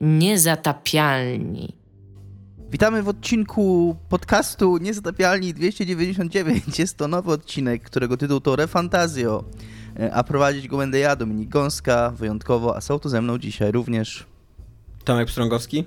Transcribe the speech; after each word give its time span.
Niezatapialni. 0.00 1.76
Witamy 2.70 3.02
w 3.02 3.08
odcinku 3.08 3.96
podcastu 4.08 4.78
Niezatapialni 4.78 5.54
299. 5.54 6.78
Jest 6.78 6.96
to 6.96 7.08
nowy 7.08 7.32
odcinek, 7.32 7.82
którego 7.82 8.16
tytuł 8.16 8.40
to 8.40 8.56
Refantazjo, 8.56 9.44
e, 9.98 10.14
a 10.14 10.24
prowadzić 10.24 10.68
go 10.68 10.76
będę 10.76 10.98
ja, 10.98 11.16
Dominik 11.16 11.48
Gąska, 11.48 12.10
wyjątkowo, 12.10 12.76
a 12.76 12.80
są 12.80 12.98
tu 12.98 13.08
ze 13.08 13.22
mną 13.22 13.38
dzisiaj 13.38 13.72
również 13.72 14.26
Tomek 15.04 15.28
Pstrągowski. 15.28 15.84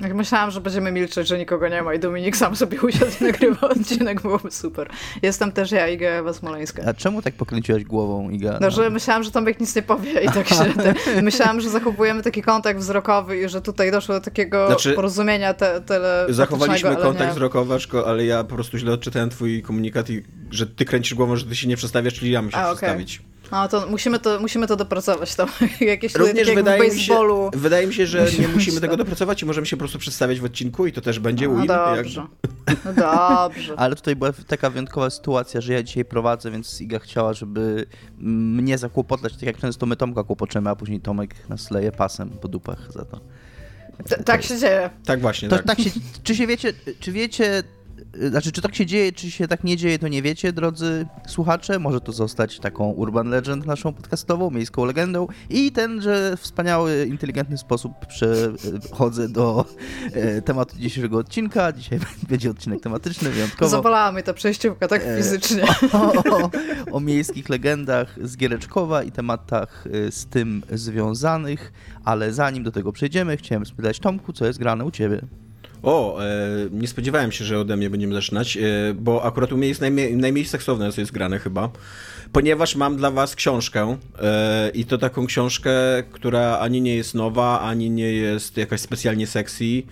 Jak 0.00 0.14
myślałam, 0.14 0.50
że 0.50 0.60
będziemy 0.60 0.92
milczeć, 0.92 1.28
że 1.28 1.38
nikogo 1.38 1.68
nie 1.68 1.82
ma 1.82 1.94
i 1.94 1.98
Dominik 1.98 2.36
sam 2.36 2.56
sobie 2.56 2.80
usiadł 2.88 3.12
i 3.20 3.24
nagrywa 3.24 3.68
odcinek, 3.78 4.22
byłoby 4.22 4.50
super. 4.50 4.90
Jestem 5.22 5.52
też 5.52 5.70
ja, 5.70 5.88
Iga 5.88 6.08
Ewa 6.08 6.32
Smoleńska. 6.32 6.82
A 6.86 6.94
czemu 6.94 7.22
tak 7.22 7.34
pokręciłaś 7.34 7.84
głową, 7.84 8.30
Iga? 8.30 8.58
No, 8.60 8.70
że 8.70 8.90
myślałam, 8.90 9.22
że 9.22 9.30
Tomek 9.30 9.60
nic 9.60 9.76
nie 9.76 9.82
powie 9.82 10.20
i 10.20 10.28
tak 10.28 10.48
się... 10.48 10.64
Te, 11.04 11.22
myślałam, 11.22 11.60
że 11.60 11.70
zachowujemy 11.70 12.22
taki 12.22 12.42
kontakt 12.42 12.80
wzrokowy 12.80 13.40
i 13.40 13.48
że 13.48 13.62
tutaj 13.62 13.90
doszło 13.90 14.14
do 14.14 14.20
takiego 14.20 14.66
znaczy, 14.66 14.92
porozumienia 14.92 15.54
te, 15.54 15.80
tele 15.80 16.26
Zachowaliśmy 16.28 16.96
kontakt 16.96 17.32
wzrokowy, 17.32 17.78
ale 18.06 18.24
ja 18.24 18.44
po 18.44 18.54
prostu 18.54 18.78
źle 18.78 18.92
odczytałem 18.92 19.30
twój 19.30 19.62
komunikat 19.62 20.10
i 20.10 20.22
że 20.50 20.66
ty 20.66 20.84
kręcisz 20.84 21.14
głową, 21.14 21.36
że 21.36 21.44
ty 21.44 21.56
się 21.56 21.68
nie 21.68 21.76
przestawiasz, 21.76 22.14
czyli 22.14 22.30
ja 22.30 22.42
muszę 22.42 22.56
A, 22.56 22.74
przestawić. 22.74 23.22
No 23.52 23.68
to 23.68 23.86
musimy 23.86 24.18
to, 24.18 24.40
musimy 24.40 24.66
to 24.66 24.76
dopracować 24.76 25.34
tam. 25.34 25.48
Jakieś 25.80 26.14
Również 26.14 26.46
tak 26.46 26.56
wydaje, 26.56 26.90
mi 26.90 27.00
się, 27.00 27.50
wydaje 27.52 27.86
mi 27.86 27.94
się, 27.94 28.06
że 28.06 28.26
nie 28.38 28.48
musimy 28.48 28.80
tego 28.80 28.96
dopracować 28.96 29.42
i 29.42 29.46
możemy 29.46 29.66
się 29.66 29.76
po 29.76 29.78
prostu 29.78 29.98
przedstawiać 29.98 30.40
w 30.40 30.44
odcinku 30.44 30.86
i 30.86 30.92
to 30.92 31.00
też 31.00 31.18
będzie 31.18 31.48
no, 31.48 31.56
win. 31.56 31.66
Dobrze. 31.66 32.26
No 32.84 32.92
dobrze. 32.92 33.74
Ale 33.76 33.96
tutaj 33.96 34.16
była 34.16 34.32
taka 34.46 34.70
wyjątkowa 34.70 35.10
sytuacja, 35.10 35.60
że 35.60 35.72
ja 35.72 35.82
dzisiaj 35.82 36.04
prowadzę, 36.04 36.50
więc 36.50 36.80
Iga 36.80 36.98
chciała, 36.98 37.32
żeby 37.32 37.86
mnie 38.18 38.78
zakłopotać, 38.78 39.32
tak 39.32 39.42
jak 39.42 39.58
często 39.58 39.86
my 39.86 39.96
Tomka 39.96 40.24
kłopoczemy, 40.24 40.70
a 40.70 40.76
później 40.76 41.00
Tomek 41.00 41.48
nas 41.48 41.70
leje 41.70 41.92
pasem 41.92 42.30
po 42.30 42.48
dupach 42.48 42.92
za 42.92 43.04
to. 43.04 43.20
T 44.08 44.22
tak 44.24 44.42
się 44.42 44.58
dzieje. 44.58 44.90
Tak 45.04 45.20
właśnie, 45.20 45.48
to, 45.48 45.56
tak. 45.56 45.66
tak 45.66 45.80
się, 45.80 45.90
czy 46.22 46.34
się 46.34 46.46
wiecie, 46.46 46.72
czy 47.00 47.12
wiecie 47.12 47.62
znaczy, 48.30 48.52
czy 48.52 48.62
tak 48.62 48.74
się 48.74 48.86
dzieje, 48.86 49.12
czy 49.12 49.30
się 49.30 49.48
tak 49.48 49.64
nie 49.64 49.76
dzieje, 49.76 49.98
to 49.98 50.08
nie 50.08 50.22
wiecie, 50.22 50.52
drodzy 50.52 51.06
słuchacze. 51.26 51.78
Może 51.78 52.00
to 52.00 52.12
zostać 52.12 52.58
taką 52.58 52.90
urban 52.90 53.28
legend 53.28 53.66
naszą 53.66 53.92
podcastową, 53.92 54.50
miejską 54.50 54.84
legendą. 54.84 55.26
I 55.50 55.72
ten, 55.72 56.02
że 56.02 56.36
w 56.36 56.48
wspaniały, 56.58 57.06
inteligentny 57.06 57.58
sposób 57.58 57.92
przechodzę 58.06 59.28
do 59.28 59.64
e, 60.12 60.42
tematu 60.42 60.76
dzisiejszego 60.76 61.18
odcinka. 61.18 61.72
Dzisiaj 61.72 61.98
będzie 62.30 62.50
odcinek 62.50 62.80
tematyczny, 62.80 63.30
wyjątkowo. 63.30 63.68
Zawalała 63.68 64.12
mnie 64.12 64.22
ta 64.22 64.32
przejściówka, 64.34 64.88
tak 64.88 65.02
e, 65.04 65.16
fizycznie. 65.16 65.62
O, 65.92 66.12
o, 66.12 66.50
o 66.92 67.00
miejskich 67.00 67.48
legendach 67.48 68.16
z 68.22 68.36
Giereczkowa 68.36 69.02
i 69.02 69.12
tematach 69.12 69.84
e, 69.86 70.12
z 70.12 70.26
tym 70.26 70.62
związanych. 70.72 71.72
Ale 72.04 72.32
zanim 72.32 72.62
do 72.62 72.72
tego 72.72 72.92
przejdziemy, 72.92 73.36
chciałem 73.36 73.66
spytać 73.66 73.98
Tomku, 73.98 74.32
co 74.32 74.46
jest 74.46 74.58
grane 74.58 74.84
u 74.84 74.90
ciebie? 74.90 75.20
O, 75.82 76.24
e, 76.24 76.28
nie 76.72 76.88
spodziewałem 76.88 77.32
się, 77.32 77.44
że 77.44 77.58
ode 77.58 77.76
mnie 77.76 77.90
będziemy 77.90 78.14
zaczynać, 78.14 78.56
e, 78.56 78.60
bo 78.94 79.24
akurat 79.24 79.52
u 79.52 79.56
mnie 79.56 79.68
jest 79.68 79.80
najmniej, 79.80 80.16
najmniej 80.16 80.44
seksowne, 80.44 80.92
co 80.92 81.00
jest 81.00 81.12
grane 81.12 81.38
chyba, 81.38 81.70
ponieważ 82.32 82.76
mam 82.76 82.96
dla 82.96 83.10
was 83.10 83.34
książkę 83.34 83.96
e, 84.22 84.70
i 84.74 84.84
to 84.84 84.98
taką 84.98 85.26
książkę, 85.26 85.70
która 86.12 86.58
ani 86.58 86.80
nie 86.80 86.96
jest 86.96 87.14
nowa, 87.14 87.60
ani 87.60 87.90
nie 87.90 88.12
jest 88.12 88.56
jakaś 88.56 88.80
specjalnie 88.80 89.26
sexy, 89.26 89.82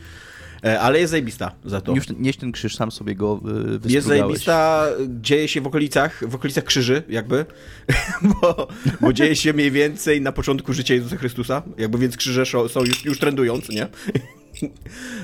e, 0.64 0.80
ale 0.80 1.00
jest 1.00 1.10
zajebista 1.10 1.52
za 1.64 1.80
to. 1.80 1.94
Już 1.94 2.04
nieś 2.18 2.36
ten 2.36 2.52
krzyż, 2.52 2.76
sam 2.76 2.90
sobie 2.90 3.14
go 3.14 3.40
y, 3.86 3.92
Jest 3.92 4.06
zajebista, 4.06 4.86
dzieje 5.08 5.48
się 5.48 5.60
w 5.60 5.66
okolicach, 5.66 6.28
w 6.28 6.34
okolicach 6.34 6.64
krzyży 6.64 7.02
jakby, 7.08 7.46
bo, 8.42 8.68
bo 9.00 9.12
dzieje 9.12 9.36
się 9.36 9.52
mniej 9.52 9.70
więcej 9.70 10.20
na 10.20 10.32
początku 10.32 10.72
życia 10.72 10.94
Jezusa 10.94 11.16
Chrystusa, 11.16 11.62
jakby 11.78 11.98
więc 11.98 12.16
krzyże 12.16 12.46
są 12.46 12.84
już, 12.84 13.04
już 13.04 13.18
trendując, 13.18 13.68
nie? 13.68 13.88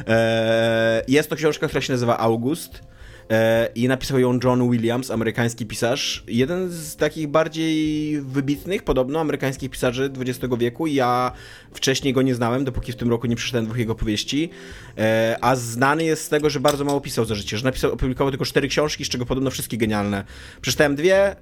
E, 0.09 1.03
jest 1.09 1.31
to 1.31 1.37
książka, 1.37 1.69
która 1.69 1.81
się 1.81 1.93
nazywa 1.93 2.19
August 2.19 2.83
e, 3.31 3.69
i 3.75 3.89
napisał 3.89 4.19
ją 4.19 4.39
John 4.45 4.71
Williams, 4.71 5.11
amerykański 5.11 5.67
pisarz. 5.67 6.25
Jeden 6.29 6.69
z 6.69 6.97
takich 6.97 7.29
bardziej 7.29 8.21
wybitnych, 8.21 8.83
podobno, 8.83 9.21
amerykańskich 9.21 9.71
pisarzy 9.71 10.11
XX 10.19 10.55
wieku. 10.59 10.87
Ja 10.87 11.33
wcześniej 11.75 12.13
go 12.13 12.23
nie 12.23 12.35
znałem, 12.35 12.65
dopóki 12.65 12.93
w 12.93 12.97
tym 12.97 13.11
roku 13.11 13.27
nie 13.27 13.37
przeczytałem 13.37 13.67
dwóch 13.67 13.79
jego 13.79 13.95
powieści. 13.95 14.51
E, 14.99 15.37
a 15.41 15.57
znany 15.57 16.05
jest 16.05 16.25
z 16.25 16.29
tego, 16.29 16.51
że 16.51 16.61
bardzo 16.61 16.85
mało 16.85 17.01
pisał 17.01 17.25
za 17.25 17.35
życie, 17.35 17.59
że 17.59 17.65
napisał, 17.65 17.93
opublikował 17.93 18.31
tylko 18.31 18.45
cztery 18.45 18.69
książki, 18.69 19.05
z 19.05 19.09
czego 19.09 19.27
podobno 19.27 19.51
wszystkie 19.51 19.77
genialne. 19.77 20.25
Przeczytałem 20.61 20.97
dwie, 20.97 21.37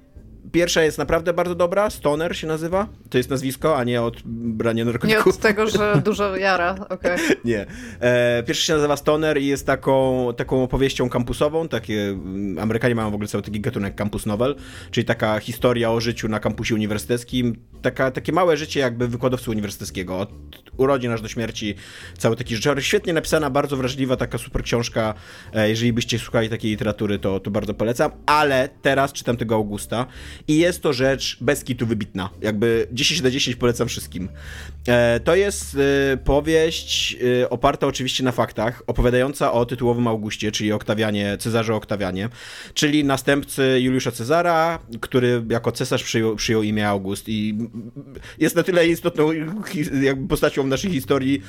Pierwsza 0.51 0.83
jest 0.83 0.97
naprawdę 0.97 1.33
bardzo 1.33 1.55
dobra, 1.55 1.89
Stoner 1.89 2.37
się 2.37 2.47
nazywa. 2.47 2.87
To 3.09 3.17
jest 3.17 3.29
nazwisko, 3.29 3.77
a 3.77 3.83
nie 3.83 4.01
od 4.01 4.21
brania 4.25 4.85
narkotyków. 4.85 5.25
Nie 5.25 5.31
od 5.31 5.37
tego, 5.37 5.67
że 5.67 5.95
dużo 6.05 6.35
jara, 6.35 6.75
okej. 6.89 7.15
Okay. 7.15 7.35
nie. 7.45 7.65
E, 7.99 8.43
pierwsza 8.43 8.65
się 8.65 8.73
nazywa 8.73 8.97
Stoner 8.97 9.41
i 9.41 9.45
jest 9.45 9.65
taką, 9.65 10.27
taką 10.37 10.63
opowieścią 10.63 11.09
kampusową. 11.09 11.67
Takie, 11.67 12.01
mm, 12.09 12.59
Amerykanie 12.59 12.95
mają 12.95 13.11
w 13.11 13.13
ogóle 13.13 13.27
cały 13.27 13.41
taki 13.41 13.59
gatunek 13.59 13.95
campus 13.95 14.25
novel, 14.25 14.55
czyli 14.91 15.05
taka 15.05 15.39
historia 15.39 15.91
o 15.91 16.01
życiu 16.01 16.27
na 16.27 16.39
kampusie 16.39 16.75
uniwersyteckim. 16.75 17.55
Taka, 17.81 18.11
takie 18.11 18.31
małe 18.31 18.57
życie 18.57 18.79
jakby 18.79 19.07
wykładowcy 19.07 19.51
uniwersyteckiego. 19.51 20.19
Od 20.19 20.29
urodzin 20.77 21.11
aż 21.11 21.21
do 21.21 21.27
śmierci, 21.27 21.75
cały 22.17 22.35
taki 22.35 22.55
życiorys. 22.55 22.85
Świetnie 22.85 23.13
napisana, 23.13 23.49
bardzo 23.49 23.77
wrażliwa, 23.77 24.17
taka 24.17 24.37
super 24.37 24.63
książka. 24.63 25.13
E, 25.53 25.69
jeżeli 25.69 25.93
byście 25.93 26.19
szukali 26.19 26.49
takiej 26.49 26.71
literatury, 26.71 27.19
to, 27.19 27.39
to 27.39 27.51
bardzo 27.51 27.73
polecam. 27.73 28.11
Ale 28.25 28.69
teraz 28.81 29.13
czytam 29.13 29.37
tego 29.37 29.55
Augusta 29.55 30.05
i 30.47 30.57
jest 30.57 30.81
to 30.81 30.93
rzecz 30.93 31.37
bez 31.41 31.63
kitu 31.63 31.87
wybitna. 31.87 32.29
Jakby 32.41 32.87
10 32.91 33.21
na 33.21 33.31
10 33.31 33.55
polecam 33.55 33.87
wszystkim. 33.87 34.29
E, 34.87 35.19
to 35.19 35.35
jest 35.35 35.77
e, 36.13 36.17
powieść 36.17 37.17
e, 37.41 37.49
oparta 37.49 37.87
oczywiście 37.87 38.23
na 38.23 38.31
faktach, 38.31 38.83
opowiadająca 38.87 39.51
o 39.51 39.65
tytułowym 39.65 40.07
Augustie, 40.07 40.51
czyli 40.51 40.71
Oktawianie, 40.71 41.37
Cezarze 41.39 41.75
Oktawianie, 41.75 42.29
czyli 42.73 43.03
następcy 43.03 43.79
Juliusza 43.81 44.11
Cezara, 44.11 44.79
który 45.01 45.43
jako 45.49 45.71
cesarz 45.71 46.03
przyjął, 46.03 46.35
przyjął 46.35 46.63
imię 46.63 46.87
August 46.87 47.29
i 47.29 47.57
jest 48.39 48.55
na 48.55 48.63
tyle 48.63 48.87
istotną 48.87 49.29
postacią 50.29 50.67
naszej 50.67 50.91
historii, 50.91 51.41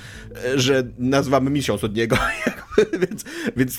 że 0.55 0.83
nazywamy 0.99 1.51
miesiąc 1.51 1.85
od 1.85 1.97
niego. 1.97 2.17
więc 3.03 3.25
więc 3.57 3.79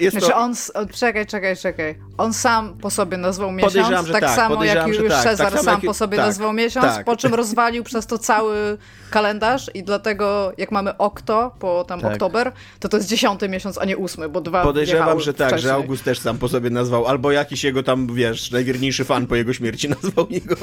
jest 0.00 0.16
znaczy 0.16 0.32
to... 0.32 0.36
on, 0.36 0.54
czekaj, 0.92 1.26
czekaj, 1.26 1.56
czekaj. 1.56 1.94
On 2.18 2.34
sam 2.34 2.78
po 2.78 2.90
sobie 2.90 3.16
nazwał 3.16 3.52
miesiąc, 3.52 4.10
tak, 4.12 4.20
tak 4.20 4.36
samo 4.36 4.64
jak 4.64 4.88
już 4.88 4.96
tak, 5.08 5.22
Cezar 5.22 5.52
tak 5.52 5.62
sam 5.62 5.74
jak... 5.74 5.84
po 5.84 5.94
sobie 5.94 6.16
tak, 6.16 6.26
nazwał 6.26 6.52
miesiąc, 6.52 6.86
tak. 6.86 7.04
po 7.04 7.16
czym 7.16 7.34
rozwalił 7.34 7.84
przez 7.84 8.06
to 8.06 8.18
cały 8.18 8.78
kalendarz 9.10 9.70
i 9.74 9.82
dlatego 9.82 10.52
jak 10.58 10.72
mamy 10.72 10.96
okto, 10.96 11.54
po 11.58 11.84
tam 11.84 12.00
tak. 12.00 12.12
oktober, 12.12 12.52
to 12.80 12.88
to 12.88 12.96
jest 12.96 13.08
dziesiąty 13.08 13.48
miesiąc, 13.48 13.78
a 13.78 13.84
nie 13.84 13.96
ósmy, 13.96 14.28
bo 14.28 14.40
dwa 14.40 14.62
Podejrzewam, 14.62 15.20
że 15.20 15.34
tak, 15.34 15.48
wcześniej. 15.48 15.68
że 15.68 15.74
August 15.74 16.04
też 16.04 16.18
sam 16.18 16.38
po 16.38 16.48
sobie 16.48 16.70
nazwał, 16.70 17.06
albo 17.06 17.32
jakiś 17.32 17.64
jego 17.64 17.82
tam, 17.82 18.14
wiesz, 18.14 18.50
najwierniejszy 18.50 19.04
fan 19.04 19.26
po 19.26 19.36
jego 19.36 19.52
śmierci 19.52 19.88
nazwał 20.02 20.26
jego, 20.30 20.56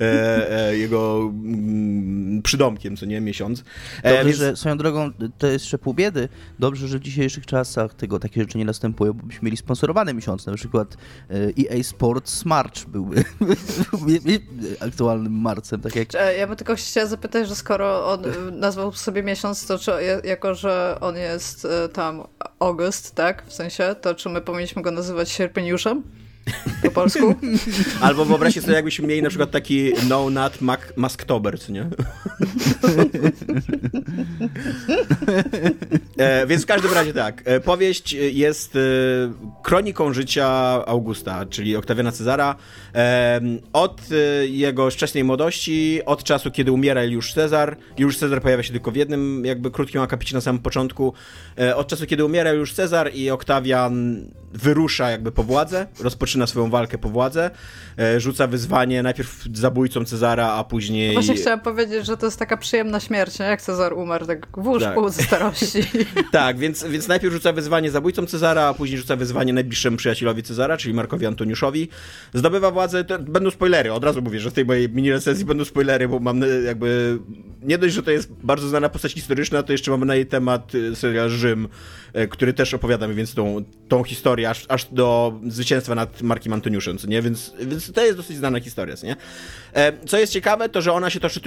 e, 0.00 0.68
e, 0.68 0.76
jego 0.76 1.20
mm, 1.20 2.42
przydomkiem, 2.42 2.96
co 2.96 3.06
nie, 3.06 3.20
miesiąc. 3.20 3.64
E, 4.02 4.10
Dobrze, 4.10 4.24
więc... 4.24 4.36
że 4.36 4.56
swoją 4.56 4.78
drogą 4.78 5.10
to 5.38 5.46
jest 5.46 5.64
jeszcze 5.64 5.78
pół 5.78 5.94
biedy. 5.94 6.28
Dobrze, 6.58 6.88
że 6.88 6.98
w 6.98 7.02
dzisiejszych 7.10 7.46
czasach 7.46 7.94
tego 7.94 8.18
takie 8.18 8.40
rzeczy 8.40 8.58
nie 8.58 8.64
następują, 8.64 9.12
bo 9.12 9.26
byśmy 9.26 9.44
mieli 9.46 9.56
sponsorowane 9.56 10.14
miesiące, 10.14 10.50
na 10.50 10.56
przykład 10.56 10.96
EA 11.30 11.74
e 11.74 11.84
Sports 11.84 12.44
March 12.44 12.84
byłby 12.88 13.24
aktualnym 14.88 15.32
marcem, 15.32 15.80
tak 15.80 15.96
jak... 15.96 16.08
Ja 16.38 16.46
bym 16.46 16.56
tylko 16.56 16.74
chciała 16.74 17.06
zapytać, 17.06 17.48
że 17.48 17.56
skoro 17.56 18.06
on 18.06 18.22
nazwał 18.52 18.92
sobie 18.92 19.22
miesiąc, 19.22 19.66
to 19.66 19.78
czy, 19.78 19.90
jako, 20.24 20.54
że 20.54 20.98
on 21.00 21.16
jest 21.16 21.64
e, 21.64 21.88
tam 21.88 22.26
August, 22.58 23.14
tak, 23.14 23.46
w 23.46 23.52
sensie, 23.52 23.94
to 24.00 24.14
czy 24.14 24.28
my 24.28 24.40
powinniśmy 24.40 24.82
go 24.82 24.90
nazywać 24.90 25.30
sierpieniuszem? 25.30 26.02
Po 26.82 26.90
polsku? 26.90 27.34
Albo 28.00 28.24
wyobraźcie 28.24 28.62
sobie, 28.62 28.74
jakbyśmy 28.74 29.06
mieli 29.08 29.22
na 29.22 29.28
przykład 29.28 29.50
taki 29.50 29.92
No 30.08 30.30
Nut 30.30 30.52
Masktober, 30.96 31.60
co 31.60 31.72
nie? 31.72 31.86
e, 36.16 36.46
więc 36.46 36.62
w 36.62 36.66
każdym 36.66 36.92
razie 36.92 37.12
tak. 37.12 37.42
E, 37.44 37.60
powieść 37.60 38.12
jest 38.12 38.76
e, 38.76 38.78
kroniką 39.62 40.12
życia 40.12 40.46
Augusta, 40.86 41.46
czyli 41.46 41.76
Oktawiana 41.76 42.12
Cezara. 42.12 42.56
E, 42.94 43.40
od 43.72 44.00
e, 44.12 44.46
jego 44.46 44.90
wczesnej 44.90 45.24
młodości, 45.24 46.00
od 46.06 46.24
czasu, 46.24 46.50
kiedy 46.50 46.72
umiera 46.72 47.04
już 47.04 47.34
Cezar. 47.34 47.76
Już 47.98 48.16
Cezar 48.16 48.42
pojawia 48.42 48.62
się 48.62 48.72
tylko 48.72 48.90
w 48.90 48.96
jednym 48.96 49.44
jakby 49.44 49.70
krótkim 49.70 50.00
akapicie 50.00 50.34
na 50.34 50.40
samym 50.40 50.62
początku. 50.62 51.12
E, 51.58 51.76
od 51.76 51.88
czasu, 51.88 52.06
kiedy 52.06 52.24
umiera 52.24 52.50
już 52.50 52.72
Cezar 52.72 53.14
i 53.14 53.30
Oktawian 53.30 54.24
wyrusza 54.52 55.10
jakby 55.10 55.32
po 55.32 55.42
władzę, 55.42 55.86
rozpoczyna 56.00 56.29
swoją 56.46 56.60
tą 56.60 56.70
walkę 56.70 56.98
po 56.98 57.08
władzę, 57.08 57.50
e, 57.98 58.20
rzuca 58.20 58.46
wyzwanie 58.46 59.02
najpierw 59.02 59.44
zabójcom 59.54 60.04
Cezara, 60.04 60.52
a 60.52 60.64
później... 60.64 61.12
Właśnie 61.12 61.34
chciałam 61.34 61.60
powiedzieć, 61.60 62.06
że 62.06 62.16
to 62.16 62.26
jest 62.26 62.38
taka 62.38 62.56
przyjemna 62.56 63.00
śmierć, 63.00 63.38
nie? 63.38 63.46
jak 63.46 63.62
Cezar 63.62 63.92
umarł, 63.92 64.26
tak 64.26 64.46
w 64.56 64.66
łóżku 64.66 65.02
tak. 65.02 65.10
ze 65.10 65.22
starości. 65.22 65.82
tak, 66.32 66.58
więc, 66.58 66.84
więc 66.84 67.08
najpierw 67.08 67.34
rzuca 67.34 67.52
wyzwanie 67.52 67.90
zabójcom 67.90 68.26
Cezara, 68.26 68.62
a 68.62 68.74
później 68.74 68.98
rzuca 68.98 69.16
wyzwanie 69.16 69.52
najbliższemu 69.52 69.96
przyjacielowi 69.96 70.42
Cezara, 70.42 70.76
czyli 70.76 70.94
Markowi 70.94 71.26
Antoniuszowi. 71.26 71.88
Zdobywa 72.34 72.70
władzę, 72.70 73.04
to 73.04 73.18
będą 73.18 73.50
spoilery, 73.50 73.92
od 73.92 74.04
razu 74.04 74.22
mówię, 74.22 74.40
że 74.40 74.50
w 74.50 74.52
tej 74.52 74.64
mojej 74.64 74.88
mini 74.88 75.12
recenzji 75.12 75.44
będą 75.44 75.64
spoilery, 75.64 76.08
bo 76.08 76.20
mam 76.20 76.40
jakby... 76.66 77.18
Nie 77.62 77.78
dość, 77.78 77.94
że 77.94 78.02
to 78.02 78.10
jest 78.10 78.32
bardzo 78.32 78.68
znana 78.68 78.88
postać 78.88 79.12
historyczna, 79.12 79.62
to 79.62 79.72
jeszcze 79.72 79.90
mamy 79.90 80.06
na 80.06 80.14
jej 80.14 80.26
temat 80.26 80.74
y, 80.74 80.96
serial 80.96 81.30
Rzym, 81.30 81.68
który 82.30 82.52
też 82.52 82.74
opowiada 82.74 83.08
mi 83.08 83.14
więc 83.14 83.34
tą, 83.34 83.64
tą 83.88 84.04
historię, 84.04 84.50
aż, 84.50 84.66
aż 84.68 84.86
do 84.92 85.40
zwycięstwa 85.48 85.94
nad 85.94 86.22
Markiem 86.22 86.52
Antoniuszem, 86.52 86.98
co 86.98 87.06
nie? 87.06 87.22
Więc, 87.22 87.52
więc 87.60 87.92
to 87.92 88.04
jest 88.04 88.16
dosyć 88.16 88.36
znana 88.36 88.60
historia, 88.60 88.94
nie? 89.02 89.16
E, 89.74 89.92
co 90.06 90.18
jest 90.18 90.32
ciekawe, 90.32 90.68
to 90.68 90.82
że 90.82 90.92
ona 90.92 91.10
się 91.10 91.20
toczy 91.20 91.40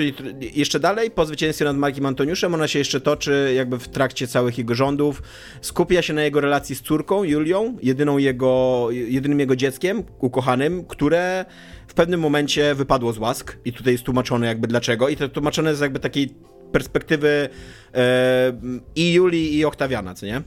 jeszcze 0.54 0.80
dalej, 0.80 1.12
po 1.12 1.26
zwycięstwie 1.26 1.66
nad 1.66 1.78
Markiem 1.78 2.06
Antoniuszem, 2.06 2.54
ona 2.54 2.68
się 2.68 2.80
jeszcze 2.80 3.02
toczy 3.02 3.54
jakby 3.56 3.80
w 3.80 3.88
trakcie 3.88 4.28
całych 4.28 4.58
jego 4.58 4.76
rządów, 4.76 5.22
skupia 5.62 6.02
się 6.02 6.14
na 6.14 6.24
jego 6.24 6.42
relacji 6.42 6.76
z 6.76 6.82
córką, 6.82 7.24
Julią, 7.24 7.78
jedyną 7.82 8.18
jego, 8.18 8.88
jedynym 8.92 9.40
jego 9.40 9.56
dzieckiem, 9.56 10.04
ukochanym, 10.20 10.86
które 10.86 11.46
w 11.88 11.94
pewnym 11.94 12.20
momencie 12.20 12.76
wypadło 12.76 13.14
z 13.14 13.18
łask 13.18 13.58
i 13.66 13.74
tutaj 13.74 13.94
jest 13.94 14.04
tłumaczone 14.04 14.48
jakby 14.48 14.68
dlaczego 14.68 15.10
i 15.10 15.18
to 15.18 15.30
tłumaczone 15.30 15.76
z 15.76 15.80
jakby 15.80 16.00
takiej 16.00 16.34
perspektywy 16.74 17.50
e, 17.94 18.54
i 18.96 19.14
Julii 19.14 19.58
i 19.58 19.66
Oktawiana, 19.66 20.16
co 20.16 20.26
nie? 20.26 20.42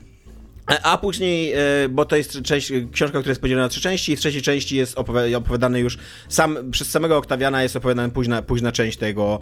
A 0.83 0.97
później, 0.97 1.53
e, 1.53 1.59
bo 1.89 2.05
to 2.05 2.15
jest 2.15 2.41
część, 2.41 2.71
książka, 2.91 3.19
która 3.19 3.31
jest 3.31 3.41
podzielona 3.41 3.65
na 3.65 3.69
trzy 3.69 3.81
części, 3.81 4.11
i 4.11 4.15
w 4.15 4.19
trzeciej 4.19 4.41
części 4.41 4.75
jest 4.75 4.97
opowiadany 4.97 5.79
już 5.79 5.97
sam, 6.29 6.57
przez 6.71 6.89
samego 6.89 7.17
Oktawiana 7.17 7.63
jest 7.63 7.75
opowiadana 7.75 8.09
późna, 8.09 8.41
późna 8.41 8.71
część 8.71 8.97
tego, 8.97 9.39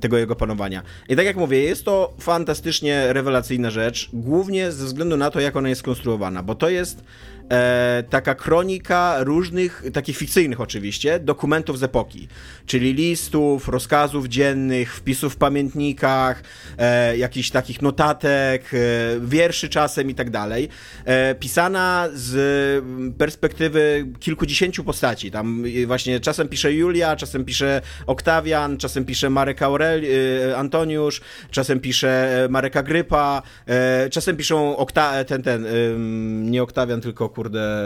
tego 0.00 0.18
jego 0.18 0.36
panowania. 0.36 0.82
I 1.08 1.16
tak 1.16 1.26
jak 1.26 1.36
mówię, 1.36 1.58
jest 1.60 1.84
to 1.84 2.14
fantastycznie 2.20 3.12
rewelacyjna 3.12 3.70
rzecz, 3.70 4.10
głównie 4.12 4.72
ze 4.72 4.84
względu 4.84 5.16
na 5.16 5.30
to, 5.30 5.40
jak 5.40 5.56
ona 5.56 5.68
jest 5.68 5.78
skonstruowana, 5.78 6.42
bo 6.42 6.54
to 6.54 6.68
jest 6.68 7.04
e, 7.50 8.04
taka 8.10 8.34
kronika 8.34 9.16
różnych, 9.24 9.82
takich 9.92 10.16
fikcyjnych 10.16 10.60
oczywiście, 10.60 11.18
dokumentów 11.18 11.78
z 11.78 11.82
epoki, 11.82 12.28
czyli 12.66 12.94
listów, 12.94 13.68
rozkazów 13.68 14.26
dziennych, 14.26 14.94
wpisów 14.94 15.34
w 15.34 15.36
pamiętnikach, 15.36 16.42
e, 16.78 17.16
jakichś 17.16 17.50
takich 17.50 17.82
notatek, 17.82 18.70
e, 18.74 18.78
wierszy 19.20 19.68
czasem 19.68 20.10
i 20.10 20.14
tak 20.14 20.30
dalej, 20.30 20.68
e, 21.04 21.34
pisana 21.34 22.08
z 22.14 22.84
perspektywy 23.18 24.06
kilkudziesięciu 24.20 24.84
postaci, 24.84 25.30
tam 25.30 25.64
właśnie 25.86 26.20
czasem 26.20 26.48
pisze 26.48 26.72
Julia, 26.72 27.16
czasem 27.16 27.44
pisze 27.44 27.80
Oktawian, 28.06 28.76
czasem 28.78 29.04
pisze 29.04 29.30
Marek 29.30 29.62
Aurel, 29.62 30.02
e, 30.04 30.56
Antoniusz, 30.56 31.20
czasem 31.50 31.80
pisze 31.80 32.44
e, 32.44 32.48
Marek 32.48 32.76
Agrypa, 32.76 33.42
czasem 34.10 34.36
piszą 34.36 34.76
Okta 34.76 35.24
ten, 35.24 35.42
ten, 35.42 35.66
nie 36.50 36.62
Oktawian, 36.62 37.00
tylko 37.00 37.28
kurde, 37.38 37.84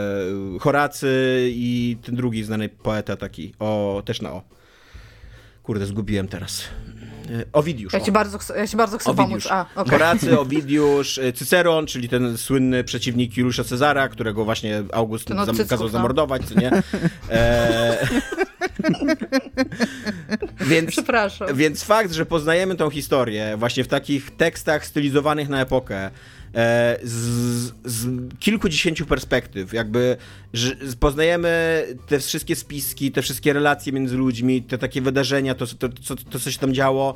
Horacy 0.59 1.47
i 1.49 1.97
ten 2.05 2.15
drugi 2.15 2.43
znany 2.43 2.69
poeta 2.69 3.15
taki, 3.17 3.53
o, 3.59 4.01
też 4.05 4.21
na 4.21 4.31
O. 4.31 4.41
Kurde, 5.63 5.85
zgubiłem 5.85 6.27
teraz. 6.27 6.63
E, 7.29 7.45
Owidiusz. 7.53 7.93
Ja 7.93 7.99
ci 7.99 8.11
bardzo, 8.11 8.37
chcę, 8.37 8.57
ja 8.57 8.67
ci 8.67 8.77
bardzo 8.77 8.97
chcę 8.97 9.11
Owidiusz. 9.11 9.47
pomóc. 9.47 9.65
A, 9.75 9.81
okay. 9.81 9.91
Horacy, 9.91 10.39
Owidiusz, 10.39 11.17
e, 11.17 11.33
Cyceron, 11.33 11.85
czyli 11.85 12.09
ten 12.09 12.37
słynny 12.37 12.83
przeciwnik 12.83 13.37
Juliusza 13.37 13.63
Cezara, 13.63 14.09
którego 14.09 14.45
właśnie 14.45 14.83
August 14.91 15.29
no, 15.29 15.45
zam, 15.45 15.57
kazał 15.57 15.87
no. 15.87 15.89
zamordować, 15.89 16.45
co 16.45 16.59
nie? 16.59 16.71
E... 17.29 18.07
więc, 20.71 20.89
Przepraszam. 20.89 21.55
Więc 21.55 21.83
fakt, 21.83 22.11
że 22.11 22.25
poznajemy 22.25 22.75
tą 22.75 22.89
historię 22.89 23.55
właśnie 23.57 23.83
w 23.83 23.87
takich 23.87 24.31
tekstach 24.31 24.85
stylizowanych 24.85 25.49
na 25.49 25.61
epokę, 25.61 26.11
z, 27.03 27.71
z 27.85 28.07
kilkudziesięciu 28.39 29.05
perspektyw. 29.05 29.73
Jakby 29.73 30.17
poznajemy 30.99 31.83
te 32.07 32.19
wszystkie 32.19 32.55
spiski, 32.55 33.11
te 33.11 33.21
wszystkie 33.21 33.53
relacje 33.53 33.93
między 33.93 34.17
ludźmi, 34.17 34.61
te 34.61 34.77
takie 34.77 35.01
wydarzenia, 35.01 35.55
to, 35.55 35.67
to, 35.67 35.89
to, 35.89 36.15
to 36.15 36.39
co 36.39 36.51
się 36.51 36.59
tam 36.59 36.73
działo 36.73 37.15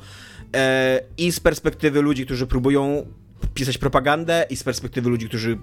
e, 0.55 0.99
i 1.17 1.31
z 1.31 1.39
perspektywy 1.39 2.01
ludzi, 2.01 2.25
którzy 2.25 2.47
próbują 2.47 3.05
pisać 3.53 3.77
propagandę 3.77 4.45
i 4.49 4.55
z 4.55 4.63
perspektywy 4.63 5.09
ludzi, 5.09 5.27
którzy 5.27 5.57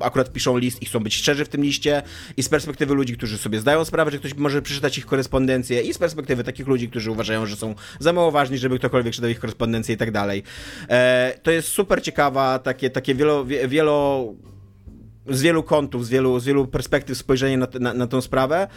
akurat 0.00 0.32
piszą 0.32 0.58
list 0.58 0.82
i 0.82 0.86
chcą 0.86 1.00
być 1.00 1.14
szczerzy 1.14 1.44
w 1.44 1.48
tym 1.48 1.62
liście, 1.62 2.02
i 2.36 2.42
z 2.42 2.48
perspektywy 2.48 2.94
ludzi, 2.94 3.16
którzy 3.16 3.38
sobie 3.38 3.60
zdają 3.60 3.84
sprawę, 3.84 4.10
że 4.10 4.18
ktoś 4.18 4.34
może 4.34 4.62
przeczytać 4.62 4.98
ich 4.98 5.06
korespondencję, 5.06 5.80
i 5.80 5.94
z 5.94 5.98
perspektywy 5.98 6.44
takich 6.44 6.66
ludzi, 6.66 6.88
którzy 6.88 7.10
uważają, 7.10 7.46
że 7.46 7.56
są 7.56 7.74
za 7.98 8.12
mało 8.12 8.30
ważni, 8.30 8.58
żeby 8.58 8.78
ktokolwiek 8.78 9.14
czytał 9.14 9.30
ich 9.30 9.40
korespondencję 9.40 9.94
i 9.94 9.98
tak 9.98 10.10
dalej. 10.10 10.42
E, 10.88 11.34
to 11.42 11.50
jest 11.50 11.68
super 11.68 12.02
ciekawa, 12.02 12.58
takie, 12.58 12.90
takie 12.90 13.14
wielo, 13.14 13.44
wielo 13.44 14.24
z 15.28 15.42
wielu 15.42 15.62
kątów, 15.62 16.06
z 16.06 16.08
wielu, 16.08 16.40
z 16.40 16.44
wielu 16.44 16.66
perspektyw 16.66 17.18
spojrzenie 17.18 17.58
na, 17.58 17.66
na, 17.80 17.94
na 17.94 18.06
tą 18.06 18.20
sprawę. 18.20 18.68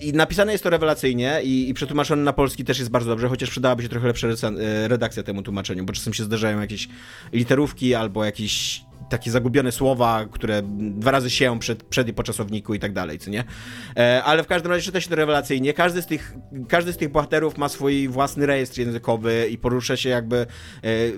I 0.00 0.12
napisane 0.12 0.52
jest 0.52 0.64
to 0.64 0.70
rewelacyjnie 0.70 1.40
i, 1.44 1.68
i 1.68 1.74
przetłumaczone 1.74 2.22
na 2.22 2.32
polski 2.32 2.64
też 2.64 2.78
jest 2.78 2.90
bardzo 2.90 3.10
dobrze, 3.10 3.28
chociaż 3.28 3.50
przydałaby 3.50 3.82
się 3.82 3.88
trochę 3.88 4.06
lepsza 4.06 4.28
e, 4.28 4.88
redakcja 4.88 5.22
temu 5.22 5.42
tłumaczeniu, 5.42 5.84
bo 5.84 5.92
czasem 5.92 6.14
się 6.14 6.24
zdarzają 6.24 6.60
jakieś 6.60 6.88
literówki 7.32 7.94
albo 7.94 8.24
jakieś 8.24 8.84
takie 9.08 9.30
zagubione 9.30 9.72
słowa, 9.72 10.26
które 10.30 10.62
dwa 10.78 11.10
razy 11.10 11.30
się 11.30 11.58
przed, 11.58 11.82
przed 11.82 12.08
i 12.08 12.12
po 12.12 12.22
czasowniku 12.22 12.74
i 12.74 12.78
tak 12.78 12.92
dalej, 12.92 13.18
co 13.18 13.30
nie? 13.30 13.44
E, 13.96 14.22
ale 14.24 14.42
w 14.42 14.46
każdym 14.46 14.72
razie 14.72 14.84
czyta 14.84 15.00
się 15.00 15.08
to 15.08 15.16
rewelacyjnie. 15.16 15.72
Każdy 15.72 16.02
z 16.02 16.06
tych, 16.06 16.34
każdy 16.68 16.92
z 16.92 16.96
tych 16.96 17.12
bohaterów 17.12 17.58
ma 17.58 17.68
swój 17.68 18.08
własny 18.08 18.46
rejestr 18.46 18.78
językowy 18.78 19.48
i 19.50 19.58
porusza 19.58 19.96
się 19.96 20.08
jakby, 20.08 20.36
e, 20.36 20.46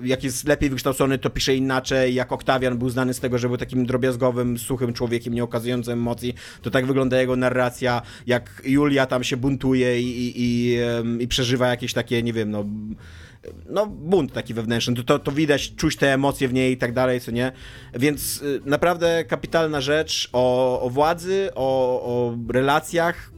jak 0.03 0.23
jest 0.23 0.47
lepiej 0.47 0.69
wykształcony, 0.69 1.17
to 1.17 1.29
pisze 1.29 1.55
inaczej. 1.55 2.15
Jak 2.15 2.31
Oktawian 2.31 2.77
był 2.77 2.89
znany 2.89 3.13
z 3.13 3.19
tego, 3.19 3.37
że 3.37 3.47
był 3.47 3.57
takim 3.57 3.85
drobiazgowym, 3.85 4.57
suchym 4.57 4.93
człowiekiem, 4.93 5.33
nie 5.33 5.43
okazującym 5.43 5.93
emocji, 5.93 6.33
to 6.61 6.71
tak 6.71 6.85
wygląda 6.85 7.21
jego 7.21 7.35
narracja. 7.35 8.01
Jak 8.27 8.61
Julia 8.65 9.05
tam 9.05 9.23
się 9.23 9.37
buntuje 9.37 10.01
i, 10.01 10.27
i, 10.27 10.33
i, 10.37 10.77
i 11.19 11.27
przeżywa 11.27 11.67
jakieś 11.67 11.93
takie, 11.93 12.23
nie 12.23 12.33
wiem, 12.33 12.51
no 12.51 12.65
no, 13.69 13.85
bunt 13.85 14.33
taki 14.33 14.53
wewnętrzny, 14.53 15.03
to, 15.03 15.19
to, 15.19 15.31
widać, 15.31 15.75
czuć 15.75 15.95
te 15.95 16.13
emocje 16.13 16.47
w 16.47 16.53
niej 16.53 16.73
i 16.73 16.77
tak 16.77 16.93
dalej, 16.93 17.19
co 17.19 17.31
nie? 17.31 17.51
Więc 17.93 18.41
y, 18.41 18.61
naprawdę 18.65 19.25
kapitalna 19.25 19.81
rzecz 19.81 20.29
o, 20.33 20.81
o 20.81 20.89
władzy, 20.89 21.49
o, 21.55 22.01
o 22.01 22.37
relacjach, 22.53 23.31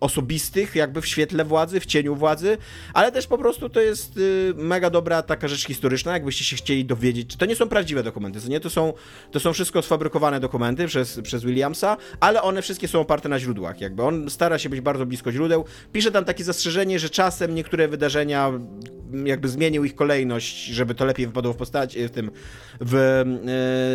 osobistych, 0.00 0.74
jakby 0.74 1.00
w 1.00 1.06
świetle 1.06 1.44
władzy, 1.44 1.80
w 1.80 1.86
cieniu 1.86 2.16
władzy, 2.16 2.58
ale 2.94 3.12
też 3.12 3.26
po 3.26 3.38
prostu 3.38 3.68
to 3.68 3.80
jest 3.80 4.16
y, 4.16 4.52
mega 4.56 4.90
dobra 4.90 5.22
taka 5.22 5.48
rzecz 5.48 5.66
historyczna, 5.66 6.12
jakbyście 6.12 6.44
się 6.44 6.56
chcieli 6.56 6.84
dowiedzieć. 6.84 7.36
To 7.36 7.46
nie 7.46 7.56
są 7.56 7.68
prawdziwe 7.68 8.02
dokumenty, 8.02 8.40
to 8.40 8.48
nie 8.48 8.60
to 8.60 8.70
są, 8.70 8.92
to 9.30 9.40
są 9.40 9.52
wszystko 9.52 9.82
sfabrykowane 9.82 10.40
dokumenty 10.40 10.86
przez, 10.86 11.20
przez 11.20 11.44
Williamsa, 11.44 11.96
ale 12.20 12.42
one 12.42 12.62
wszystkie 12.62 12.88
są 12.88 13.00
oparte 13.00 13.28
na 13.28 13.38
źródłach. 13.38 13.80
Jakby 13.80 14.02
on 14.02 14.30
stara 14.30 14.58
się 14.58 14.68
być 14.68 14.80
bardzo 14.80 15.06
blisko 15.06 15.32
źródeł. 15.32 15.64
Pisze 15.92 16.10
tam 16.10 16.24
takie 16.24 16.44
zastrzeżenie, 16.44 16.98
że 16.98 17.10
czasem 17.10 17.54
niektóre 17.54 17.88
wydarzenia 17.88 18.52
jakby 19.24 19.48
zmienił 19.48 19.84
ich 19.84 19.94
kolejność, 19.94 20.64
żeby 20.64 20.94
to 20.94 21.04
lepiej 21.04 21.26
wypadło 21.26 21.52
w 21.52 21.56
postaci, 21.56 22.08
w 22.08 22.10
tym, 22.10 22.30
w 22.80 22.94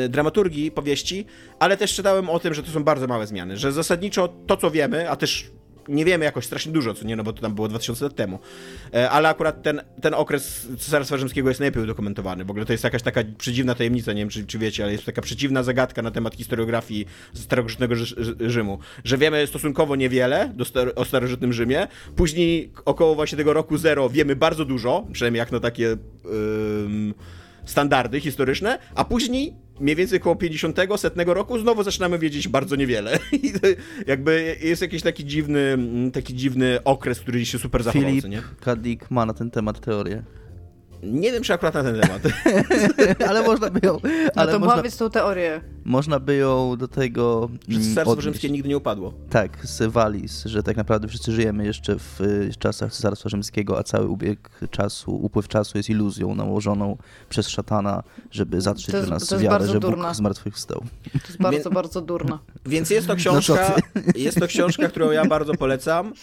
e, 0.05 0.09
dramaturgii 0.09 0.71
powieści, 0.71 1.25
ale 1.59 1.77
też 1.77 1.95
czytałem 1.95 2.29
o 2.29 2.39
tym, 2.39 2.53
że 2.53 2.63
to 2.63 2.71
są 2.71 2.83
bardzo 2.83 3.07
małe 3.07 3.27
zmiany, 3.27 3.57
że 3.57 3.71
zasadniczo 3.71 4.27
to, 4.47 4.57
co 4.57 4.71
wiemy, 4.71 5.09
a 5.09 5.15
też 5.15 5.51
nie 5.89 6.05
wiemy 6.05 6.25
jakoś 6.25 6.45
strasznie 6.45 6.71
dużo, 6.71 6.93
co 6.93 7.05
nie, 7.05 7.15
no 7.15 7.23
bo 7.23 7.33
to 7.33 7.41
tam 7.41 7.55
było 7.55 7.67
2000 7.67 8.05
lat 8.05 8.15
temu. 8.15 8.39
E, 8.93 9.09
ale 9.09 9.29
akurat 9.29 9.63
ten, 9.63 9.81
ten 10.01 10.13
okres 10.13 10.67
Cesarstwa 10.77 11.17
Rzymskiego 11.17 11.49
jest 11.49 11.59
najlepiej 11.59 11.83
udokumentowany. 11.83 12.45
W 12.45 12.49
ogóle 12.49 12.65
to 12.65 12.73
jest 12.73 12.83
jakaś 12.83 13.01
taka 13.01 13.21
przedziwna 13.37 13.75
tajemnica, 13.75 14.13
nie 14.13 14.21
wiem 14.21 14.29
czy, 14.29 14.45
czy 14.45 14.59
wiecie, 14.59 14.83
ale 14.83 14.91
jest 14.91 15.05
taka 15.05 15.21
przedziwna 15.21 15.63
zagadka 15.63 16.01
na 16.01 16.11
temat 16.11 16.35
historiografii 16.35 17.05
starożytnego 17.33 17.95
Rzymu, 18.39 18.79
że 19.03 19.17
wiemy 19.17 19.47
stosunkowo 19.47 19.95
niewiele 19.95 20.53
o 20.95 21.05
starożytnym 21.05 21.53
Rzymie, 21.53 21.87
później 22.15 22.71
około 22.85 23.15
właśnie 23.15 23.37
tego 23.37 23.53
roku 23.53 23.77
zero 23.77 24.09
wiemy 24.09 24.35
bardzo 24.35 24.65
dużo, 24.65 25.07
przynajmniej 25.11 25.39
jak 25.39 25.51
na 25.51 25.59
takie... 25.59 25.83
Yy, 25.83 27.13
standardy 27.65 28.19
historyczne, 28.19 28.79
a 28.95 29.05
później 29.05 29.53
mniej 29.79 29.95
więcej 29.95 30.19
około 30.19 30.35
50, 30.35 30.77
setnego 30.97 31.33
roku 31.33 31.59
znowu 31.59 31.83
zaczynamy 31.83 32.19
wiedzieć 32.19 32.47
bardzo 32.47 32.75
niewiele. 32.75 33.19
I 33.43 33.53
jakby 34.07 34.57
jest 34.61 34.81
jakiś 34.81 35.01
taki 35.01 35.25
dziwny, 35.25 35.77
taki 36.13 36.33
dziwny 36.35 36.79
okres, 36.83 37.19
który 37.19 37.45
się 37.45 37.59
super 37.59 37.83
zachował, 37.83 38.09
Filip 38.09 38.25
nie? 38.25 38.41
Kadik 38.61 39.11
ma 39.11 39.25
na 39.25 39.33
ten 39.33 39.51
temat 39.51 39.79
teorię. 39.79 40.23
Nie 41.03 41.31
wiem, 41.31 41.43
czy 41.43 41.53
akurat 41.53 41.73
na 41.73 41.83
ten 41.83 42.01
temat. 42.01 42.21
ale 43.29 43.43
można 43.43 43.69
by 43.69 43.87
ją... 43.87 43.99
Ale 44.35 44.53
no 44.53 44.59
to 44.59 44.65
można... 44.65 44.83
tą 44.97 45.09
teorię. 45.09 45.61
Można 45.85 46.19
by 46.19 46.35
ją 46.35 46.75
do 46.77 46.87
tego. 46.87 47.49
Że 47.67 47.79
Cesarstwo 47.79 48.21
Rzymskie 48.21 48.49
nigdy 48.49 48.69
nie 48.69 48.77
upadło. 48.77 49.13
Tak, 49.29 49.65
z 49.67 49.91
Walis, 49.91 50.45
że 50.45 50.63
tak 50.63 50.77
naprawdę 50.77 51.07
wszyscy 51.07 51.31
żyjemy 51.31 51.65
jeszcze 51.65 51.95
w 51.99 52.19
czasach 52.59 52.93
Cesarstwa 52.93 53.29
Rzymskiego, 53.29 53.79
a 53.79 53.83
cały 53.83 54.07
ubieg 54.07 54.49
czasu, 54.71 55.15
upływ 55.15 55.47
czasu 55.47 55.77
jest 55.77 55.89
iluzją 55.89 56.35
nałożoną 56.35 56.97
przez 57.29 57.47
szatana, 57.47 58.03
żeby 58.31 58.61
zatrzeć 58.61 58.91
do 58.91 59.05
nas 59.05 59.33
wiarę, 59.39 59.67
że 59.67 59.79
Bóg 59.79 59.95
zmartwychwstał. 60.11 60.83
To 61.11 61.27
jest 61.27 61.41
bardzo, 61.41 61.69
bardzo 61.69 62.01
durna. 62.01 62.39
Więc 62.65 62.89
jest 62.89 63.07
to 63.07 63.13
no 63.13 63.17
książka, 63.19 63.75
no 63.95 64.01
jest 64.15 64.39
to 64.39 64.47
książka, 64.47 64.87
którą 64.87 65.11
ja 65.11 65.25
bardzo 65.25 65.53
polecam. 65.53 66.13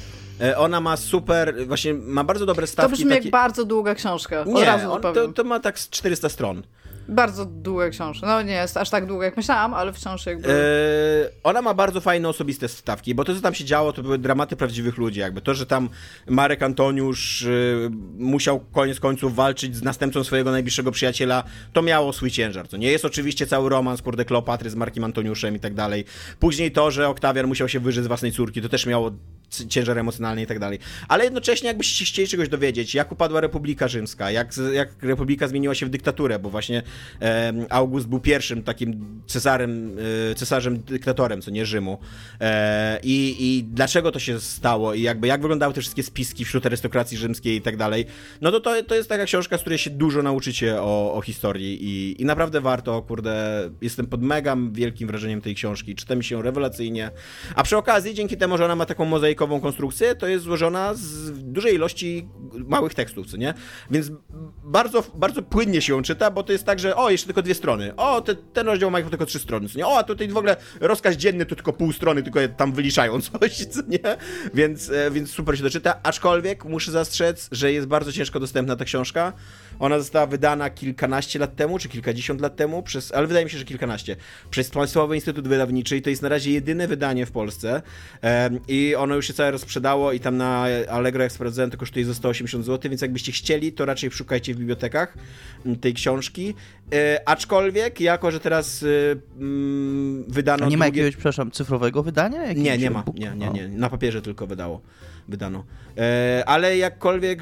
E, 0.40 0.58
ona 0.58 0.80
ma 0.80 0.96
super, 0.96 1.54
właśnie 1.66 1.94
ma 1.94 2.24
bardzo 2.24 2.46
dobre 2.46 2.66
stawki. 2.66 2.90
To 2.90 2.96
brzmi 2.96 3.10
takie... 3.10 3.24
jak 3.24 3.32
bardzo 3.32 3.64
długa 3.64 3.94
książka. 3.94 4.44
Nie, 4.44 4.90
on, 4.90 5.02
to, 5.02 5.28
to 5.28 5.44
ma 5.44 5.60
tak 5.60 5.78
400 5.78 6.28
stron. 6.28 6.62
Bardzo 7.08 7.44
długa 7.44 7.90
książka. 7.90 8.26
No 8.26 8.42
nie 8.42 8.52
jest 8.52 8.76
aż 8.76 8.90
tak 8.90 9.06
długa, 9.06 9.24
jak 9.24 9.36
myślałam, 9.36 9.74
ale 9.74 9.92
wciąż 9.92 10.26
jakby... 10.26 10.48
Yy, 10.48 11.30
ona 11.42 11.62
ma 11.62 11.74
bardzo 11.74 12.00
fajne, 12.00 12.28
osobiste 12.28 12.68
stawki, 12.68 13.14
bo 13.14 13.24
to, 13.24 13.34
co 13.34 13.40
tam 13.40 13.54
się 13.54 13.64
działo, 13.64 13.92
to 13.92 14.02
były 14.02 14.18
dramaty 14.18 14.56
prawdziwych 14.56 14.96
ludzi, 14.96 15.20
jakby. 15.20 15.40
To, 15.40 15.54
że 15.54 15.66
tam 15.66 15.88
Marek 16.26 16.62
Antoniusz 16.62 17.42
yy, 17.42 17.90
musiał 18.18 18.60
koniec 18.60 19.00
końców 19.00 19.34
walczyć 19.34 19.76
z 19.76 19.82
następcą 19.82 20.24
swojego 20.24 20.50
najbliższego 20.50 20.92
przyjaciela, 20.92 21.44
to 21.72 21.82
miało 21.82 22.12
swój 22.12 22.30
ciężar, 22.30 22.68
co 22.68 22.76
nie 22.76 22.90
jest 22.90 23.04
oczywiście 23.04 23.46
cały 23.46 23.70
romans, 23.70 24.02
kurde, 24.02 24.24
Kleopatry 24.24 24.70
z 24.70 24.74
Markiem 24.74 25.04
Antoniuszem 25.04 25.56
i 25.56 25.60
tak 25.60 25.74
dalej. 25.74 26.04
Później 26.38 26.72
to, 26.72 26.90
że 26.90 27.08
Oktawian 27.08 27.46
musiał 27.46 27.68
się 27.68 27.80
wyżyć 27.80 28.04
z 28.04 28.06
własnej 28.06 28.32
córki, 28.32 28.62
to 28.62 28.68
też 28.68 28.86
miało 28.86 29.10
ciężar 29.68 29.98
emocjonalny 29.98 30.42
i 30.42 30.46
tak 30.46 30.58
dalej. 30.58 30.78
Ale 31.08 31.24
jednocześnie 31.24 31.68
jakbyście 31.68 32.04
chcieli 32.04 32.28
czegoś 32.28 32.48
dowiedzieć, 32.48 32.94
jak 32.94 33.12
upadła 33.12 33.40
Republika 33.40 33.88
Rzymska, 33.88 34.30
jak, 34.30 34.48
jak 34.72 35.02
Republika 35.02 35.48
zmieniła 35.48 35.74
się 35.74 35.86
w 35.86 35.88
dyktaturę, 35.88 36.38
bo 36.38 36.50
właśnie 36.50 36.82
e, 37.22 37.52
August 37.70 38.06
był 38.06 38.20
pierwszym 38.20 38.62
takim 38.62 39.20
cesarem, 39.26 39.96
e, 40.30 40.34
cesarzem 40.34 40.82
dyktatorem, 40.82 41.42
co 41.42 41.50
nie 41.50 41.66
Rzymu. 41.66 41.98
E, 42.40 43.00
i, 43.02 43.36
I 43.38 43.64
dlaczego 43.64 44.12
to 44.12 44.18
się 44.18 44.40
stało 44.40 44.94
i 44.94 45.02
jakby 45.02 45.26
jak 45.26 45.40
wyglądały 45.40 45.74
te 45.74 45.80
wszystkie 45.80 46.02
spiski 46.02 46.44
wśród 46.44 46.66
arystokracji 46.66 47.18
rzymskiej 47.18 47.56
i 47.56 47.62
tak 47.62 47.76
dalej. 47.76 48.06
No 48.40 48.50
to, 48.50 48.60
to 48.60 48.82
to 48.82 48.94
jest 48.94 49.08
taka 49.08 49.24
książka, 49.24 49.58
z 49.58 49.60
której 49.60 49.78
się 49.78 49.90
dużo 49.90 50.22
nauczycie 50.22 50.82
o, 50.82 51.14
o 51.14 51.20
historii 51.20 51.84
i, 51.84 52.22
i 52.22 52.24
naprawdę 52.24 52.60
warto, 52.60 53.02
kurde, 53.02 53.70
jestem 53.82 54.06
pod 54.06 54.22
mega 54.22 54.56
wielkim 54.72 55.08
wrażeniem 55.08 55.40
tej 55.40 55.54
książki, 55.54 55.94
czyta 55.94 56.14
mi 56.14 56.24
się 56.24 56.42
rewelacyjnie. 56.42 57.10
A 57.54 57.62
przy 57.62 57.76
okazji, 57.76 58.14
dzięki 58.14 58.36
temu, 58.36 58.58
że 58.58 58.64
ona 58.64 58.76
ma 58.76 58.86
taką 58.86 59.04
mozaikę 59.04 59.35
mozaikową 59.36 59.60
konstrukcję, 59.60 60.14
to 60.14 60.26
jest 60.26 60.44
złożona 60.44 60.94
z 60.94 61.32
dużej 61.32 61.74
ilości 61.74 62.28
małych 62.52 62.94
tekstów, 62.94 63.26
co 63.26 63.36
nie? 63.36 63.54
Więc 63.90 64.10
bardzo, 64.64 65.02
bardzo 65.14 65.42
płynnie 65.42 65.82
się 65.82 65.92
ją 65.92 66.02
czyta, 66.02 66.30
bo 66.30 66.42
to 66.42 66.52
jest 66.52 66.64
tak, 66.64 66.78
że 66.78 66.96
o, 66.96 67.10
jeszcze 67.10 67.26
tylko 67.26 67.42
dwie 67.42 67.54
strony. 67.54 67.96
O, 67.96 68.20
te, 68.20 68.34
ten 68.34 68.66
rozdział 68.66 68.90
ma 68.90 69.02
tylko 69.02 69.26
trzy 69.26 69.38
strony, 69.38 69.68
co 69.68 69.78
nie? 69.78 69.86
O, 69.86 69.98
a 69.98 70.02
tutaj 70.02 70.28
w 70.28 70.36
ogóle 70.36 70.56
rozkaz 70.80 71.16
dzienny 71.16 71.46
to 71.46 71.54
tylko 71.54 71.72
pół 71.72 71.92
strony, 71.92 72.22
tylko 72.22 72.40
tam 72.56 72.72
wyliczają 72.72 73.20
coś, 73.40 73.66
co 73.66 73.80
nie? 73.88 74.16
Więc, 74.54 74.90
e, 74.90 75.10
więc 75.10 75.30
super 75.30 75.56
się 75.56 75.62
to 75.62 75.70
czyta, 75.70 76.00
aczkolwiek 76.02 76.64
muszę 76.64 76.92
zastrzec, 76.92 77.48
że 77.52 77.72
jest 77.72 77.86
bardzo 77.86 78.12
ciężko 78.12 78.40
dostępna 78.40 78.76
ta 78.76 78.84
książka. 78.84 79.32
Ona 79.78 79.98
została 79.98 80.26
wydana 80.26 80.70
kilkanaście 80.70 81.38
lat 81.38 81.56
temu, 81.56 81.78
czy 81.78 81.88
kilkadziesiąt 81.88 82.40
lat 82.40 82.56
temu, 82.56 82.82
przez, 82.82 83.12
ale 83.12 83.26
wydaje 83.26 83.44
mi 83.44 83.50
się, 83.50 83.58
że 83.58 83.64
kilkanaście, 83.64 84.16
przez 84.50 84.70
Państwowy 84.70 85.14
Instytut 85.14 85.48
Wydawniczy 85.48 85.96
i 85.96 86.02
to 86.02 86.10
jest 86.10 86.22
na 86.22 86.28
razie 86.28 86.52
jedyne 86.52 86.88
wydanie 86.88 87.26
w 87.26 87.30
Polsce. 87.30 87.82
I 88.68 88.94
ono 88.94 89.14
już 89.14 89.26
się 89.26 89.34
całe 89.34 89.50
rozprzedało 89.50 90.12
i 90.12 90.20
tam 90.20 90.36
na 90.36 90.66
Allegro 90.90 91.22
jak 91.22 91.32
sprawdzałem 91.32 91.70
to 91.70 91.76
kosztuje 91.76 92.04
za 92.04 92.14
180 92.14 92.64
zł, 92.64 92.90
więc 92.90 93.02
jakbyście 93.02 93.32
chcieli, 93.32 93.72
to 93.72 93.84
raczej 93.84 94.10
szukajcie 94.10 94.54
w 94.54 94.58
bibliotekach 94.58 95.14
tej 95.80 95.94
książki. 95.94 96.54
E, 96.92 97.28
aczkolwiek, 97.28 98.00
jako 98.00 98.30
że 98.30 98.40
teraz 98.40 98.82
y, 98.82 99.20
mm, 99.38 100.24
wydano... 100.28 100.66
A 100.66 100.68
nie 100.68 100.76
ma 100.76 100.86
jakiegoś, 100.86 101.14
przepraszam, 101.14 101.50
cyfrowego 101.50 102.02
wydania? 102.02 102.52
nie, 102.52 102.78
nie 102.78 102.90
ma, 102.90 103.04
nie, 103.14 103.32
nie, 103.36 103.50
nie, 103.50 103.68
na 103.68 103.90
papierze 103.90 104.22
tylko 104.22 104.46
wydało 104.46 104.80
wydano. 105.28 105.64
E, 105.98 106.42
ale 106.46 106.76
jakkolwiek 106.76 107.40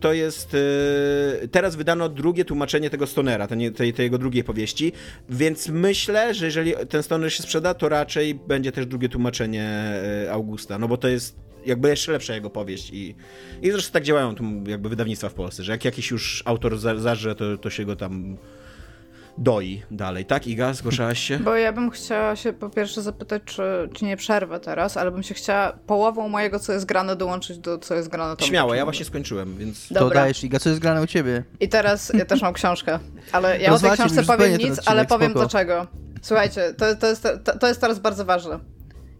to 0.00 0.12
jest. 0.12 0.54
E, 0.54 1.48
teraz 1.48 1.76
wydano 1.76 2.08
drugie 2.08 2.44
tłumaczenie 2.44 2.90
tego 2.90 3.06
Stonera, 3.06 3.46
tej, 3.46 3.72
tej, 3.72 3.94
jego 3.98 4.18
drugiej 4.18 4.44
powieści, 4.44 4.92
więc 5.28 5.68
myślę, 5.68 6.34
że 6.34 6.46
jeżeli 6.46 6.74
ten 6.88 7.02
Stoner 7.02 7.32
się 7.32 7.42
sprzeda, 7.42 7.74
to 7.74 7.88
raczej 7.88 8.34
będzie 8.34 8.72
też 8.72 8.86
drugie 8.86 9.08
tłumaczenie 9.08 9.64
e, 9.64 10.32
Augusta, 10.32 10.78
no 10.78 10.88
bo 10.88 10.96
to 10.96 11.08
jest 11.08 11.36
jakby 11.66 11.88
jeszcze 11.88 12.12
lepsza 12.12 12.34
jego 12.34 12.50
powieść 12.50 12.90
i, 12.92 13.14
i 13.62 13.70
zresztą 13.70 13.92
tak 13.92 14.02
działają 14.02 14.34
jakby 14.66 14.88
wydawnictwa 14.88 15.28
w 15.28 15.34
Polsce, 15.34 15.62
że 15.62 15.72
jak 15.72 15.84
jakiś 15.84 16.10
już 16.10 16.42
autor 16.44 16.78
zarze, 16.78 17.34
to, 17.34 17.58
to 17.58 17.70
się 17.70 17.84
go 17.84 17.96
tam 17.96 18.36
doi 19.38 19.82
dalej, 19.90 20.24
tak? 20.24 20.46
Iga, 20.46 20.72
zgłaszałaś 20.72 21.18
się? 21.18 21.38
Bo 21.38 21.54
ja 21.54 21.72
bym 21.72 21.90
chciała 21.90 22.36
się 22.36 22.52
po 22.52 22.70
pierwsze 22.70 23.02
zapytać, 23.02 23.42
czy, 23.44 23.62
czy 23.94 24.04
nie 24.04 24.16
przerwę 24.16 24.60
teraz, 24.60 24.96
ale 24.96 25.10
bym 25.10 25.22
się 25.22 25.34
chciała 25.34 25.72
połową 25.72 26.28
mojego, 26.28 26.58
co 26.58 26.72
jest 26.72 26.86
grane, 26.86 27.16
dołączyć 27.16 27.58
do 27.58 27.78
co 27.78 27.94
jest 27.94 28.08
grane 28.08 28.36
tam. 28.36 28.48
Śmiało, 28.48 28.74
ja 28.74 28.84
właśnie 28.84 29.04
skończyłem, 29.04 29.56
więc... 29.56 29.88
Dobra. 29.92 30.08
To 30.08 30.14
dajesz, 30.14 30.44
Iga, 30.44 30.58
co 30.58 30.68
jest 30.68 30.80
grane 30.80 31.02
u 31.02 31.06
ciebie? 31.06 31.44
I 31.60 31.68
teraz 31.68 32.12
ja 32.14 32.24
też 32.24 32.42
mam 32.42 32.52
książkę, 32.52 32.98
ale 33.32 33.60
ja 33.60 33.72
o 33.72 33.78
tej 33.78 33.90
książce 33.90 34.22
powiem 34.22 34.52
nic, 34.52 34.60
odcinek, 34.60 34.84
ale 34.86 35.06
powiem 35.06 35.30
spoko. 35.30 35.48
dlaczego. 35.48 35.86
Słuchajcie, 36.22 36.74
to, 36.78 36.96
to, 36.96 37.06
jest, 37.06 37.22
to, 37.44 37.58
to 37.58 37.68
jest 37.68 37.80
teraz 37.80 37.98
bardzo 37.98 38.24
ważne. 38.24 38.58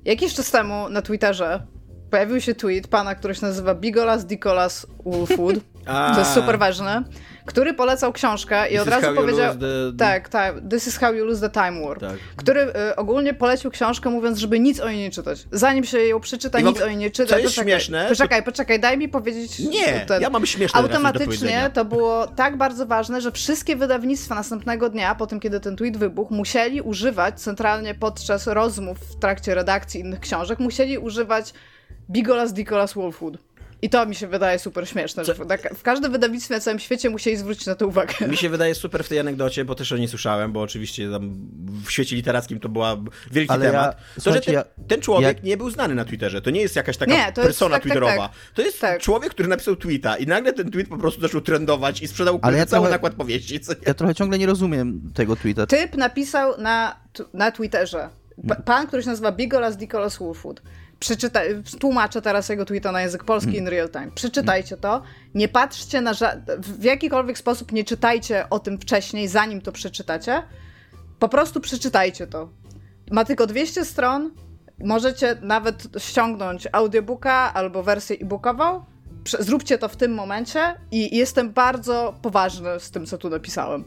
Jakiś 0.04 0.34
czas 0.34 0.50
temu 0.50 0.88
na 0.88 1.02
Twitterze 1.02 1.66
pojawił 2.10 2.40
się 2.40 2.54
tweet 2.54 2.88
pana, 2.88 3.14
który 3.14 3.34
się 3.34 3.46
nazywa 3.46 3.74
Bigolas 3.74 4.26
Dicolas 4.26 4.86
Woolfood. 5.04 5.56
To 6.14 6.18
jest 6.18 6.34
super 6.34 6.58
ważne 6.58 7.04
który 7.46 7.74
polecał 7.74 8.12
książkę 8.12 8.68
i 8.68 8.70
This 8.70 8.80
od 8.80 8.88
razu 8.88 9.14
powiedział. 9.14 9.54
The... 9.54 9.92
Tak, 9.98 10.28
tak. 10.28 10.54
This 10.70 10.86
is 10.86 10.98
how 10.98 11.14
you 11.14 11.24
lose 11.24 11.50
the 11.50 11.62
time 11.62 11.86
war. 11.86 12.00
Tak. 12.00 12.16
Który 12.36 12.60
y, 12.60 12.96
ogólnie 12.96 13.34
polecił 13.34 13.70
książkę, 13.70 14.10
mówiąc, 14.10 14.38
żeby 14.38 14.60
nic 14.60 14.80
o 14.80 14.90
niej 14.90 14.98
nie 14.98 15.10
czytać. 15.10 15.46
Zanim 15.52 15.84
się 15.84 15.98
ją 15.98 16.20
przeczyta, 16.20 16.60
nic 16.60 16.80
o 16.80 16.88
niej 16.88 16.96
nie 16.96 17.10
czyta. 17.10 17.28
To 17.28 17.38
jest 17.38 17.54
poczekaj, 17.54 17.72
śmieszne. 17.72 18.06
Poczekaj, 18.08 18.42
poczekaj, 18.42 18.80
daj 18.80 18.98
mi 18.98 19.08
powiedzieć. 19.08 19.58
Nie, 19.58 20.04
ten. 20.06 20.22
ja 20.22 20.30
mam 20.30 20.46
śmieszne 20.46 20.80
Automatycznie 20.80 21.70
to 21.74 21.84
było 21.84 22.26
tak 22.26 22.56
bardzo 22.56 22.86
ważne, 22.86 23.20
że 23.20 23.32
wszystkie 23.32 23.76
wydawnictwa 23.76 24.34
następnego 24.34 24.88
dnia, 24.88 25.14
po 25.14 25.26
tym 25.26 25.40
kiedy 25.40 25.60
ten 25.60 25.76
tweet 25.76 25.96
wybuchł, 25.96 26.34
musieli 26.34 26.80
używać 26.80 27.40
centralnie 27.40 27.94
podczas 27.94 28.46
rozmów 28.46 28.98
w 28.98 29.18
trakcie 29.18 29.54
redakcji 29.54 30.00
innych 30.00 30.20
książek, 30.20 30.58
musieli 30.58 30.98
używać 30.98 31.52
Bigolas 32.10 32.52
Dicolas 32.52 32.94
Wolfwood. 32.94 33.38
I 33.82 33.90
to 33.90 34.06
mi 34.06 34.14
się 34.14 34.26
wydaje 34.26 34.58
super 34.58 34.88
śmieszne, 34.88 35.24
że 35.24 35.34
tak 35.34 35.74
w 35.74 35.82
każdym 35.82 36.12
wydawnictwie 36.12 36.54
na 36.54 36.60
całym 36.60 36.78
świecie 36.78 37.10
musieli 37.10 37.36
zwrócić 37.36 37.66
na 37.66 37.74
to 37.74 37.86
uwagę. 37.86 38.28
Mi 38.28 38.36
się 38.36 38.48
wydaje 38.48 38.74
super 38.74 39.04
w 39.04 39.08
tej 39.08 39.18
anegdocie, 39.18 39.64
bo 39.64 39.74
też 39.74 39.92
o 39.92 39.96
niej 39.96 40.08
słyszałem, 40.08 40.52
bo 40.52 40.60
oczywiście 40.60 41.10
tam 41.10 41.36
w 41.84 41.90
świecie 41.90 42.16
literackim 42.16 42.60
to 42.60 42.68
była 42.68 42.96
wielki 43.30 43.52
Ale 43.52 43.66
temat. 43.66 43.96
Ja, 44.16 44.22
to, 44.22 44.32
że 44.32 44.40
ten, 44.40 44.62
ten 44.88 45.00
człowiek 45.00 45.38
ja... 45.38 45.44
nie 45.44 45.56
był 45.56 45.70
znany 45.70 45.94
na 45.94 46.04
Twitterze. 46.04 46.42
To 46.42 46.50
nie 46.50 46.60
jest 46.60 46.76
jakaś 46.76 46.96
taka 46.96 47.12
nie, 47.12 47.32
persona 47.32 47.46
jest, 47.48 47.58
tak, 47.70 47.82
twitterowa. 47.82 48.28
Tak, 48.28 48.36
tak. 48.36 48.54
To 48.54 48.62
jest 48.62 48.80
tak. 48.80 49.00
człowiek, 49.00 49.30
który 49.30 49.48
napisał 49.48 49.76
tweeta 49.76 50.16
i 50.16 50.26
nagle 50.26 50.52
ten 50.52 50.70
tweet 50.70 50.88
po 50.88 50.98
prostu 50.98 51.20
zaczął 51.20 51.40
trendować 51.40 52.02
i 52.02 52.08
sprzedał 52.08 52.38
Ale 52.42 52.58
ja 52.58 52.66
cały 52.66 52.82
trochę, 52.82 52.94
nakład 52.94 53.14
powieści. 53.14 53.60
Ja 53.86 53.94
trochę 53.94 54.14
ciągle 54.14 54.38
nie 54.38 54.46
rozumiem 54.46 55.12
tego 55.14 55.36
tweeta. 55.36 55.66
Typ 55.66 55.96
napisał 55.96 56.60
na, 56.60 57.00
na 57.34 57.50
Twitterze. 57.50 58.08
Pan, 58.64 58.86
który 58.86 59.02
się 59.02 59.08
nazywa 59.08 59.32
Bigolas 59.32 59.78
Nicholas 59.78 60.18
Woolfood 60.18 60.62
przeczyta, 61.00 61.40
tłumaczę 61.80 62.22
teraz 62.22 62.48
jego 62.48 62.64
tweeta 62.64 62.92
na 62.92 63.00
język 63.02 63.24
polski 63.24 63.56
in 63.56 63.68
real 63.68 63.88
time. 63.88 64.10
Przeczytajcie 64.14 64.76
to. 64.76 65.02
Nie 65.34 65.48
patrzcie 65.48 66.00
na 66.00 66.12
w 66.58 66.84
jakikolwiek 66.84 67.38
sposób 67.38 67.72
nie 67.72 67.84
czytajcie 67.84 68.50
o 68.50 68.58
tym 68.58 68.78
wcześniej, 68.78 69.28
zanim 69.28 69.60
to 69.60 69.72
przeczytacie. 69.72 70.42
Po 71.18 71.28
prostu 71.28 71.60
przeczytajcie 71.60 72.26
to. 72.26 72.48
Ma 73.10 73.24
tylko 73.24 73.46
200 73.46 73.84
stron. 73.84 74.30
Możecie 74.84 75.36
nawet 75.42 75.82
ściągnąć 75.98 76.68
audiobooka 76.72 77.54
albo 77.54 77.82
wersję 77.82 78.16
e-bookową. 78.16 78.84
Zróbcie 79.38 79.78
to 79.78 79.88
w 79.88 79.96
tym 79.96 80.14
momencie 80.14 80.74
i 80.90 81.16
jestem 81.16 81.52
bardzo 81.52 82.14
poważny 82.22 82.80
z 82.80 82.90
tym, 82.90 83.06
co 83.06 83.18
tu 83.18 83.30
napisałem. 83.30 83.84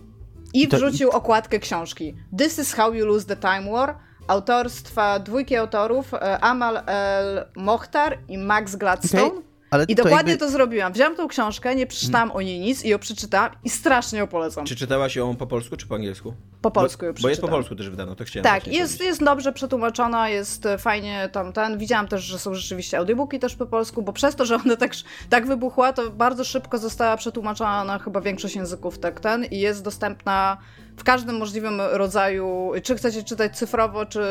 I 0.54 0.68
wrzucił 0.68 1.10
okładkę 1.10 1.60
książki. 1.60 2.16
This 2.38 2.60
is 2.60 2.74
how 2.74 2.94
you 2.94 3.06
lose 3.06 3.26
the 3.26 3.36
time 3.36 3.72
war 3.72 3.98
autorstwa 4.28 5.20
dwójki 5.20 5.56
autorów, 5.56 6.14
e, 6.14 6.40
Amal 6.40 6.84
El 6.88 7.46
Mohtar 7.56 8.18
i 8.28 8.38
Max 8.38 8.76
Gladstone. 8.76 9.24
Okay. 9.24 9.53
Ale 9.74 9.86
I 9.88 9.96
dokładnie 9.96 10.20
to, 10.24 10.30
jakby... 10.30 10.46
to 10.46 10.52
zrobiłam. 10.52 10.94
Wziąłem 10.94 11.16
tą 11.16 11.28
książkę, 11.28 11.76
nie 11.76 11.88
przeczytałam 11.88 12.30
hmm. 12.30 12.38
o 12.38 12.42
niej 12.42 12.60
nic 12.60 12.86
i 12.86 12.90
ją 12.90 13.00
przeczytałam 13.00 13.52
i 13.64 13.70
strasznie 13.70 14.20
ją 14.20 14.28
polecam. 14.28 14.66
Czy 14.66 14.76
czytałaś 14.76 15.16
ją 15.16 15.36
po 15.36 15.48
polsku 15.48 15.78
czy 15.78 15.88
po 15.88 15.96
angielsku? 15.96 16.34
Po 16.62 16.72
polsku 16.72 17.06
ją 17.06 17.14
przeczytałam. 17.14 17.24
Bo 17.24 17.30
jest 17.30 17.42
po 17.42 17.48
polsku 17.48 17.76
też 17.76 17.90
wydano, 17.90 18.16
to 18.16 18.24
chciałem 18.24 18.44
Tak, 18.44 18.68
jest, 18.68 19.02
jest 19.02 19.24
dobrze 19.24 19.54
przetłumaczona, 19.54 20.30
jest 20.30 20.68
fajnie 20.78 21.30
tam 21.32 21.54
ten. 21.54 21.78
Widziałam 21.78 22.08
też, 22.08 22.24
że 22.24 22.40
są 22.40 22.54
rzeczywiście 22.54 22.98
audiobooki 22.98 23.40
też 23.40 23.56
po 23.56 23.66
polsku, 23.66 24.02
bo 24.02 24.14
przez 24.14 24.36
to, 24.36 24.46
że 24.46 24.56
ona 24.56 24.76
tak, 24.76 24.92
tak 25.30 25.48
wybuchła, 25.48 25.94
to 25.94 26.10
bardzo 26.10 26.44
szybko 26.44 26.78
została 26.78 27.18
przetłumaczona 27.18 27.84
na 27.84 28.00
chyba 28.00 28.22
większość 28.22 28.56
języków 28.56 29.00
tak 29.00 29.20
ten 29.20 29.46
i 29.46 29.60
jest 29.60 29.84
dostępna 29.84 30.58
w 30.98 31.04
każdym 31.04 31.38
możliwym 31.38 31.82
rodzaju, 31.82 32.72
czy 32.84 32.96
chcecie 32.96 33.24
czytać 33.24 33.58
cyfrowo, 33.58 34.06
czy 34.06 34.22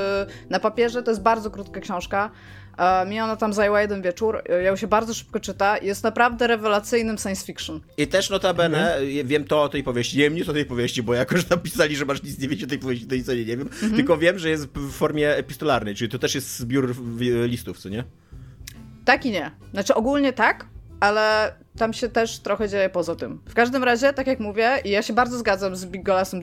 na 0.50 0.60
papierze, 0.60 1.02
to 1.02 1.10
jest 1.10 1.22
bardzo 1.22 1.50
krótka 1.50 1.80
książka. 1.80 2.30
E, 2.78 3.06
mi 3.06 3.20
ona 3.20 3.36
tam 3.36 3.52
zajęła 3.52 3.80
jeden 3.80 4.02
wieczór, 4.02 4.42
e, 4.48 4.62
ją 4.62 4.76
się 4.76 4.86
bardzo 4.86 5.14
szybko 5.14 5.40
czyta 5.40 5.78
jest 5.78 6.04
naprawdę 6.04 6.46
rewelacyjnym 6.46 7.18
science 7.18 7.46
fiction. 7.46 7.80
I 7.96 8.06
też 8.06 8.30
notabene, 8.30 8.94
mhm. 8.94 9.26
wiem 9.26 9.44
to 9.44 9.62
o 9.62 9.68
tej 9.68 9.82
powieści, 9.82 10.18
nie 10.18 10.24
wiem 10.24 10.34
nic 10.34 10.48
o 10.48 10.52
tej 10.52 10.64
powieści, 10.64 11.02
bo 11.02 11.14
jakoś 11.14 11.50
napisali, 11.50 11.96
że 11.96 12.04
masz 12.04 12.22
nic 12.22 12.38
nie 12.38 12.48
wiedzieć 12.48 12.64
o 12.64 12.68
tej 12.68 12.78
powieści, 12.78 13.06
to 13.06 13.14
nic 13.14 13.28
o 13.28 13.34
niej 13.34 13.46
nie 13.46 13.56
wiem, 13.56 13.68
mhm. 13.68 13.94
tylko 13.96 14.18
wiem, 14.18 14.38
że 14.38 14.50
jest 14.50 14.66
w 14.66 14.92
formie 14.92 15.36
epistolarnej, 15.36 15.94
czyli 15.94 16.10
to 16.10 16.18
też 16.18 16.34
jest 16.34 16.58
zbiór 16.58 16.94
listów, 17.46 17.78
co 17.78 17.88
nie? 17.88 18.04
Tak 19.04 19.26
i 19.26 19.30
nie. 19.30 19.50
Znaczy 19.72 19.94
ogólnie 19.94 20.32
tak, 20.32 20.66
ale 21.00 21.54
tam 21.78 21.92
się 21.92 22.08
też 22.08 22.38
trochę 22.38 22.68
dzieje 22.68 22.88
poza 22.90 23.16
tym. 23.16 23.40
W 23.48 23.54
każdym 23.54 23.84
razie, 23.84 24.12
tak 24.12 24.26
jak 24.26 24.40
mówię, 24.40 24.78
i 24.84 24.90
ja 24.90 25.02
się 25.02 25.12
bardzo 25.12 25.38
zgadzam 25.38 25.76
z 25.76 25.86
Big 25.86 26.02
Golasem 26.02 26.42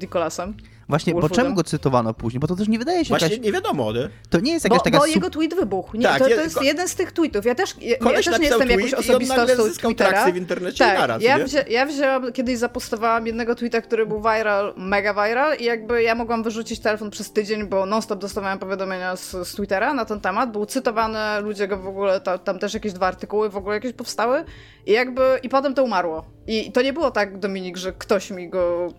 Właśnie, 0.89 1.13
bo 1.13 1.29
czemu 1.29 1.55
go 1.55 1.63
cytowano 1.63 2.13
później? 2.13 2.39
Bo 2.39 2.47
to 2.47 2.55
też 2.55 2.67
nie 2.67 2.79
wydaje 2.79 3.05
się 3.05 3.09
Właśnie 3.09 3.27
jakaś... 3.27 3.45
nie 3.45 3.51
wiadomo, 3.51 3.93
nie? 3.93 4.09
To 4.29 4.39
nie 4.39 4.51
jest 4.51 4.65
jakaś 4.65 4.77
bo, 4.77 4.83
taka... 4.83 4.97
Bo 4.97 5.05
jego 5.05 5.29
tweet 5.29 5.55
wybuchł. 5.55 5.97
Nie, 5.97 6.03
tak, 6.03 6.19
to, 6.19 6.25
to 6.25 6.41
jest 6.41 6.61
jeden 6.61 6.87
z 6.87 6.95
tych 6.95 7.11
tweetów. 7.11 7.45
Ja 7.45 7.55
też, 7.55 7.75
ja, 7.81 7.95
ja 8.01 8.11
też 8.11 8.39
nie 8.39 8.47
jestem 8.47 8.69
jakąś 8.69 8.93
osobistą 8.93 9.35
Twittera. 9.81 10.31
w 10.31 10.37
internecie 10.37 10.77
tak, 10.77 10.99
naraz, 10.99 11.21
ja, 11.21 11.45
wzi 11.45 11.57
ja 11.69 11.85
wzięłam, 11.85 12.31
kiedyś 12.31 12.57
zapostowałam 12.57 13.27
jednego 13.27 13.55
tweeta, 13.55 13.81
który 13.81 14.05
był 14.05 14.21
viral, 14.21 14.73
mega 14.77 15.13
viral 15.13 15.57
i 15.57 15.63
jakby 15.63 16.03
ja 16.03 16.15
mogłam 16.15 16.43
wyrzucić 16.43 16.79
telefon 16.79 17.09
przez 17.09 17.31
tydzień, 17.31 17.67
bo 17.67 17.85
non-stop 17.85 18.19
dostawałem 18.19 18.59
powiadomienia 18.59 19.15
z, 19.15 19.31
z 19.31 19.55
Twittera 19.55 19.93
na 19.93 20.05
ten 20.05 20.19
temat. 20.19 20.51
Był 20.51 20.65
cytowany, 20.65 21.41
ludzie 21.41 21.67
go 21.67 21.77
w 21.77 21.87
ogóle, 21.87 22.21
ta, 22.21 22.37
tam 22.37 22.59
też 22.59 22.73
jakieś 22.73 22.93
dwa 22.93 23.07
artykuły 23.07 23.49
w 23.49 23.57
ogóle 23.57 23.75
jakieś 23.75 23.93
powstały 23.93 24.43
i 24.85 24.91
jakby, 24.91 25.39
i 25.43 25.49
potem 25.49 25.73
to 25.73 25.83
umarło. 25.83 26.25
I 26.47 26.71
to 26.71 26.81
nie 26.81 26.93
było 26.93 27.11
tak, 27.11 27.39
Dominik, 27.39 27.77
że 27.77 27.93
ktoś 27.93 28.31
mi 28.31 28.49
go 28.49 28.93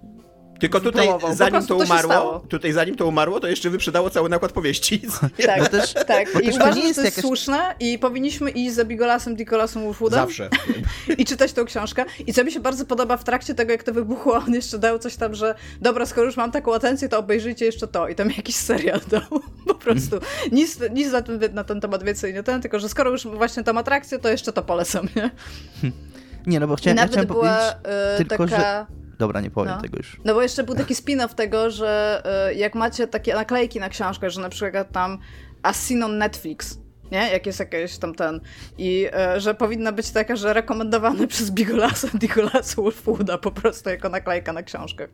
tylko 0.60 0.80
tutaj, 0.80 1.08
zanim 1.32 1.66
to 1.66 1.76
umarło, 1.76 2.44
tutaj 2.48 2.72
zanim 2.72 2.96
to 2.96 3.06
umarło, 3.06 3.40
to 3.40 3.48
jeszcze 3.48 3.70
wyprzedało 3.70 4.10
cały 4.10 4.28
nakład 4.28 4.52
powieści. 4.52 5.02
Tak, 5.46 5.68
też, 5.68 5.94
tak. 6.06 6.28
I 6.42 6.50
uważam, 6.50 6.74
że 6.74 6.80
to 6.80 6.86
jest 6.86 7.04
jakaś... 7.04 7.24
słuszne 7.24 7.74
i 7.80 7.98
powinniśmy 7.98 8.50
iść 8.50 8.74
za 8.74 8.84
Bigolasem, 8.84 9.36
Dikolasem 9.36 9.82
Wolfwoodem. 9.82 10.20
Zawsze. 10.20 10.48
I 11.18 11.24
czytać 11.24 11.52
tą 11.52 11.64
książkę. 11.64 12.04
I 12.26 12.32
co 12.32 12.44
mi 12.44 12.52
się 12.52 12.60
bardzo 12.60 12.86
podoba 12.86 13.16
w 13.16 13.24
trakcie 13.24 13.54
tego, 13.54 13.72
jak 13.72 13.82
to 13.82 13.92
wybuchło, 13.92 14.34
on 14.34 14.54
jeszcze 14.54 14.78
dał 14.78 14.98
coś 14.98 15.16
tam, 15.16 15.34
że 15.34 15.54
dobra, 15.80 16.06
skoro 16.06 16.26
już 16.26 16.36
mam 16.36 16.52
taką 16.52 16.74
atencję, 16.74 17.08
to 17.08 17.18
obejrzyjcie 17.18 17.64
jeszcze 17.64 17.88
to. 17.88 18.08
I 18.08 18.14
tam 18.14 18.30
jakiś 18.36 18.56
serial 18.56 19.00
dał. 19.08 19.40
Po 19.66 19.74
prostu. 19.74 20.16
Nic, 20.52 20.78
nic 20.92 21.12
na, 21.12 21.22
ten, 21.22 21.40
na 21.52 21.64
ten 21.64 21.80
temat 21.80 22.02
więcej 22.02 22.34
nie 22.34 22.42
ten, 22.42 22.62
tylko 22.62 22.78
że 22.80 22.88
skoro 22.88 23.10
już 23.10 23.26
właśnie 23.26 23.64
tam 23.64 23.78
atrakcję, 23.78 24.18
to 24.18 24.28
jeszcze 24.28 24.52
to 24.52 24.62
polecam, 24.62 25.08
nie? 25.16 25.30
Nie, 26.46 26.60
no 26.60 26.66
bo 26.66 26.76
chciałem, 26.76 26.96
I 26.96 27.00
nawet 27.00 27.16
ja 27.16 27.22
chciałem 27.22 27.28
była, 27.28 27.56
powiedzieć, 27.56 28.20
y, 28.20 28.24
tylko, 28.24 28.46
taka... 28.46 28.60
że 28.60 29.00
Dobra, 29.20 29.40
nie 29.40 29.50
powiem 29.50 29.74
no. 29.76 29.82
tego 29.82 29.96
już. 29.96 30.20
No 30.24 30.34
bo 30.34 30.42
jeszcze 30.42 30.64
był 30.64 30.74
taki 30.74 30.94
spin-off 30.94 31.34
tego, 31.34 31.70
że 31.70 32.22
y, 32.50 32.54
jak 32.54 32.74
macie 32.74 33.06
takie 33.06 33.34
naklejki 33.34 33.80
na 33.80 33.88
książkę, 33.88 34.30
że 34.30 34.40
na 34.40 34.48
przykład 34.48 34.92
tam 34.92 35.18
As 35.62 35.86
seen 35.86 36.02
on 36.02 36.18
Netflix, 36.18 36.78
nie? 37.12 37.30
Jak 37.32 37.46
jest 37.46 37.58
jakieś 37.58 37.98
tam 37.98 38.14
ten. 38.14 38.40
I 38.78 39.06
y, 39.36 39.40
że 39.40 39.54
powinna 39.54 39.92
być 39.92 40.10
taka, 40.10 40.36
że 40.36 40.52
rekomendowane 40.52 41.26
przez 41.32 41.50
Bigolasa, 41.50 42.08
Digolasa 42.14 42.82
Wolfwooda 42.82 43.38
po 43.38 43.50
prostu 43.50 43.90
jako 43.90 44.08
naklejka 44.08 44.52
na 44.52 44.62
książkę. 44.62 45.08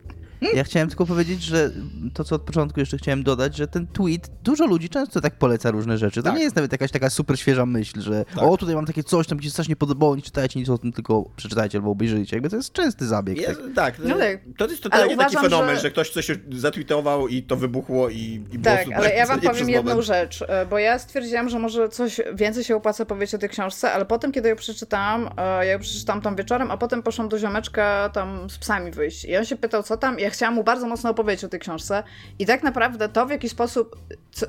Ja 0.54 0.64
chciałem 0.64 0.88
tylko 0.88 1.06
powiedzieć, 1.06 1.42
że 1.42 1.70
to, 2.14 2.24
co 2.24 2.34
od 2.34 2.42
początku 2.42 2.80
jeszcze 2.80 2.98
chciałem 2.98 3.22
dodać, 3.22 3.56
że 3.56 3.68
ten 3.68 3.86
tweet, 3.86 4.30
dużo 4.42 4.66
ludzi 4.66 4.88
często 4.88 5.20
tak 5.20 5.34
poleca 5.34 5.70
różne 5.70 5.98
rzeczy. 5.98 6.22
To 6.22 6.28
tak. 6.28 6.38
nie 6.38 6.44
jest 6.44 6.56
nawet 6.56 6.72
jakaś 6.72 6.90
taka 6.90 7.10
super 7.10 7.38
świeża 7.38 7.66
myśl, 7.66 8.00
że 8.00 8.24
tak. 8.24 8.44
o, 8.44 8.56
tutaj 8.56 8.74
mam 8.74 8.86
takie 8.86 9.02
coś, 9.02 9.26
tam 9.26 9.38
mi 9.38 9.44
się 9.44 9.50
strasznie 9.50 9.76
podobało, 9.76 10.16
nie 10.16 10.22
czytajcie 10.22 10.60
nic 10.60 10.68
o 10.68 10.78
tym, 10.78 10.92
tylko 10.92 11.30
przeczytajcie 11.36 11.78
albo 11.78 11.90
obejrzyjcie. 11.90 12.36
Jakby 12.36 12.50
to 12.50 12.56
jest 12.56 12.72
częsty 12.72 13.06
zabieg. 13.06 13.38
Jest, 13.38 13.60
tak. 13.60 13.74
tak. 13.74 13.98
No, 13.98 14.18
tak. 14.18 14.40
To 14.58 14.66
jest 14.66 14.82
totalnie 14.82 15.14
uważam, 15.14 15.32
taki 15.32 15.44
fenomen, 15.44 15.76
że... 15.76 15.82
że... 15.82 15.90
ktoś 15.90 16.10
coś 16.10 16.30
zatweetował 16.52 17.28
i 17.28 17.42
to 17.42 17.56
wybuchło 17.56 18.08
i, 18.10 18.44
i 18.52 18.58
Tak, 18.58 18.84
super, 18.84 18.98
ale 18.98 19.14
ja 19.14 19.26
wam 19.26 19.40
powiem 19.40 19.70
jedną 19.70 20.02
rzecz, 20.02 20.44
e, 20.48 20.66
bo 20.66 20.78
ja 20.78 20.98
stwierdziłam, 20.98 21.48
że 21.48 21.58
może 21.58 21.85
coś 21.88 22.20
więcej 22.34 22.64
się 22.64 22.76
opłaca 22.76 23.04
powiedzieć 23.04 23.34
o 23.34 23.38
tej 23.38 23.48
książce, 23.48 23.92
ale 23.92 24.04
potem, 24.04 24.32
kiedy 24.32 24.48
ją 24.48 24.56
przeczytałam, 24.56 25.30
e, 25.36 25.66
ja 25.66 25.72
ją 25.72 25.78
przeczytałam 25.78 26.22
tam 26.22 26.36
wieczorem, 26.36 26.70
a 26.70 26.76
potem 26.76 27.02
poszłam 27.02 27.28
do 27.28 27.38
ziomeczka 27.38 28.10
tam 28.12 28.50
z 28.50 28.58
psami 28.58 28.90
wyjść 28.90 29.24
i 29.24 29.36
on 29.36 29.44
się 29.44 29.56
pytał, 29.56 29.82
co 29.82 29.96
tam, 29.96 30.18
ja 30.18 30.30
chciałam 30.30 30.54
mu 30.54 30.64
bardzo 30.64 30.86
mocno 30.86 31.10
opowiedzieć 31.10 31.44
o 31.44 31.48
tej 31.48 31.60
książce 31.60 32.02
i 32.38 32.46
tak 32.46 32.62
naprawdę 32.62 33.08
to, 33.08 33.26
w 33.26 33.30
jaki 33.30 33.48
sposób, 33.48 33.96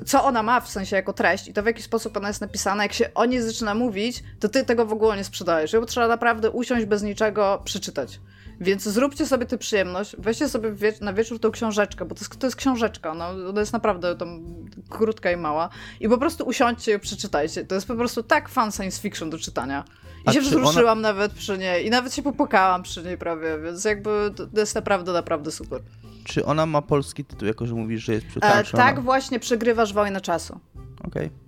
co, 0.06 0.24
ona 0.24 0.42
ma 0.42 0.60
w 0.60 0.68
sensie 0.68 0.96
jako 0.96 1.12
treść 1.12 1.48
i 1.48 1.52
to, 1.52 1.62
w 1.62 1.66
jaki 1.66 1.82
sposób 1.82 2.16
ona 2.16 2.28
jest 2.28 2.40
napisana, 2.40 2.82
jak 2.82 2.92
się 2.92 3.14
o 3.14 3.24
niej 3.24 3.42
zaczyna 3.42 3.74
mówić, 3.74 4.22
to 4.40 4.48
ty 4.48 4.64
tego 4.64 4.86
w 4.86 4.92
ogóle 4.92 5.16
nie 5.16 5.24
sprzedajesz. 5.24 5.72
Ją 5.72 5.84
trzeba 5.84 6.08
naprawdę 6.08 6.50
usiąść 6.50 6.86
bez 6.86 7.02
niczego, 7.02 7.62
przeczytać. 7.64 8.20
Więc 8.60 8.82
zróbcie 8.82 9.26
sobie 9.26 9.46
tę 9.46 9.58
przyjemność, 9.58 10.16
weźcie 10.18 10.48
sobie 10.48 10.72
wie 10.72 10.92
na 11.00 11.12
wieczór 11.12 11.40
tą 11.40 11.50
książeczkę, 11.50 12.04
bo 12.04 12.14
to 12.14 12.20
jest, 12.20 12.38
to 12.38 12.46
jest 12.46 12.56
książeczka, 12.56 13.14
no, 13.14 13.28
ona 13.48 13.60
jest 13.60 13.72
naprawdę 13.72 14.16
tam 14.16 14.44
krótka 14.88 15.30
i 15.30 15.36
mała. 15.36 15.68
I 16.00 16.08
po 16.08 16.18
prostu 16.18 16.44
usiądźcie 16.44 16.94
i 16.94 16.98
przeczytajcie. 16.98 17.64
To 17.64 17.74
jest 17.74 17.86
po 17.86 17.94
prostu 17.94 18.22
tak 18.22 18.48
fan 18.48 18.72
science 18.72 19.00
fiction 19.00 19.30
do 19.30 19.38
czytania. 19.38 19.84
I 20.26 20.28
A 20.28 20.32
się 20.32 20.40
wzruszyłam 20.40 20.98
ona... 20.98 21.08
nawet 21.08 21.32
przy 21.32 21.58
niej 21.58 21.86
i 21.86 21.90
nawet 21.90 22.14
się 22.14 22.22
popłakałam 22.22 22.82
przy 22.82 23.04
niej 23.04 23.18
prawie, 23.18 23.58
więc 23.64 23.84
jakby 23.84 24.30
to 24.36 24.60
jest 24.60 24.74
naprawdę, 24.74 25.12
naprawdę 25.12 25.50
super. 25.50 25.80
Czy 26.24 26.44
ona 26.44 26.66
ma 26.66 26.82
polski 26.82 27.24
tytuł, 27.24 27.48
jako 27.48 27.66
że 27.66 27.74
mówisz, 27.74 28.04
że 28.04 28.12
jest 28.12 28.26
przetłumaczona? 28.26 28.84
E, 28.84 28.86
tak, 28.86 29.00
właśnie 29.00 29.40
przegrywasz 29.40 29.92
wojnę 29.92 30.20
czasu. 30.20 30.60
Okej. 31.04 31.26
Okay. 31.26 31.47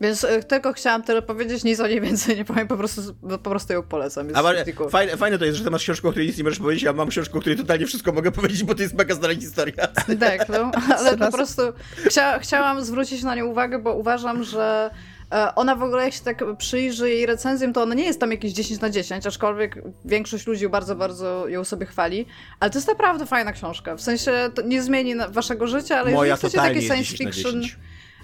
Więc 0.00 0.24
e, 0.24 0.42
tylko 0.42 0.72
chciałam 0.72 1.02
tyle 1.02 1.22
powiedzieć, 1.22 1.64
nic 1.64 1.80
o 1.80 1.86
niej 1.86 2.00
więcej 2.00 2.36
nie 2.36 2.44
powiem, 2.44 2.68
po 2.68 2.76
prostu, 2.76 3.02
po 3.42 3.50
prostu 3.50 3.72
ją 3.72 3.82
polecam. 3.82 4.26
Jest 4.26 4.38
A 4.38 4.42
fajne, 4.90 5.16
fajne 5.16 5.38
to 5.38 5.44
jest, 5.44 5.58
że 5.58 5.64
ty 5.64 5.70
masz 5.70 5.82
książkę, 5.82 6.08
o 6.08 6.10
której 6.10 6.28
nic 6.28 6.38
nie 6.38 6.44
możesz 6.44 6.58
powiedzieć, 6.58 6.86
a 6.86 6.92
mam 6.92 7.08
książkę, 7.08 7.38
o 7.38 7.40
której 7.40 7.58
totalnie 7.58 7.86
wszystko 7.86 8.12
mogę 8.12 8.32
powiedzieć, 8.40 8.64
bo 8.64 8.74
to 8.74 8.82
jest 8.82 8.94
mega 8.94 9.14
znana 9.14 9.34
historia. 9.34 9.86
Tak, 10.20 10.48
no, 10.48 10.70
ale 10.98 11.16
po 11.16 11.32
prostu 11.32 11.62
chcia, 12.06 12.38
chciałam 12.38 12.84
zwrócić 12.84 13.22
na 13.22 13.34
nią 13.34 13.46
uwagę, 13.46 13.78
bo 13.78 13.94
uważam, 13.94 14.44
że 14.44 14.90
e, 15.32 15.54
ona 15.54 15.76
w 15.76 15.82
ogóle, 15.82 16.04
jak 16.04 16.14
się 16.14 16.20
tak 16.24 16.44
przyjrzy 16.58 17.10
jej 17.10 17.26
recenzjem, 17.26 17.72
to 17.72 17.82
ona 17.82 17.94
nie 17.94 18.04
jest 18.04 18.20
tam 18.20 18.30
jakieś 18.30 18.52
10 18.52 18.80
na 18.80 18.90
10, 18.90 19.26
aczkolwiek 19.26 19.82
większość 20.04 20.46
ludzi 20.46 20.68
bardzo, 20.68 20.96
bardzo 20.96 21.48
ją 21.48 21.64
sobie 21.64 21.86
chwali. 21.86 22.26
Ale 22.60 22.70
to 22.70 22.78
jest 22.78 22.88
naprawdę 22.88 23.26
fajna 23.26 23.52
książka. 23.52 23.96
W 23.96 24.00
sensie 24.00 24.32
to 24.54 24.62
nie 24.62 24.82
zmieni 24.82 25.14
waszego 25.30 25.66
życia, 25.66 25.98
ale 25.98 26.10
Moja 26.10 26.30
jeżeli 26.30 26.50
chcecie 26.50 26.68
taki 26.68 26.82
science 26.82 27.16
fiction. 27.16 27.62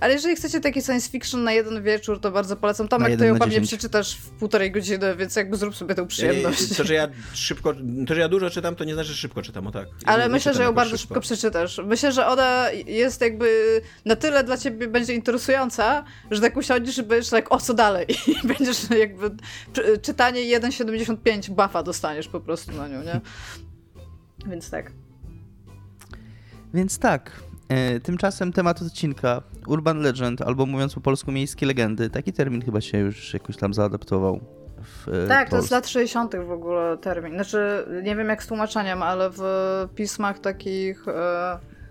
Ale 0.00 0.14
jeżeli 0.14 0.36
chcecie 0.36 0.60
taki 0.60 0.82
science 0.82 1.10
fiction 1.10 1.44
na 1.44 1.52
jeden 1.52 1.82
wieczór, 1.82 2.20
to 2.20 2.30
bardzo 2.30 2.56
polecam. 2.56 2.88
Tomek, 2.88 3.18
ty 3.18 3.26
ją 3.26 3.38
pewnie 3.38 3.60
przeczytasz 3.60 4.16
w 4.16 4.30
półtorej 4.30 4.70
godziny, 4.70 5.16
więc 5.16 5.36
jakby 5.36 5.56
zrób 5.56 5.76
sobie 5.76 5.94
tę 5.94 6.06
przyjemność. 6.06 6.76
To, 6.76 6.84
że 6.84 6.94
ja 6.94 7.08
szybko, 7.32 7.74
to, 8.06 8.14
że 8.14 8.20
ja 8.20 8.28
dużo 8.28 8.50
czytam, 8.50 8.76
to 8.76 8.84
nie 8.84 8.94
znaczy, 8.94 9.08
że 9.08 9.16
szybko 9.16 9.42
czytam, 9.42 9.66
o 9.66 9.72
tak. 9.72 9.88
Ale 10.04 10.22
ja 10.22 10.28
myślę, 10.28 10.54
że 10.54 10.62
ją 10.62 10.72
bardzo 10.72 10.96
szybko. 10.96 11.14
szybko 11.14 11.20
przeczytasz. 11.20 11.80
Myślę, 11.84 12.12
że 12.12 12.26
ona 12.26 12.66
jest 12.86 13.20
jakby 13.20 13.80
na 14.04 14.16
tyle 14.16 14.44
dla 14.44 14.56
ciebie 14.56 14.88
będzie 14.88 15.14
interesująca, 15.14 16.04
że 16.30 16.40
tak 16.40 16.56
usiądziesz 16.56 16.98
i 16.98 17.02
będziesz 17.02 17.30
tak, 17.30 17.52
o 17.52 17.60
co 17.60 17.74
dalej? 17.74 18.06
I 18.44 18.46
będziesz 18.46 18.90
jakby 18.90 19.30
czytanie 20.02 20.40
1,75 20.60 21.50
buffa 21.50 21.82
dostaniesz 21.82 22.28
po 22.28 22.40
prostu 22.40 22.72
na 22.72 22.88
nią, 22.88 23.02
nie? 23.02 23.20
Więc 24.50 24.70
tak. 24.70 24.92
Więc 26.74 26.98
tak, 26.98 27.32
tymczasem 28.02 28.52
temat 28.52 28.82
odcinka 28.82 29.42
Urban 29.66 29.98
Legend, 29.98 30.42
albo 30.42 30.66
mówiąc 30.66 30.94
po 30.94 31.00
polsku 31.00 31.32
miejskie 31.32 31.66
legendy. 31.66 32.10
Taki 32.10 32.32
termin 32.32 32.64
chyba 32.64 32.80
się 32.80 32.98
już 32.98 33.34
jakoś 33.34 33.56
tam 33.56 33.74
zaadaptował. 33.74 34.40
W 34.82 35.08
e, 35.08 35.28
tak, 35.28 35.50
to 35.50 35.56
jest 35.56 35.70
lat 35.70 35.88
60. 35.88 36.36
w 36.36 36.50
ogóle 36.50 36.98
termin. 36.98 37.34
Znaczy, 37.34 37.86
nie 38.02 38.16
wiem 38.16 38.28
jak 38.28 38.42
z 38.42 38.46
tłumaczeniem, 38.46 39.02
ale 39.02 39.30
w 39.30 39.40
pismach 39.94 40.38
takich. 40.38 41.06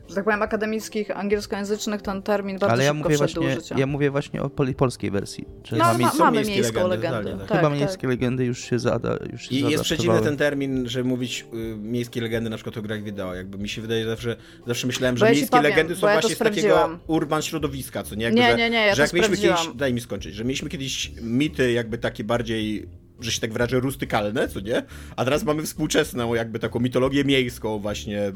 Że 0.10 0.16
tak 0.16 0.24
powiem, 0.24 0.42
akademickich, 0.42 1.18
angielskojęzycznych 1.18 2.02
ten 2.02 2.22
termin 2.22 2.60
bardzo 2.60 2.74
Ale 2.74 2.84
ja 2.84 2.94
szybko 2.94 3.10
mówię 3.10 3.18
właśnie, 3.18 3.58
Ja 3.78 3.86
mówię 3.86 4.12
właśnie 4.12 4.42
o 4.42 4.50
polskiej 4.50 5.12
wersji. 5.12 5.46
Czyli 5.64 5.82
no, 5.82 5.98
ma, 5.98 6.12
mamy 6.20 6.44
miejską 6.44 6.88
legendę. 6.88 7.18
legendę. 7.18 7.40
Tak. 7.40 7.50
Tak, 7.50 7.58
Chyba 7.58 7.70
tak. 7.70 7.80
miejskie 7.80 8.08
legendy 8.08 8.46
już 8.46 8.60
się 8.60 8.80
zada. 8.80 9.18
Już 9.32 9.42
się 9.42 9.56
I 9.56 9.62
jest 9.70 9.84
przeciwny 9.84 10.22
ten 10.22 10.38
termin, 10.38 10.90
że 10.90 11.04
mówić 11.04 11.46
y, 11.54 11.78
miejskie 11.78 12.22
legendy 12.22 12.50
na 12.50 12.56
przykład 12.56 12.78
o 12.78 12.82
grach 12.82 13.04
wideo. 13.04 13.36
Jakby 13.36 13.58
mi 13.58 13.70
się 13.70 13.82
wydaje, 13.82 14.04
że 14.04 14.10
zawsze, 14.10 14.36
zawsze 14.68 14.88
myślałem, 14.88 15.18
że 15.18 15.26
miejskie 15.26 15.48
powiem, 15.48 15.64
legendy 15.64 15.96
są 15.96 16.02
właśnie 16.02 16.30
ja 16.30 16.36
z 16.36 16.40
takiego 16.40 17.00
urban 17.08 17.42
środowiska, 17.42 18.04
co 18.04 18.16
nie? 18.16 18.26
Jakby, 18.26 18.40
nie, 18.40 18.56
nie, 18.56 18.70
nie, 18.70 18.86
ja 18.86 18.96
że 18.96 19.02
jak 19.02 19.14
mieliśmy 19.14 19.38
kiedyś, 19.38 19.70
daj 19.76 19.94
mi 19.94 20.02
skończyć, 20.02 20.36
że 20.36 20.44
mieliśmy 20.44 20.70
kiedyś 20.70 21.12
mity 21.22 21.72
jakby 21.72 21.98
takie 21.98 22.24
bardziej 22.24 22.90
że 23.20 23.32
się 23.32 23.42
tak 23.42 23.54
wyrażę, 23.54 23.80
rustykalne, 23.80 24.48
co 24.48 24.60
nie? 24.60 24.84
A 25.16 25.26
teraz 25.26 25.44
mamy 25.44 25.64
współczesną, 25.64 26.34
jakby 26.34 26.60
taką 26.60 26.80
mitologię 26.80 27.24
miejską 27.24 27.80
właśnie, 27.80 28.32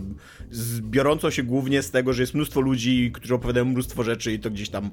biorącą 0.82 1.30
się 1.30 1.44
głównie 1.44 1.82
z 1.82 1.92
tego, 1.92 2.14
że 2.14 2.24
jest 2.24 2.34
mnóstwo 2.34 2.62
ludzi, 2.62 3.12
którzy 3.14 3.36
opowiadają 3.36 3.66
mnóstwo 3.66 4.04
rzeczy 4.04 4.32
i 4.32 4.40
to 4.40 4.50
gdzieś 4.52 4.70
tam 4.70 4.92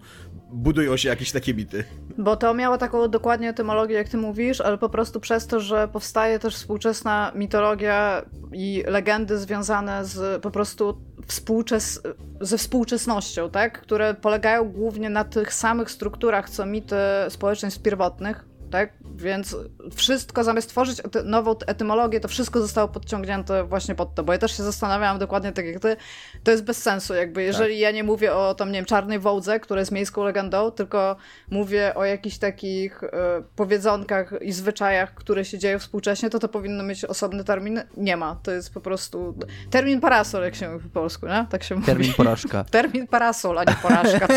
budują 0.53 0.96
się 0.96 1.09
jakieś 1.09 1.33
takie 1.33 1.55
mity. 1.55 1.85
Bo 2.18 2.37
to 2.37 2.55
miało 2.55 2.79
taką 2.79 3.09
dokładnie 3.09 3.49
etymologię, 3.49 3.94
jak 3.94 4.09
ty 4.09 4.16
mówisz, 4.16 4.61
ale 4.61 4.79
po 4.79 4.88
prostu 4.88 5.20
przez 5.20 5.46
to, 5.46 5.61
że 5.61 5.88
powstaje 5.88 6.38
też 6.38 6.55
współczesna 6.55 7.33
mitologia 7.35 8.22
i 8.53 8.85
legendy 8.87 9.38
związane 9.38 10.05
z 10.05 10.42
po 10.42 10.51
prostu 10.51 11.01
współczes 11.27 12.03
ze 12.40 12.59
współczesnością, 12.59 13.51
tak? 13.51 13.81
Które 13.81 14.14
polegają 14.14 14.64
głównie 14.64 15.11
na 15.11 15.25
tych 15.25 15.55
samych 15.55 15.90
strukturach, 15.90 16.51
co 16.51 16.66
mity 16.66 16.96
społeczeństw 17.29 17.83
pierwotnych, 17.83 18.44
tak? 18.70 18.92
Więc 19.16 19.57
wszystko 19.95 20.45
zamiast 20.45 20.69
tworzyć 20.69 21.03
nową 21.25 21.55
etymologię, 21.66 22.21
to 22.21 22.29
wszystko 22.29 22.61
zostało 22.61 22.88
podciągnięte 22.88 23.64
właśnie 23.64 23.95
pod 23.95 24.14
to, 24.14 24.25
bo 24.25 24.33
ja 24.33 24.38
też 24.38 24.57
się 24.57 24.62
zastanawiałam 24.62 25.19
dokładnie 25.19 25.53
tak 25.53 25.66
jak 25.66 25.81
ty, 25.81 25.97
to 26.45 26.51
jest 26.51 26.64
bez 26.64 26.83
sensu 26.83 27.14
jakby, 27.14 27.42
jeżeli 27.42 27.75
tak. 27.75 27.81
ja 27.81 27.90
nie 27.90 28.05
mówię 28.05 28.35
o 28.35 28.55
tam, 28.55 28.69
nie 28.69 28.79
wiem, 28.79 28.85
czarnej 28.85 29.19
wołdze, 29.19 29.61
która 29.61 29.81
jest 29.81 29.92
miejską 29.92 30.25
legendą, 30.25 30.71
tylko 30.71 31.16
mówię 31.51 31.95
o 31.95 32.05
jakichś 32.05 32.38
takich 32.38 33.03
y, 33.03 33.09
powiedzonkach 33.57 34.35
i 34.40 34.53
zwyczajach, 34.53 35.14
które 35.14 35.45
się 35.45 35.59
dzieją 35.59 35.79
współcześnie, 35.79 36.31
to 36.31 36.38
to 36.38 36.49
powinno 36.49 36.83
mieć 36.83 37.05
osobny 37.05 37.45
termin. 37.45 37.83
Nie 37.97 38.16
ma, 38.16 38.37
to 38.42 38.51
jest 38.51 38.75
po 38.75 38.81
prostu 38.81 39.38
termin 39.71 40.01
parasol, 40.01 40.42
jak 40.42 40.55
się 40.55 40.69
mówi 40.69 40.88
po 40.88 41.01
polsku, 41.01 41.27
nie? 41.27 41.47
Tak 41.51 41.62
się 41.62 41.75
mówi. 41.75 41.87
Termin 41.87 42.14
porażka. 42.14 42.64
termin 42.71 43.07
parasol, 43.07 43.59
a 43.59 43.64
nie 43.64 43.77
porażka. 43.83 44.29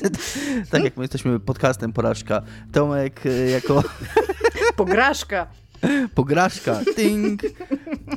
tak 0.70 0.84
jak 0.84 0.96
my 0.96 1.04
jesteśmy 1.04 1.40
podcastem 1.40 1.92
porażka. 1.92 2.42
Tomek 2.72 3.26
y, 3.26 3.50
jako... 3.50 3.82
Pograżka. 4.76 5.46
Pograżka. 6.14 6.80
Ting. 6.96 7.42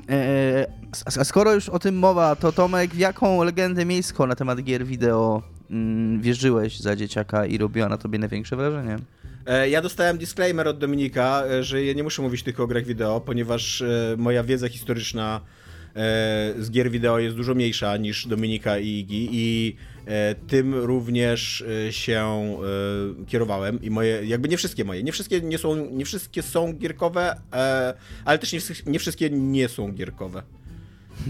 E, 0.10 0.67
a 1.06 1.24
skoro 1.24 1.54
już 1.54 1.69
o 1.69 1.80
tym 1.80 1.96
mowa, 1.96 2.36
to 2.36 2.52
Tomek, 2.52 2.91
w 2.91 2.98
jaką 2.98 3.43
legendę 3.43 3.86
miejską 3.86 4.28
na 4.28 4.36
temat 4.36 4.63
gier 4.63 4.86
wideo 4.86 5.41
mm, 5.72 6.22
wierzyłeś 6.22 6.80
za 6.80 6.96
dzieciaka 6.96 7.46
i 7.46 7.58
robiła 7.58 7.89
na 7.89 7.98
tobie 7.98 8.19
największe 8.19 8.56
wrażenie? 8.56 8.98
E, 9.46 9.69
ja 9.69 9.82
dostałem 9.82 10.17
disclaimer 10.17 10.67
od 10.67 10.78
Dominika, 10.78 11.43
e, 11.46 11.63
że 11.63 11.84
ja 11.84 11.93
nie 11.93 12.04
muszę 12.04 12.22
mówić 12.22 12.43
tylko 12.43 12.63
o 12.63 12.67
grach 12.67 12.86
wideo, 12.86 13.22
ponieważ 13.22 13.82
e, 13.82 14.15
moja 14.17 14.43
wiedza 14.43 14.69
historyczna 14.69 15.41
z 16.60 16.72
gier 16.72 16.91
wideo 16.91 17.19
jest 17.19 17.36
dużo 17.36 17.56
mniejsza 17.56 17.98
niż 17.98 18.28
Dominika 18.28 18.80
i 18.80 18.88
Igi 18.88 19.30
i 19.32 19.76
tym 20.48 20.76
również 20.76 21.63
się 21.92 22.56
kierowałem 23.28 23.82
i 23.82 23.89
moje, 23.89 24.26
jakby 24.26 24.50
nie 24.50 24.58
wszystkie 24.58 24.86
moje, 24.86 25.04
nie 25.04 25.12
wszystkie 25.12 25.42
nie 25.42 25.58
są, 25.58 25.89
nie 25.92 26.06
wszystkie 26.06 26.42
są 26.42 26.74
gierkowe, 26.74 27.42
ale 28.26 28.39
też 28.39 28.54
nie, 28.54 28.60
nie 28.86 29.00
wszystkie 29.00 29.30
nie 29.30 29.70
są 29.70 29.92
gierkowe. 29.92 30.44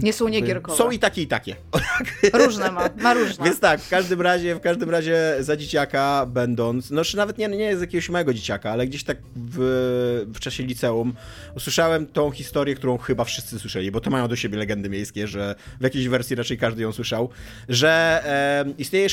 Nie 0.02 0.12
są 0.12 0.28
niegierkowe. 0.28 0.78
Są 0.78 0.90
i 0.90 0.98
takie, 0.98 1.22
i 1.22 1.26
takie. 1.26 1.56
Różne 2.44 2.72
ma, 2.72 2.90
ma 3.00 3.14
różne. 3.14 3.44
Więc 3.44 3.60
tak, 3.60 3.80
w 3.80 3.88
każdym 3.88 4.20
razie, 4.20 4.54
w 4.54 4.60
każdym 4.60 4.90
razie 4.90 5.36
za 5.40 5.56
dzieciaka 5.56 6.26
będąc, 6.26 6.90
no 6.90 7.04
czy 7.04 7.16
nawet 7.16 7.38
nie, 7.38 7.48
nie 7.48 7.64
jest 7.64 7.80
jakiegoś 7.80 8.08
małego 8.08 8.34
dzieciaka, 8.34 8.70
ale 8.70 8.86
gdzieś 8.86 9.04
tak 9.04 9.18
w, 9.36 10.26
w 10.34 10.40
czasie 10.40 10.62
liceum 10.62 11.14
usłyszałem 11.56 12.06
tą 12.06 12.30
historię, 12.30 12.74
którą 12.74 12.98
chyba 12.98 13.24
wszyscy 13.24 13.58
słyszeli, 13.58 13.90
bo 13.90 14.00
to 14.00 14.10
mają 14.10 14.28
do 14.28 14.36
siebie 14.36 14.58
legendy 14.58 14.88
miejskie, 14.88 15.28
że 15.28 15.54
w 15.80 15.82
jakiejś 15.82 16.08
wersji 16.08 16.36
raczej 16.36 16.58
każdy 16.58 16.82
ją 16.82 16.92
słyszał, 16.92 17.28
że 17.68 18.22
e, 18.24 18.64
istnieje 18.78 19.08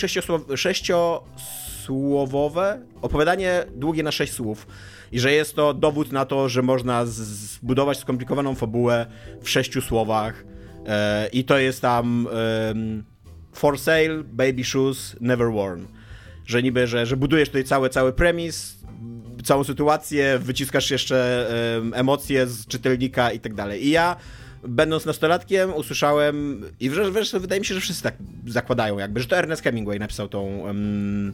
sześciosłowowe 0.56 2.82
opowiadanie 3.02 3.66
długie 3.76 4.04
na 4.04 4.12
sześć 4.12 4.34
słów 4.34 4.68
i 5.12 5.20
że 5.20 5.32
jest 5.32 5.56
to 5.56 5.74
dowód 5.74 6.12
na 6.12 6.26
to, 6.26 6.50
że 6.50 6.62
można 6.62 7.06
zbudować 7.06 8.00
skomplikowaną 8.00 8.56
fabułę 8.56 9.06
w 9.42 9.50
sześciu 9.50 9.82
słowach, 9.82 10.44
I 11.34 11.44
to 11.44 11.58
jest 11.58 11.82
tam 11.82 12.28
for 13.54 13.80
sale, 13.80 14.24
baby 14.24 14.64
shoes, 14.64 15.16
never 15.22 15.52
worn. 15.52 15.86
Że 16.46 16.64
niby, 16.64 16.88
że, 16.88 17.06
że 17.06 17.18
budujesz 17.18 17.50
tutaj 17.50 17.64
cały, 17.64 17.90
cały 17.90 18.14
premis, 18.14 18.78
całą 19.44 19.64
sytuację, 19.64 20.40
wyciskasz 20.40 20.92
jeszcze 20.92 21.48
emocje 21.94 22.48
z 22.48 22.68
czytelnika 22.68 23.32
i 23.32 23.40
tak 23.40 23.54
dalej. 23.54 23.86
I 23.86 23.90
ja 23.90 24.16
będąc 24.64 25.06
nastolatkiem, 25.06 25.74
usłyszałem 25.74 26.66
i 26.80 26.90
wreszcie 26.90 27.40
wydaje 27.40 27.62
mi 27.62 27.66
się, 27.66 27.74
że 27.74 27.82
wszyscy 27.82 28.04
tak 28.04 28.16
zakładają, 28.48 29.00
jakby, 29.00 29.20
że 29.20 29.28
to 29.28 29.38
Ernest 29.38 29.64
Hemingway 29.64 30.00
napisał 30.00 30.28
tą, 30.28 30.58
um, 30.58 31.34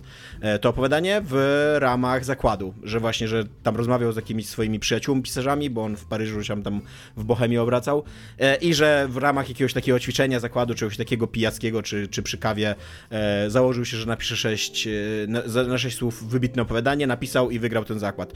to 0.62 0.70
opowiadanie 0.70 1.22
w 1.26 1.76
ramach 1.80 2.26
zakładu, 2.26 2.74
że 2.84 3.00
właśnie, 3.00 3.28
że 3.28 3.44
tam 3.64 3.76
rozmawiał 3.76 4.12
z 4.12 4.16
jakimiś 4.16 4.50
swoimi 4.50 4.80
przyjaciółmi, 4.80 5.22
pisarzami, 5.22 5.70
bo 5.70 5.84
on 5.84 5.98
w 5.98 6.06
Paryżu 6.06 6.44
się 6.44 6.64
tam 6.64 6.82
w 7.18 7.24
Bohemii 7.24 7.58
obracał 7.58 8.04
e, 8.40 8.56
i 8.56 8.74
że 8.74 9.08
w 9.10 9.18
ramach 9.18 9.50
jakiegoś 9.50 9.74
takiego 9.74 10.00
ćwiczenia 10.00 10.40
zakładu, 10.40 10.76
czegoś 10.76 10.98
takiego 10.98 11.28
pijackiego, 11.28 11.84
czy, 11.84 12.08
czy 12.08 12.24
przy 12.24 12.38
kawie 12.38 12.76
e, 13.10 13.50
założył 13.50 13.86
się, 13.86 13.98
że 13.98 14.06
napisze 14.06 14.36
sześć, 14.36 14.88
e, 14.88 14.92
na, 15.28 15.64
na 15.64 15.78
sześć 15.78 15.98
słów 15.98 16.30
wybitne 16.30 16.62
opowiadanie, 16.62 17.08
napisał 17.08 17.52
i 17.52 17.60
wygrał 17.60 17.86
ten 17.86 18.00
zakład. 18.00 18.34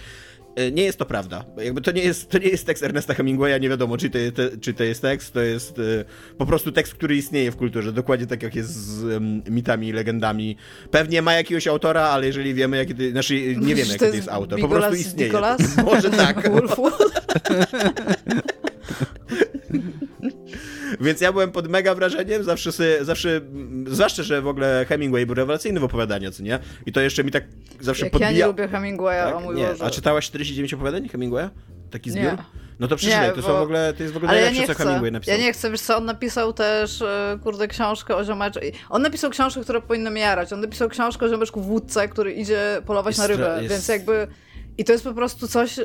E, 0.56 0.72
nie 0.72 0.84
jest 0.84 0.98
to 0.98 1.06
prawda. 1.06 1.46
Jakby 1.58 1.82
to 1.82 1.92
nie 1.92 2.04
jest, 2.04 2.30
to 2.30 2.38
nie 2.38 2.48
jest 2.48 2.66
tekst 2.66 2.84
Ernesta 2.84 3.14
Hemingwaya, 3.14 3.60
nie 3.60 3.70
wiadomo, 3.70 3.98
czy 3.98 4.10
to, 4.10 4.18
jest, 4.18 4.36
czy 4.62 4.74
to 4.74 4.84
jest 4.84 5.02
tekst, 5.02 5.34
to 5.34 5.42
jest 5.42 5.80
y, 5.80 6.06
po 6.38 6.46
prostu 6.46 6.72
tekst, 6.72 6.94
który 6.94 7.16
istnieje 7.16 7.52
w 7.52 7.58
kulturze, 7.58 7.94
dokładnie 7.94 8.28
tak 8.28 8.44
jak 8.44 8.56
jest 8.56 8.70
z 8.70 9.22
mitami 9.50 9.88
i 9.88 9.92
legendami. 9.92 10.56
Pewnie 10.92 11.22
ma 11.22 11.34
jakiegoś 11.34 11.68
autora, 11.68 12.02
ale 12.02 12.28
jeżeli 12.28 12.54
wiemy, 12.54 12.78
jaki 12.78 12.96
to, 12.96 13.02
znaczy 13.12 13.56
nie 13.56 13.76
wiemy, 13.76 13.92
jaki 13.92 14.00
to 14.00 14.06
jest 14.06 14.30
autor, 14.30 14.62
po 14.62 14.68
prostu 14.68 14.96
istnieje. 14.96 15.34
Może 15.86 16.10
tak. 16.10 16.50
Więc 21.00 21.22
ja 21.22 21.32
byłem 21.32 21.52
pod 21.52 21.68
mega 21.68 21.96
wrażeniem, 21.96 22.44
zawsze, 22.44 22.72
sobie, 22.72 23.06
zawsze, 23.06 23.42
zwłaszcza, 23.88 24.24
że 24.24 24.42
w 24.42 24.48
ogóle 24.48 24.86
Hemingway 24.90 25.26
był 25.26 25.36
rewelacyjny 25.36 25.80
w 25.80 25.84
opowiadaniu, 25.84 26.32
co 26.32 26.44
nie? 26.44 26.60
I 26.86 26.92
to 26.92 27.02
jeszcze 27.02 27.24
mi 27.24 27.32
tak 27.32 27.44
zawsze 27.80 28.06
Jak 28.06 28.12
podbija... 28.12 28.32
ja 28.32 28.38
nie 28.38 28.46
lubię 28.46 28.68
Hemingwaya, 28.68 29.24
tak? 29.24 29.36
o 29.36 29.40
mój 29.40 29.56
nie. 29.56 29.68
Boże. 29.68 29.84
A 29.84 29.90
czytałaś 29.90 30.26
49 30.26 30.74
opowiadań 30.74 31.10
Hemingwaya? 31.10 31.50
Taki 31.92 32.12
zbiór? 32.12 32.24
Nie. 32.24 32.38
No 32.80 32.88
to 32.88 32.96
przeczytaj, 32.96 33.28
nie, 33.28 33.34
to, 33.34 33.42
bo... 33.42 33.48
są 33.48 33.54
w 33.54 33.62
ogóle, 33.62 33.94
to 33.94 34.04
jest 34.04 34.14
w 34.14 34.18
ogóle 34.18 34.32
Ale 34.32 34.42
najlepsze, 34.42 34.72
ja 34.72 34.76
co 34.76 34.84
Hemingway 34.84 35.12
napisał. 35.12 35.38
Ja 35.38 35.42
nie 35.42 35.54
chcę, 35.54 35.72
wiesz 35.72 35.82
co, 35.82 35.98
on 35.98 36.06
napisał 36.06 36.54
też, 36.54 37.02
e, 37.02 37.40
kurde, 37.44 37.68
książkę 37.68 38.16
o 38.16 38.24
ziomeczku. 38.24 38.60
On 38.90 39.02
napisał 39.02 39.30
książkę, 39.30 39.62
która 39.62 39.82
powinna 39.82 40.10
mnie 40.10 40.22
jarać. 40.22 40.54
On 40.54 40.62
napisał 40.62 40.90
książkę 40.90 41.26
o 41.26 41.30
ziomeczku 41.30 41.62
wódce, 41.62 42.08
który 42.08 42.34
idzie 42.34 42.82
polować 42.86 43.18
jest 43.18 43.20
na 43.20 43.28
rybę, 43.28 43.58
jest... 43.62 43.74
więc 43.74 43.88
jakby... 43.88 44.28
I 44.78 44.84
to 44.84 44.92
jest 44.92 45.04
po 45.04 45.14
prostu 45.14 45.48
coś, 45.48 45.80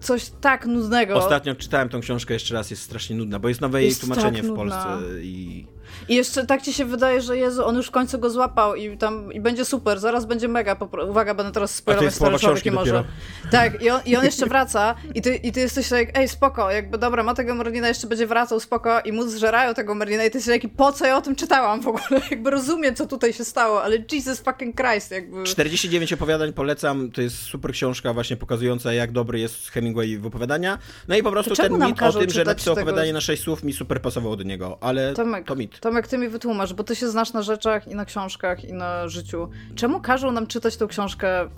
coś 0.00 0.30
tak 0.40 0.66
nudnego. 0.66 1.14
Ostatnio 1.14 1.54
czytałem 1.54 1.88
tą 1.88 2.00
książkę 2.00 2.34
jeszcze 2.34 2.54
raz, 2.54 2.70
jest 2.70 2.82
strasznie 2.82 3.16
nudna, 3.16 3.38
bo 3.38 3.48
jest 3.48 3.60
nowe 3.60 3.82
jej 3.82 3.94
tłumaczenie 3.94 4.42
tak 4.42 4.50
w 4.50 4.54
Polsce 4.54 4.98
i 5.22 5.66
i 6.08 6.14
jeszcze 6.14 6.46
tak 6.46 6.62
ci 6.62 6.72
się 6.72 6.84
wydaje, 6.84 7.20
że 7.20 7.38
Jezu, 7.38 7.66
on 7.66 7.76
już 7.76 7.86
w 7.86 7.90
końcu 7.90 8.18
go 8.18 8.30
złapał 8.30 8.74
i 8.74 8.98
tam 8.98 9.32
i 9.32 9.40
będzie 9.40 9.64
super, 9.64 10.00
zaraz 10.00 10.26
będzie 10.26 10.48
mega. 10.48 10.76
Uwaga, 11.08 11.34
będę 11.34 11.52
teraz 11.52 11.74
spoilować 11.74 12.14
stary 12.14 12.38
człowiek 12.38 12.64
może. 12.72 13.04
Tak, 13.50 13.82
i 13.82 13.90
on, 13.90 14.00
i 14.06 14.16
on 14.16 14.24
jeszcze 14.24 14.46
wraca 14.46 14.94
i 15.14 15.22
ty, 15.22 15.36
i 15.36 15.52
ty 15.52 15.60
jesteś 15.60 15.88
tak, 15.88 16.18
ej, 16.18 16.28
spoko, 16.28 16.70
jakby 16.70 16.98
dobra, 16.98 17.22
ma 17.22 17.34
tego 17.34 17.54
Merlina, 17.54 17.88
jeszcze 17.88 18.06
będzie 18.06 18.26
wracał, 18.26 18.60
spoko, 18.60 19.00
i 19.00 19.12
mu 19.12 19.28
zżerają 19.28 19.74
tego 19.74 19.94
Merlina 19.94 20.24
i 20.24 20.30
ty 20.30 20.38
jesteś 20.38 20.54
taki, 20.54 20.68
po 20.68 20.92
co 20.92 21.06
ja 21.06 21.16
o 21.16 21.22
tym 21.22 21.36
czytałam 21.36 21.80
w 21.80 21.88
ogóle? 21.88 22.20
Jakby 22.30 22.50
rozumiem, 22.50 22.94
co 22.94 23.06
tutaj 23.06 23.32
się 23.32 23.44
stało, 23.44 23.82
ale 23.82 23.98
Jesus 24.12 24.40
fucking 24.40 24.76
Christ, 24.76 25.10
jakby. 25.10 25.44
49 25.44 26.12
opowiadań 26.12 26.52
polecam, 26.52 27.10
to 27.10 27.22
jest 27.22 27.36
super 27.36 27.72
książka 27.72 28.12
właśnie 28.12 28.36
pokazująca, 28.36 28.92
jak 28.92 29.12
dobry 29.12 29.40
jest 29.40 29.70
Hemingway 29.70 30.18
w 30.18 30.26
opowiadania. 30.26 30.78
No 31.08 31.16
i 31.16 31.22
po 31.22 31.30
prostu 31.30 31.54
ten 31.54 31.86
mit 31.86 32.02
o 32.02 32.12
tym, 32.12 32.30
że 32.30 32.44
napisał 32.44 32.74
opowiadanie 32.74 33.12
na 33.12 33.20
6 33.20 33.42
słów 33.42 33.64
mi 33.64 33.72
super 33.72 34.02
pasował 34.02 34.36
do 34.36 34.42
niego, 34.42 34.78
ale 34.80 35.12
Tomek, 35.12 35.46
to 35.46 35.54
mit. 35.54 35.80
Tomek, 35.84 36.08
ty 36.08 36.18
mi 36.18 36.28
wytłumacz, 36.28 36.72
bo 36.72 36.84
ty 36.84 36.96
się 36.96 37.08
znasz 37.08 37.32
na 37.32 37.42
rzeczach 37.42 37.88
i 37.88 37.94
na 37.94 38.04
książkach 38.04 38.64
i 38.64 38.72
na 38.72 39.08
życiu. 39.08 39.48
Czemu 39.74 40.00
każą 40.00 40.32
nam 40.32 40.46
czytać 40.46 40.76
tę 40.76 40.86
książkę 40.86 41.48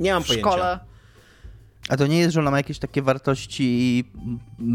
Nie 0.00 0.12
mam 0.12 0.22
w 0.22 0.26
pojęcia. 0.26 0.50
szkole? 0.50 0.78
A 1.88 1.96
to 1.96 2.06
nie 2.06 2.18
jest, 2.18 2.34
że 2.34 2.40
ona 2.40 2.50
ma 2.50 2.56
jakieś 2.56 2.78
takie 2.78 3.02
wartości 3.02 4.04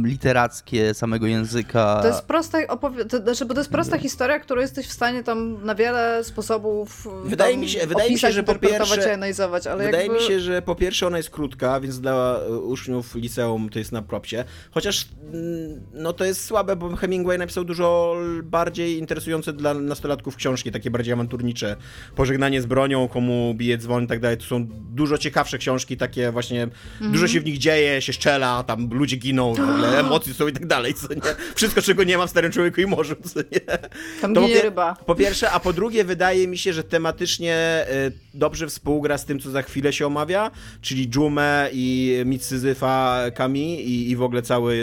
literackie 0.04 0.94
samego 0.94 1.28
języka? 1.28 2.00
To 2.02 2.08
jest 2.08 2.26
prosta, 2.26 2.58
opowi- 2.68 3.06
to, 3.06 3.18
znaczy, 3.18 3.46
bo 3.46 3.54
to 3.54 3.60
jest 3.60 3.72
prosta 3.72 3.98
historia, 3.98 4.40
którą 4.40 4.62
jesteś 4.62 4.88
w 4.88 4.92
stanie 4.92 5.24
tam 5.24 5.66
na 5.66 5.76
wiele 5.76 6.24
sposobów 6.24 7.08
wydaje 7.26 7.58
mi 7.58 7.70
się, 7.70 7.88
wydaje 7.88 8.12
mi 8.12 8.20
się, 8.20 8.32
że 8.32 8.44
po 8.44 8.56
pierwsze, 8.56 9.14
analizować, 9.14 9.68
ale 9.68 9.86
Wydaje 9.86 10.04
jakby... 10.04 10.20
mi 10.20 10.28
się, 10.28 10.40
że 10.40 10.62
po 10.62 10.76
pierwsze 10.76 11.08
ona 11.08 11.18
jest 11.18 11.30
krótka, 11.30 11.80
więc 11.80 12.00
dla 12.00 12.40
e, 12.40 12.50
uczniów 12.50 13.16
liceum 13.16 13.70
to 13.70 13.80
jest 13.80 13.92
na 13.92 14.02
propsie. 14.02 14.44
Chociaż 14.72 15.08
mm, 15.34 15.82
no 15.94 16.14
to 16.14 16.26
jest 16.26 16.46
słabe, 16.46 16.76
bo 16.76 16.96
Hemingway 16.96 17.38
napisał 17.38 17.64
dużo 17.64 18.16
bardziej 18.44 18.98
interesujące 18.98 19.54
dla 19.54 19.74
nastolatków 19.74 20.36
książki, 20.36 20.72
takie 20.72 20.92
bardziej 20.92 21.14
awanturnicze. 21.14 21.76
Pożegnanie 22.16 22.62
z 22.62 22.66
bronią, 22.66 23.08
komu 23.08 23.54
bije 23.54 23.78
dzwon 23.78 24.04
i 24.04 24.08
tak 24.08 24.20
dalej. 24.20 24.38
To 24.38 24.44
są 24.44 24.68
dużo 24.96 25.18
ciekawsze 25.18 25.58
książki, 25.58 25.98
takie 25.98 26.32
właśnie 26.32 26.68
Mhm. 27.04 27.14
Dużo 27.14 27.28
się 27.28 27.42
w 27.42 27.46
nich 27.46 27.58
dzieje, 27.58 28.02
się 28.02 28.14
strzela, 28.14 28.64
tam 28.64 28.90
ludzie 28.92 29.16
giną, 29.16 29.54
w 29.54 29.60
ogóle 29.60 30.00
emocje 30.00 30.34
są 30.34 30.48
i 30.48 30.54
tak 30.54 30.68
dalej, 30.68 30.94
co 30.94 31.14
nie? 31.14 31.22
Wszystko, 31.56 31.82
czego 31.82 32.04
nie 32.04 32.18
ma 32.18 32.28
w 32.28 32.30
Starym 32.30 32.52
Człowieku 32.52 32.82
i 32.82 32.86
Morzu, 32.86 33.16
co 33.24 33.40
nie? 33.40 33.78
Tam 34.22 34.34
ginie 34.34 34.62
ryba. 34.62 34.96
Po 35.06 35.16
pierwsze, 35.16 35.52
a 35.52 35.60
po 35.60 35.74
drugie 35.74 36.04
wydaje 36.04 36.48
mi 36.48 36.58
się, 36.58 36.74
że 36.74 36.84
tematycznie 36.84 37.86
y, 38.08 38.12
dobrze 38.34 38.68
współgra 38.68 39.18
z 39.18 39.26
tym, 39.26 39.40
co 39.40 39.52
za 39.52 39.62
chwilę 39.62 39.94
się 39.94 40.08
omawia, 40.08 40.52
czyli 40.82 41.10
Dżumę 41.10 41.70
i 41.74 42.18
mit 42.26 42.44
Syzyfa 42.44 43.22
Kami 43.36 43.82
i, 43.82 44.10
i 44.10 44.16
w 44.16 44.22
ogóle 44.22 44.42
cały 44.42 44.76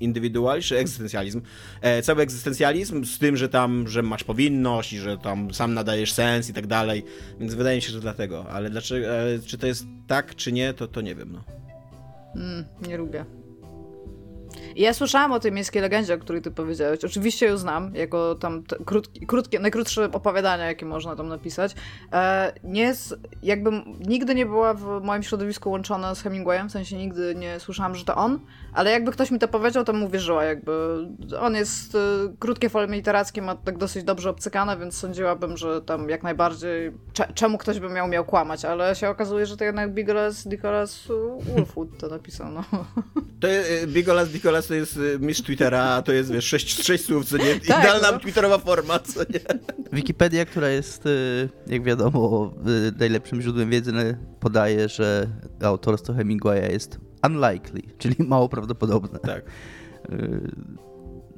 indywidualizm, 0.00 0.74
egzystencjalizm. 0.74 1.40
E, 1.80 2.02
cały 2.02 2.22
egzystencjalizm 2.22 3.04
z 3.04 3.18
tym, 3.18 3.36
że 3.36 3.48
tam, 3.48 3.88
że 3.88 4.02
masz 4.02 4.24
powinność 4.24 4.92
i 4.92 4.98
że 4.98 5.18
tam 5.18 5.54
sam 5.54 5.74
nadajesz 5.74 6.12
sens 6.12 6.50
i 6.50 6.52
tak 6.52 6.66
dalej. 6.66 7.04
Więc 7.40 7.54
wydaje 7.54 7.76
mi 7.76 7.82
się, 7.82 7.92
że 7.92 8.00
dlatego. 8.00 8.46
Ale 8.50 8.70
dlaczego, 8.70 9.06
e, 9.06 9.38
czy 9.46 9.58
to 9.58 9.66
jest 9.66 9.84
tak, 10.06 10.36
czy 10.36 10.52
nie, 10.52 10.74
to, 10.74 10.88
to 10.88 11.00
nie 11.00 11.14
wiem, 11.14 11.32
no. 11.32 11.57
Mm, 12.36 12.64
nie 12.88 12.96
lubię. 12.96 13.24
Ja 14.76 14.94
słyszałam 14.94 15.32
o 15.32 15.40
tej 15.40 15.52
miejskiej 15.52 15.82
legendzie, 15.82 16.14
o 16.14 16.18
której 16.18 16.42
ty 16.42 16.50
powiedziałeś. 16.50 17.04
Oczywiście 17.04 17.46
ją 17.46 17.56
znam, 17.56 17.94
jako 17.94 18.34
tam 18.34 18.62
krótki, 18.84 19.26
krótkie, 19.26 19.58
najkrótsze 19.58 20.12
opowiadania, 20.12 20.66
jakie 20.66 20.86
można 20.86 21.16
tam 21.16 21.28
napisać. 21.28 21.74
E, 22.12 22.52
nie 22.64 22.94
jakby 23.42 23.70
nigdy 24.00 24.34
nie 24.34 24.46
była 24.46 24.74
w 24.74 25.02
moim 25.02 25.22
środowisku 25.22 25.70
łączona 25.70 26.14
z 26.14 26.22
Hemingwayem, 26.22 26.68
w 26.68 26.72
sensie 26.72 26.96
nigdy 26.96 27.34
nie 27.34 27.60
słyszałam, 27.60 27.94
że 27.94 28.04
to 28.04 28.14
on, 28.14 28.40
ale 28.72 28.90
jakby 28.90 29.12
ktoś 29.12 29.30
mi 29.30 29.38
to 29.38 29.48
powiedział, 29.48 29.84
to 29.84 29.92
mu 29.92 30.06
uwierzyła, 30.06 30.44
jakby. 30.44 30.72
On 31.40 31.54
jest, 31.54 31.94
e, 31.94 31.98
krótkie 32.38 32.68
formy 32.68 32.96
literackie 32.96 33.42
ma 33.42 33.54
tak 33.54 33.78
dosyć 33.78 34.04
dobrze 34.04 34.30
obcykane, 34.30 34.76
więc 34.76 34.96
sądziłabym, 34.96 35.56
że 35.56 35.82
tam 35.82 36.08
jak 36.08 36.22
najbardziej, 36.22 36.92
czemu 37.34 37.58
ktoś 37.58 37.80
by 37.80 37.88
miał 37.88 38.08
miał 38.08 38.24
kłamać, 38.24 38.64
ale 38.64 38.96
się 38.96 39.08
okazuje, 39.08 39.46
że 39.46 39.56
to 39.56 39.64
jednak 39.64 39.94
Bigolas 39.94 40.46
Nicholas 40.46 41.08
Wolfwood 41.40 41.98
to 41.98 42.08
napisał, 42.08 42.50
no. 42.50 42.64
To 43.40 43.48
e, 43.48 43.86
Bigolas 43.86 44.34
Nicholas 44.34 44.57
to 44.66 44.74
jest 44.74 44.96
e, 44.96 45.18
mistrz 45.18 45.42
Twittera, 45.42 46.02
to 46.02 46.12
jest, 46.12 46.32
wiesz, 46.32 46.44
sześć, 46.44 46.84
sześć 46.84 47.04
słów, 47.04 47.24
co 47.24 47.36
nie? 47.36 47.54
Tak, 47.54 47.80
Idealna 47.80 48.12
no. 48.12 48.18
twitterowa 48.18 48.58
forma, 48.58 48.98
co 48.98 49.20
nie? 49.20 49.40
Wikipedia, 49.92 50.44
która 50.44 50.68
jest, 50.68 51.04
jak 51.66 51.82
wiadomo, 51.82 52.54
najlepszym 52.98 53.42
źródłem 53.42 53.70
wiedzy, 53.70 53.92
podaje, 54.40 54.88
że 54.88 55.26
autorstwo 55.62 56.14
Hemingwaya 56.14 56.72
jest 56.72 56.98
unlikely, 57.26 57.82
czyli 57.98 58.16
mało 58.18 58.48
prawdopodobne. 58.48 59.18
Tak. 59.18 59.42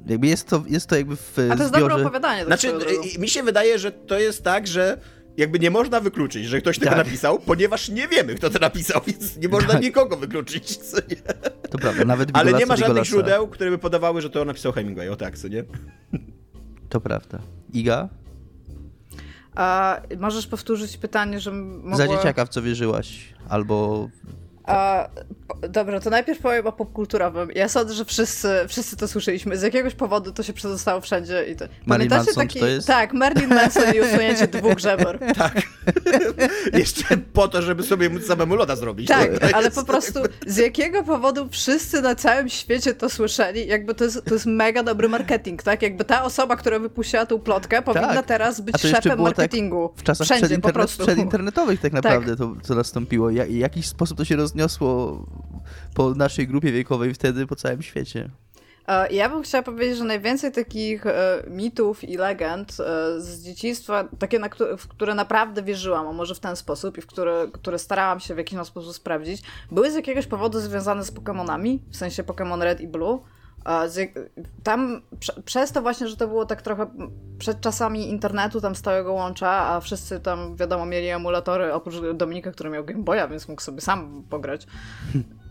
Jakby 0.07 0.27
jest 0.27 0.47
to, 0.47 0.63
jest 0.67 0.87
to 0.87 0.95
jakby 0.95 1.15
w 1.15 1.31
A 1.31 1.35
to 1.35 1.41
jest 1.41 1.57
zbiorze... 1.57 1.79
dobre 1.79 1.95
opowiadanie. 1.95 2.45
Znaczy, 2.45 2.73
mi 3.19 3.29
się 3.29 3.43
wydaje, 3.43 3.79
że 3.79 3.91
to 3.91 4.19
jest 4.19 4.43
tak, 4.43 4.67
że 4.67 4.97
jakby 5.37 5.59
nie 5.59 5.71
można 5.71 5.99
wykluczyć, 5.99 6.45
że 6.45 6.61
ktoś 6.61 6.79
tego 6.79 6.95
tak. 6.95 7.05
napisał, 7.05 7.39
ponieważ 7.39 7.89
nie 7.89 8.07
wiemy, 8.07 8.35
kto 8.35 8.49
to 8.49 8.59
napisał, 8.59 9.01
więc 9.07 9.37
nie 9.37 9.47
można 9.47 9.73
tak. 9.73 9.81
nikogo 9.81 10.17
wykluczyć, 10.17 10.77
co 10.77 10.97
nie? 10.97 11.15
To 11.71 11.77
prawda, 11.77 12.05
nawet 12.05 12.29
Ale 12.33 12.53
nie 12.53 12.65
ma 12.65 12.75
żadnych 12.75 13.03
źródeł, 13.03 13.47
które 13.47 13.69
by 13.69 13.77
podawały, 13.77 14.21
że 14.21 14.29
to 14.29 14.45
napisał 14.45 14.71
Hemingway, 14.71 15.09
o 15.09 15.15
tak, 15.15 15.37
co 15.37 15.47
nie? 15.47 15.63
To 16.89 17.01
prawda. 17.01 17.39
Iga? 17.73 18.09
A 19.55 19.97
możesz 20.19 20.47
powtórzyć 20.47 20.97
pytanie, 20.97 21.39
że 21.39 21.51
mogła... 21.51 21.97
Za 21.97 22.07
dzieciaka 22.07 22.45
w 22.45 22.49
co 22.49 22.61
wierzyłaś? 22.61 23.33
Albo 23.49 24.09
a, 24.63 25.09
dobra, 25.69 25.99
to 25.99 26.09
najpierw 26.09 26.39
powiem 26.39 26.67
o 26.67 26.71
popkulturowym. 26.71 27.49
Ja 27.55 27.69
sądzę, 27.69 27.93
że 27.93 28.05
wszyscy, 28.05 28.47
wszyscy 28.67 28.97
to 28.97 29.07
słyszeliśmy. 29.07 29.57
Z 29.57 29.61
jakiegoś 29.61 29.95
powodu 29.95 30.31
to 30.31 30.43
się 30.43 30.53
przedostało 30.53 31.01
wszędzie. 31.01 31.45
I 31.45 31.55
to... 31.55 31.65
Marilyn 31.85 32.17
Manson 32.17 32.35
taki... 32.35 32.59
to 32.59 32.67
jest? 32.67 32.87
Tak, 32.87 33.13
Marilyn 33.13 33.49
Manson 33.49 33.83
i 33.95 34.01
usunięcie 34.01 34.47
dwóch 34.47 34.79
żeber. 34.79 35.19
Tak. 35.41 35.61
Jeszcze 36.73 37.17
po 37.17 37.47
to, 37.47 37.61
żeby 37.61 37.83
sobie 37.83 38.09
móc 38.09 38.25
samemu 38.25 38.55
loda 38.55 38.75
zrobić. 38.75 39.07
Tak, 39.07 39.53
ale 39.53 39.71
po 39.71 39.83
prostu 39.83 40.19
z 40.47 40.57
jakiego 40.57 41.03
powodu 41.03 41.47
wszyscy 41.49 42.01
na 42.01 42.15
całym 42.15 42.49
świecie 42.49 42.93
to 42.93 43.09
słyszeli? 43.09 43.67
Jakby 43.67 43.95
to 43.95 44.03
jest, 44.03 44.25
to 44.25 44.33
jest 44.33 44.45
mega 44.45 44.83
dobry 44.83 45.09
marketing, 45.09 45.63
tak? 45.63 45.81
Jakby 45.81 46.05
ta 46.05 46.23
osoba, 46.23 46.55
która 46.55 46.79
wypuściła 46.79 47.25
tą 47.25 47.39
plotkę, 47.39 47.81
powinna 47.81 48.13
tak. 48.13 48.25
teraz 48.25 48.61
być 48.61 48.81
szefem 48.81 49.01
tak 49.01 49.19
marketingu. 49.19 49.89
Tak 49.89 49.99
w 49.99 50.03
czasach 50.03 50.25
Wszędzie, 50.25 50.45
przedinternet, 50.45 50.91
przedinternetowych 50.91 51.81
tak 51.81 51.93
naprawdę 51.93 52.37
tak. 52.37 52.37
to, 52.37 52.67
to 52.67 52.75
nastąpiło. 52.75 53.29
Ja, 53.29 53.45
jakiś 53.45 53.87
sposób 53.87 54.17
to 54.17 54.25
się 54.25 54.35
roz 54.35 54.50
rozniosło 54.51 55.25
po 55.95 56.09
naszej 56.15 56.47
grupie 56.47 56.71
wiekowej 56.71 57.13
wtedy 57.13 57.47
po 57.47 57.55
całym 57.55 57.81
świecie. 57.81 58.29
Ja 59.11 59.29
bym 59.29 59.43
chciała 59.43 59.63
powiedzieć, 59.63 59.97
że 59.97 60.03
najwięcej 60.03 60.51
takich 60.51 61.05
e, 61.05 61.43
mitów 61.47 62.03
i 62.03 62.17
legend 62.17 62.71
e, 62.71 63.21
z 63.21 63.43
dzieciństwa, 63.43 64.07
takie, 64.19 64.39
na 64.39 64.49
które, 64.49 64.77
w 64.77 64.87
które 64.87 65.15
naprawdę 65.15 65.63
wierzyłam, 65.63 66.07
a 66.07 66.11
może 66.11 66.35
w 66.35 66.39
ten 66.39 66.55
sposób, 66.55 66.97
i 66.97 67.01
w 67.01 67.07
które, 67.07 67.47
które 67.53 67.79
starałam 67.79 68.19
się 68.19 68.35
w 68.35 68.37
jakiś 68.37 68.59
sposób 68.63 68.95
sprawdzić, 68.95 69.43
były 69.71 69.91
z 69.91 69.95
jakiegoś 69.95 70.27
powodu 70.27 70.59
związane 70.59 71.03
z 71.03 71.13
Pokémonami, 71.13 71.79
w 71.91 71.97
sensie 71.97 72.23
Pokémon 72.23 72.61
Red 72.61 72.81
i 72.81 72.87
Blue. 72.87 73.19
Tam 74.63 75.01
przez 75.45 75.71
to 75.71 75.81
właśnie, 75.81 76.07
że 76.07 76.17
to 76.17 76.27
było 76.27 76.45
tak 76.45 76.61
trochę 76.61 76.87
przed 77.39 77.61
czasami 77.61 78.09
internetu, 78.09 78.61
tam 78.61 78.75
stałego 78.75 79.13
łącza, 79.13 79.49
a 79.49 79.79
wszyscy 79.79 80.19
tam, 80.19 80.55
wiadomo, 80.55 80.85
mieli 80.85 81.07
emulatory, 81.07 81.73
oprócz 81.73 81.95
Dominika, 82.13 82.51
który 82.51 82.69
miał 82.69 82.85
Game 82.85 83.03
Boya, 83.03 83.27
więc 83.29 83.47
mógł 83.47 83.61
sobie 83.61 83.81
sam 83.81 84.23
pograć. 84.29 84.67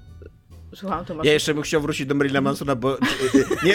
Słucham, 0.74 1.04
to 1.04 1.24
Ja 1.24 1.32
jeszcze 1.32 1.54
bym 1.54 1.62
chciał 1.62 1.80
wrócić 1.80 2.06
do 2.06 2.14
Marilyn 2.14 2.44
Mansona, 2.44 2.76
bo 2.76 2.98
nie, 3.64 3.74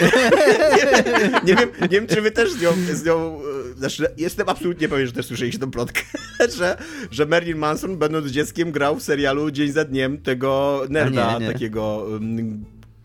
nie, 1.46 1.54
wiem, 1.54 1.70
nie 1.80 1.88
wiem, 1.88 2.06
czy 2.06 2.22
wy 2.22 2.30
też 2.30 2.52
z 2.52 2.62
nią, 2.62 2.72
z 2.92 3.04
nią 3.04 3.40
znaczy, 3.76 4.06
jestem 4.16 4.48
absolutnie 4.48 4.88
pewien, 4.88 5.06
że 5.06 5.12
też 5.12 5.26
słyszeliście 5.26 5.60
tą 5.60 5.70
plotkę, 5.70 6.02
że, 6.58 6.78
że 7.10 7.26
Marilyn 7.26 7.58
Manson, 7.58 7.96
będąc 7.96 8.26
dzieckiem, 8.26 8.72
grał 8.72 8.96
w 8.96 9.02
serialu 9.02 9.50
dzień 9.50 9.72
za 9.72 9.84
dniem 9.84 10.18
tego 10.18 10.82
nerda, 10.88 11.38
nie, 11.38 11.46
nie. 11.46 11.52
takiego 11.52 12.06
um, 12.10 12.64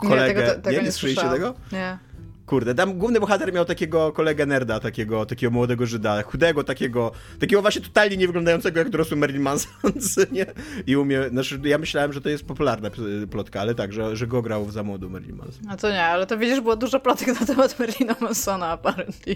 kolegę. 0.10 0.42
Nie, 0.42 0.48
tego, 0.48 0.62
tego 0.62 0.78
nie, 0.78 0.84
nie 0.84 0.92
słyszeliście 0.92 1.30
tego? 1.30 1.54
Nie. 1.72 1.98
Kurde, 2.46 2.76
tam 2.76 2.98
główny 2.98 3.20
bohater 3.20 3.54
miał 3.54 3.66
takiego 3.66 4.12
kolegę 4.12 4.46
nerda, 4.46 4.80
takiego, 4.80 5.26
takiego 5.26 5.52
młodego 5.52 5.86
Żyda, 5.86 6.24
chudego, 6.24 6.64
takiego, 6.64 7.12
takiego 7.40 7.62
właśnie 7.62 7.82
totalnie 7.82 8.18
nie 8.18 8.28
wyglądającego 8.28 8.80
jak 8.80 8.90
dorosły 8.90 9.18
Marilyn 9.18 9.42
Manson, 9.42 9.92
nie? 10.32 10.46
I 10.88 10.96
umie, 10.96 11.30
znaczy 11.30 11.60
ja 11.64 11.78
myślałem, 11.78 12.14
że 12.14 12.22
to 12.22 12.30
jest 12.30 12.46
popularna 12.46 12.90
plotka, 13.32 13.62
ale 13.62 13.76
tak, 13.76 13.94
że, 13.94 14.16
że 14.16 14.28
go 14.28 14.42
grał 14.42 14.72
za 14.72 14.84
młodu 14.84 15.10
Marilyn 15.10 15.36
Manson. 15.36 15.70
A 15.70 15.78
to 15.78 15.92
nie, 15.92 16.04
ale 16.04 16.28
to 16.28 16.38
widzisz, 16.38 16.62
było 16.62 16.76
dużo 16.76 17.00
plotek 17.00 17.40
na 17.40 17.46
temat 17.46 17.80
Marilyna 17.80 18.16
Mansona, 18.22 18.68
apparently. 18.68 19.36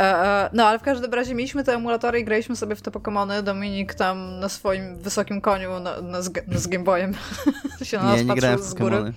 E, 0.00 0.02
e, 0.02 0.50
no, 0.52 0.66
ale 0.66 0.78
w 0.78 0.82
każdym 0.82 1.14
razie 1.14 1.34
mieliśmy 1.34 1.64
te 1.64 1.74
emulatory 1.74 2.20
i 2.20 2.24
graliśmy 2.24 2.56
sobie 2.56 2.76
w 2.76 2.82
te 2.82 2.90
Pokémony. 2.90 3.42
Dominik 3.42 3.94
tam 3.94 4.40
na 4.40 4.48
swoim 4.48 4.96
wysokim 4.96 5.40
koniu, 5.40 5.80
na, 5.80 6.00
na, 6.00 6.22
z, 6.22 6.32
z 6.56 6.66
Gameboyem 6.66 7.14
się 7.82 7.98
na 7.98 8.04
nas 8.04 8.20
nie, 8.20 8.26
patrzył 8.26 8.58
z 8.58 8.74
góry. 8.74 9.12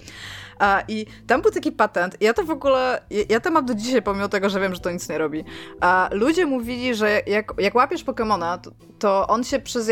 A, 0.60 0.84
I 0.88 1.06
tam 1.28 1.42
był 1.42 1.52
taki 1.52 1.72
patent. 1.72 2.18
Ja 2.22 2.34
to 2.34 2.44
w 2.44 2.50
ogóle, 2.50 3.02
ja, 3.10 3.24
ja 3.30 3.40
to 3.40 3.52
mam 3.52 3.66
do 3.66 3.76
dzisiaj, 3.76 4.02
pomimo 4.02 4.30
tego, 4.30 4.50
że 4.50 4.60
wiem, 4.60 4.74
że 4.74 4.80
to 4.80 4.92
nic 4.92 5.10
nie 5.10 5.18
robi. 5.18 5.44
A 5.82 6.10
ludzie 6.12 6.46
mówili, 6.46 6.96
że 6.96 7.22
jak, 7.28 7.54
jak 7.58 7.76
łapiesz 7.76 8.04
Pokemona, 8.04 8.58
to, 8.58 8.72
to 9.00 9.28
on 9.28 9.44
się 9.44 9.60
przez. 9.60 9.90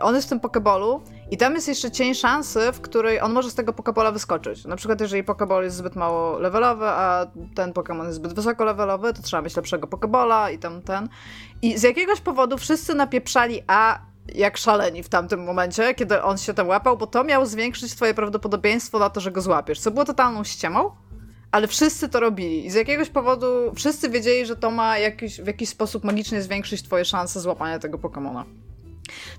On 0.00 0.14
jest 0.14 0.26
w 0.26 0.30
tym 0.30 0.40
Pokebolu 0.40 1.02
i 1.34 1.36
tam 1.36 1.54
jest 1.54 1.68
jeszcze 1.68 1.90
cień 1.90 2.14
szansy, 2.14 2.72
w 2.72 2.80
której 2.80 3.20
on 3.20 3.32
może 3.32 3.50
z 3.50 3.54
tego 3.54 3.72
Pokebola 3.72 4.12
wyskoczyć. 4.12 4.64
Na 4.64 4.76
przykład, 4.76 5.00
jeżeli 5.00 5.24
Pokeball 5.24 5.64
jest 5.64 5.76
zbyt 5.76 5.96
mało 5.96 6.38
levelowy, 6.38 6.86
a 6.86 7.26
ten 7.54 7.72
Pokemon 7.72 8.06
jest 8.06 8.16
zbyt 8.16 8.32
wysoko 8.32 8.64
levelowy, 8.64 9.12
to 9.12 9.22
trzeba 9.22 9.42
mieć 9.42 9.56
lepszego 9.56 9.86
Pokebola 9.86 10.50
i 10.50 10.58
tam 10.58 10.82
ten. 10.82 11.08
I 11.62 11.78
z 11.78 11.82
jakiegoś 11.82 12.20
powodu 12.20 12.58
wszyscy 12.58 12.94
napieprzali, 12.94 13.62
a 13.66 13.98
jak 14.34 14.56
szaleni 14.56 15.02
w 15.02 15.08
tamtym 15.08 15.44
momencie, 15.44 15.94
kiedy 15.94 16.22
on 16.22 16.38
się 16.38 16.54
tam 16.54 16.68
łapał, 16.68 16.96
bo 16.96 17.06
to 17.06 17.24
miało 17.24 17.46
zwiększyć 17.46 17.94
twoje 17.94 18.14
prawdopodobieństwo 18.14 18.98
na 18.98 19.10
to, 19.10 19.20
że 19.20 19.32
go 19.32 19.40
złapiesz, 19.40 19.80
co 19.80 19.90
było 19.90 20.04
totalną 20.04 20.44
ściemą, 20.44 20.90
ale 21.50 21.68
wszyscy 21.68 22.08
to 22.08 22.20
robili 22.20 22.66
i 22.66 22.70
z 22.70 22.74
jakiegoś 22.74 23.10
powodu 23.10 23.46
wszyscy 23.76 24.10
wiedzieli, 24.10 24.46
że 24.46 24.56
to 24.56 24.70
ma 24.70 24.98
jakiś, 24.98 25.40
w 25.40 25.46
jakiś 25.46 25.68
sposób 25.68 26.04
magicznie 26.04 26.42
zwiększyć 26.42 26.82
twoje 26.82 27.04
szanse 27.04 27.40
złapania 27.40 27.78
tego 27.78 27.98
Pokemona. 27.98 28.44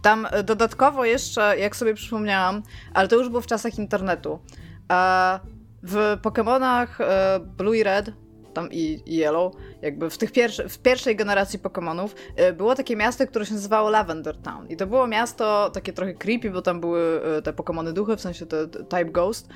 Tam 0.01 0.27
e, 0.31 0.43
dodatkowo 0.43 1.05
jeszcze, 1.05 1.57
jak 1.57 1.75
sobie 1.75 1.93
przypomniałam, 1.93 2.63
ale 2.93 3.07
to 3.07 3.15
już 3.15 3.29
było 3.29 3.41
w 3.41 3.47
czasach 3.47 3.77
internetu, 3.77 4.39
e, 4.91 5.39
w 5.83 6.17
Pokémonach 6.21 6.87
e, 6.99 7.39
Blue 7.39 7.77
i 7.77 7.83
Red 7.83 8.11
tam 8.55 8.71
i, 8.71 9.03
i 9.05 9.15
Yellow, 9.17 9.53
jakby 9.81 10.09
w 10.09 10.17
tych 10.17 10.31
pierwszy, 10.31 10.69
w 10.69 10.79
pierwszej 10.79 11.15
generacji 11.15 11.59
Pokémonów 11.59 12.09
y, 12.49 12.53
było 12.53 12.75
takie 12.75 12.95
miasto, 12.95 13.27
które 13.27 13.45
się 13.45 13.53
nazywało 13.53 13.89
Lavender 13.89 14.37
Town. 14.37 14.67
I 14.69 14.77
to 14.77 14.87
było 14.87 15.07
miasto 15.07 15.69
takie 15.73 15.93
trochę 15.93 16.13
creepy, 16.13 16.51
bo 16.51 16.61
tam 16.61 16.79
były 16.79 17.21
y, 17.37 17.41
te 17.41 17.53
Pokémony 17.53 17.93
duchy, 17.93 18.15
w 18.15 18.21
sensie 18.21 18.45
te 18.45 18.67
Type 18.67 19.05
Ghost. 19.05 19.49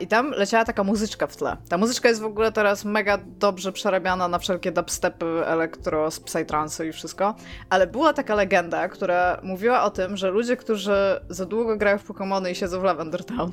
I 0.00 0.06
tam 0.06 0.30
leciała 0.30 0.64
taka 0.64 0.84
muzyczka 0.84 1.26
w 1.26 1.36
tle. 1.36 1.56
Ta 1.68 1.78
muzyczka 1.78 2.08
jest 2.08 2.20
w 2.20 2.24
ogóle 2.24 2.52
teraz 2.52 2.84
mega 2.84 3.18
dobrze 3.38 3.72
przerabiana 3.72 4.28
na 4.28 4.38
wszelkie 4.38 4.72
dubstepy, 4.72 5.46
elektro, 5.46 6.08
psytrance 6.24 6.86
i 6.86 6.92
wszystko. 6.92 7.34
Ale 7.70 7.86
była 7.86 8.12
taka 8.12 8.34
legenda, 8.34 8.88
która 8.88 9.40
mówiła 9.42 9.82
o 9.82 9.90
tym, 9.90 10.16
że 10.16 10.30
ludzie, 10.30 10.56
którzy 10.56 11.20
za 11.28 11.46
długo 11.46 11.76
grają 11.76 11.98
w 11.98 12.08
Pokémony 12.08 12.50
i 12.50 12.54
siedzą 12.54 12.80
w 12.80 12.84
Lavender 12.84 13.24
Town, 13.24 13.52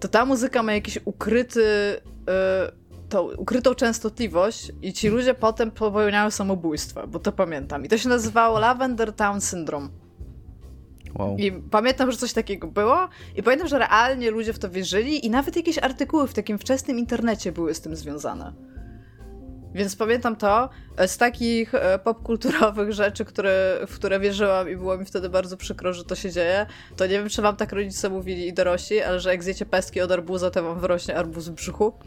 to 0.00 0.08
ta 0.08 0.24
muzyka 0.24 0.62
ma 0.62 0.72
jakiś 0.72 0.98
ukryty... 1.04 2.00
Yy, 2.26 2.87
tą 3.08 3.30
ukrytą 3.36 3.74
częstotliwość 3.74 4.72
i 4.82 4.92
ci 4.92 5.08
ludzie 5.08 5.34
potem 5.34 5.70
popełniają 5.70 6.30
samobójstwa, 6.30 7.06
bo 7.06 7.18
to 7.18 7.32
pamiętam. 7.32 7.84
I 7.84 7.88
to 7.88 7.98
się 7.98 8.08
nazywało 8.08 8.58
Lavender 8.58 9.12
Town 9.12 9.40
Syndrome. 9.40 9.88
Wow. 11.14 11.36
I 11.36 11.52
pamiętam, 11.52 12.12
że 12.12 12.18
coś 12.18 12.32
takiego 12.32 12.66
było 12.66 13.08
i 13.36 13.42
pamiętam, 13.42 13.68
że 13.68 13.78
realnie 13.78 14.30
ludzie 14.30 14.52
w 14.52 14.58
to 14.58 14.70
wierzyli 14.70 15.26
i 15.26 15.30
nawet 15.30 15.56
jakieś 15.56 15.78
artykuły 15.78 16.28
w 16.28 16.34
takim 16.34 16.58
wczesnym 16.58 16.98
internecie 16.98 17.52
były 17.52 17.74
z 17.74 17.80
tym 17.80 17.96
związane. 17.96 18.52
Więc 19.74 19.96
pamiętam 19.96 20.36
to 20.36 20.68
e, 20.96 21.08
z 21.08 21.16
takich 21.16 21.74
e, 21.74 21.98
popkulturowych 21.98 22.92
rzeczy, 22.92 23.24
które, 23.24 23.78
w 23.88 23.94
które 23.94 24.20
wierzyłam 24.20 24.70
i 24.70 24.76
było 24.76 24.98
mi 24.98 25.04
wtedy 25.04 25.28
bardzo 25.28 25.56
przykro, 25.56 25.92
że 25.92 26.04
to 26.04 26.14
się 26.14 26.30
dzieje. 26.30 26.66
To 26.96 27.06
nie 27.06 27.18
wiem, 27.18 27.28
czy 27.28 27.42
wam 27.42 27.56
tak 27.56 27.72
rodzice 27.72 28.08
mówili 28.08 28.48
i 28.48 28.52
dorośli, 28.52 29.02
ale 29.02 29.20
że 29.20 29.30
jak 29.30 29.44
zjecie 29.44 29.66
pestki 29.66 30.00
od 30.00 30.12
arbuza, 30.12 30.50
to 30.50 30.62
wam 30.62 30.80
wyrośnie 30.80 31.16
arbuz 31.16 31.48
w 31.48 31.52
brzuchu. 31.52 31.92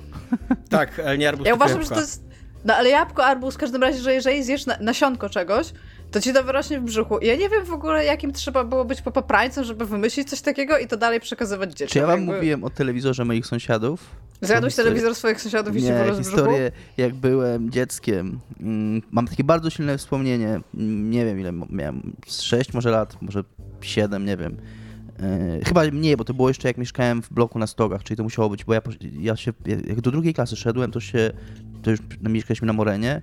Tak, 0.70 1.00
ale 1.00 1.18
nie 1.18 1.30
arbuz 1.30 1.48
Ja 1.48 1.56
uważam, 1.56 1.84
że 1.84 1.90
to 1.90 2.00
jest... 2.00 2.24
No 2.66 2.76
ale 2.76 2.90
jabłko, 2.90 3.26
arbuz, 3.26 3.56
w 3.56 3.58
każdym 3.58 3.82
razie, 3.82 4.00
że 4.00 4.14
jeżeli 4.14 4.44
zjesz 4.44 4.66
na, 4.66 4.78
nasionko 4.80 5.30
czegoś, 5.30 5.74
to 6.12 6.22
ci 6.22 6.34
to 6.34 6.44
wyrośnie 6.44 6.80
w 6.80 6.84
brzuchu. 6.84 7.20
Ja 7.22 7.36
nie 7.36 7.50
wiem 7.50 7.66
w 7.66 7.72
ogóle, 7.74 8.06
jakim 8.06 8.34
trzeba 8.34 8.64
było 8.64 8.86
być 8.86 9.02
po 9.02 9.12
poprańcem, 9.12 9.64
żeby 9.64 9.86
wymyślić 9.86 10.30
coś 10.30 10.42
takiego 10.42 10.78
i 10.78 10.88
to 10.88 10.98
dalej 10.98 11.20
przekazywać 11.20 11.72
dzieciom. 11.72 11.88
Czy 11.88 12.00
ja 12.00 12.08
wam 12.08 12.20
jakby... 12.20 12.36
mówiłem 12.36 12.64
o 12.64 12.70
telewizorze 12.70 13.26
moich 13.26 13.46
sąsiadów? 13.46 14.16
Zjadłeś 14.42 14.76
telewizor 14.76 15.16
swoich 15.16 15.42
sąsiadów 15.42 15.76
i 15.76 15.84
nie, 15.84 16.06
ci 16.18 16.24
historię, 16.24 16.72
jak 16.98 17.14
byłem 17.14 17.70
dzieckiem. 17.70 18.40
Mm, 18.60 19.02
mam 19.12 19.28
takie 19.28 19.44
bardzo 19.44 19.70
silne 19.70 19.98
wspomnienie. 19.98 20.60
Mm, 20.74 21.12
nie 21.12 21.26
wiem, 21.26 21.40
ile 21.40 21.52
miałem. 21.70 22.14
6 22.28 22.74
może 22.74 22.92
lat, 22.92 23.22
może 23.22 23.44
7, 23.82 24.26
nie 24.26 24.38
wiem. 24.38 24.58
Yy, 25.58 25.66
chyba 25.66 25.86
nie, 25.86 26.18
bo 26.18 26.24
to 26.24 26.34
było 26.34 26.48
jeszcze 26.48 26.68
jak 26.68 26.78
mieszkałem 26.78 27.22
w 27.22 27.34
bloku 27.34 27.60
na 27.60 27.68
Stogach, 27.68 28.04
czyli 28.04 28.18
to 28.18 28.24
musiało 28.24 28.50
być, 28.50 28.66
bo 28.66 28.74
ja, 28.74 28.82
ja 29.20 29.36
się, 29.36 29.54
jak 29.88 30.02
do 30.02 30.12
drugiej 30.12 30.34
klasy 30.34 30.56
szedłem, 30.56 30.92
to 30.92 31.00
się, 31.00 31.32
to 31.82 31.92
już 31.92 32.00
mieszkaliśmy 32.22 32.68
na 32.68 32.74
Morenie, 32.74 33.22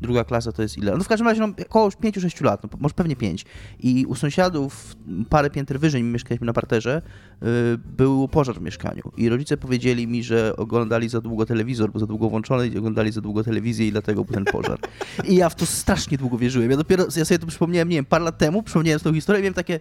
druga 0.00 0.24
klasa 0.24 0.52
to 0.52 0.62
jest 0.62 0.78
ile? 0.78 0.96
No 0.96 1.04
w 1.04 1.08
każdym 1.08 1.28
razie 1.28 1.40
no, 1.40 1.48
około 1.66 1.88
5-6 1.88 2.44
lat, 2.44 2.62
no, 2.62 2.68
może 2.80 2.94
pewnie 2.94 3.16
5. 3.16 3.44
I 3.80 4.06
u 4.06 4.14
sąsiadów 4.14 4.96
parę 5.30 5.50
pięter 5.50 5.80
wyżej, 5.80 6.02
my 6.02 6.10
mieszkaliśmy 6.10 6.46
na 6.46 6.52
parterze, 6.52 7.02
yy, 7.42 7.48
był 7.96 8.28
pożar 8.28 8.56
w 8.56 8.60
mieszkaniu. 8.60 9.02
I 9.16 9.28
rodzice 9.28 9.56
powiedzieli 9.56 10.06
mi, 10.06 10.22
że 10.22 10.56
oglądali 10.56 11.08
za 11.08 11.20
długo 11.20 11.46
telewizor, 11.46 11.92
bo 11.92 11.98
za 11.98 12.06
długo 12.06 12.28
włączony 12.28 12.68
i 12.68 12.78
oglądali 12.78 13.12
za 13.12 13.20
długo 13.20 13.44
telewizję 13.44 13.88
i 13.88 13.92
dlatego 13.92 14.24
był 14.24 14.34
ten 14.34 14.44
pożar. 14.44 14.78
I 15.24 15.34
ja 15.36 15.48
w 15.48 15.54
to 15.54 15.66
strasznie 15.66 16.18
długo 16.18 16.38
wierzyłem. 16.38 16.70
Ja 16.70 16.76
dopiero, 16.76 17.04
ja 17.16 17.24
sobie 17.24 17.38
to 17.38 17.46
przypomniałem, 17.46 17.88
nie 17.88 17.96
wiem, 17.96 18.04
parę 18.04 18.24
lat 18.24 18.38
temu, 18.38 18.62
przypomniałem 18.62 19.00
tą 19.00 19.14
historię 19.14 19.40
i 19.40 19.42
miałem 19.42 19.54
takie 19.54 19.80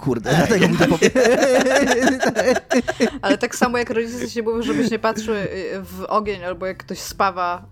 Kurde, 0.00 0.34
dlatego 0.36 0.68
mi 0.68 0.76
to 0.76 0.86
powiem. 0.86 1.10
Ale 3.22 3.38
tak 3.38 3.56
samo 3.56 3.78
jak 3.78 3.90
rodzice 3.90 4.30
się 4.30 4.42
mówią, 4.42 4.62
żebyś 4.62 4.90
nie 4.90 4.98
patrzył 4.98 5.34
y, 5.34 5.48
w 5.82 6.04
ogień, 6.08 6.44
albo 6.44 6.66
jak 6.66 6.76
ktoś 6.76 6.98
spawa 6.98 7.66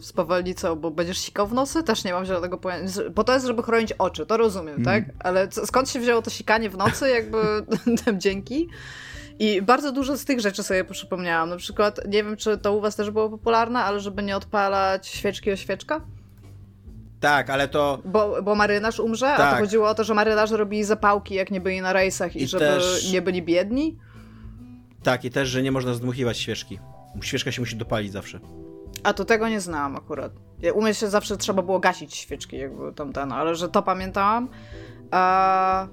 z 0.00 0.12
powolnicą, 0.12 0.76
bo 0.76 0.90
będziesz 0.90 1.18
sikał 1.18 1.46
w 1.46 1.52
nosy, 1.52 1.82
też 1.82 2.04
nie 2.04 2.12
mam 2.12 2.24
żadnego 2.24 2.58
pojęcia. 2.58 3.00
Bo 3.14 3.24
to 3.24 3.34
jest, 3.34 3.46
żeby 3.46 3.62
chronić 3.62 3.92
oczy, 3.92 4.26
to 4.26 4.36
rozumiem, 4.36 4.74
mm. 4.74 4.84
tak? 4.84 5.04
Ale 5.18 5.48
skąd 5.50 5.90
się 5.90 6.00
wzięło 6.00 6.22
to 6.22 6.30
sikanie 6.30 6.70
w 6.70 6.76
nocy, 6.76 7.10
jakby 7.10 7.38
dzięki? 8.24 8.68
I 9.38 9.62
bardzo 9.62 9.92
dużo 9.92 10.16
z 10.16 10.24
tych 10.24 10.40
rzeczy 10.40 10.62
sobie 10.62 10.84
przypomniałam. 10.84 11.50
Na 11.50 11.56
przykład, 11.56 12.00
nie 12.08 12.24
wiem, 12.24 12.36
czy 12.36 12.58
to 12.58 12.72
u 12.72 12.80
was 12.80 12.96
też 12.96 13.10
było 13.10 13.30
popularne, 13.30 13.78
ale 13.78 14.00
żeby 14.00 14.22
nie 14.22 14.36
odpalać 14.36 15.06
świeczki 15.06 15.52
o 15.52 15.56
świeczka. 15.56 16.00
Tak, 17.20 17.50
ale 17.50 17.68
to... 17.68 17.98
Bo, 18.04 18.42
bo 18.42 18.54
marynarz 18.54 19.00
umrze? 19.00 19.26
Tak. 19.26 19.40
A 19.40 19.44
to 19.44 19.50
tak. 19.50 19.60
chodziło 19.60 19.88
o 19.88 19.94
to, 19.94 20.04
że 20.04 20.14
marynarze 20.14 20.56
robili 20.56 20.84
zapałki, 20.84 21.34
jak 21.34 21.50
nie 21.50 21.60
byli 21.60 21.80
na 21.80 21.92
rejsach 21.92 22.36
i, 22.36 22.42
I 22.42 22.46
żeby 22.46 22.64
też... 22.64 23.12
nie 23.12 23.22
byli 23.22 23.42
biedni? 23.42 23.98
Tak, 25.02 25.24
i 25.24 25.30
też, 25.30 25.48
że 25.48 25.62
nie 25.62 25.72
można 25.72 25.94
zdmuchiwać 25.94 26.38
świeczki. 26.38 26.78
Świeczka 27.22 27.52
się 27.52 27.62
musi 27.62 27.76
dopalić 27.76 28.12
zawsze. 28.12 28.40
A 29.02 29.12
to 29.12 29.24
tego 29.24 29.48
nie 29.48 29.60
znałam 29.60 29.96
akurat. 29.96 30.32
U 30.74 30.82
mnie 30.82 30.94
się 30.94 31.08
zawsze 31.08 31.36
trzeba 31.36 31.62
było 31.62 31.78
gasić 31.78 32.14
świeczki, 32.14 32.56
jakby 32.58 32.92
tam 32.92 33.12
ten, 33.12 33.32
ale 33.32 33.54
że 33.54 33.68
to 33.68 33.82
pamiętałam. 33.82 34.48
A... 35.10 35.86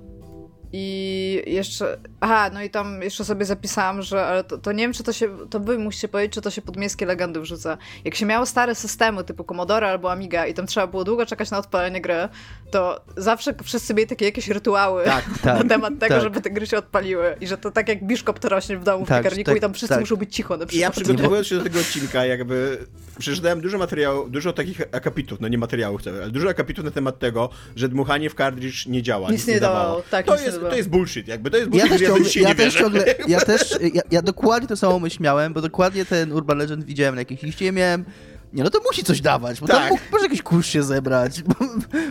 I 0.75 1.43
jeszcze. 1.47 1.97
Aha, 2.21 2.49
no 2.53 2.63
i 2.63 2.69
tam 2.69 3.01
jeszcze 3.01 3.25
sobie 3.25 3.45
zapisałam, 3.45 4.01
że. 4.01 4.25
Ale 4.25 4.43
to, 4.43 4.57
to, 4.57 4.71
nie 4.71 4.83
wiem, 4.83 4.93
czy 4.93 5.03
to 5.03 5.13
się. 5.13 5.37
To 5.49 5.59
wy 5.59 5.79
musicie 5.79 6.07
powiedzieć, 6.07 6.33
czy 6.33 6.41
to 6.41 6.49
się 6.49 6.61
pod 6.61 6.77
miejskie 6.77 7.05
legendy 7.05 7.41
wrzuca. 7.41 7.77
Jak 8.05 8.15
się 8.15 8.25
miało 8.25 8.45
stare 8.45 8.75
systemy 8.75 9.23
typu 9.23 9.43
Commodore 9.43 9.89
albo 9.89 10.11
Amiga 10.11 10.45
i 10.45 10.53
tam 10.53 10.67
trzeba 10.67 10.87
było 10.87 11.03
długo 11.03 11.25
czekać 11.25 11.51
na 11.51 11.57
odpalenie 11.57 12.01
gry, 12.01 12.29
to 12.71 13.01
zawsze 13.17 13.53
wszyscy 13.63 13.93
mieli 13.93 14.07
takie 14.07 14.25
jakieś 14.25 14.47
rytuały 14.47 15.03
tak, 15.03 15.25
tak, 15.43 15.63
na 15.63 15.69
temat 15.69 15.93
tego, 15.99 16.15
tak. 16.15 16.23
żeby 16.23 16.41
te 16.41 16.49
gry 16.49 16.67
się 16.67 16.77
odpaliły. 16.77 17.35
I 17.41 17.47
że 17.47 17.57
to 17.57 17.71
tak 17.71 17.87
jak 17.89 18.03
biszkop 18.03 18.43
rośnie 18.43 18.77
w 18.77 18.83
domu 18.83 19.05
w 19.05 19.07
tak, 19.07 19.23
piekarniku 19.23 19.51
tak, 19.51 19.57
i 19.57 19.61
tam 19.61 19.73
wszyscy 19.73 19.93
tak. 19.93 19.99
muszą 19.99 20.15
być 20.15 20.35
cicho 20.35 20.57
na 20.57 20.65
przykład. 20.65 20.77
I 20.77 20.81
ja 20.81 20.91
przygotowując 20.91 21.47
się 21.47 21.57
do 21.57 21.63
tego 21.63 21.79
odcinka, 21.79 22.25
jakby 22.25 22.77
przeczytałem 23.19 23.61
dużo 23.61 23.77
materiałów, 23.77 24.31
dużo 24.31 24.53
takich 24.53 24.81
akapitów, 24.91 25.39
no 25.41 25.47
nie 25.47 25.57
materiałów, 25.57 26.01
ale 26.07 26.29
dużo 26.29 26.49
akapitów 26.49 26.85
na 26.85 26.91
temat 26.91 27.19
tego, 27.19 27.49
że 27.75 27.89
dmuchanie 27.89 28.29
w 28.29 28.35
kartridż 28.35 28.85
nie 28.85 29.03
działa. 29.03 29.31
Nic, 29.31 29.39
nic 29.39 29.47
nie, 29.47 29.53
nie 29.53 29.59
dawało. 29.59 30.01
Tak, 30.11 30.25
to 30.25 30.35
jest 30.35 30.62
to 30.69 30.75
jest 30.75 30.89
bullshit, 30.89 31.27
jakby 31.27 31.51
to 31.51 31.57
jest 31.57 31.69
bullshit, 31.69 31.91
ja 31.91 31.97
też 31.97 32.07
ciągle, 32.07 32.41
ja, 32.41 32.49
ja 32.49 32.55
też 32.55 32.73
ciągle, 32.73 33.05
ja 33.27 33.39
też, 33.39 33.77
ja, 33.93 34.01
ja, 34.11 34.21
dokładnie 34.21 34.67
to 34.67 34.77
samo 34.77 34.99
myśl 34.99 35.17
miałem, 35.23 35.53
bo 35.53 35.61
dokładnie 35.61 36.05
ten 36.05 36.31
Urban 36.31 36.57
Legend 36.57 36.85
widziałem 36.85 37.15
na 37.15 37.21
jakiejś 37.21 37.41
liście 37.41 37.71
miałem 37.71 38.05
nie, 38.53 38.63
no 38.63 38.69
to 38.69 38.79
musi 38.83 39.03
coś 39.03 39.21
dawać, 39.21 39.59
bo 39.59 39.67
tak. 39.67 39.77
tam 39.77 39.89
mógł, 39.89 40.01
może 40.11 40.25
jakiś 40.25 40.41
kurz 40.41 40.67
się 40.67 40.83
zebrać, 40.83 41.43
bo, 41.43 41.55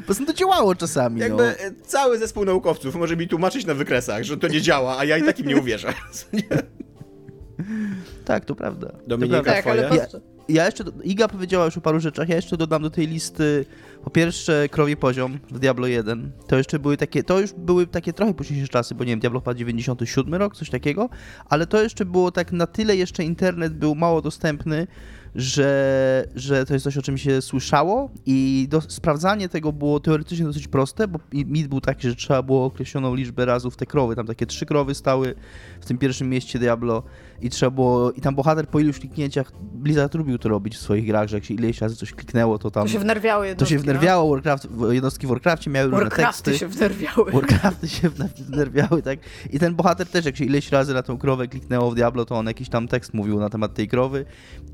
prostu 0.06 0.26
to 0.26 0.32
działało 0.32 0.74
czasami. 0.74 1.20
Jakby 1.20 1.42
no. 1.42 1.70
cały 1.86 2.18
zespół 2.18 2.44
naukowców 2.44 2.94
może 2.94 3.16
mi 3.16 3.28
tłumaczyć 3.28 3.66
na 3.66 3.74
wykresach, 3.74 4.22
że 4.22 4.36
to 4.36 4.48
nie 4.48 4.60
działa, 4.60 4.98
a 4.98 5.04
ja 5.04 5.18
i 5.18 5.22
takim 5.22 5.46
nie 5.46 5.56
uwierzę. 5.56 5.94
tak, 8.24 8.44
to 8.44 8.54
prawda. 8.54 8.92
Dominika, 9.06 9.38
to 9.38 9.62
prawda. 9.62 9.88
Tak, 9.88 10.12
ja, 10.12 10.20
ja 10.48 10.66
jeszcze, 10.66 10.84
Iga 11.04 11.28
powiedziała 11.28 11.64
już 11.64 11.76
o 11.76 11.80
paru 11.80 12.00
rzeczach, 12.00 12.28
ja 12.28 12.36
jeszcze 12.36 12.56
dodam 12.56 12.82
do 12.82 12.90
tej 12.90 13.06
listy 13.06 13.66
po 14.04 14.10
pierwsze 14.10 14.68
krowi 14.68 14.96
poziom 14.96 15.38
w 15.50 15.58
Diablo 15.58 15.86
1. 15.86 16.32
To 16.46 16.56
jeszcze 16.56 16.78
były 16.78 16.96
takie, 16.96 17.22
to 17.22 17.40
już 17.40 17.52
były 17.52 17.86
takie 17.86 18.12
trochę 18.12 18.34
późniejsze 18.34 18.68
czasy, 18.68 18.94
bo 18.94 19.04
nie 19.04 19.12
wiem, 19.12 19.20
Diablo 19.20 19.40
chyba 19.40 19.54
97 19.54 20.34
rok, 20.34 20.56
coś 20.56 20.70
takiego, 20.70 21.08
ale 21.48 21.66
to 21.66 21.82
jeszcze 21.82 22.04
było 22.04 22.32
tak 22.32 22.52
na 22.52 22.66
tyle 22.66 22.96
jeszcze 22.96 23.24
internet 23.24 23.72
był 23.72 23.94
mało 23.94 24.22
dostępny, 24.22 24.86
że, 25.34 26.24
że 26.34 26.66
to 26.66 26.74
jest 26.74 26.84
coś, 26.84 26.96
o 26.96 27.02
czym 27.02 27.18
się 27.18 27.42
słyszało 27.42 28.10
i 28.26 28.66
do, 28.70 28.80
sprawdzanie 28.80 29.48
tego 29.48 29.72
było 29.72 30.00
teoretycznie 30.00 30.46
dosyć 30.46 30.68
proste, 30.68 31.08
bo 31.08 31.18
mit 31.32 31.68
był 31.68 31.80
taki, 31.80 32.08
że 32.08 32.16
trzeba 32.16 32.42
było 32.42 32.64
określoną 32.64 33.14
liczbę 33.14 33.44
razów 33.44 33.76
te 33.76 33.86
krowy, 33.86 34.16
tam 34.16 34.26
takie 34.26 34.46
trzy 34.46 34.66
krowy 34.66 34.94
stały 34.94 35.34
w 35.80 35.86
tym 35.86 35.98
pierwszym 35.98 36.28
mieście 36.28 36.58
Diablo 36.58 37.02
i 37.40 37.50
trzeba 37.50 37.70
było, 37.70 38.12
i 38.12 38.20
tam 38.20 38.34
bohater 38.34 38.68
po 38.68 38.80
iluś 38.80 38.98
kliknięciach, 38.98 39.52
Blizzard 39.60 40.14
lubił 40.14 40.38
to 40.38 40.48
robić 40.48 40.76
w 40.76 40.80
swoich 40.80 41.06
grach, 41.06 41.28
że 41.28 41.36
jak 41.36 41.44
się 41.44 41.54
ileś 41.54 41.80
razy 41.80 41.96
coś 41.96 42.12
kliknęło, 42.12 42.58
to 42.58 42.70
tam... 42.70 42.86
To 42.86 42.92
się 42.92 42.98
wnerwiało 42.98 43.44
jednostki, 43.44 43.74
To 43.74 43.78
się 43.78 43.84
wnerwiało, 43.84 44.24
no? 44.24 44.30
Warcraft, 44.30 44.68
jednostki 44.90 45.26
w 45.26 45.30
Warcraftie 45.30 45.70
miały 45.70 45.90
Warcrafty 45.90 46.14
różne 46.16 46.26
teksty. 46.26 46.58
się 46.58 46.68
wnerwiały. 46.68 47.32
Warcrafty 47.32 47.88
się 47.88 48.10
wnerwiały, 48.48 49.02
tak. 49.02 49.18
I 49.50 49.58
ten 49.58 49.74
bohater 49.74 50.06
też, 50.06 50.24
jak 50.24 50.36
się 50.36 50.44
ileś 50.44 50.72
razy 50.72 50.94
na 50.94 51.02
tą 51.02 51.18
krowę 51.18 51.48
kliknęło 51.48 51.90
w 51.90 51.94
Diablo, 51.94 52.24
to 52.24 52.34
on 52.34 52.46
jakiś 52.46 52.68
tam 52.68 52.88
tekst 52.88 53.14
mówił 53.14 53.40
na 53.40 53.48
temat 53.48 53.74
tej 53.74 53.88
krowy 53.88 54.24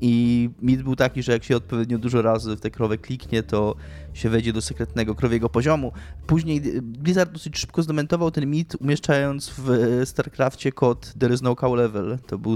i 0.01 0.48
mit 0.61 0.83
był 0.83 0.95
taki, 0.95 1.23
że 1.23 1.31
jak 1.31 1.43
się 1.43 1.55
odpowiednio 1.55 1.97
dużo 1.97 2.21
razy 2.21 2.55
w 2.55 2.59
tę 2.59 2.71
krowę 2.71 2.97
kliknie, 2.97 3.43
to 3.43 3.75
się 4.13 4.29
wejdzie 4.29 4.53
do 4.53 4.61
sekretnego 4.61 5.15
krowiego 5.15 5.49
poziomu. 5.49 5.91
Później 6.27 6.61
Blizzard 6.81 7.31
dosyć 7.31 7.57
szybko 7.57 7.83
zdementował 7.83 8.31
ten 8.31 8.49
mit, 8.49 8.75
umieszczając 8.81 9.53
w 9.57 10.01
StarCraftie 10.05 10.71
kod 10.71 11.13
There 11.19 11.33
is 11.33 11.41
no 11.41 11.55
cow 11.55 11.77
level. 11.77 12.17
To 12.27 12.37
był 12.37 12.55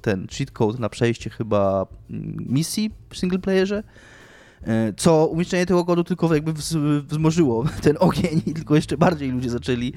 ten 0.00 0.26
cheat 0.28 0.50
code 0.50 0.78
na 0.78 0.88
przejście 0.88 1.30
chyba 1.30 1.86
mm, 2.10 2.36
misji 2.48 2.90
w 3.10 3.16
singleplayerze 3.16 3.82
e, 4.62 4.92
co 4.96 5.26
umieszczenie 5.26 5.66
tego 5.66 5.84
kodu 5.84 6.04
tylko 6.04 6.34
jakby 6.34 6.52
wzmożyło 7.02 7.64
ten 7.82 7.96
ogień 8.00 8.42
i 8.46 8.54
tylko 8.54 8.76
jeszcze 8.76 8.96
bardziej 8.96 9.30
ludzie 9.30 9.50
zaczęli 9.50 9.92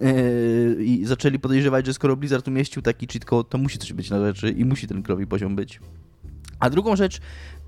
yy, 0.00 0.84
i 0.84 1.04
zaczęli 1.04 1.38
podejrzewać, 1.38 1.86
że 1.86 1.94
skoro 1.94 2.16
Blizzard 2.16 2.48
umieścił 2.48 2.82
taki 2.82 3.06
cheat 3.06 3.24
code, 3.24 3.48
to 3.50 3.58
musi 3.58 3.78
coś 3.78 3.92
być 3.92 4.10
na 4.10 4.20
rzeczy 4.20 4.50
i 4.50 4.64
musi 4.64 4.86
ten 4.86 5.02
krowi 5.02 5.26
poziom 5.26 5.56
być. 5.56 5.80
A 6.60 6.70
drugą 6.70 6.96
rzecz, 6.96 7.20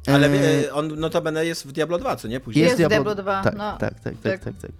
ale 0.06 0.26
e... 0.26 0.72
on 0.72 1.00
notabene 1.00 1.46
jest 1.46 1.66
w 1.66 1.72
Diablo 1.72 1.98
2, 1.98 2.16
co 2.16 2.28
nie? 2.28 2.40
Później. 2.40 2.64
Jest, 2.64 2.78
jest 2.78 2.88
w 2.88 2.94
Diablo 2.94 3.14
2. 3.14 3.42
Tak, 3.42 3.56
no. 3.56 3.76
tak, 3.76 4.00
tak, 4.00 4.14
tak, 4.22 4.40
tak, 4.40 4.54
tak. 4.62 4.70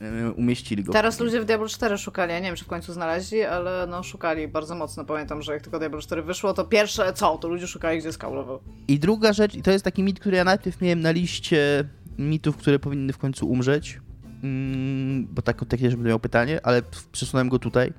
E, 0.00 0.32
umieścili 0.32 0.84
go. 0.84 0.92
Teraz 0.92 1.20
ludzie 1.20 1.40
w 1.40 1.44
Diablo 1.44 1.68
4 1.68 1.98
szukali, 1.98 2.32
ja 2.32 2.38
nie 2.38 2.46
wiem, 2.46 2.56
czy 2.56 2.64
w 2.64 2.68
końcu 2.68 2.92
znaleźli, 2.92 3.42
ale 3.42 3.86
no 3.86 4.02
szukali 4.02 4.48
bardzo 4.48 4.74
mocno. 4.74 5.04
Pamiętam, 5.04 5.42
że 5.42 5.52
jak 5.52 5.62
tylko 5.62 5.78
Diablo 5.78 6.00
4 6.00 6.22
wyszło, 6.22 6.54
to 6.54 6.64
pierwsze 6.64 7.12
co, 7.12 7.38
to 7.38 7.48
ludzie 7.48 7.66
szukali, 7.66 7.98
gdzie 7.98 8.12
skaulował. 8.12 8.60
I 8.88 8.98
druga 8.98 9.32
rzecz, 9.32 9.54
i 9.54 9.62
to 9.62 9.70
jest 9.70 9.84
taki 9.84 10.02
mit, 10.02 10.20
który 10.20 10.36
ja 10.36 10.44
najpierw 10.44 10.80
miałem 10.80 11.00
na 11.00 11.10
liście 11.10 11.84
mitów, 12.18 12.56
które 12.56 12.78
powinny 12.78 13.12
w 13.12 13.18
końcu 13.18 13.48
umrzeć, 13.50 14.00
mm, 14.42 15.26
bo 15.26 15.42
tak 15.42 15.64
technicznie 15.68 15.96
będę 15.96 16.08
miał 16.08 16.20
pytanie, 16.20 16.60
ale 16.62 16.82
przesunąłem 17.12 17.48
go 17.48 17.58
tutaj. 17.58 17.92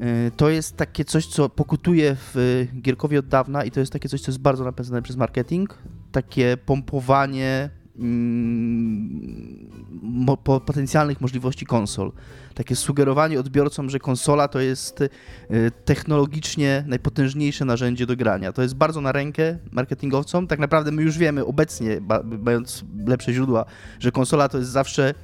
E, 0.00 0.30
to 0.30 0.48
jest 0.48 0.76
takie 0.76 1.04
coś, 1.04 1.26
co 1.26 1.48
pokutuje 1.48 2.16
w 2.18 2.66
Gierkowie 2.82 3.18
od 3.18 3.26
dawna 3.26 3.64
i 3.64 3.70
to 3.70 3.80
jest 3.80 3.92
takie 3.92 4.08
coś, 4.08 4.20
co 4.20 4.30
jest 4.30 4.40
bardzo 4.40 4.64
napędzane 4.64 5.02
przez 5.02 5.16
marketing. 5.16 5.78
Takie 6.12 6.56
pompowanie 6.66 7.70
mm, 7.98 9.68
potencjalnych 10.64 11.20
możliwości 11.20 11.66
konsol. 11.66 12.12
Takie 12.54 12.76
sugerowanie 12.76 13.40
odbiorcom, 13.40 13.90
że 13.90 13.98
konsola 13.98 14.48
to 14.48 14.60
jest 14.60 15.00
e, 15.00 15.08
technologicznie 15.70 16.84
najpotężniejsze 16.86 17.64
narzędzie 17.64 18.06
do 18.06 18.16
grania. 18.16 18.52
To 18.52 18.62
jest 18.62 18.74
bardzo 18.74 19.00
na 19.00 19.12
rękę 19.12 19.58
marketingowcom. 19.72 20.46
Tak 20.46 20.58
naprawdę 20.58 20.92
my 20.92 21.02
już 21.02 21.18
wiemy 21.18 21.44
obecnie, 21.44 22.00
mając 22.42 22.84
lepsze 23.06 23.32
źródła, 23.32 23.64
że 24.00 24.12
konsola 24.12 24.48
to 24.48 24.58
jest 24.58 24.70
zawsze 24.70 25.14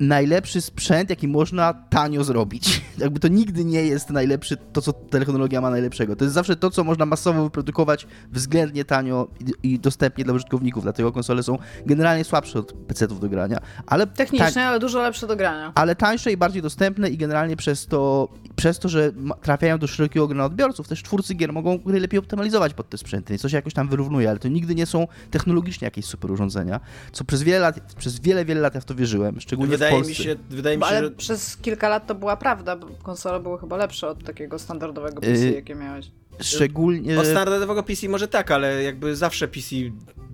najlepszy 0.00 0.60
sprzęt, 0.60 1.10
jaki 1.10 1.28
można 1.28 1.72
tanio 1.72 2.24
zrobić. 2.24 2.82
Jakby 2.98 3.20
to 3.20 3.28
nigdy 3.28 3.64
nie 3.64 3.84
jest 3.84 4.10
najlepszy, 4.10 4.56
to 4.72 4.82
co 4.82 4.92
technologia 4.92 5.60
ma 5.60 5.70
najlepszego. 5.70 6.16
To 6.16 6.24
jest 6.24 6.34
zawsze 6.34 6.56
to, 6.56 6.70
co 6.70 6.84
można 6.84 7.06
masowo 7.06 7.44
wyprodukować 7.44 8.06
względnie 8.32 8.84
tanio 8.84 9.28
i, 9.62 9.78
dostępnie 9.78 10.24
dla 10.24 10.34
użytkowników, 10.34 10.82
dlatego 10.82 11.12
konsole 11.12 11.42
są 11.42 11.58
generalnie 11.86 12.24
słabsze 12.24 12.58
od 12.58 12.72
PC-ów 12.72 13.20
do 13.20 13.28
grania. 13.28 13.58
Ale 13.86 14.06
Technicznie, 14.06 14.66
ale 14.66 14.78
dużo 14.78 15.02
lepsze 15.02 15.26
do 15.26 15.36
grania. 15.36 15.72
Ale 15.74 15.96
tańsze 15.96 16.32
i 16.32 16.36
bardziej 16.36 16.62
dostępne 16.62 17.08
i 17.08 17.16
generalnie 17.16 17.56
przez 17.56 17.86
to, 17.86 18.28
przez 18.56 18.78
to, 18.78 18.88
że 18.88 19.12
trafiają 19.42 19.78
do 19.78 19.86
szerokiego 19.86 20.28
grona 20.28 20.44
odbiorców, 20.44 20.88
też 20.88 21.02
twórcy 21.02 21.34
gier 21.34 21.52
mogą 21.52 21.78
gry 21.78 22.00
lepiej 22.00 22.18
optymalizować 22.18 22.74
pod 22.74 22.88
te 22.88 22.98
sprzęty, 22.98 23.38
co 23.38 23.48
się 23.48 23.56
jakoś 23.56 23.74
tam 23.74 23.88
wyrównuje, 23.88 24.30
ale 24.30 24.38
to 24.38 24.48
nigdy 24.48 24.74
nie 24.74 24.86
są 24.86 25.06
technologicznie 25.30 25.84
jakieś 25.84 26.04
super 26.04 26.30
urządzenia, 26.30 26.80
co 27.12 27.24
przez 27.24 27.42
wiele 27.42 27.58
lat, 27.58 27.94
przez 27.94 28.20
wiele, 28.20 28.44
wiele 28.44 28.60
lat 28.60 28.74
ja 28.74 28.80
w 28.80 28.84
to 28.84 28.94
wierzyłem, 28.94 29.40
szczególnie 29.40 29.78
wydaje 29.84 30.08
mi 30.08 30.14
się, 30.14 30.36
wydaje 30.50 30.76
mi 30.76 30.82
się, 30.82 30.88
ale 30.88 31.02
że... 31.02 31.10
przez 31.10 31.56
kilka 31.56 31.88
lat 31.88 32.06
to 32.06 32.14
była 32.14 32.36
prawda, 32.36 32.76
bo 32.76 32.86
konsole 33.02 33.40
były 33.40 33.58
chyba 33.58 33.76
lepsze 33.76 34.08
od 34.08 34.24
takiego 34.24 34.58
standardowego 34.58 35.20
PC, 35.20 35.46
yy, 35.46 35.52
jakie 35.52 35.74
miałeś. 35.74 36.10
Szczególnie... 36.40 37.18
Od 37.18 37.26
standardowego 37.26 37.82
PC 37.82 38.08
może 38.08 38.28
tak, 38.28 38.50
ale 38.50 38.82
jakby 38.82 39.16
zawsze 39.16 39.48
PC 39.48 39.76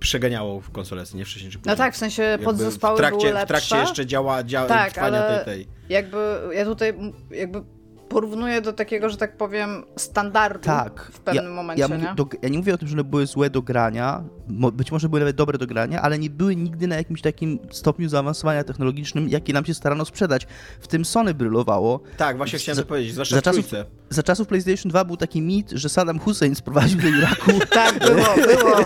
przeganiało 0.01 0.61
w 0.61 0.71
konsolę, 0.71 1.05
nie 1.15 1.25
wcześniej 1.25 1.53
czy 1.53 1.59
później. 1.59 1.73
No 1.73 1.77
tak, 1.77 1.95
w 1.95 1.97
sensie 1.97 2.39
podzespoły 2.45 2.97
w 2.97 2.99
trakcie, 2.99 3.19
były 3.19 3.33
lepsze. 3.33 3.47
W 3.47 3.49
trakcie 3.49 3.77
jeszcze 3.77 4.07
działa, 4.07 4.45
działa 4.45 4.69
tak, 4.69 4.93
trwania 4.93 5.23
tej, 5.23 5.45
tej. 5.45 5.69
jakby 5.89 6.41
ja 6.53 6.65
tutaj 6.65 6.95
jakby 7.31 7.63
porównuję 8.11 8.61
do 8.61 8.73
takiego, 8.73 9.11
że 9.11 9.17
tak 9.17 9.37
powiem, 9.37 9.85
standardu 9.97 10.65
tak. 10.65 11.11
w 11.13 11.21
pewnym 11.21 11.45
ja, 11.45 11.51
momencie. 11.51 11.87
Ja, 11.89 11.97
nie? 11.97 12.15
Do, 12.17 12.27
ja 12.43 12.49
nie 12.49 12.59
mówię 12.59 12.75
o 12.75 12.79
tym, 12.79 12.89
że 12.89 12.95
one 12.95 13.05
były 13.05 13.27
złe 13.27 13.51
do 13.51 13.63
grania, 13.63 14.25
być 14.73 14.93
może 14.93 15.09
były 15.09 15.21
nawet 15.21 15.37
dobre 15.37 15.59
do 15.59 15.67
grania, 15.67 16.03
ale 16.03 16.19
nie 16.19 16.31
były 16.31 16.57
nigdy 16.57 16.87
na 16.87 16.97
jakimś 16.97 17.23
takim 17.23 17.59
stopniu 17.71 18.09
zaawansowania 18.09 18.65
technologicznym, 18.65 19.29
jaki 19.29 19.53
nam 19.53 19.65
się 19.65 19.75
starano 19.75 20.05
sprzedać. 20.05 20.47
W 20.81 20.89
tym 20.89 21.05
Sony 21.05 21.35
brylowało. 21.35 22.01
Tak, 22.17 22.37
właśnie 22.37 22.59
chciałem 22.59 22.83
to 22.83 22.89
powiedzieć, 22.89 23.13
zwłaszcza 23.13 23.37
za 23.37 23.43
czasów, 23.43 23.73
za 24.11 24.23
czasów 24.23 24.49
PlayStation 24.49 24.91
2 24.91 25.05
był 25.05 25.17
taki 25.17 25.43
mit, 25.43 25.71
że 25.71 25.89
Saddam 25.89 26.19
Hussein 26.19 26.55
sprowadził 26.55 27.01
do 27.01 27.09
Iraku. 27.09 27.51
tak, 27.71 27.99
było, 27.99 28.57
było. 28.57 28.85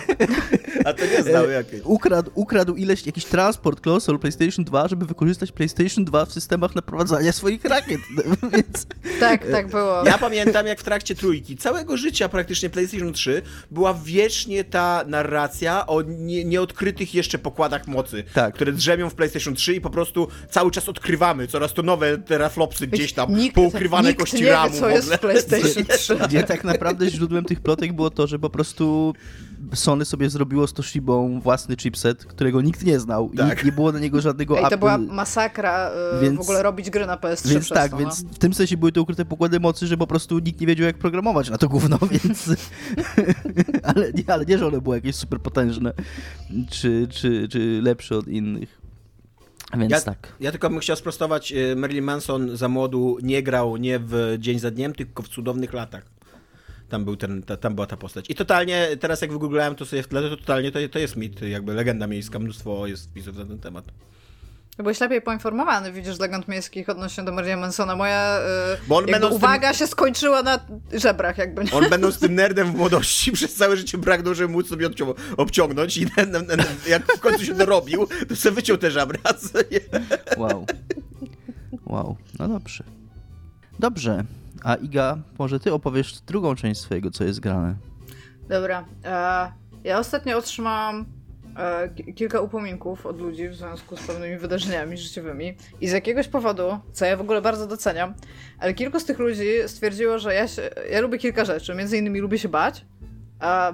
A 0.85 0.93
to 0.93 1.07
nie 1.07 1.23
znał 1.23 1.51
jakieś. 1.51 1.81
Ukradł, 1.85 2.31
ukradł 2.35 2.75
ileś, 2.75 3.07
jakiś 3.07 3.25
transport 3.25 3.81
konsol 3.81 4.19
PlayStation 4.19 4.65
2, 4.65 4.89
żeby 4.89 5.07
wykorzystać 5.07 5.53
PlayStation 5.53 6.05
2 6.05 6.27
w 6.27 6.33
systemach 6.33 6.75
naprowadzania 6.75 7.33
swoich 7.33 7.65
rakiet. 7.65 8.01
Więc... 8.53 8.87
Tak, 9.21 9.51
tak 9.51 9.69
było. 9.69 10.05
Ja 10.07 10.19
pamiętam, 10.19 10.67
jak 10.67 10.81
w 10.81 10.85
trakcie 10.85 11.15
trójki, 11.15 11.57
całego 11.57 11.97
życia 11.97 12.29
praktycznie 12.29 12.71
PlayStation 12.71 13.13
3 13.13 13.43
była 13.71 13.95
wiecznie 13.95 14.65
ta 14.65 15.05
narracja 15.07 15.87
o 15.87 16.03
nie, 16.03 16.45
nieodkrytych 16.45 17.15
jeszcze 17.15 17.39
pokładach 17.39 17.87
mocy, 17.87 18.25
tak. 18.35 18.55
które 18.55 18.73
drzemią 18.73 19.11
w 19.11 19.15
PlayStation 19.15 19.55
3 19.55 19.75
i 19.75 19.81
po 19.81 19.91
prostu 19.91 20.29
cały 20.51 20.71
czas 20.71 20.89
odkrywamy 20.89 21.47
coraz 21.47 21.73
to 21.73 21.83
nowe 21.83 22.19
teraflopsy 22.19 22.87
gdzieś 22.87 23.13
tam, 23.13 23.35
nikt, 23.37 23.55
poukrywane 23.55 24.09
nikt 24.09 24.21
kości 24.21 24.43
nie 24.43 24.51
ramu. 24.51 24.75
Wie, 24.75 24.81
co 24.81 24.89
jest 24.89 25.14
PlayStation 25.19 25.85
3. 25.85 26.17
Gdzie 26.29 26.43
tak 26.43 26.65
naprawdę 26.65 27.11
źródłem 27.11 27.45
tych 27.45 27.61
plotek 27.61 27.93
było 27.93 28.11
to, 28.11 28.27
że 28.27 28.39
po 28.39 28.51
prostu 28.51 29.15
Sony 29.75 30.05
sobie 30.05 30.31
zrobiło 30.31 30.67
z 30.67 30.73
Toshibą 30.73 31.41
własny 31.41 31.77
chipset, 31.77 32.25
którego 32.25 32.61
nikt 32.61 32.85
nie 32.85 33.01
znał 33.01 33.31
tak. 33.37 33.63
i 33.63 33.67
nie 33.67 33.73
było 33.73 33.93
na 33.93 33.99
niego 33.99 34.21
żadnego 34.21 34.61
I 34.61 34.71
to 34.71 34.79
była 34.79 34.99
masakra 34.99 35.91
yy, 36.15 36.21
więc, 36.21 36.39
w 36.39 36.41
ogóle 36.41 36.63
robić 36.63 36.91
gry 36.91 37.07
na 37.07 37.17
PS3 37.17 37.49
Więc 37.49 37.69
tak, 37.69 37.91
to, 37.91 37.97
więc 37.97 38.25
w 38.25 38.39
tym 38.39 38.55
sensie 38.55 38.77
były 38.77 38.93
to 38.93 39.03
ukryte 39.03 39.25
pokłady 39.25 39.61
mocy, 39.61 39.87
że 39.87 39.97
po 39.97 40.07
prostu 40.07 40.39
nikt 40.39 40.61
nie 40.61 40.67
wiedział 40.67 40.87
jak 40.87 40.99
programować 40.99 41.51
na 41.51 41.59
to 41.59 41.69
gówno, 41.69 41.99
więc 42.23 42.51
ale, 43.95 44.13
nie, 44.13 44.25
ale 44.27 44.45
nie, 44.45 44.59
że 44.59 44.67
one 44.67 44.81
były 44.81 44.97
jakieś 44.97 45.17
super 45.17 45.41
potężne 45.41 45.93
czy, 46.71 47.09
czy, 47.11 47.49
czy 47.49 47.81
lepsze 47.83 48.17
od 48.17 48.29
innych. 48.29 48.84
Więc 49.77 49.93
ja, 49.93 50.01
tak. 50.01 50.33
Ja 50.41 50.51
tylko 50.51 50.71
bym 50.71 50.79
chciał 50.79 50.97
sprostować, 50.97 51.53
y, 51.53 51.77
Marilyn 51.77 52.05
Manson 52.05 52.57
za 52.57 52.69
młodu 52.69 53.19
nie 53.23 53.43
grał 53.43 53.77
nie 53.77 53.99
w 53.99 54.37
Dzień 54.39 54.59
za 54.59 54.71
Dniem, 54.71 54.95
tylko 54.95 55.23
w 55.23 55.29
Cudownych 55.29 55.73
Latach. 55.73 56.07
Tam, 56.89 57.05
był 57.05 57.17
ten, 57.17 57.43
ta, 57.43 57.57
tam 57.57 57.75
była 57.75 57.87
ta 57.87 57.97
postać. 57.97 58.31
I 58.31 58.35
totalnie, 58.35 58.89
teraz 59.01 59.23
jak 59.23 59.33
wygooglałem 59.33 59.75
to 59.75 59.87
sobie 59.87 60.03
w 60.03 60.09
tle, 60.09 60.23
to 60.23 60.37
totalnie 60.37 60.73
to, 60.73 60.79
to 60.91 60.99
jest 60.99 61.17
mit, 61.17 61.43
jakby 61.43 61.75
legenda 61.75 62.07
miejska, 62.07 62.39
mnóstwo 62.39 62.87
jest 62.87 63.11
wpisów 63.11 63.37
na 63.37 63.45
ten 63.45 63.59
temat. 63.59 63.85
Byłeś 64.79 65.01
lepiej 65.01 65.23
poinformowany, 65.23 65.93
widzisz, 65.93 66.19
legend 66.19 66.49
miejskich 66.49 66.89
odnośnie 66.89 67.25
do 67.25 67.33
Maria 67.33 67.57
Mansona. 67.57 67.97
Moja 67.97 68.39
yy, 68.89 69.29
uwaga 69.31 69.69
tym... 69.69 69.79
się 69.79 69.87
skończyła 69.87 70.43
na 70.43 70.61
żebrach, 70.93 71.39
jakby. 71.39 71.63
On 71.73 71.91
będąc 71.91 72.19
tym 72.19 72.35
nerdem 72.45 72.73
w 72.73 72.77
młodości, 72.77 73.33
przez 73.39 73.55
całe 73.55 73.77
życie 73.77 73.99
pragnął, 73.99 74.35
żeby 74.35 74.53
móc 74.53 74.69
sobie 74.69 74.89
obciągnąć 75.37 75.97
i 75.97 76.07
jak 76.89 77.13
w 77.17 77.21
końcu 77.21 77.45
się 77.45 77.55
dorobił, 77.55 78.07
to 78.29 78.37
sobie 78.37 78.55
wyciął 78.55 78.77
te 78.77 78.91
żabra. 78.91 79.19
Wow. 80.37 80.67
Wow, 81.87 82.17
no 82.39 82.49
dobrze. 82.49 82.85
Dobrze, 83.79 84.25
a 84.65 84.75
Iga, 84.75 85.19
może 85.39 85.61
ty 85.61 85.73
opowiesz 85.73 86.21
drugą 86.21 86.55
część 86.55 86.81
swojego, 86.81 87.11
co 87.11 87.25
jest 87.25 87.41
grane. 87.41 87.75
Dobra. 88.49 88.85
E, 89.05 89.53
ja 89.85 89.99
ostatnio 89.99 90.39
otrzymałam 90.39 91.05
kilka 92.15 92.41
upominków 92.41 93.07
od 93.07 93.21
ludzi 93.21 93.49
w 93.49 93.55
związku 93.55 93.97
z 93.97 94.07
pewnymi 94.07 94.37
wydarzeniami 94.37 94.99
życiowymi 94.99 95.57
i 95.81 95.89
z 95.89 95.93
jakiegoś 95.93 96.29
powodu, 96.29 96.79
co 96.93 97.05
ja 97.05 97.17
w 97.17 97.21
ogóle 97.21 97.43
bardzo 97.43 97.67
doceniam, 97.67 98.15
ale 98.59 98.75
kilku 98.75 99.01
z 99.01 99.05
tych 99.05 99.19
ludzi 99.19 99.49
stwierdziło, 99.67 100.19
że 100.19 100.35
ja, 100.35 100.49
się, 100.49 100.71
ja 100.91 101.01
lubię 101.01 101.19
kilka 101.19 101.45
rzeczy. 101.45 101.75
Między 101.75 101.99
innymi 101.99 102.21
lubię 102.21 102.39
się 102.39 102.49
bać, 102.49 102.85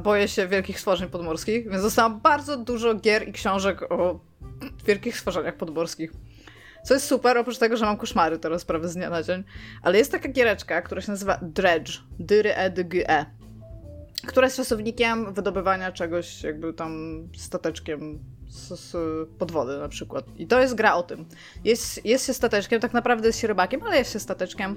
boję 0.02 0.28
się 0.28 0.48
wielkich 0.48 0.78
stworzeń 0.78 1.08
podmorskich, 1.08 1.70
więc 1.70 1.82
dostałam 1.82 2.20
bardzo 2.20 2.56
dużo 2.56 2.94
gier 2.94 3.28
i 3.28 3.32
książek 3.32 3.92
o 3.92 4.20
wielkich 4.86 5.18
stworzeniach 5.18 5.56
podmorskich. 5.56 6.12
Co 6.84 6.94
jest 6.94 7.06
super, 7.06 7.38
oprócz 7.38 7.58
tego, 7.58 7.76
że 7.76 7.84
mam 7.84 7.96
koszmary 7.96 8.38
teraz 8.38 8.64
prawie 8.64 8.88
z 8.88 8.94
dnia 8.94 9.10
na 9.10 9.22
dzień. 9.22 9.44
Ale 9.82 9.98
jest 9.98 10.12
taka 10.12 10.28
giereczka, 10.28 10.82
która 10.82 11.00
się 11.00 11.10
nazywa 11.10 11.38
Dredge. 11.42 11.90
Dyry 12.18 12.54
e 12.54 12.70
d 12.70 12.84
g 12.84 13.10
e 13.10 13.26
która 14.26 14.46
jest 14.46 14.56
czasownikiem 14.56 15.34
wydobywania 15.34 15.92
czegoś 15.92 16.42
jakby 16.42 16.72
tam 16.72 17.22
stateczkiem 17.36 18.18
z, 18.48 18.80
z 18.80 18.96
podwody 19.38 19.78
na 19.78 19.88
przykład. 19.88 20.24
I 20.36 20.46
to 20.46 20.60
jest 20.60 20.74
gra 20.74 20.94
o 20.94 21.02
tym. 21.02 21.24
Jest, 21.64 22.06
jest 22.06 22.26
się 22.26 22.34
stateczkiem, 22.34 22.80
tak 22.80 22.92
naprawdę 22.92 23.26
jest 23.26 23.38
się 23.38 23.48
rybakiem, 23.48 23.82
ale 23.82 23.98
jest 23.98 24.12
się 24.12 24.20
stateczkiem, 24.20 24.76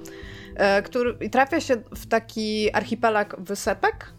e, 0.56 0.82
który 0.82 1.16
i 1.20 1.30
trafia 1.30 1.60
się 1.60 1.76
w 1.76 2.06
taki 2.06 2.74
archipelag 2.74 3.36
wysepek 3.38 4.12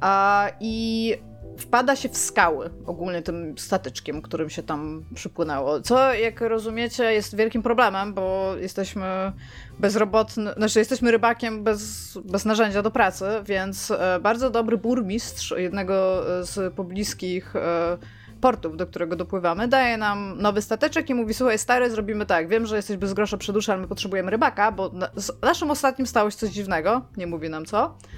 a, 0.00 0.50
i 0.60 1.14
wpada 1.58 1.96
się 1.96 2.08
w 2.08 2.16
skały 2.16 2.70
ogólnie 2.86 3.22
tym 3.22 3.58
statyczkiem, 3.58 4.22
którym 4.22 4.50
się 4.50 4.62
tam 4.62 5.04
przypłynęło. 5.14 5.80
Co, 5.80 6.14
jak 6.14 6.40
rozumiecie, 6.40 7.12
jest 7.12 7.36
wielkim 7.36 7.62
problemem, 7.62 8.14
bo 8.14 8.54
jesteśmy 8.60 9.32
bezrobotny, 9.78 10.52
znaczy 10.56 10.78
jesteśmy 10.78 11.10
rybakiem 11.10 11.64
bez, 11.64 12.12
bez 12.24 12.44
narzędzia 12.44 12.82
do 12.82 12.90
pracy, 12.90 13.24
więc 13.44 13.90
e, 13.90 14.18
bardzo 14.22 14.50
dobry 14.50 14.76
burmistrz 14.76 15.54
jednego 15.56 16.24
z 16.46 16.74
pobliskich 16.74 17.56
e, 17.56 17.98
portów, 18.40 18.76
do 18.76 18.86
którego 18.86 19.16
dopływamy, 19.16 19.68
daje 19.68 19.96
nam 19.96 20.34
nowy 20.38 20.62
stateczek 20.62 21.10
i 21.10 21.14
mówi, 21.14 21.34
słuchaj 21.34 21.58
stary, 21.58 21.90
zrobimy 21.90 22.26
tak, 22.26 22.48
wiem, 22.48 22.66
że 22.66 22.76
jesteś 22.76 22.96
bez 22.96 23.12
grosza 23.12 23.36
przy 23.36 23.52
duszy, 23.52 23.72
ale 23.72 23.80
my 23.80 23.88
potrzebujemy 23.88 24.30
rybaka, 24.30 24.72
bo 24.72 24.90
z 25.16 25.42
naszym 25.42 25.70
ostatnim 25.70 26.06
stało 26.06 26.30
się 26.30 26.36
coś 26.36 26.50
dziwnego, 26.50 27.02
nie 27.16 27.26
mówi 27.26 27.50
nam 27.50 27.64
co, 27.66 27.94
E, 27.94 28.17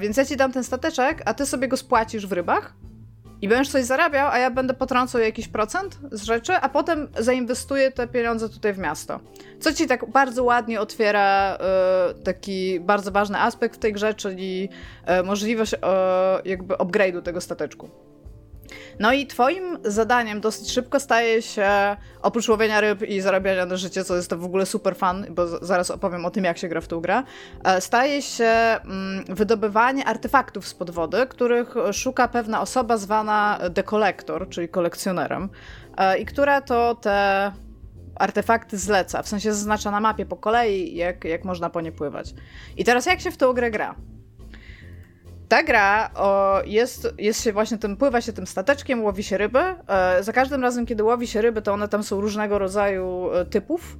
więc 0.00 0.16
ja 0.16 0.24
ci 0.24 0.36
dam 0.36 0.52
ten 0.52 0.64
stateczek, 0.64 1.22
a 1.24 1.34
ty 1.34 1.46
sobie 1.46 1.68
go 1.68 1.76
spłacisz 1.76 2.26
w 2.26 2.32
rybach 2.32 2.74
i 3.44 3.48
będziesz 3.48 3.68
coś 3.68 3.84
zarabiał, 3.84 4.28
a 4.28 4.38
ja 4.38 4.50
będę 4.50 4.74
potrącał 4.74 5.20
jakiś 5.20 5.48
procent 5.48 5.98
z 6.12 6.22
rzeczy, 6.22 6.52
a 6.54 6.68
potem 6.68 7.08
zainwestuję 7.18 7.92
te 7.92 8.06
pieniądze 8.08 8.48
tutaj 8.48 8.72
w 8.72 8.78
miasto. 8.78 9.20
Co 9.60 9.72
ci 9.72 9.86
tak 9.86 10.10
bardzo 10.10 10.44
ładnie 10.44 10.80
otwiera 10.80 11.58
y, 12.10 12.22
taki 12.22 12.80
bardzo 12.80 13.10
ważny 13.10 13.40
aspekt 13.40 13.76
w 13.76 13.78
tej 13.78 13.92
grze, 13.92 14.14
czyli 14.14 14.68
y, 15.20 15.22
możliwość 15.22 15.74
y, 15.74 15.78
jakby 16.44 16.74
upgrade'u 16.74 17.22
tego 17.22 17.40
stateczku. 17.40 17.90
No 19.00 19.12
i 19.12 19.26
twoim 19.26 19.78
zadaniem 19.84 20.40
dosyć 20.40 20.72
szybko 20.72 21.00
staje 21.00 21.42
się, 21.42 21.96
oprócz 22.22 22.48
łowienia 22.48 22.80
ryb 22.80 23.02
i 23.02 23.20
zarabiania 23.20 23.66
na 23.66 23.76
życie, 23.76 24.04
co 24.04 24.16
jest 24.16 24.30
to 24.30 24.38
w 24.38 24.44
ogóle 24.44 24.66
super 24.66 24.96
fun, 24.96 25.26
bo 25.30 25.66
zaraz 25.66 25.90
opowiem 25.90 26.24
o 26.24 26.30
tym, 26.30 26.44
jak 26.44 26.58
się 26.58 26.68
gra 26.68 26.80
w 26.80 26.88
tą 26.88 27.00
grę, 27.00 27.22
e, 27.64 27.80
staje 27.80 28.22
się 28.22 28.44
mm, 28.44 29.24
wydobywanie 29.28 30.04
artefaktów 30.04 30.68
z 30.68 30.76
wody, 30.90 31.26
których 31.26 31.74
szuka 31.92 32.28
pewna 32.28 32.60
osoba 32.60 32.96
zwana 32.96 33.58
The 33.74 33.82
Collector, 33.82 34.48
czyli 34.48 34.68
kolekcjonerem, 34.68 35.48
e, 35.96 36.18
i 36.18 36.24
która 36.24 36.60
to 36.60 36.94
te 36.94 37.52
artefakty 38.16 38.78
zleca, 38.78 39.22
w 39.22 39.28
sensie 39.28 39.54
zaznacza 39.54 39.90
na 39.90 40.00
mapie 40.00 40.26
po 40.26 40.36
kolei, 40.36 40.96
jak, 40.96 41.24
jak 41.24 41.44
można 41.44 41.70
po 41.70 41.80
nie 41.80 41.92
pływać. 41.92 42.34
I 42.76 42.84
teraz 42.84 43.06
jak 43.06 43.20
się 43.20 43.30
w 43.30 43.36
tą 43.36 43.52
grę 43.52 43.70
gra? 43.70 43.94
Ta 45.48 45.62
gra 45.62 46.10
o, 46.14 46.60
jest, 46.66 47.08
jest 47.18 47.42
się 47.42 47.52
właśnie 47.52 47.78
tym, 47.78 47.96
pływa 47.96 48.20
się 48.20 48.32
tym 48.32 48.46
stateczkiem, 48.46 49.04
łowi 49.04 49.22
się 49.22 49.38
ryby. 49.38 49.58
E, 49.88 50.22
za 50.22 50.32
każdym 50.32 50.62
razem, 50.62 50.86
kiedy 50.86 51.04
łowi 51.04 51.26
się 51.26 51.42
ryby, 51.42 51.62
to 51.62 51.72
one 51.72 51.88
tam 51.88 52.02
są 52.02 52.20
różnego 52.20 52.58
rodzaju 52.58 53.30
e, 53.32 53.44
typów. 53.44 53.96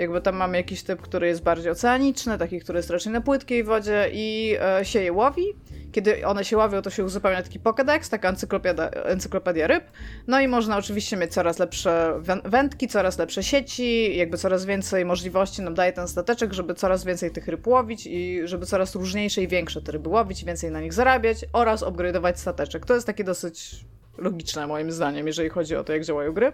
Jakby 0.00 0.20
tam 0.20 0.36
mamy 0.36 0.56
jakiś 0.56 0.82
typ, 0.82 1.02
który 1.02 1.26
jest 1.26 1.42
bardziej 1.42 1.72
oceaniczny, 1.72 2.38
taki, 2.38 2.60
który 2.60 2.78
jest 2.78 2.90
raczej 2.90 3.12
na 3.12 3.20
płytkiej 3.20 3.64
wodzie 3.64 4.10
i 4.12 4.56
e, 4.60 4.84
się 4.84 5.02
je 5.02 5.12
łowi. 5.12 5.44
Kiedy 5.92 6.26
one 6.26 6.44
się 6.44 6.56
ławią, 6.56 6.82
to 6.82 6.90
się 6.90 7.04
uzupełnia 7.04 7.42
taki 7.42 7.60
Pokédex, 7.60 8.10
taka 8.10 8.28
encyklopedia, 8.28 8.90
encyklopedia 8.90 9.66
ryb. 9.66 9.84
No 10.26 10.40
i 10.40 10.48
można 10.48 10.76
oczywiście 10.76 11.16
mieć 11.16 11.32
coraz 11.32 11.58
lepsze 11.58 12.20
wędki, 12.44 12.88
coraz 12.88 13.18
lepsze 13.18 13.42
sieci, 13.42 14.16
jakby 14.16 14.38
coraz 14.38 14.64
więcej 14.64 15.04
możliwości 15.04 15.62
nam 15.62 15.74
daje 15.74 15.92
ten 15.92 16.08
stateczek, 16.08 16.52
żeby 16.52 16.74
coraz 16.74 17.04
więcej 17.04 17.30
tych 17.30 17.48
ryb 17.48 17.66
łowić 17.66 18.06
i 18.06 18.40
żeby 18.44 18.66
coraz 18.66 18.94
różniejsze 18.94 19.42
i 19.42 19.48
większe 19.48 19.82
te 19.82 19.92
ryby 19.92 20.08
łowić 20.08 20.44
więcej 20.44 20.70
na 20.70 20.80
nich 20.80 20.92
zarabiać 20.92 21.44
oraz 21.52 21.82
upgrade'ować 21.82 22.36
stateczek. 22.36 22.86
To 22.86 22.94
jest 22.94 23.06
takie 23.06 23.24
dosyć 23.24 23.84
logiczne 24.18 24.66
moim 24.66 24.92
zdaniem, 24.92 25.26
jeżeli 25.26 25.48
chodzi 25.48 25.76
o 25.76 25.84
to, 25.84 25.92
jak 25.92 26.04
działają 26.04 26.32
gry. 26.32 26.52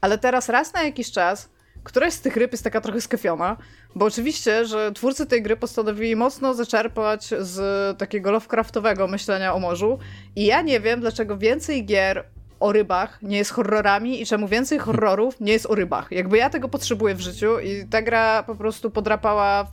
Ale 0.00 0.18
teraz 0.18 0.48
raz 0.48 0.74
na 0.74 0.82
jakiś 0.82 1.12
czas 1.12 1.48
któraś 1.84 2.12
z 2.12 2.20
tych 2.20 2.36
ryb 2.36 2.52
jest 2.52 2.64
taka 2.64 2.80
trochę 2.80 3.00
skefiona, 3.00 3.56
bo 3.94 4.06
oczywiście, 4.06 4.66
że 4.66 4.92
twórcy 4.92 5.26
tej 5.26 5.42
gry 5.42 5.56
postanowili 5.56 6.16
mocno 6.16 6.54
zaczerpać 6.54 7.28
z 7.40 7.98
takiego 7.98 8.30
Lovecraftowego 8.30 9.08
myślenia 9.08 9.54
o 9.54 9.58
morzu 9.58 9.98
i 10.36 10.46
ja 10.46 10.62
nie 10.62 10.80
wiem, 10.80 11.00
dlaczego 11.00 11.38
więcej 11.38 11.86
gier 11.86 12.24
o 12.60 12.72
rybach 12.72 13.22
nie 13.22 13.36
jest 13.36 13.50
horrorami 13.50 14.22
i 14.22 14.26
czemu 14.26 14.48
więcej 14.48 14.78
horrorów 14.78 15.40
nie 15.40 15.52
jest 15.52 15.66
o 15.66 15.74
rybach. 15.74 16.12
Jakby 16.12 16.38
ja 16.38 16.50
tego 16.50 16.68
potrzebuję 16.68 17.14
w 17.14 17.20
życiu 17.20 17.58
i 17.58 17.86
ta 17.90 18.02
gra 18.02 18.42
po 18.42 18.54
prostu 18.54 18.90
podrapała, 18.90 19.72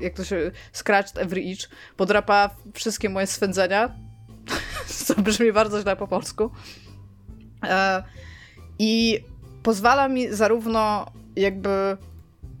jak 0.00 0.14
to 0.14 0.24
się, 0.24 0.50
scratched 0.72 1.18
every 1.18 1.40
itch, 1.40 1.68
podrapała 1.96 2.50
wszystkie 2.74 3.08
moje 3.08 3.26
swędzenia, 3.26 3.94
co 5.04 5.14
brzmi 5.14 5.52
bardzo 5.52 5.80
źle 5.80 5.96
po 5.96 6.08
polsku. 6.08 6.50
E, 7.64 8.02
I 8.78 9.20
pozwala 9.62 10.08
mi 10.08 10.32
zarówno 10.32 11.06
jakby 11.40 11.96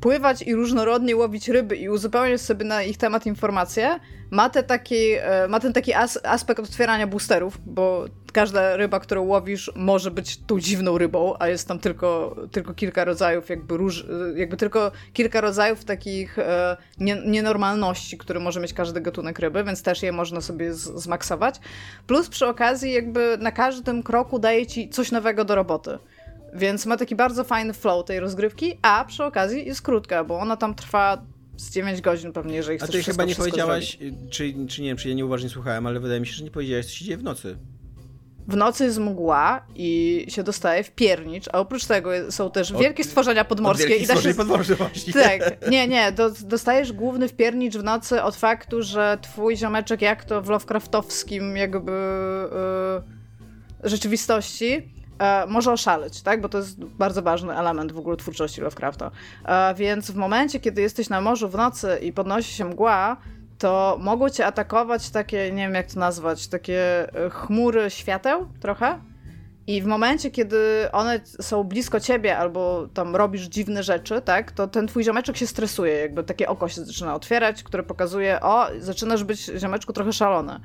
pływać 0.00 0.42
i 0.42 0.54
różnorodnie 0.54 1.16
łowić 1.16 1.48
ryby 1.48 1.76
i 1.76 1.88
uzupełniać 1.88 2.40
sobie 2.40 2.64
na 2.64 2.82
ich 2.82 2.96
temat 2.96 3.26
informacje, 3.26 4.00
ma, 4.30 4.50
te 4.50 4.62
taki, 4.62 5.12
e, 5.12 5.48
ma 5.48 5.60
ten 5.60 5.72
taki 5.72 5.94
as 5.94 6.18
aspekt 6.24 6.60
otwierania 6.60 7.06
boosterów, 7.06 7.58
bo 7.66 8.04
każda 8.32 8.76
ryba, 8.76 9.00
którą 9.00 9.22
łowisz, 9.22 9.72
może 9.76 10.10
być 10.10 10.36
tą 10.36 10.60
dziwną 10.60 10.98
rybą, 10.98 11.34
a 11.38 11.48
jest 11.48 11.68
tam 11.68 11.78
tylko, 11.78 12.36
tylko 12.52 12.74
kilka 12.74 13.04
rodzajów, 13.04 13.48
jakby, 13.48 13.76
róż, 13.76 14.06
jakby 14.36 14.56
tylko 14.56 14.92
kilka 15.12 15.40
rodzajów 15.40 15.84
takich 15.84 16.38
e, 16.38 16.76
nie, 16.98 17.22
nienormalności, 17.26 18.18
które 18.18 18.40
może 18.40 18.60
mieć 18.60 18.72
każdy 18.72 19.00
gatunek 19.00 19.38
ryby, 19.38 19.64
więc 19.64 19.82
też 19.82 20.02
je 20.02 20.12
można 20.12 20.40
sobie 20.40 20.74
zmaksować. 20.74 21.60
Plus 22.06 22.28
przy 22.28 22.46
okazji, 22.46 22.92
jakby 22.92 23.38
na 23.40 23.52
każdym 23.52 24.02
kroku 24.02 24.38
daje 24.38 24.66
ci 24.66 24.88
coś 24.88 25.12
nowego 25.12 25.44
do 25.44 25.54
roboty. 25.54 25.98
Więc 26.54 26.86
ma 26.86 26.96
taki 26.96 27.16
bardzo 27.16 27.44
fajny 27.44 27.72
flow 27.72 28.04
tej 28.04 28.20
rozgrywki, 28.20 28.78
a 28.82 29.04
przy 29.04 29.24
okazji 29.24 29.66
jest 29.66 29.82
krótka, 29.82 30.24
bo 30.24 30.38
ona 30.38 30.56
tam 30.56 30.74
trwa 30.74 31.22
z 31.56 31.70
9 31.70 32.00
godzin 32.00 32.32
pewnie, 32.32 32.54
jeżeli 32.54 32.78
chcesz 32.78 32.88
A 32.88 32.92
ty 32.92 33.02
chyba 33.02 33.24
nie 33.24 33.34
powiedziałaś, 33.34 33.98
czy, 34.30 34.54
czy 34.68 34.82
nie 34.82 34.88
wiem, 34.88 34.96
czy 34.96 35.08
ja 35.08 35.14
nieuważnie 35.14 35.48
słuchałem, 35.48 35.86
ale 35.86 36.00
wydaje 36.00 36.20
mi 36.20 36.26
się, 36.26 36.32
że 36.32 36.44
nie 36.44 36.50
powiedziałaś, 36.50 36.86
co 36.86 36.92
się 36.92 37.04
dzieje 37.04 37.16
w 37.16 37.22
nocy. 37.22 37.58
W 38.48 38.56
nocy 38.56 38.84
jest 38.84 38.98
mgła 38.98 39.66
i 39.74 40.24
się 40.28 40.42
dostaje 40.42 40.84
w 40.84 40.90
piernicz, 40.90 41.48
a 41.52 41.58
oprócz 41.58 41.84
tego 41.84 42.10
są 42.30 42.50
też 42.50 42.72
wielkie 42.72 43.04
stworzenia 43.04 43.44
podmorskie. 43.44 43.96
i 43.96 44.04
stworzeń 44.04 44.34
podmorskie 44.34 44.74
właśnie. 44.74 45.12
Tak, 45.12 45.70
nie, 45.70 45.88
nie, 45.88 46.12
do, 46.12 46.30
dostajesz 46.30 46.92
główny 46.92 47.28
wpiernicz 47.28 47.76
w 47.76 47.82
nocy 47.82 48.22
od 48.22 48.36
faktu, 48.36 48.82
że 48.82 49.18
twój 49.22 49.56
ziomeczek, 49.56 50.02
jak 50.02 50.24
to 50.24 50.42
w 50.42 50.48
Lovecraftowskim 50.48 51.56
jakby 51.56 51.92
yy, 53.82 53.90
rzeczywistości, 53.90 54.97
e, 55.18 55.46
może 55.46 55.72
oszaleć, 55.72 56.22
tak? 56.22 56.40
Bo 56.40 56.48
to 56.48 56.58
jest 56.58 56.84
bardzo 56.84 57.22
ważny 57.22 57.56
element 57.58 57.92
w 57.92 57.98
ogóle 57.98 58.16
twórczości 58.16 58.60
Lovecrafta. 58.60 59.10
E, 59.44 59.74
więc 59.74 60.10
w 60.10 60.16
momencie, 60.16 60.60
kiedy 60.60 60.82
jesteś 60.82 61.08
na 61.08 61.20
morzu 61.20 61.48
w 61.48 61.54
nocy 61.54 61.98
i 62.02 62.12
podnosi 62.12 62.54
się 62.54 62.64
mgła, 62.64 63.16
to 63.58 63.98
mogą 64.00 64.28
cię 64.28 64.46
atakować 64.46 65.10
takie, 65.10 65.52
nie 65.52 65.62
wiem 65.62 65.74
jak 65.74 65.86
to 65.86 66.00
nazwać, 66.00 66.48
takie 66.48 67.08
e, 67.14 67.30
chmury 67.30 67.90
świateł 67.90 68.48
trochę. 68.60 69.00
I 69.66 69.82
w 69.82 69.86
momencie, 69.86 70.30
kiedy 70.30 70.88
one 70.92 71.20
są 71.24 71.64
blisko 71.64 72.00
ciebie 72.00 72.38
albo 72.38 72.88
tam 72.94 73.16
robisz 73.16 73.42
dziwne 73.42 73.82
rzeczy, 73.82 74.20
tak, 74.20 74.52
to 74.52 74.68
ten 74.68 74.86
twój 74.86 75.04
ziomeczek 75.04 75.36
się 75.36 75.46
stresuje, 75.46 75.94
jakby 75.94 76.24
takie 76.24 76.48
oko 76.48 76.68
się 76.68 76.84
zaczyna 76.84 77.14
otwierać, 77.14 77.62
które 77.62 77.82
pokazuje, 77.82 78.40
o, 78.40 78.66
zaczynasz 78.78 79.24
być 79.24 79.50
ziomeczku 79.58 79.92
trochę 79.92 80.12
szalony. 80.12 80.60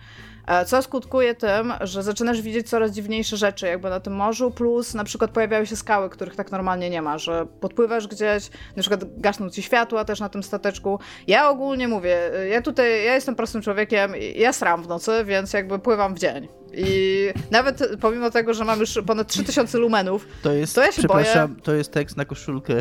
E, 0.48 0.66
co 0.66 0.82
skutkuje 0.82 1.36
tym, 1.36 1.74
że 1.82 2.04
zaczynasz 2.04 2.42
widzieć 2.42 2.70
coraz 2.70 2.92
dziwniejsze 2.92 3.38
rzeczy 3.38 3.68
jakby 3.68 3.90
na 3.90 4.00
tym 4.00 4.14
morzu, 4.14 4.52
plus 4.52 4.94
na 4.94 5.04
przykład 5.04 5.32
pojawiają 5.32 5.66
się 5.66 5.76
skały, 5.76 6.10
których 6.10 6.36
tak 6.36 6.52
normalnie 6.52 6.90
nie 6.90 7.02
ma, 7.02 7.18
że 7.18 7.46
podpływasz 7.60 8.08
gdzieś, 8.08 8.50
na 8.76 8.82
przykład 8.82 9.20
gasną 9.22 9.50
ci 9.50 9.64
światła 9.64 10.06
też 10.06 10.20
na 10.20 10.30
tym 10.30 10.44
stateczku. 10.44 11.00
Ja 11.28 11.50
ogólnie 11.50 11.88
mówię, 11.88 12.18
ja 12.52 12.62
tutaj, 12.62 13.06
ja 13.06 13.16
jestem 13.16 13.36
prostym 13.36 13.62
człowiekiem, 13.62 14.14
ja 14.36 14.54
sram 14.54 14.84
w 14.84 14.88
nocy, 14.88 15.12
więc 15.26 15.54
jakby 15.54 15.80
pływam 15.80 16.16
w 16.16 16.20
dzień. 16.20 16.48
I 16.76 17.30
nawet 17.52 17.90
pomimo 18.02 18.30
tego, 18.30 18.54
że 18.54 18.66
mam 18.66 18.80
już 18.80 19.00
ponad 19.06 19.28
3000 19.28 19.78
lumenów, 19.78 20.28
to, 20.42 20.54
jest, 20.54 20.76
to 20.76 20.82
ja 20.82 20.92
się 20.92 21.02
przepraszam, 21.02 21.52
boję... 21.52 21.62
to 21.62 21.74
jest 21.74 21.92
tekst 21.92 22.18
na 22.18 22.26
koszulkę. 22.26 22.74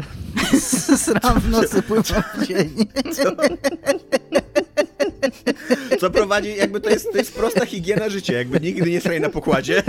Sram 0.97 1.41
w 1.41 1.51
nocy, 1.51 1.83
pływam 1.83 2.23
w 2.35 2.47
dzień. 2.47 2.75
Co 6.01 6.11
prowadzi, 6.11 6.57
jakby 6.57 6.81
to 6.81 6.91
jest, 6.91 7.13
to 7.13 7.19
jest 7.19 7.35
prosta 7.35 7.67
higiena 7.67 8.09
życia, 8.09 8.33
jakby 8.33 8.61
nigdy 8.61 8.91
nie 8.91 9.01
sraj 9.01 9.21
na 9.21 9.29
pokładzie. 9.29 9.83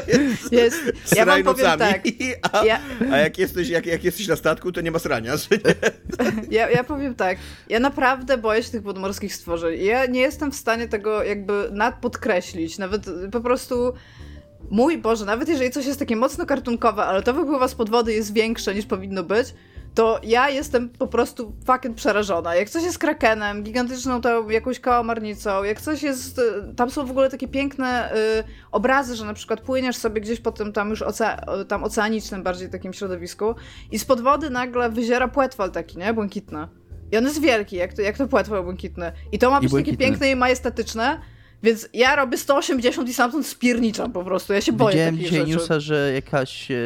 Jest. 0.52 0.92
Ja 1.16 1.26
wam 1.26 1.42
powiem 1.42 1.78
tak. 1.78 2.02
A, 2.52 2.64
ja... 2.64 2.80
a 3.12 3.16
jak, 3.16 3.38
jesteś, 3.38 3.68
jak, 3.68 3.86
jak 3.86 4.04
jesteś 4.04 4.28
na 4.28 4.36
statku, 4.36 4.72
to 4.72 4.80
nie 4.80 4.90
ma 4.90 4.98
srania. 4.98 5.34
Ja, 6.50 6.70
ja 6.70 6.84
powiem 6.84 7.14
tak. 7.14 7.38
Ja 7.68 7.80
naprawdę 7.80 8.38
boję 8.38 8.62
się 8.62 8.70
tych 8.70 8.82
podmorskich 8.82 9.34
stworzeń. 9.34 9.84
Ja 9.84 10.06
nie 10.06 10.20
jestem 10.20 10.52
w 10.52 10.56
stanie 10.56 10.88
tego 10.88 11.22
jakby 11.22 11.68
nadpodkreślić. 11.72 12.78
Nawet 12.78 13.06
po 13.32 13.40
prostu 13.40 13.92
mój 14.70 14.98
Boże, 14.98 15.24
nawet 15.24 15.48
jeżeli 15.48 15.70
coś 15.70 15.86
jest 15.86 15.98
takie 15.98 16.16
mocno 16.16 16.46
kartunkowe, 16.46 17.04
ale 17.04 17.22
to 17.22 17.34
wypływa 17.34 17.68
z 17.68 17.74
pod 17.74 17.90
wody 17.90 18.12
jest 18.12 18.34
większe 18.34 18.74
niż 18.74 18.86
powinno 18.86 19.22
być, 19.22 19.54
to 19.94 20.20
ja 20.22 20.50
jestem 20.50 20.88
po 20.88 21.06
prostu 21.06 21.52
fucking 21.66 21.96
przerażona. 21.96 22.54
Jak 22.54 22.70
coś 22.70 22.82
jest 22.82 22.98
krakenem, 22.98 23.62
gigantyczną 23.62 24.20
tą 24.20 24.48
jakąś 24.48 24.80
kałamarnicą, 24.80 25.64
jak 25.64 25.80
coś 25.80 26.02
jest... 26.02 26.38
Y, 26.38 26.74
tam 26.76 26.90
są 26.90 27.06
w 27.06 27.10
ogóle 27.10 27.30
takie 27.30 27.48
piękne 27.48 28.14
y, 28.14 28.44
obrazy, 28.72 29.16
że 29.16 29.24
na 29.24 29.34
przykład 29.34 29.60
płyniesz 29.60 29.96
sobie 29.96 30.20
gdzieś 30.20 30.40
po 30.40 30.52
tym 30.52 30.72
tam 30.72 30.90
już 30.90 31.02
oce, 31.02 31.36
tam 31.68 31.84
oceanicznym 31.84 32.42
bardziej 32.42 32.70
takim 32.70 32.92
środowisku 32.92 33.54
i 33.90 33.98
spod 33.98 34.20
wody 34.20 34.50
nagle 34.50 34.90
wyziera 34.90 35.28
płetwal 35.28 35.70
taki, 35.70 35.98
nie? 35.98 36.14
Błękitny. 36.14 36.68
I 37.12 37.16
on 37.16 37.24
jest 37.24 37.40
wielki, 37.40 37.76
jak 37.76 37.94
to, 37.94 38.02
jak 38.02 38.18
to 38.18 38.28
płetwal 38.28 38.64
błękitny. 38.64 39.12
I 39.32 39.38
to 39.38 39.50
ma 39.50 39.60
być 39.60 39.72
takie 39.72 39.96
piękne 39.96 40.30
i 40.30 40.36
majestatyczne, 40.36 41.20
więc 41.62 41.88
ja 41.94 42.16
robię 42.16 42.38
180 42.38 43.08
i 43.08 43.14
stamtąd 43.14 43.46
spierniczam 43.46 44.12
po 44.12 44.24
prostu. 44.24 44.52
Ja 44.52 44.60
się 44.60 44.72
boję 44.72 44.92
Widziałem 44.92 45.14
takich 45.14 45.30
dzisiaj 45.30 45.46
rzeczy. 45.46 45.52
newsa, 45.52 45.80
że 45.80 46.12
jakaś... 46.14 46.70
E, 46.70 46.76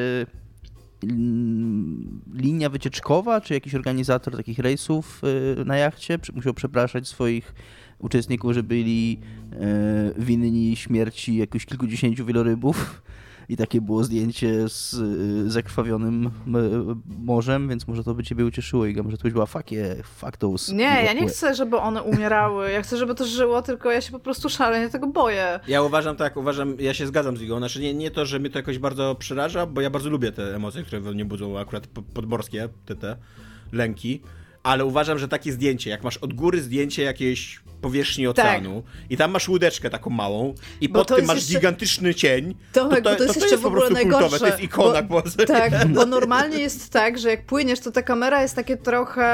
linia 2.34 2.68
wycieczkowa, 2.68 3.40
czy 3.40 3.54
jakiś 3.54 3.74
organizator 3.74 4.36
takich 4.36 4.58
rejsów 4.58 5.22
y, 5.60 5.64
na 5.64 5.76
jachcie? 5.76 6.18
Musiał 6.34 6.54
przepraszać 6.54 7.08
swoich 7.08 7.54
uczestników, 7.98 8.52
że 8.52 8.62
byli 8.62 9.20
y, 10.18 10.22
winni 10.22 10.76
śmierci 10.76 11.36
jakoś 11.36 11.66
kilkudziesięciu 11.66 12.26
wielorybów 12.26 13.02
i 13.48 13.56
takie 13.56 13.80
było 13.80 14.04
zdjęcie 14.04 14.68
z 14.68 14.94
y, 14.94 15.50
zakrwawionym 15.50 16.30
morzem, 17.18 17.68
więc 17.68 17.88
może 17.88 18.04
to 18.04 18.14
by 18.14 18.22
ciebie 18.22 18.44
ucieszyło, 18.44 18.86
Iga, 18.86 19.02
może 19.02 19.16
to 19.16 19.22
byś 19.22 19.32
była 19.32 19.46
fakie, 19.46 19.96
faktos. 20.02 20.68
Nie, 20.68 21.02
ja 21.04 21.12
nie 21.12 21.26
chcę, 21.26 21.54
żeby 21.54 21.76
one 21.76 22.02
umierały, 22.02 22.70
ja 22.70 22.82
chcę, 22.82 22.96
żeby 22.96 23.14
to 23.14 23.26
żyło, 23.26 23.62
tylko 23.62 23.90
ja 23.90 24.00
się 24.00 24.12
po 24.12 24.18
prostu 24.18 24.48
szalenie 24.48 24.88
tego 24.88 25.06
boję. 25.06 25.60
Ja 25.68 25.82
uważam 25.82 26.16
tak, 26.16 26.36
uważam, 26.36 26.76
ja 26.78 26.94
się 26.94 27.06
zgadzam 27.06 27.36
z 27.36 27.42
Igą, 27.42 27.58
znaczy 27.58 27.80
nie, 27.80 27.94
nie 27.94 28.10
to, 28.10 28.26
że 28.26 28.38
mnie 28.38 28.50
to 28.50 28.58
jakoś 28.58 28.78
bardzo 28.78 29.14
przeraża, 29.14 29.66
bo 29.66 29.80
ja 29.80 29.90
bardzo 29.90 30.10
lubię 30.10 30.32
te 30.32 30.56
emocje, 30.56 30.82
które 30.82 31.00
we 31.00 31.12
mnie 31.12 31.24
budzą 31.24 31.58
akurat 31.58 31.86
podmorskie, 31.86 32.68
te, 32.86 32.96
te 32.96 33.16
lęki, 33.72 34.20
ale 34.62 34.84
uważam, 34.84 35.18
że 35.18 35.28
takie 35.28 35.52
zdjęcie, 35.52 35.90
jak 35.90 36.04
masz 36.04 36.16
od 36.16 36.34
góry 36.34 36.62
zdjęcie 36.62 37.02
jakiejś 37.02 37.63
powierzchni 37.84 38.24
tak. 38.24 38.30
oceanu 38.30 38.82
tak. 38.82 39.10
i 39.10 39.16
tam 39.16 39.30
masz 39.30 39.48
łódeczkę 39.48 39.90
taką 39.90 40.10
małą 40.10 40.54
i 40.80 40.88
bo 40.88 41.04
pod 41.04 41.16
tym 41.16 41.26
masz 41.26 41.36
jeszcze... 41.36 41.54
gigantyczny 41.54 42.14
cień, 42.14 42.54
to, 42.72 42.88
to, 42.88 42.96
to, 42.96 43.16
to, 43.16 43.24
jest, 43.24 43.40
to 43.40 43.46
jest 43.46 43.62
po 43.62 43.70
prostu 43.70 43.92
najgorsze, 43.92 44.20
kultowe, 44.20 44.38
to 44.38 44.46
jest 44.46 44.60
ikona. 44.60 45.02
Bo, 45.02 45.22
tak, 45.46 45.86
bo 45.94 46.06
normalnie 46.06 46.58
jest 46.58 46.92
tak, 46.92 47.18
że 47.18 47.30
jak 47.30 47.46
płyniesz, 47.46 47.80
to 47.80 47.92
ta 47.92 48.02
kamera 48.02 48.42
jest 48.42 48.56
takie 48.56 48.76
trochę 48.76 49.24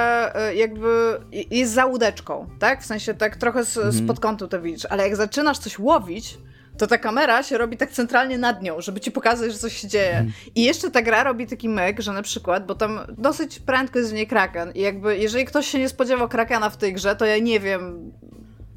e, 0.49 0.55
jakby, 0.55 1.21
jest 1.51 1.73
za 1.73 1.87
łódeczką, 1.87 2.49
tak? 2.59 2.83
W 2.83 2.87
sensie 2.87 3.15
tak 3.15 3.37
trochę 3.37 3.65
z, 3.65 3.77
mhm. 3.77 4.05
spod 4.05 4.21
kątu 4.21 4.49
to 4.49 4.63
widzisz, 4.63 4.87
ale 4.91 5.03
jak 5.03 5.17
zaczynasz 5.17 5.59
coś 5.59 5.79
łowić, 5.79 6.39
to 6.81 6.87
ta 6.87 6.99
kamera 6.99 7.43
się 7.43 7.59
robi 7.59 7.77
tak 7.77 7.91
centralnie 7.91 8.39
nad 8.39 8.63
nią, 8.63 8.81
żeby 8.81 9.01
ci 9.01 9.11
pokazać, 9.11 9.53
że 9.53 9.59
coś 9.59 9.77
się 9.77 9.89
dzieje. 9.89 10.11
Mhm. 10.11 10.33
I 10.55 10.65
jeszcze 10.65 10.91
ta 10.91 11.03
gra 11.03 11.25
robi 11.25 11.47
taki 11.47 11.69
myk, 11.69 12.01
że 12.01 12.13
na 12.13 12.23
przykład, 12.23 12.67
bo 12.67 12.75
tam 12.75 13.01
dosyć 13.19 13.59
prędko 13.59 13.99
jest 13.99 14.11
w 14.11 14.15
niej 14.15 14.27
kraken 14.27 14.73
i 14.75 14.81
jakby, 14.81 15.19
jeżeli 15.19 15.45
ktoś 15.45 15.67
się 15.67 15.79
nie 15.79 15.89
spodziewał 15.89 16.29
krakena 16.29 16.71
w 16.71 16.77
tej 16.77 16.93
grze, 16.93 17.17
to 17.17 17.27
ja 17.27 17.39
nie 17.39 17.61
wiem, 17.61 18.13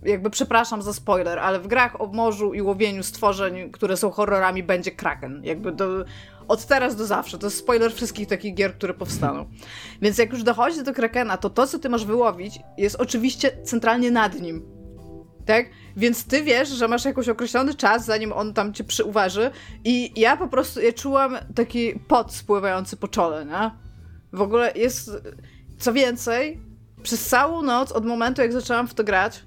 jakby 0.05 0.29
przepraszam 0.29 0.81
za 0.81 0.93
spoiler, 0.93 1.39
ale 1.39 1.59
w 1.59 1.67
grach 1.67 2.01
o 2.01 2.07
morzu 2.07 2.53
i 2.53 2.61
łowieniu 2.61 3.03
stworzeń, 3.03 3.71
które 3.71 3.97
są 3.97 4.11
horrorami, 4.11 4.63
będzie 4.63 4.91
kraken. 4.91 5.41
Jakby 5.43 5.71
do, 5.71 6.05
od 6.47 6.65
teraz 6.65 6.95
do 6.95 7.05
zawsze. 7.05 7.37
To 7.37 7.47
jest 7.47 7.57
spoiler 7.57 7.93
wszystkich 7.93 8.27
takich 8.27 8.53
gier, 8.53 8.75
które 8.75 8.93
powstaną. 8.93 9.45
Więc 10.01 10.17
jak 10.17 10.31
już 10.31 10.43
dochodzi 10.43 10.83
do 10.83 10.93
Krakena, 10.93 11.37
to 11.37 11.49
to, 11.49 11.67
co 11.67 11.79
ty 11.79 11.89
masz 11.89 12.05
wyłowić, 12.05 12.59
jest 12.77 12.95
oczywiście 12.95 13.63
centralnie 13.63 14.11
nad 14.11 14.41
nim. 14.41 14.65
Tak? 15.45 15.65
Więc 15.97 16.25
ty 16.25 16.43
wiesz, 16.43 16.69
że 16.69 16.87
masz 16.87 17.05
jakiś 17.05 17.29
określony 17.29 17.75
czas, 17.75 18.05
zanim 18.05 18.33
on 18.33 18.53
tam 18.53 18.73
cię 18.73 18.83
przyuważy. 18.83 19.51
I 19.83 20.21
ja 20.21 20.37
po 20.37 20.47
prostu, 20.47 20.81
ja 20.81 20.93
czułam 20.93 21.37
taki 21.55 21.99
pot 22.07 22.33
spływający 22.33 22.97
po 22.97 23.07
czole, 23.07 23.45
nie? 23.45 23.71
W 24.33 24.41
ogóle 24.41 24.71
jest... 24.75 25.11
Co 25.77 25.93
więcej, 25.93 26.61
przez 27.03 27.27
całą 27.27 27.61
noc, 27.61 27.91
od 27.91 28.05
momentu 28.05 28.41
jak 28.41 28.53
zaczęłam 28.53 28.87
w 28.87 28.93
to 28.93 29.03
grać, 29.03 29.43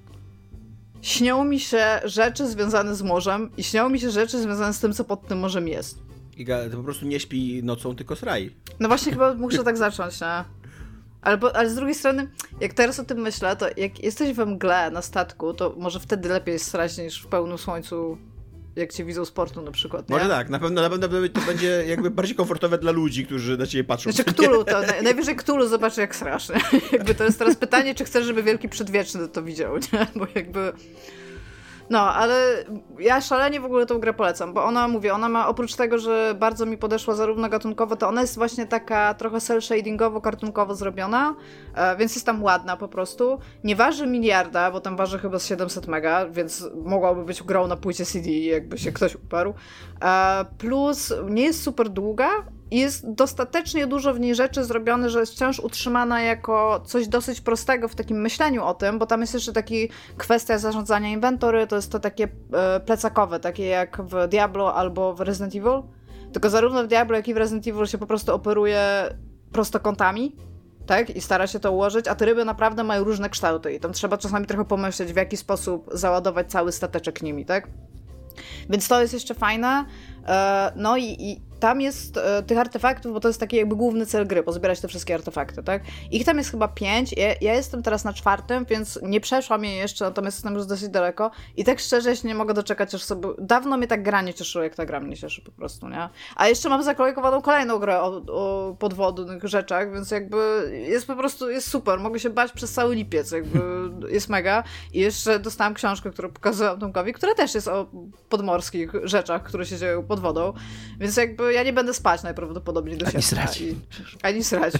śnią 1.01 1.43
mi 1.43 1.59
się 1.59 2.01
rzeczy 2.03 2.47
związane 2.47 2.95
z 2.95 3.01
morzem 3.01 3.49
i 3.57 3.63
śnią 3.63 3.89
mi 3.89 3.99
się 3.99 4.11
rzeczy 4.11 4.41
związane 4.41 4.73
z 4.73 4.79
tym, 4.79 4.93
co 4.93 5.03
pod 5.03 5.27
tym 5.27 5.39
morzem 5.39 5.67
jest. 5.67 5.99
Iga, 6.37 6.69
to 6.71 6.77
po 6.77 6.83
prostu 6.83 7.05
nie 7.05 7.19
śpi 7.19 7.63
nocą, 7.63 7.95
tylko 7.95 8.15
sraj. 8.15 8.55
No 8.79 8.87
właśnie 8.87 9.11
chyba 9.11 9.33
muszę 9.33 9.63
tak 9.63 9.77
zacząć, 9.77 10.21
nie? 10.21 10.43
Ale, 11.21 11.37
ale 11.53 11.69
z 11.69 11.75
drugiej 11.75 11.95
strony, 11.95 12.29
jak 12.61 12.73
teraz 12.73 12.99
o 12.99 13.03
tym 13.03 13.17
myślę, 13.17 13.55
to 13.55 13.65
jak 13.77 14.03
jesteś 14.03 14.33
we 14.33 14.45
mgle 14.45 14.91
na 14.91 15.01
statku, 15.01 15.53
to 15.53 15.75
może 15.77 15.99
wtedy 15.99 16.29
lepiej 16.29 16.53
jest 16.53 16.71
srać 16.71 16.97
niż 16.97 17.21
w 17.21 17.27
pełnym 17.27 17.57
słońcu 17.57 18.17
jak 18.77 18.93
cię 18.93 19.05
widzą 19.05 19.25
sportu 19.25 19.61
na 19.61 19.71
przykład. 19.71 20.09
Nie? 20.09 20.15
Może 20.15 20.29
tak, 20.29 20.49
na 20.49 20.59
pewno, 20.59 20.81
na 20.81 20.89
pewno 20.89 21.07
to 21.29 21.41
będzie 21.41 21.83
jakby 21.87 22.11
bardziej 22.11 22.35
komfortowe 22.35 22.77
dla 22.77 22.91
ludzi, 22.91 23.25
którzy 23.25 23.57
na 23.57 23.67
ciebie 23.67 23.83
patrzą. 23.83 24.11
Znaczy 24.11 24.33
Ktulu, 24.33 24.63
to 24.63 24.81
najwyżej 25.03 25.35
Ktulu 25.35 25.67
zobaczy 25.67 26.01
jak 26.01 26.15
strasznie. 26.15 26.55
jakby 26.91 27.15
to 27.15 27.23
jest 27.23 27.39
teraz 27.39 27.55
pytanie, 27.55 27.95
czy 27.95 28.05
chcesz, 28.05 28.25
żeby 28.25 28.43
Wielki 28.43 28.69
Przedwieczny 28.69 29.27
to 29.27 29.43
widział, 29.43 29.77
nie? 29.77 30.07
Bo 30.15 30.27
jakby... 30.35 30.73
No, 31.89 31.99
ale 31.99 32.63
ja 32.99 33.21
szalenie 33.21 33.59
w 33.59 33.65
ogóle 33.65 33.85
tą 33.85 33.99
grę 33.99 34.13
polecam, 34.13 34.53
bo 34.53 34.63
ona, 34.65 34.87
mówię, 34.87 35.13
ona 35.13 35.29
ma, 35.29 35.47
oprócz 35.47 35.75
tego, 35.75 35.97
że 35.97 36.35
bardzo 36.39 36.65
mi 36.65 36.77
podeszła 36.77 37.15
zarówno 37.15 37.49
gatunkowo, 37.49 37.95
to 37.95 38.07
ona 38.07 38.21
jest 38.21 38.35
właśnie 38.35 38.65
taka 38.65 39.13
trochę 39.13 39.37
cel-shadingowo, 39.37 40.21
kartunkowo 40.21 40.75
zrobiona, 40.75 41.35
e, 41.75 41.97
więc 41.97 42.15
jest 42.15 42.25
tam 42.25 42.43
ładna 42.43 42.77
po 42.77 42.87
prostu. 42.87 43.39
Nie 43.63 43.75
waży 43.75 44.07
miliarda, 44.07 44.71
bo 44.71 44.81
tam 44.81 44.95
waży 44.95 45.19
chyba 45.19 45.39
700 45.39 45.87
mega, 45.87 46.25
więc 46.29 46.65
mogłaby 46.85 47.25
być 47.25 47.43
grą 47.43 47.67
na 47.67 47.77
płycie 47.77 48.05
CD, 48.05 48.29
jakby 48.31 48.77
się 48.77 48.91
ktoś 48.91 49.15
uparł. 49.15 49.53
E, 50.01 50.45
plus 50.57 51.13
nie 51.29 51.43
jest 51.43 51.63
super 51.63 51.89
długa, 51.89 52.29
jest 52.71 53.11
dostatecznie 53.11 53.87
dużo 53.87 54.13
w 54.13 54.19
niej 54.19 54.35
rzeczy 54.35 54.63
zrobione, 54.63 55.09
że 55.09 55.19
jest 55.19 55.33
wciąż 55.33 55.59
utrzymana 55.59 56.21
jako 56.21 56.83
coś 56.85 57.07
dosyć 57.07 57.41
prostego 57.41 57.87
w 57.87 57.95
takim 57.95 58.21
myśleniu 58.21 58.63
o 58.63 58.73
tym, 58.73 58.99
bo 58.99 59.05
tam 59.05 59.21
jest 59.21 59.33
jeszcze 59.33 59.53
taki 59.53 59.89
kwestia 60.17 60.57
zarządzania 60.57 61.09
inwentory, 61.09 61.67
to 61.67 61.75
jest 61.75 61.91
to 61.91 61.99
takie 61.99 62.27
e, 62.53 62.79
plecakowe, 62.79 63.39
takie 63.39 63.65
jak 63.65 64.01
w 64.01 64.27
Diablo 64.27 64.75
albo 64.75 65.13
w 65.13 65.21
Resident 65.21 65.55
Evil. 65.55 65.81
Tylko 66.33 66.49
zarówno 66.49 66.83
w 66.83 66.87
Diablo, 66.87 67.17
jak 67.17 67.27
i 67.27 67.33
w 67.33 67.37
Resident 67.37 67.67
Evil 67.67 67.85
się 67.85 67.97
po 67.97 68.07
prostu 68.07 68.35
operuje 68.35 68.81
prostokątami, 69.51 70.35
tak? 70.85 71.09
I 71.09 71.21
stara 71.21 71.47
się 71.47 71.59
to 71.59 71.71
ułożyć, 71.71 72.07
a 72.07 72.15
te 72.15 72.25
ryby 72.25 72.45
naprawdę 72.45 72.83
mają 72.83 73.03
różne 73.03 73.29
kształty 73.29 73.73
i 73.73 73.79
tam 73.79 73.93
trzeba 73.93 74.17
czasami 74.17 74.45
trochę 74.45 74.65
pomyśleć, 74.65 75.13
w 75.13 75.15
jaki 75.15 75.37
sposób 75.37 75.89
załadować 75.93 76.51
cały 76.51 76.71
stateczek 76.71 77.21
nimi, 77.21 77.45
tak? 77.45 77.67
Więc 78.69 78.87
to 78.87 79.01
jest 79.01 79.13
jeszcze 79.13 79.33
fajne. 79.33 79.85
E, 80.27 80.71
no 80.75 80.97
i, 80.97 81.03
i 81.03 81.47
tam 81.59 81.81
jest 81.81 82.17
e, 82.17 82.43
tych 82.43 82.57
artefaktów, 82.57 83.13
bo 83.13 83.19
to 83.19 83.27
jest 83.27 83.39
taki 83.39 83.57
jakby 83.57 83.75
główny 83.75 84.05
cel 84.05 84.27
gry, 84.27 84.43
pozbierać 84.43 84.79
te 84.79 84.87
wszystkie 84.87 85.15
artefakty, 85.15 85.63
tak? 85.63 85.83
Ich 86.11 86.25
tam 86.25 86.37
jest 86.37 86.51
chyba 86.51 86.67
pięć, 86.67 87.13
ja, 87.17 87.27
ja, 87.41 87.53
jestem 87.53 87.83
teraz 87.83 88.03
na 88.03 88.13
czwartym, 88.13 88.65
więc 88.65 88.99
nie 89.03 89.21
przeszłam 89.21 89.65
je 89.65 89.75
jeszcze, 89.75 90.05
natomiast 90.05 90.37
jestem 90.37 90.53
już 90.53 90.65
dosyć 90.65 90.89
daleko 90.89 91.31
i 91.57 91.63
tak 91.63 91.79
szczerze, 91.79 92.15
się 92.15 92.27
nie 92.27 92.35
mogę 92.35 92.53
doczekać, 92.53 92.95
aż 92.95 93.03
sobie... 93.03 93.29
Dawno 93.37 93.77
mnie 93.77 93.87
tak 93.87 94.03
gra 94.03 94.21
nie 94.21 94.33
cieszyło, 94.33 94.63
jak 94.63 94.75
ta 94.75 94.85
gra 94.85 94.99
mnie 94.99 95.17
cieszy 95.17 95.41
po 95.41 95.51
prostu, 95.51 95.89
nie? 95.89 96.09
A 96.35 96.47
jeszcze 96.47 96.69
mam 96.69 96.83
zakolejkowaną 96.83 97.41
kolejną 97.41 97.79
grę 97.79 98.01
o, 98.01 98.21
o 98.27 98.75
podwodnych 98.79 99.43
rzeczach, 99.43 99.93
więc 99.93 100.11
jakby 100.11 100.37
jest 100.87 101.07
po 101.07 101.15
prostu, 101.15 101.49
jest 101.49 101.69
super, 101.69 101.99
mogę 101.99 102.19
się 102.19 102.29
bać 102.29 102.51
przez 102.51 102.73
cały 102.73 102.95
lipiec, 102.95 103.31
jakby 103.31 103.59
jest 104.15 104.29
mega 104.29 104.63
i 104.93 104.99
jeszcze 104.99 105.39
dostałam 105.39 105.73
książkę, 105.73 106.09
którą 106.09 106.29
pokazałam 106.29 106.79
Tomkowi, 106.79 107.13
która 107.13 107.33
też 107.33 107.55
jest 107.55 107.67
o 107.67 107.87
podmorskich 108.29 108.91
rzeczach, 109.03 109.43
które 109.43 109.65
się 109.65 109.77
dzieją 109.77 110.03
pod 110.03 110.16
wodą, 110.19 110.53
więc 110.99 111.17
jakby 111.17 111.53
ja 111.53 111.63
nie 111.63 111.73
będę 111.73 111.93
spać 111.93 112.23
najprawdopodobniej 112.23 112.97
do 112.97 113.05
Ani 113.07 113.21
srać. 113.21 113.61
I, 113.61 113.75
ani 114.23 114.43
srać. 114.43 114.73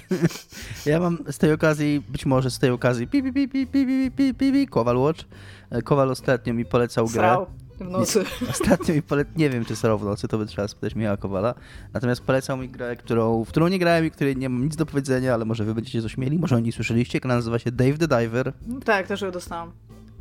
ja 0.86 1.00
mam 1.00 1.18
z 1.32 1.38
tej 1.38 1.54
okazji, 1.54 2.04
być 2.10 2.26
może 2.26 2.52
z 2.52 2.60
tej 2.60 2.70
okazji, 2.70 3.08
pi, 3.08 3.24
pi, 3.24 3.34
pi, 3.34 3.48
pi, 3.48 3.68
pi, 3.68 3.86
pi, 3.86 4.12
pi, 4.12 4.34
pi, 4.34 4.52
pi, 4.52 4.68
Kowal 4.68 4.98
Watch. 4.98 5.22
E, 5.70 5.82
Kowal 5.82 6.12
ostatnio 6.12 6.54
mi 6.54 6.66
polecał 6.66 7.08
Srał. 7.08 7.46
grę. 7.46 7.88
w 7.88 7.90
nocy. 7.92 8.26
Nie, 8.42 8.48
ostatnio 8.50 8.94
mi 8.96 9.02
polecał, 9.02 9.34
nie 9.36 9.50
wiem 9.50 9.66
czy 9.66 9.76
srał 9.76 10.00
w 10.00 10.04
nocy, 10.04 10.28
to 10.28 10.38
by 10.38 10.46
trzeba 10.46 10.68
spytać 10.68 10.96
Michała 10.96 11.18
Kowala. 11.18 11.54
Natomiast 11.94 12.22
polecał 12.22 12.58
mi 12.58 12.70
grę, 12.70 12.96
którą, 12.96 13.44
w 13.46 13.50
którą 13.50 13.68
nie 13.68 13.80
grałem 13.80 14.06
i 14.06 14.12
której 14.12 14.38
nie 14.38 14.50
mam 14.50 14.64
nic 14.64 14.76
do 14.76 14.86
powiedzenia, 14.86 15.34
ale 15.34 15.46
może 15.46 15.64
wy 15.66 15.76
będziecie 15.76 16.02
coś 16.02 16.18
mieli, 16.18 16.40
może 16.40 16.56
o 16.56 16.60
niej 16.60 16.72
słyszeliście. 16.72 17.20
Która 17.20 17.36
nazywa 17.36 17.60
się 17.60 17.72
Dave 17.72 17.98
the 17.98 18.08
Diver. 18.08 18.54
Tak, 18.86 19.08
też 19.08 19.22
ją 19.22 19.32
dostałam. 19.32 19.72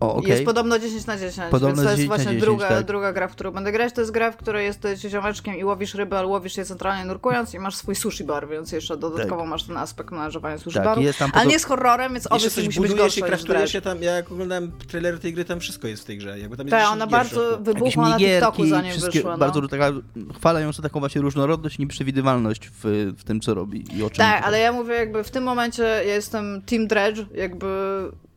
O, 0.00 0.14
okay. 0.14 0.30
Jest 0.30 0.44
podobno 0.44 0.78
10 0.78 1.06
na 1.06 1.16
10, 1.16 1.50
podobno 1.50 1.82
więc 1.82 1.84
to 1.84 1.90
jest 1.90 2.06
właśnie 2.06 2.24
10, 2.24 2.40
druga, 2.40 2.68
tak. 2.68 2.86
druga 2.86 3.12
gra, 3.12 3.28
w 3.28 3.32
którą 3.32 3.50
będę 3.50 3.72
grać. 3.72 3.92
To 3.92 4.00
jest 4.00 4.12
gra, 4.12 4.30
w 4.30 4.36
której 4.36 4.66
jesteś 4.66 5.00
ziomeczkiem 5.00 5.56
i 5.56 5.64
łowisz 5.64 5.94
ryby, 5.94 6.16
ale 6.16 6.26
łowisz 6.26 6.56
je 6.56 6.64
centralnie 6.64 7.04
nurkując 7.04 7.54
i 7.54 7.58
masz 7.58 7.76
swój 7.76 7.94
sushi 7.94 8.24
bar, 8.24 8.48
więc 8.48 8.72
jeszcze 8.72 8.96
dodatkowo 8.96 9.42
tak. 9.42 9.50
masz 9.50 9.62
ten 9.62 9.76
aspekt 9.76 10.10
menażowania 10.10 10.58
sushi 10.58 10.74
tak, 10.74 10.84
baru. 10.84 11.02
Ale 11.32 11.46
nie 11.46 11.58
z 11.58 11.64
horrorem, 11.64 12.12
więc 12.12 12.26
obecnie 12.26 12.64
musi 12.64 12.80
być 12.80 12.94
gorsze 12.94 13.20
i 13.64 13.68
się 13.68 13.80
tam, 13.80 14.02
ja 14.02 14.12
jak 14.12 14.32
oglądałem 14.32 14.72
trailery 14.88 15.18
tej 15.18 15.32
gry, 15.32 15.44
tam 15.44 15.60
wszystko 15.60 15.88
jest 15.88 16.02
w 16.02 16.06
tej 16.06 16.18
grze. 16.18 16.38
Jakby 16.38 16.56
tam 16.56 16.68
tak, 16.68 16.92
ona 16.92 17.06
bardzo 17.06 17.58
wybuchła 17.58 18.08
na 18.08 18.18
TikToku 18.18 18.66
zanim 18.66 18.92
wyszła. 19.00 19.30
No. 19.30 19.38
Bardzo 19.38 19.68
taka, 19.68 19.92
chwalająca 20.36 20.82
taką 20.82 21.00
właśnie 21.00 21.20
różnorodność 21.20 21.76
i 21.76 21.80
nieprzewidywalność 21.80 22.70
w, 22.70 23.12
w 23.18 23.24
tym, 23.24 23.40
co 23.40 23.54
robi 23.54 23.84
i 23.98 24.02
o 24.02 24.10
czym 24.10 24.16
Tak, 24.16 24.44
ale 24.44 24.58
ja 24.58 24.72
mówię 24.72 24.94
jakby 24.94 25.24
w 25.24 25.30
tym 25.30 25.44
momencie 25.44 25.82
ja 25.82 26.14
jestem 26.14 26.62
Team 26.66 26.86
Dredge, 26.86 27.26
jakby 27.34 27.66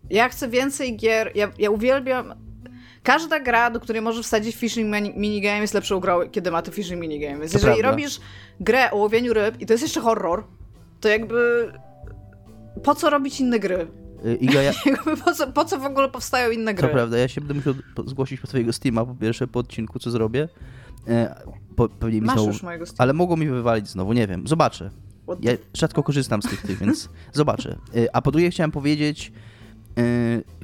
ja 0.09 0.29
chcę 0.29 0.47
więcej 0.47 0.97
gier. 0.97 1.31
Ja, 1.35 1.51
ja 1.59 1.69
uwielbiam. 1.69 2.33
Każda 3.03 3.39
gra, 3.39 3.71
do 3.71 3.79
której 3.79 4.01
możesz 4.01 4.25
wsadzić 4.25 4.55
fishing 4.55 4.95
minigame 5.15 5.61
jest 5.61 5.73
lepszą 5.73 5.99
grą, 5.99 6.29
kiedy 6.31 6.51
ma 6.51 6.61
to 6.61 6.71
fishing 6.71 7.01
minigame. 7.01 7.39
Więc 7.39 7.51
to 7.51 7.57
jeżeli 7.57 7.73
prawda. 7.73 7.91
robisz 7.91 8.19
grę 8.59 8.91
o 8.91 8.97
łowieniu 8.97 9.33
ryb 9.33 9.61
i 9.61 9.65
to 9.65 9.73
jest 9.73 9.83
jeszcze 9.83 10.01
horror, 10.01 10.43
to 11.01 11.09
jakby 11.09 11.71
po 12.83 12.95
co 12.95 13.09
robić 13.09 13.39
inne 13.39 13.59
gry? 13.59 13.87
Y, 14.25 14.35
Iga, 14.35 14.61
ja... 14.61 14.71
po, 15.25 15.33
co, 15.33 15.51
po 15.51 15.65
co 15.65 15.79
w 15.79 15.85
ogóle 15.85 16.09
powstają 16.09 16.51
inne 16.51 16.73
gry? 16.73 16.87
To 16.87 16.93
prawda, 16.93 17.17
ja 17.17 17.27
się 17.27 17.41
będę 17.41 17.53
musiał 17.53 17.73
zgłosić 18.05 18.41
po 18.41 18.47
swojego 18.47 18.73
Steama 18.73 19.05
po 19.05 19.15
pierwsze 19.15 19.47
po 19.47 19.59
odcinku, 19.59 19.99
co 19.99 20.11
zrobię. 20.11 20.49
E, 21.07 21.35
po, 21.75 21.89
pewnie 21.89 22.21
mi 22.21 22.27
Masz 22.27 22.35
znowu... 22.35 22.47
już 22.47 22.63
mojego 22.63 22.85
Steama. 22.85 23.03
Ale 23.03 23.13
mogą 23.13 23.37
mi 23.37 23.47
wywalić 23.47 23.89
znowu, 23.89 24.13
nie 24.13 24.27
wiem, 24.27 24.47
zobaczę. 24.47 24.89
Ja 25.41 25.51
rzadko 25.73 26.03
korzystam 26.03 26.41
z 26.41 26.49
tych, 26.49 26.61
tych 26.61 26.77
więc 26.77 27.09
zobaczę. 27.33 27.77
E, 27.95 28.15
a 28.15 28.21
po 28.21 28.31
drugie 28.31 28.51
chciałem 28.51 28.71
powiedzieć, 28.71 29.31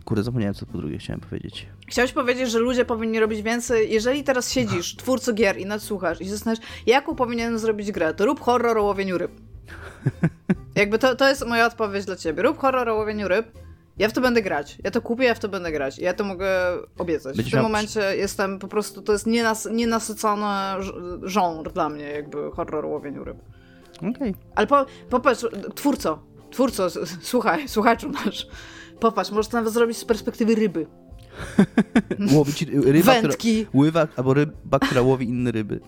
kurde, 0.05 0.23
zapomniałem, 0.23 0.53
co 0.55 0.65
po 0.65 0.77
drugie 0.77 0.97
chciałem 0.97 1.19
powiedzieć. 1.19 1.67
Chciałeś 1.87 2.11
powiedzieć, 2.11 2.51
że 2.51 2.59
ludzie 2.59 2.85
powinni 2.85 3.19
robić 3.19 3.41
więcej. 3.41 3.91
Jeżeli 3.91 4.23
teraz 4.23 4.51
siedzisz, 4.51 4.95
twórco 4.95 5.33
gier 5.33 5.57
i 5.57 5.65
nadsłuchasz 5.65 6.21
i 6.21 6.29
zastanawiasz, 6.29 6.65
jaką 6.85 7.15
powinienem 7.15 7.59
zrobić 7.59 7.91
grę, 7.91 8.13
to 8.13 8.25
rób 8.25 8.39
horror 8.39 8.77
o 8.77 8.83
łowieniu 8.83 9.17
ryb. 9.17 9.31
Jakby 10.75 10.99
to, 10.99 11.15
to 11.15 11.29
jest 11.29 11.47
moja 11.47 11.65
odpowiedź 11.65 12.05
dla 12.05 12.15
ciebie. 12.15 12.43
Rób 12.43 12.57
horror 12.57 12.89
o 12.89 12.95
łowieniu 12.95 13.27
ryb. 13.27 13.45
Ja 13.97 14.09
w 14.09 14.13
to 14.13 14.21
będę 14.21 14.41
grać. 14.41 14.77
Ja 14.83 14.91
to 14.91 15.01
kupię, 15.01 15.23
ja 15.23 15.33
w 15.33 15.39
to 15.39 15.49
będę 15.49 15.71
grać. 15.71 15.99
Ja 15.99 16.13
to 16.13 16.23
mogę 16.23 16.49
obiecać. 16.97 17.37
Będziesz 17.37 17.51
w 17.51 17.51
tym 17.51 17.57
miał... 17.57 17.69
momencie 17.69 18.17
jestem 18.17 18.59
po 18.59 18.67
prostu, 18.67 19.01
to 19.01 19.13
jest 19.13 19.27
nienas 19.27 19.67
nienasycony 19.71 20.45
żonr 21.21 21.71
dla 21.71 21.89
mnie, 21.89 22.03
jakby 22.03 22.51
horror 22.51 22.85
o 22.85 22.87
łowieniu 22.87 23.23
ryb. 23.23 23.37
Okej. 23.97 24.09
Okay. 24.09 24.33
Ale 24.55 24.67
po, 24.67 24.85
popatrz, 25.09 25.45
twórco, 25.75 26.23
twórco, 26.51 26.87
słuchaj, 27.21 27.67
słuchaczu 27.67 28.09
nasz. 28.09 28.47
Popatrz, 28.99 29.31
możesz 29.31 29.47
to 29.47 29.57
nawet 29.57 29.73
zrobić 29.73 29.97
z 29.97 30.05
perspektywy 30.05 30.55
ryby. 30.55 30.85
Łowić 32.35 32.61
ryba, 32.61 33.21
Wędki. 33.21 33.65
Która, 33.65 33.81
ływa, 33.81 34.07
albo 34.15 34.33
ryba, 34.33 34.79
która 34.79 35.01
łowi 35.01 35.25
inne 35.25 35.51
ryby. 35.51 35.79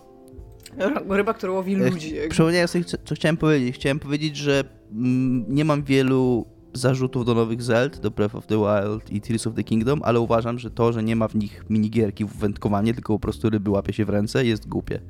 Ryba, 1.08 1.34
która 1.34 1.52
łowi 1.52 1.76
ludzi. 1.76 2.14
Przypomniałem 2.30 2.68
sobie, 2.68 2.84
co, 2.84 2.96
co, 3.04 3.14
chciałem 3.14 3.36
powiedzieć. 3.36 3.74
Chciałem 3.74 3.98
powiedzieć, 3.98 4.36
że 4.36 4.64
mm, 4.92 5.44
nie 5.48 5.64
mam 5.64 5.82
wielu 5.82 6.46
zarzutów 6.72 7.24
do 7.24 7.34
nowych 7.34 7.62
Zeld, 7.62 8.00
do 8.00 8.10
Breath 8.10 8.34
of 8.34 8.46
the 8.46 8.56
Wild 8.56 9.12
i 9.12 9.20
Tears 9.20 9.46
of 9.46 9.54
the 9.54 9.64
Kingdom, 9.64 10.00
ale 10.04 10.20
uważam, 10.20 10.58
że 10.58 10.70
to, 10.70 10.92
że 10.92 11.02
nie 11.02 11.16
ma 11.16 11.28
w 11.28 11.34
nich 11.34 11.64
minigierki 11.70 12.24
w 12.24 12.36
wędkowanie, 12.36 12.94
tylko 12.94 13.12
po 13.12 13.18
prostu 13.18 13.50
ryby 13.50 13.70
łapie 13.70 13.92
się 13.92 14.04
w 14.04 14.08
ręce, 14.08 14.44
jest 14.44 14.68
głupie. 14.68 15.00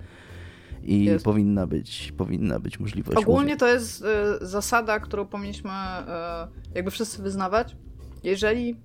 I 0.82 1.04
jest. 1.04 1.24
powinna 1.24 1.66
być, 1.66 2.12
powinna 2.16 2.60
być 2.60 2.80
możliwość. 2.80 3.18
Ogólnie 3.18 3.56
to 3.56 3.66
jest 3.66 4.04
y, 4.42 4.46
zasada, 4.46 5.00
którą 5.00 5.26
powinniśmy 5.26 5.70
y, 5.70 6.74
jakby 6.74 6.90
wszyscy 6.90 7.22
wyznawać, 7.22 7.76
jeżeli 8.24 8.76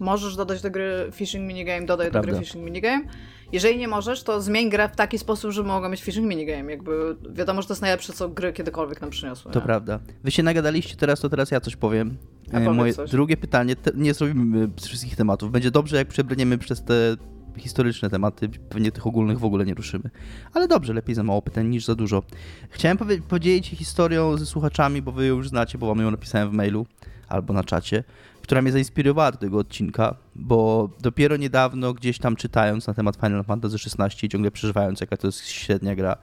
możesz 0.00 0.36
dodać 0.36 0.62
do 0.62 0.70
gry 0.70 1.08
fishing 1.12 1.48
minigame, 1.48 1.86
dodaj 1.86 2.10
Prawda. 2.10 2.30
do 2.30 2.36
gry 2.36 2.46
fishing 2.46 2.64
minigame. 2.64 3.04
Jeżeli 3.52 3.78
nie 3.78 3.88
możesz, 3.88 4.22
to 4.22 4.42
zmień 4.42 4.70
grę 4.70 4.88
w 4.88 4.96
taki 4.96 5.18
sposób, 5.18 5.50
żeby 5.50 5.68
mogła 5.68 5.88
mieć 5.88 6.02
fishing 6.02 6.28
minigame. 6.28 6.70
Jakby 6.70 7.16
wiadomo, 7.30 7.62
że 7.62 7.68
to 7.68 7.74
jest 7.74 7.82
najlepsze, 7.82 8.12
co 8.12 8.28
gry 8.28 8.52
kiedykolwiek 8.52 9.00
nam 9.00 9.10
przyniosły. 9.10 9.52
To 9.52 9.58
nie? 9.58 9.64
prawda. 9.64 10.00
Wy 10.24 10.30
się 10.30 10.42
nagadaliście 10.42 10.96
teraz, 10.96 11.20
to 11.20 11.28
teraz 11.28 11.50
ja 11.50 11.60
coś 11.60 11.76
powiem. 11.76 12.16
E, 12.52 12.70
moje 12.70 12.94
coś. 12.94 13.10
drugie 13.10 13.36
pytanie, 13.36 13.76
te, 13.76 13.90
nie 13.94 14.14
zrobimy 14.14 14.68
wszystkich 14.82 15.16
tematów. 15.16 15.50
Będzie 15.50 15.70
dobrze, 15.70 15.96
jak 15.96 16.08
przebrniemy 16.08 16.58
przez 16.58 16.84
te 16.84 17.16
historyczne 17.58 18.10
tematy, 18.10 18.48
pewnie 18.48 18.92
tych 18.92 19.06
ogólnych 19.06 19.38
w 19.38 19.44
ogóle 19.44 19.64
nie 19.64 19.74
ruszymy. 19.74 20.10
Ale 20.54 20.68
dobrze, 20.68 20.92
lepiej 20.92 21.14
za 21.14 21.22
mało 21.22 21.42
pytań 21.42 21.68
niż 21.68 21.84
za 21.84 21.94
dużo. 21.94 22.22
Chciałem 22.70 22.98
powie 22.98 23.18
podzielić 23.18 23.66
się 23.66 23.76
historią 23.76 24.36
ze 24.36 24.46
słuchaczami, 24.46 25.02
bo 25.02 25.12
wy 25.12 25.26
ją 25.26 25.36
już 25.36 25.48
znacie, 25.48 25.78
bo 25.78 25.86
wam 25.86 25.98
ją 25.98 26.10
napisałem 26.10 26.50
w 26.50 26.52
mailu 26.52 26.86
albo 27.28 27.52
na 27.52 27.64
czacie, 27.64 28.04
która 28.42 28.62
mnie 28.62 28.72
zainspirowała 28.72 29.32
do 29.32 29.38
tego 29.38 29.58
odcinka, 29.58 30.16
bo 30.34 30.90
dopiero 31.00 31.36
niedawno 31.36 31.94
gdzieś 31.94 32.18
tam 32.18 32.36
czytając 32.36 32.86
na 32.86 32.94
temat 32.94 33.16
Final 33.16 33.44
Fantasy 33.44 33.76
XVI 33.76 34.26
i 34.26 34.28
ciągle 34.28 34.50
przeżywając, 34.50 35.00
jaka 35.00 35.16
to 35.16 35.28
jest 35.28 35.46
średnia 35.46 35.94
gra, 35.94 36.16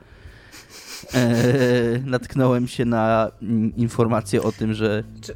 e, 1.14 1.98
natknąłem 2.04 2.68
się 2.68 2.84
na 2.84 3.30
informację 3.76 4.42
o 4.42 4.52
tym, 4.52 4.74
że... 4.74 5.04
Czy 5.20 5.34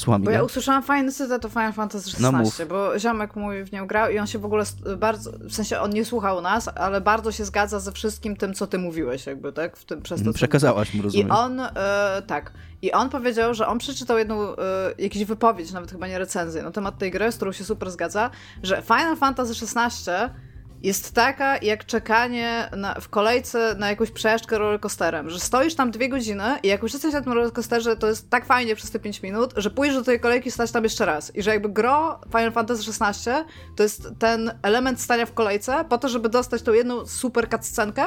Słucham, 0.00 0.22
bo 0.22 0.30
ja 0.30 0.42
usłyszałam 0.42 0.82
fajny 0.82 1.12
cytat 1.12 1.44
o 1.44 1.48
Final 1.48 1.72
Fantasy 1.72 2.10
XVI, 2.10 2.22
no 2.60 2.66
bo 2.68 2.98
ziomek 2.98 3.36
mój 3.36 3.64
w 3.64 3.72
nią 3.72 3.86
grał 3.86 4.10
i 4.10 4.18
on 4.18 4.26
się 4.26 4.38
w 4.38 4.44
ogóle 4.44 4.64
bardzo, 4.98 5.30
w 5.40 5.54
sensie 5.54 5.80
on 5.80 5.90
nie 5.90 6.04
słuchał 6.04 6.40
nas, 6.40 6.68
ale 6.68 7.00
bardzo 7.00 7.32
się 7.32 7.44
zgadza 7.44 7.80
ze 7.80 7.92
wszystkim 7.92 8.36
tym, 8.36 8.54
co 8.54 8.66
ty 8.66 8.78
mówiłeś 8.78 9.26
jakby, 9.26 9.52
tak? 9.52 9.76
W 9.76 9.84
tym, 9.84 10.02
przez 10.02 10.24
to, 10.24 10.32
Przekazałaś 10.32 10.94
mu, 10.94 11.02
rozumiem. 11.02 11.28
I 11.28 11.30
on, 11.30 11.60
e, 11.60 12.22
tak, 12.26 12.52
i 12.82 12.92
on 12.92 13.08
powiedział, 13.08 13.54
że 13.54 13.66
on 13.66 13.78
przeczytał 13.78 14.18
jedną, 14.18 14.56
e, 14.56 14.56
jakąś 14.98 15.24
wypowiedź, 15.24 15.72
nawet 15.72 15.90
chyba 15.90 16.08
nie 16.08 16.18
recenzję, 16.18 16.62
na 16.62 16.70
temat 16.70 16.98
tej 16.98 17.10
gry, 17.10 17.32
z 17.32 17.36
którą 17.36 17.52
się 17.52 17.64
super 17.64 17.90
zgadza, 17.90 18.30
że 18.62 18.82
Final 18.82 19.16
Fantasy 19.16 19.52
XVI 19.52 20.12
jest 20.82 21.14
taka 21.14 21.58
jak 21.58 21.86
czekanie 21.86 22.70
na, 22.76 22.94
w 22.94 23.08
kolejce 23.08 23.74
na 23.78 23.88
jakąś 23.88 24.10
przejażdżkę 24.10 24.58
rollercoasterem, 24.58 25.30
że 25.30 25.40
stoisz 25.40 25.74
tam 25.74 25.90
dwie 25.90 26.08
godziny 26.08 26.44
i 26.62 26.68
jak 26.68 26.82
już 26.82 26.92
jesteś 26.92 27.12
na 27.12 27.20
tym 27.20 27.32
rollercoasterze, 27.32 27.96
to 27.96 28.06
jest 28.06 28.30
tak 28.30 28.46
fajnie 28.46 28.76
przez 28.76 28.90
te 28.90 28.98
pięć 28.98 29.22
minut, 29.22 29.54
że 29.56 29.70
pójdziesz 29.70 29.96
do 29.96 30.04
tej 30.04 30.20
kolejki 30.20 30.50
stać 30.50 30.72
tam 30.72 30.84
jeszcze 30.84 31.06
raz. 31.06 31.36
I 31.36 31.42
że 31.42 31.50
jakby 31.50 31.68
gro 31.68 32.20
Final 32.26 32.52
Fantasy 32.52 32.90
XVI 32.90 33.30
to 33.76 33.82
jest 33.82 34.08
ten 34.18 34.50
element 34.62 35.00
stania 35.00 35.26
w 35.26 35.34
kolejce 35.34 35.84
po 35.88 35.98
to, 35.98 36.08
żeby 36.08 36.28
dostać 36.28 36.62
tą 36.62 36.72
jedną 36.72 37.06
super 37.06 37.48
cutscenkę, 37.50 38.04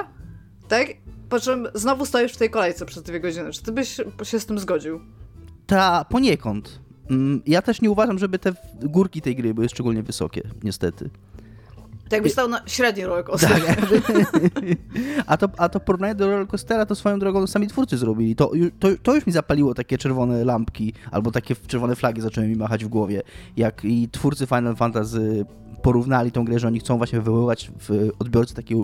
tak? 0.67 0.87
Po 1.29 1.39
czym 1.39 1.67
znowu 1.73 2.05
stoisz 2.05 2.33
w 2.33 2.37
tej 2.37 2.49
kolejce 2.49 2.85
przez 2.85 3.03
dwie 3.03 3.19
godziny. 3.19 3.51
Czy 3.51 3.63
ty 3.63 3.71
byś 3.71 3.97
się 4.23 4.39
z 4.39 4.45
tym 4.45 4.59
zgodził? 4.59 5.01
Ta, 5.67 6.05
poniekąd. 6.05 6.79
Mm, 7.09 7.41
ja 7.45 7.61
też 7.61 7.81
nie 7.81 7.91
uważam, 7.91 8.19
żeby 8.19 8.39
te 8.39 8.53
górki 8.81 9.21
tej 9.21 9.35
gry 9.35 9.53
były 9.53 9.69
szczególnie 9.69 10.03
wysokie, 10.03 10.41
niestety. 10.63 11.09
Tak 12.13 12.17
jakbyś 12.17 12.33
stał 12.33 12.47
na 12.47 12.61
średni 12.65 13.05
rollercoaster. 13.05 13.65
Tak, 13.65 13.77
a, 15.27 15.37
to, 15.37 15.49
a 15.57 15.69
to 15.69 15.79
porównanie 15.79 16.15
do 16.15 16.27
rollercoastera 16.27 16.85
to 16.85 16.95
swoją 16.95 17.19
drogą 17.19 17.47
sami 17.47 17.67
twórcy 17.67 17.97
zrobili. 17.97 18.35
To, 18.35 18.51
to, 18.79 18.87
to 19.03 19.15
już 19.15 19.25
mi 19.25 19.33
zapaliło 19.33 19.73
takie 19.73 19.97
czerwone 19.97 20.45
lampki, 20.45 20.93
albo 21.11 21.31
takie 21.31 21.55
czerwone 21.67 21.95
flagi 21.95 22.21
zaczęły 22.21 22.47
mi 22.47 22.55
machać 22.55 22.85
w 22.85 22.87
głowie. 22.87 23.21
Jak 23.57 23.85
i 23.85 24.09
twórcy 24.09 24.45
Final 24.45 24.75
Fantasy 24.75 25.45
porównali 25.81 26.31
tą 26.31 26.45
grę, 26.45 26.59
że 26.59 26.67
oni 26.67 26.79
chcą 26.79 26.97
właśnie 26.97 27.19
wywoływać 27.19 27.71
w 27.79 28.09
odbiorcy 28.19 28.55
takie 28.55 28.75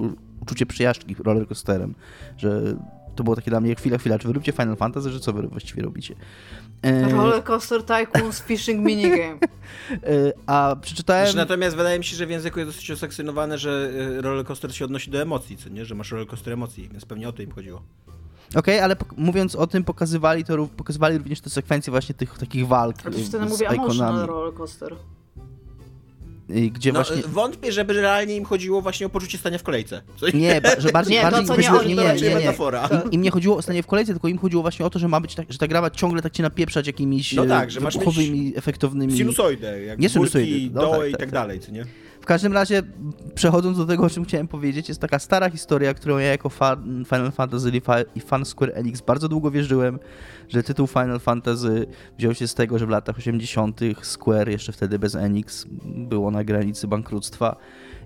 uczucie 0.41 0.65
przejażdżki 0.65 1.15
rollercoasterem, 1.23 1.95
że 2.37 2.75
to 3.19 3.23
było 3.23 3.35
takie 3.35 3.51
dla 3.51 3.61
mnie 3.61 3.75
chwila, 3.75 3.97
chwila, 3.97 4.19
czy 4.19 4.27
wy 4.27 4.33
robicie 4.33 4.51
Final 4.51 4.75
Fantasy, 4.75 5.11
że 5.11 5.19
co 5.19 5.33
wy 5.33 5.47
właściwie 5.47 5.83
robicie? 5.83 6.15
E... 6.81 7.09
Rollercoaster 7.09 7.83
Tycoons 7.83 8.41
Fishing 8.41 8.85
Minigame. 8.85 9.37
E... 9.91 10.33
A 10.47 10.75
przeczytałem... 10.81 11.25
Znaczy, 11.25 11.37
natomiast 11.37 11.75
wydaje 11.75 11.99
mi 11.99 12.05
się, 12.05 12.15
że 12.15 12.25
w 12.25 12.29
języku 12.29 12.59
jest 12.59 12.71
dosyć 12.71 12.91
oseksynowane, 12.91 13.57
że 13.57 13.91
e, 14.17 14.21
rollercoaster 14.21 14.75
się 14.75 14.85
odnosi 14.85 15.11
do 15.11 15.21
emocji, 15.21 15.57
co 15.57 15.69
nie? 15.69 15.85
Że 15.85 15.95
masz 15.95 16.11
rollercoaster 16.11 16.53
emocji, 16.53 16.89
więc 16.91 17.05
pewnie 17.05 17.29
o 17.29 17.31
to 17.31 17.41
im 17.41 17.51
chodziło. 17.51 17.81
Okej, 18.49 18.59
okay, 18.59 18.83
ale 18.83 18.95
mówiąc 19.17 19.55
o 19.55 19.67
tym, 19.67 19.83
pokazywali 19.83 20.43
to 20.43 20.67
pokazywali 20.77 21.17
również 21.17 21.41
te 21.41 21.49
sekwencje 21.49 21.91
właśnie 21.91 22.15
tych 22.15 22.37
takich 22.37 22.67
walk. 22.67 22.95
A 22.99 23.11
to 23.11 23.17
wtedy 23.25 23.45
mówię 23.45 23.69
emotional 23.69 24.27
rollercoaster. 24.27 24.95
Gdzie 26.49 26.91
no, 26.91 27.03
właśnie... 27.03 27.23
Wątpię, 27.27 27.71
żeby 27.71 27.93
realnie 27.93 28.35
im 28.35 28.45
chodziło 28.45 28.81
właśnie 28.81 29.05
o 29.05 29.09
poczucie 29.09 29.37
stania 29.37 29.57
w 29.57 29.63
kolejce. 29.63 30.01
Co... 30.17 30.37
Nie, 30.37 30.61
ba, 30.61 30.69
że 30.79 30.89
bardziej, 30.99 31.17
nie, 31.17 31.21
bardziej 31.21 31.45
to, 31.45 31.53
chodziło, 31.55 31.83
nie, 31.83 31.95
nie, 31.95 32.13
nie, 32.13 32.29
nie, 32.29 32.35
metafora. 32.35 32.89
Im, 33.05 33.11
Im, 33.11 33.21
nie 33.21 33.31
chodziło 33.31 33.57
o 33.57 33.61
stanie 33.61 33.83
w 33.83 33.87
kolejce, 33.87 34.11
tylko 34.11 34.27
im 34.27 34.37
chodziło 34.37 34.61
właśnie 34.61 34.85
o 34.85 34.89
to, 34.89 34.99
że 34.99 35.07
ma 35.07 35.19
być 35.19 35.35
tak, 35.35 35.51
że 35.51 35.57
ta 35.57 35.67
gra 35.67 35.89
ciągle 35.89 36.21
tak 36.21 36.33
cię 36.33 36.43
napieprzać 36.43 36.87
jakimiś 36.87 37.33
no 37.33 37.45
tak, 37.45 37.71
że 37.71 37.79
masz 37.79 37.97
efektownymi... 38.55 39.17
Sinusoidę, 39.17 39.83
jak 39.83 39.99
nie 39.99 40.09
sinusoidy, 40.09 40.75
no, 40.75 40.81
doły 40.81 40.97
tak, 40.97 41.09
i 41.09 41.11
tak, 41.11 41.19
tak 41.19 41.31
dalej, 41.31 41.59
co 41.59 41.71
nie? 41.71 41.85
Każdym 42.29 42.53
razie, 42.53 42.83
przechodząc 43.35 43.77
do 43.77 43.85
tego, 43.85 44.03
o 44.03 44.09
czym 44.09 44.25
chciałem 44.25 44.47
powiedzieć, 44.47 44.89
jest 44.89 45.01
taka 45.01 45.19
stara 45.19 45.49
historia, 45.49 45.93
którą 45.93 46.17
ja 46.17 46.27
jako 46.27 46.49
fan 46.49 47.03
Final 47.05 47.31
Fantasy 47.31 47.71
i 48.15 48.21
fan 48.21 48.45
Square 48.45 48.71
Enix 48.75 49.01
bardzo 49.01 49.29
długo 49.29 49.51
wierzyłem, 49.51 49.99
że 50.49 50.63
tytuł 50.63 50.87
Final 50.87 51.19
Fantasy 51.19 51.87
wziął 52.17 52.33
się 52.33 52.47
z 52.47 52.53
tego, 52.53 52.79
że 52.79 52.85
w 52.85 52.89
latach 52.89 53.17
80. 53.17 53.79
Square, 54.01 54.49
jeszcze 54.49 54.71
wtedy 54.71 54.99
bez 54.99 55.15
Enix, 55.15 55.65
było 55.85 56.31
na 56.31 56.43
granicy 56.43 56.87
bankructwa 56.87 57.55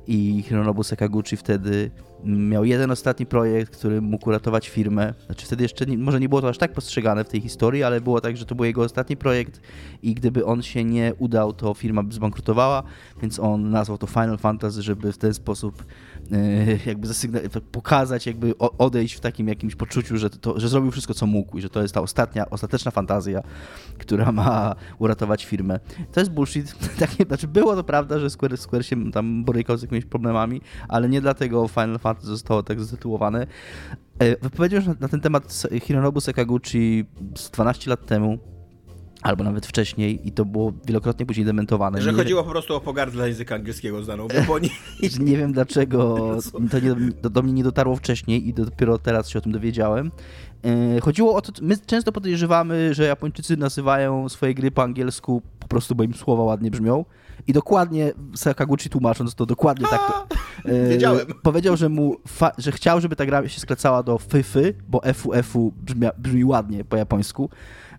i 0.07 0.43
Hironobu 0.47 0.83
Sakaguchi 0.83 1.37
wtedy 1.37 1.91
miał 2.25 2.65
jeden 2.65 2.91
ostatni 2.91 3.25
projekt, 3.25 3.77
który 3.77 4.01
mógł 4.01 4.29
uratować 4.29 4.69
firmę. 4.69 5.13
Znaczy 5.25 5.45
wtedy 5.45 5.63
jeszcze 5.63 5.85
nie, 5.85 5.97
może 5.97 6.19
nie 6.19 6.29
było 6.29 6.41
to 6.41 6.49
aż 6.49 6.57
tak 6.57 6.73
postrzegane 6.73 7.23
w 7.23 7.29
tej 7.29 7.41
historii, 7.41 7.83
ale 7.83 8.01
było 8.01 8.21
tak, 8.21 8.37
że 8.37 8.45
to 8.45 8.55
był 8.55 8.65
jego 8.65 8.81
ostatni 8.81 9.17
projekt 9.17 9.61
i 10.01 10.13
gdyby 10.13 10.45
on 10.45 10.61
się 10.61 10.83
nie 10.83 11.13
udał, 11.17 11.53
to 11.53 11.73
firma 11.73 12.03
by 12.03 12.13
zbankrutowała, 12.13 12.83
więc 13.21 13.39
on 13.39 13.69
nazwał 13.69 13.97
to 13.97 14.07
Final 14.07 14.37
Fantasy, 14.37 14.81
żeby 14.81 15.13
w 15.13 15.17
ten 15.17 15.33
sposób 15.33 15.83
jakby 16.85 17.07
pokazać, 17.71 18.27
jakby 18.27 18.57
odejść 18.57 19.15
w 19.15 19.19
takim 19.19 19.47
jakimś 19.47 19.75
poczuciu, 19.75 20.17
że, 20.17 20.29
to, 20.29 20.59
że 20.59 20.69
zrobił 20.69 20.91
wszystko, 20.91 21.13
co 21.13 21.25
mógł 21.25 21.57
i 21.57 21.61
że 21.61 21.69
to 21.69 21.81
jest 21.81 21.93
ta 21.93 22.01
ostatnia, 22.01 22.49
ostateczna 22.49 22.91
fantazja, 22.91 23.41
która 23.97 24.31
ma 24.31 24.75
uratować 24.99 25.45
firmę. 25.45 25.79
To 26.11 26.19
jest 26.19 26.31
bullshit. 26.31 26.75
Takie, 26.99 27.23
znaczy 27.23 27.47
było 27.47 27.75
to 27.75 27.83
prawda, 27.83 28.19
że 28.19 28.29
Square, 28.29 28.57
Square 28.57 28.85
się 28.85 29.11
tam 29.11 29.43
borykał 29.43 29.77
z 29.77 29.81
jakimiś 29.81 30.05
problemami, 30.05 30.61
ale 30.87 31.09
nie 31.09 31.21
dlatego 31.21 31.67
Final 31.67 31.99
Fantasy 31.99 32.27
zostało 32.27 32.63
tak 32.63 32.81
zatytułowane. 32.81 33.47
E, 34.19 34.37
wypowiedział 34.37 34.81
na, 34.81 34.95
na 34.99 35.07
ten 35.07 35.21
temat 35.21 35.63
Hironobu 35.81 36.21
Sakaguchi 36.21 37.05
12 37.53 37.89
lat 37.89 38.05
temu, 38.05 38.52
albo 39.23 39.43
nawet 39.43 39.65
wcześniej 39.65 40.27
i 40.27 40.31
to 40.31 40.45
było 40.45 40.73
wielokrotnie 40.85 41.25
później 41.25 41.45
dementowane. 41.45 42.01
Że 42.01 42.11
nie 42.11 42.17
chodziło 42.17 42.43
po 42.43 42.49
prostu 42.49 42.75
o 42.75 42.81
pogardę 42.81 43.13
dla 43.13 43.27
języka 43.27 43.55
angielskiego 43.55 44.03
znaną 44.03 44.27
w 44.27 44.33
Japonii. 44.33 44.71
nie 45.19 45.37
wiem 45.37 45.53
dlaczego 45.53 46.17
to 46.71 46.79
nie, 46.79 46.95
do, 47.21 47.29
do, 47.29 47.41
mnie 47.41 47.53
nie 47.53 47.63
dotarło 47.63 47.95
wcześniej 47.95 48.47
i 48.47 48.53
dopiero 48.53 48.97
teraz 48.97 49.29
się 49.29 49.39
o 49.39 49.41
tym 49.41 49.51
dowiedziałem. 49.51 50.11
E, 50.65 50.99
chodziło 51.01 51.35
o 51.35 51.41
to, 51.41 51.51
my 51.61 51.77
często 51.85 52.11
podejrzewamy, 52.11 52.93
że 52.93 53.03
Japończycy 53.03 53.57
nazywają 53.57 54.29
swoje 54.29 54.53
gry 54.53 54.71
po 54.71 54.83
angielsku 54.83 55.41
po 55.59 55.67
prostu, 55.67 55.95
bo 55.95 56.03
im 56.03 56.13
słowa 56.13 56.43
ładnie 56.43 56.71
brzmią. 56.71 57.05
I 57.47 57.53
dokładnie 57.53 58.11
Sakaguchi 58.35 58.89
tłumacząc 58.89 59.35
to 59.35 59.45
dokładnie 59.45 59.87
tak 59.87 60.01
to, 60.07 60.27
e, 60.71 60.89
Wiedziałem. 60.89 61.27
powiedział, 61.43 61.77
że 61.77 61.89
mu 61.89 62.15
że 62.57 62.71
chciał, 62.71 63.01
żeby 63.01 63.15
ta 63.15 63.25
gra 63.25 63.47
się 63.47 63.59
skracała 63.59 64.03
do 64.03 64.17
fyfy, 64.17 64.73
bo 64.87 65.01
FUF-u 65.13 65.71
brzmi, 65.71 66.07
brzmi 66.17 66.45
ładnie 66.45 66.83
po 66.83 66.97
japońsku. 66.97 67.49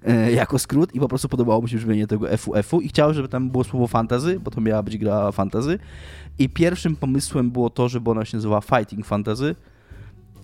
Jako 0.37 0.59
skrót 0.59 0.95
i 0.95 1.01
po 1.01 1.09
prostu 1.09 1.29
podobało 1.29 1.61
mu 1.61 1.69
się 1.69 1.77
brzmienie 1.77 2.07
tego 2.07 2.37
FUF-u 2.37 2.81
i 2.81 2.89
chciał, 2.89 3.15
żeby 3.15 3.29
tam 3.29 3.51
było 3.51 3.65
słowo 3.65 3.87
fantasy, 3.87 4.41
bo 4.41 4.51
to 4.51 4.61
miała 4.61 4.83
być 4.83 4.99
gra 4.99 5.33
fantasy. 5.33 5.79
I 6.39 6.49
pierwszym 6.49 6.97
pomysłem 6.97 7.51
było 7.51 7.71
to, 7.71 7.89
żeby 7.89 8.11
ona 8.11 8.25
się 8.25 8.37
nazywała 8.37 8.61
Fighting 8.61 9.07
Fantasy, 9.07 9.55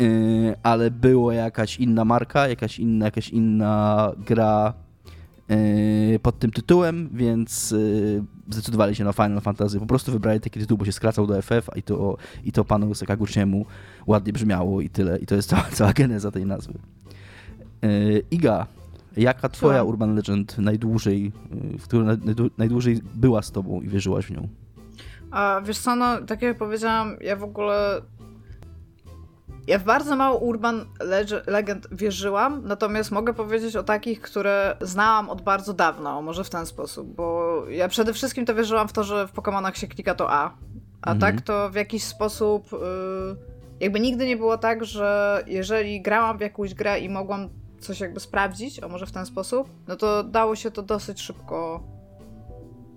e, 0.00 0.04
ale 0.62 0.90
była 0.90 1.34
jakaś 1.34 1.80
inna 1.80 2.04
marka, 2.04 2.48
jakaś 2.48 2.78
inna, 2.78 3.04
jakaś 3.04 3.28
inna 3.28 4.12
gra 4.26 4.74
e, 5.48 6.18
pod 6.18 6.38
tym 6.38 6.50
tytułem, 6.50 7.08
więc 7.12 7.74
zdecydowali 8.50 8.94
się 8.94 9.04
na 9.04 9.12
Final 9.12 9.40
Fantasy. 9.40 9.80
Po 9.80 9.86
prostu 9.86 10.12
wybrali 10.12 10.40
taki 10.40 10.60
tytuł, 10.60 10.78
bo 10.78 10.84
się 10.84 10.92
skracał 10.92 11.26
do 11.26 11.42
FF 11.42 11.70
i 11.76 11.82
to, 11.82 12.16
i 12.44 12.52
to 12.52 12.64
panu 12.64 12.94
Sakaguchiemu 12.94 13.66
ładnie 14.06 14.32
brzmiało 14.32 14.80
i 14.80 14.88
tyle. 14.88 15.18
I 15.18 15.26
to 15.26 15.34
jest 15.34 15.48
cała, 15.50 15.62
cała 15.62 15.92
geneza 15.92 16.30
tej 16.30 16.46
nazwy. 16.46 16.78
Iga, 18.30 18.66
Jaka 19.16 19.48
twoja 19.48 19.82
Urban 19.84 20.14
Legend 20.14 20.58
najdłużej, 20.58 21.32
y, 21.74 21.78
w 21.78 21.84
której 21.84 22.18
najdłużej 22.58 23.00
była 23.14 23.42
z 23.42 23.52
tobą 23.52 23.80
i 23.80 23.88
wierzyłaś 23.88 24.26
w 24.26 24.30
nią? 24.30 24.48
A 25.30 25.60
wiesz 25.64 25.78
co, 25.78 25.96
no 25.96 26.20
tak 26.20 26.42
jak 26.42 26.58
powiedziałam, 26.58 27.16
ja 27.20 27.36
w 27.36 27.44
ogóle 27.44 28.02
ja 29.66 29.78
w 29.78 29.84
bardzo 29.84 30.16
mało 30.16 30.38
Urban 30.38 30.84
Legend 31.46 31.88
wierzyłam, 31.92 32.62
natomiast 32.64 33.10
mogę 33.10 33.34
powiedzieć 33.34 33.76
o 33.76 33.82
takich, 33.82 34.20
które 34.20 34.76
znałam 34.80 35.30
od 35.30 35.42
bardzo 35.42 35.72
dawna, 35.72 36.20
może 36.20 36.44
w 36.44 36.50
ten 36.50 36.66
sposób, 36.66 37.14
bo 37.14 37.54
ja 37.68 37.88
przede 37.88 38.12
wszystkim 38.12 38.46
to 38.46 38.54
wierzyłam 38.54 38.88
w 38.88 38.92
to, 38.92 39.04
że 39.04 39.26
w 39.26 39.32
Pokémonach 39.32 39.74
się 39.74 39.86
klika 39.86 40.14
to 40.14 40.30
A, 40.30 40.54
a 41.02 41.12
mhm. 41.12 41.20
tak 41.20 41.44
to 41.44 41.70
w 41.70 41.74
jakiś 41.74 42.04
sposób 42.04 42.72
yy, 42.72 42.78
jakby 43.80 44.00
nigdy 44.00 44.26
nie 44.26 44.36
było 44.36 44.58
tak, 44.58 44.84
że 44.84 45.42
jeżeli 45.46 46.02
grałam 46.02 46.38
w 46.38 46.40
jakąś 46.40 46.74
grę 46.74 47.00
i 47.00 47.08
mogłam 47.08 47.48
coś 47.80 48.00
jakby 48.00 48.20
sprawdzić, 48.20 48.82
o 48.82 48.88
może 48.88 49.06
w 49.06 49.12
ten 49.12 49.26
sposób, 49.26 49.68
no 49.88 49.96
to 49.96 50.24
dało 50.24 50.56
się 50.56 50.70
to 50.70 50.82
dosyć 50.82 51.20
szybko 51.20 51.82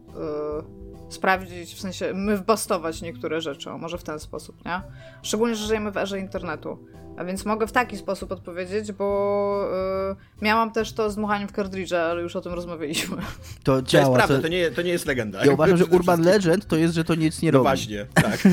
yy, 0.08 1.14
sprawdzić, 1.14 1.76
w 1.76 1.80
sensie 1.80 2.14
my 2.14 2.38
wbastować 2.38 3.02
niektóre 3.02 3.42
rzeczy, 3.42 3.72
o 3.72 3.78
może 3.78 3.98
w 3.98 4.04
ten 4.04 4.20
sposób, 4.20 4.66
nie? 4.66 4.82
Szczególnie, 5.22 5.56
że 5.56 5.68
żyjemy 5.68 5.92
w 5.92 5.98
erze 5.98 6.20
internetu. 6.20 6.80
A 7.18 7.24
więc 7.24 7.46
mogę 7.46 7.68
w 7.68 7.72
taki 7.72 7.98
sposób 7.98 8.32
odpowiedzieć, 8.32 8.92
bo 8.92 9.70
yy, 10.10 10.16
miałam 10.42 10.72
też 10.72 10.94
to 10.94 11.12
z 11.12 11.16
dmuchaniem 11.16 11.48
w 11.48 11.52
kartridże, 11.52 12.04
ale 12.04 12.22
już 12.22 12.36
o 12.36 12.42
tym 12.42 12.54
rozmawialiśmy. 12.54 13.18
To 13.64 13.82
działa. 13.82 14.06
To 14.06 14.12
jest 14.12 14.28
prawda, 14.28 14.42
to, 14.42 14.48
nie, 14.48 14.72
to 14.72 14.82
nie 14.82 14.92
jest 14.92 15.06
legenda. 15.06 15.46
Ja 15.46 15.52
uważam, 15.52 15.78
że 15.78 15.86
Urban 15.86 16.22
Legend 16.22 16.66
to 16.68 16.76
jest, 16.78 16.94
że 16.94 17.04
to 17.04 17.16
nic 17.16 17.42
nie 17.42 17.52
no 17.52 17.58
robi. 17.58 17.64
właśnie, 17.64 18.06
tak. 18.14 18.44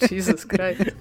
Jesus 0.12 0.46
Christ. 0.46 0.96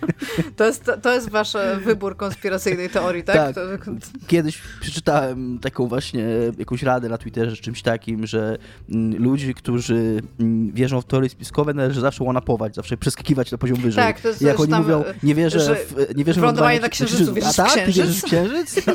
To 0.56 0.66
jest, 0.66 0.84
to, 0.84 0.98
to 0.98 1.14
jest 1.14 1.30
wasz 1.30 1.54
wybór 1.84 2.18
konspiracyjnej 2.18 2.90
teorii, 2.90 3.24
tak? 3.24 3.36
tak. 3.36 3.56
To... 3.56 3.92
Kiedyś 4.28 4.62
przeczytałem 4.82 5.60
taką 5.60 5.88
właśnie 5.88 6.26
jakąś 6.58 6.84
radę 6.84 7.10
na 7.10 7.18
Twitterze 7.18 7.56
z 7.56 7.60
czymś 7.60 7.82
takim, 7.82 8.28
że 8.28 8.58
mm, 8.90 9.24
ludzi, 9.24 9.54
którzy 9.54 10.22
mm, 10.40 10.72
wierzą 10.72 11.02
w 11.02 11.06
teorie 11.06 11.30
spiskowe 11.30 11.74
należy 11.74 12.02
zawsze 12.02 12.24
łanapować, 12.24 12.76
zawsze 12.76 12.98
przeskakiwać 12.98 13.52
na 13.52 13.58
poziom 13.58 13.78
wyżej. 13.78 14.04
Tak, 14.04 14.22
to 14.22 14.28
jest 14.28 14.42
Jak 14.42 14.60
oni 14.60 14.70
tam, 14.70 14.82
mówią, 14.82 15.04
nie 15.24 15.36
wierzę 15.36 15.45
w, 15.50 16.16
nie 16.16 16.24
wierzę 16.24 16.42
w 16.42 16.44
lądowanie 16.44 16.80
na 16.80 16.90
księżycu, 16.90 17.34
wierzysz 17.34 17.60
A 17.60 17.64
tak? 17.64 17.74
Ty 17.74 17.92
wierzysz 17.92 18.22
w 18.22 18.26
księżyc? 18.26 18.76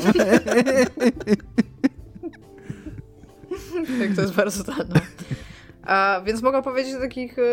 tak, 3.99 4.15
to 4.15 4.21
jest 4.21 4.33
bardzo 4.33 4.63
trudne. 4.63 5.01
A, 5.83 6.21
więc 6.25 6.41
mogę 6.41 6.61
powiedzieć 6.61 6.95
takich, 7.01 7.39
e, 7.39 7.43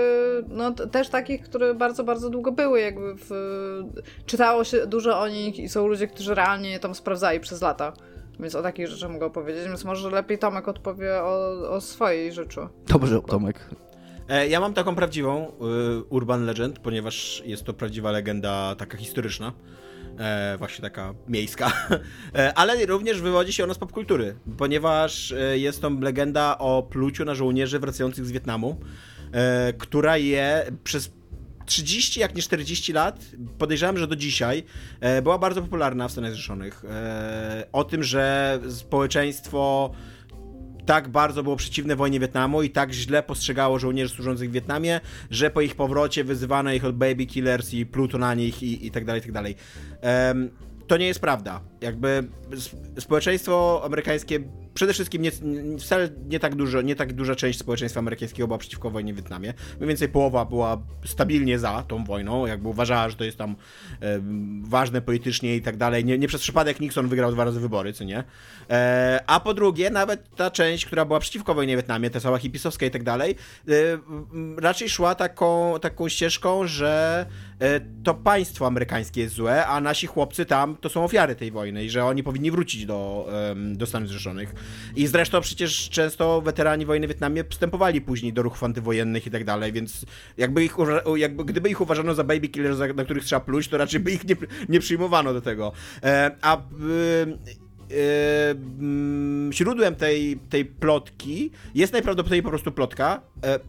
no 0.49 0.72
też 0.72 1.09
takich, 1.09 1.42
które 1.42 1.74
bardzo, 1.74 2.05
bardzo 2.05 2.30
długo 2.30 2.53
były, 2.53 2.80
jakby 2.80 3.14
w, 3.14 3.30
czytało 4.26 4.64
się 4.64 4.86
dużo 4.86 5.20
o 5.20 5.28
nich 5.28 5.59
i 5.59 5.68
są 5.68 5.86
ludzie, 5.86 6.07
którzy 6.07 6.34
realnie 6.34 6.70
je 6.70 6.80
tam 6.80 6.94
sprawdzali 6.94 7.40
przez 7.40 7.62
lata. 7.62 7.92
Więc 8.40 8.55
o 8.55 8.62
takich 8.62 8.86
rzeczach 8.86 9.11
mogę 9.11 9.26
opowiedzieć, 9.26 9.64
więc 9.64 9.84
może 9.84 10.11
lepiej 10.11 10.38
Tomek 10.38 10.68
odpowie 10.68 11.22
o, 11.22 11.53
o 11.70 11.80
swojej 11.80 12.32
rzeczy. 12.32 12.61
Dobrze, 12.88 13.20
Tomek. 13.26 13.70
E, 14.29 14.49
ja 14.49 14.61
mam 14.61 14.74
taką 14.74 14.95
prawdziwą 14.95 15.47
y, 15.47 16.03
Urban 16.09 16.47
Legend, 16.47 16.79
ponieważ 16.79 17.43
jest 17.47 17.64
to 17.64 17.74
prawdziwa 17.74 18.11
legenda 18.11 18.74
taka 18.74 18.99
historyczna. 18.99 19.53
E, 20.18 20.57
właśnie 20.59 20.83
taka 20.83 21.14
miejska, 21.29 21.72
e, 22.35 22.55
ale 22.55 22.87
również 22.87 23.20
wywodzi 23.20 23.53
się 23.53 23.64
ona 23.64 23.74
z 23.74 23.79
popkultury, 23.79 24.35
ponieważ 24.57 25.33
e, 25.33 25.59
jest 25.59 25.83
to 25.83 25.91
legenda 25.91 26.59
o 26.59 26.83
pluciu 26.83 27.24
na 27.24 27.35
żołnierzy 27.35 27.79
wracających 27.79 28.26
z 28.26 28.31
Wietnamu, 28.31 28.81
e, 29.33 29.72
która 29.72 30.16
je 30.16 30.66
przez 30.85 31.11
30, 31.68 32.20
jak 32.20 32.35
nie 32.35 32.43
40 32.43 32.93
lat, 32.93 33.20
podejrzewam, 33.59 33.99
że 33.99 34.07
do 34.07 34.16
dzisiaj, 34.16 34.64
e, 35.01 35.22
była 35.22 35.39
bardzo 35.39 35.62
popularna 35.62 36.09
w 36.09 36.12
Stanach 36.12 36.31
Zjednoczonych. 36.31 36.85
E, 36.85 37.66
o 37.72 37.85
tym, 37.85 38.03
że 38.03 38.59
społeczeństwo 38.70 39.91
tak 40.89 41.09
bardzo 41.09 41.43
było 41.43 41.57
przeciwne 41.57 41.97
wojnie 41.97 42.20
Wietnamu 42.20 42.62
i 42.62 42.70
tak 42.70 42.93
źle 42.93 43.22
postrzegało 43.22 43.78
żołnierzy 43.78 44.14
służących 44.14 44.51
w 44.51 44.53
Wietnamie, 44.53 45.01
że 45.30 45.51
po 45.51 45.61
ich 45.61 45.74
powrocie 45.74 46.24
wyzywano 46.24 46.72
ich 46.72 46.84
od 46.84 46.97
baby 46.97 47.26
killers 47.26 47.74
i 47.74 47.86
pluto 47.86 48.18
na 48.18 48.34
nich 48.34 48.62
i, 48.62 48.86
i 48.86 48.91
tak 48.91 49.05
dalej, 49.05 49.20
i 49.20 49.22
tak 49.22 49.32
dalej. 49.32 49.55
Um, 50.03 50.51
to 50.86 50.97
nie 50.97 51.07
jest 51.07 51.20
prawda. 51.20 51.61
Jakby 51.81 52.29
społeczeństwo 52.99 53.83
amerykańskie 53.85 54.41
przede 54.79 54.93
wszystkim 54.93 55.22
nie, 55.22 55.31
wcale 55.79 56.09
nie 56.29 56.41
tak, 56.41 56.55
dużo, 56.55 56.83
nie 56.83 56.97
tak 56.97 57.12
duża 57.12 57.35
część 57.35 57.59
społeczeństwa 57.59 58.01
amerykańskiego 58.01 58.47
była 58.47 58.59
przeciwko 58.59 58.91
wojnie 58.91 59.14
w 59.14 59.16
Wietnamie. 59.16 59.55
Mniej 59.76 59.89
więcej 59.89 60.09
połowa 60.09 60.45
była 60.45 60.83
stabilnie 61.05 61.59
za 61.59 61.83
tą 61.83 62.05
wojną, 62.05 62.47
jakby 62.47 62.68
uważała, 62.68 63.09
że 63.09 63.16
to 63.16 63.24
jest 63.24 63.39
tam 63.39 63.57
e, 64.03 64.20
ważne 64.62 65.03
politycznie 65.03 65.57
i 65.57 65.62
tak 65.62 65.76
dalej. 65.76 66.05
Nie, 66.05 66.18
nie, 66.18 66.29
przez 66.29 66.41
przypadek 66.41 66.81
Nixon 66.81 67.09
wygrał 67.09 67.33
dwa 67.33 67.45
razy 67.45 67.61
wybory, 67.61 67.93
co 67.93 68.05
nie? 68.05 68.24
E, 68.70 69.20
a 69.26 69.41
po 69.41 69.55
drugie, 69.55 69.91
nawet 69.91 70.37
ta 70.37 70.51
część, 70.51 70.87
która 70.87 71.05
była 71.05 71.20
przeciwko 71.20 71.55
wojnie 71.55 71.76
w 71.76 71.76
Wietnamie, 71.76 72.11
ta 72.11 72.20
cała 72.20 72.39
hipisowska 72.39 72.87
i 72.87 72.91
tak 72.91 73.03
dalej, 73.03 73.37
e, 73.68 73.72
raczej 74.57 74.89
szła 74.89 75.14
taką, 75.14 75.74
taką 75.81 76.09
ścieżką, 76.09 76.66
że 76.66 77.26
e, 77.61 77.81
to 78.05 78.14
państwo 78.14 78.66
amerykańskie 78.66 79.20
jest 79.20 79.35
złe, 79.35 79.66
a 79.66 79.81
nasi 79.81 80.07
chłopcy 80.07 80.47
tam 80.47 80.76
to 80.76 80.89
są 80.89 81.05
ofiary 81.05 81.35
tej 81.35 81.51
wojny 81.51 81.68
i 81.69 81.91
że 81.91 82.05
oni 82.05 82.23
powinni 82.23 82.51
wrócić 82.51 82.87
do, 82.87 83.29
do 83.75 83.87
Stanów 83.87 84.09
Zjednoczonych. 84.09 84.55
I 84.97 85.07
zresztą 85.07 85.41
przecież 85.41 85.91
często 85.91 86.43
weterani 86.43 86.87
wojny 86.87 87.07
w 87.07 87.11
Wietnamie 87.11 87.45
wstępowali 87.51 88.01
później 88.01 88.33
do 88.33 88.43
ruchów 88.43 88.64
antywojennych 88.64 89.27
i 89.27 89.31
tak 89.31 89.45
dalej, 89.45 89.73
więc 89.73 90.07
jakby 90.37 90.64
ich, 90.64 90.77
jakby, 91.16 91.45
gdyby 91.45 91.71
ich 91.71 91.81
uważano 91.81 92.14
za 92.14 92.25
baby 92.25 92.49
killers, 92.49 92.79
na 92.97 93.05
których 93.05 93.25
trzeba 93.25 93.41
pluć, 93.41 93.69
to 93.69 93.79
raczej 93.79 94.01
by 94.01 94.12
ich 94.12 94.25
nie, 94.25 94.37
nie 94.69 94.81
przyjmowano 94.81 95.33
do 95.33 95.41
tego. 95.41 95.73
E, 96.03 96.31
a 96.43 96.62
Yy, 97.91 99.53
źródłem 99.53 99.95
tej, 99.95 100.39
tej 100.51 100.64
plotki 100.64 101.51
jest 101.74 101.93
najprawdopodobniej 101.93 102.43
po 102.43 102.49
prostu 102.49 102.72
plotka. 102.72 103.20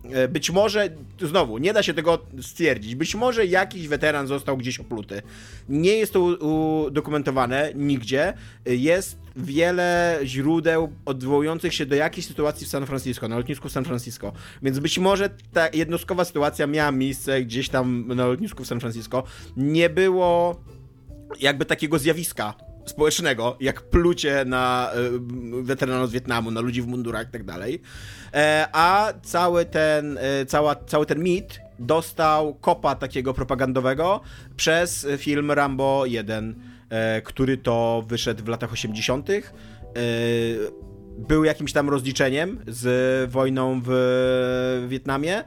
Yy, 0.09 0.27
być 0.27 0.51
może, 0.51 0.89
znowu, 1.21 1.57
nie 1.57 1.73
da 1.73 1.83
się 1.83 1.93
tego 1.93 2.19
stwierdzić, 2.41 2.95
być 2.95 3.15
może 3.15 3.45
jakiś 3.45 3.87
weteran 3.87 4.27
został 4.27 4.57
gdzieś 4.57 4.79
opluty. 4.79 5.21
Nie 5.69 5.93
jest 5.93 6.13
to 6.13 6.21
udokumentowane 6.21 7.71
nigdzie. 7.75 8.33
Jest 8.65 9.17
wiele 9.35 10.19
źródeł 10.23 10.93
odwołujących 11.05 11.73
się 11.73 11.85
do 11.85 11.95
jakiejś 11.95 12.25
sytuacji 12.25 12.67
w 12.67 12.69
San 12.69 12.85
Francisco, 12.85 13.27
na 13.27 13.37
lotnisku 13.37 13.69
w 13.69 13.71
San 13.71 13.85
Francisco. 13.85 14.33
Więc 14.61 14.79
być 14.79 14.99
może 14.99 15.29
ta 15.53 15.69
jednostkowa 15.73 16.25
sytuacja 16.25 16.67
miała 16.67 16.91
miejsce 16.91 17.41
gdzieś 17.41 17.69
tam 17.69 18.07
na 18.07 18.25
lotnisku 18.25 18.63
w 18.63 18.67
San 18.67 18.79
Francisco. 18.79 19.23
Nie 19.57 19.89
było 19.89 20.61
jakby 21.39 21.65
takiego 21.65 21.99
zjawiska 21.99 22.68
społecznego, 22.89 23.57
jak 23.59 23.81
plucie 23.81 24.45
na 24.45 24.91
y, 25.59 25.63
weteranów 25.63 26.09
z 26.09 26.13
Wietnamu, 26.13 26.51
na 26.51 26.61
ludzi 26.61 26.81
w 26.81 26.87
mundurach 26.87 27.27
i 27.27 27.31
tak 27.31 27.43
dalej. 27.43 27.81
E, 28.33 28.67
a 28.71 29.13
cały 29.23 29.65
ten, 29.65 30.17
e, 30.17 30.45
cała, 30.45 30.75
cały 30.75 31.05
ten 31.05 31.23
mit 31.23 31.61
dostał 31.79 32.53
kopa 32.53 32.95
takiego 32.95 33.33
propagandowego 33.33 34.21
przez 34.55 35.07
film 35.17 35.51
Rambo 35.51 36.05
1, 36.05 36.55
e, 36.89 37.21
który 37.21 37.57
to 37.57 38.03
wyszedł 38.07 38.43
w 38.43 38.47
latach 38.47 38.73
80. 38.73 39.29
Był 41.17 41.43
jakimś 41.43 41.73
tam 41.73 41.89
rozliczeniem 41.89 42.59
z 42.67 43.31
wojną 43.31 43.81
w 43.85 44.85
Wietnamie, 44.87 45.43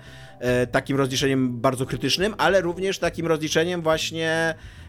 takim 0.73 0.97
rozliczeniem 0.97 1.61
bardzo 1.61 1.87
krytycznym, 1.87 2.35
ale 2.39 2.61
również 2.61 2.99
takim 2.99 3.27
rozliczeniem 3.27 3.83
właśnie 3.83 4.55
E, 4.55 4.82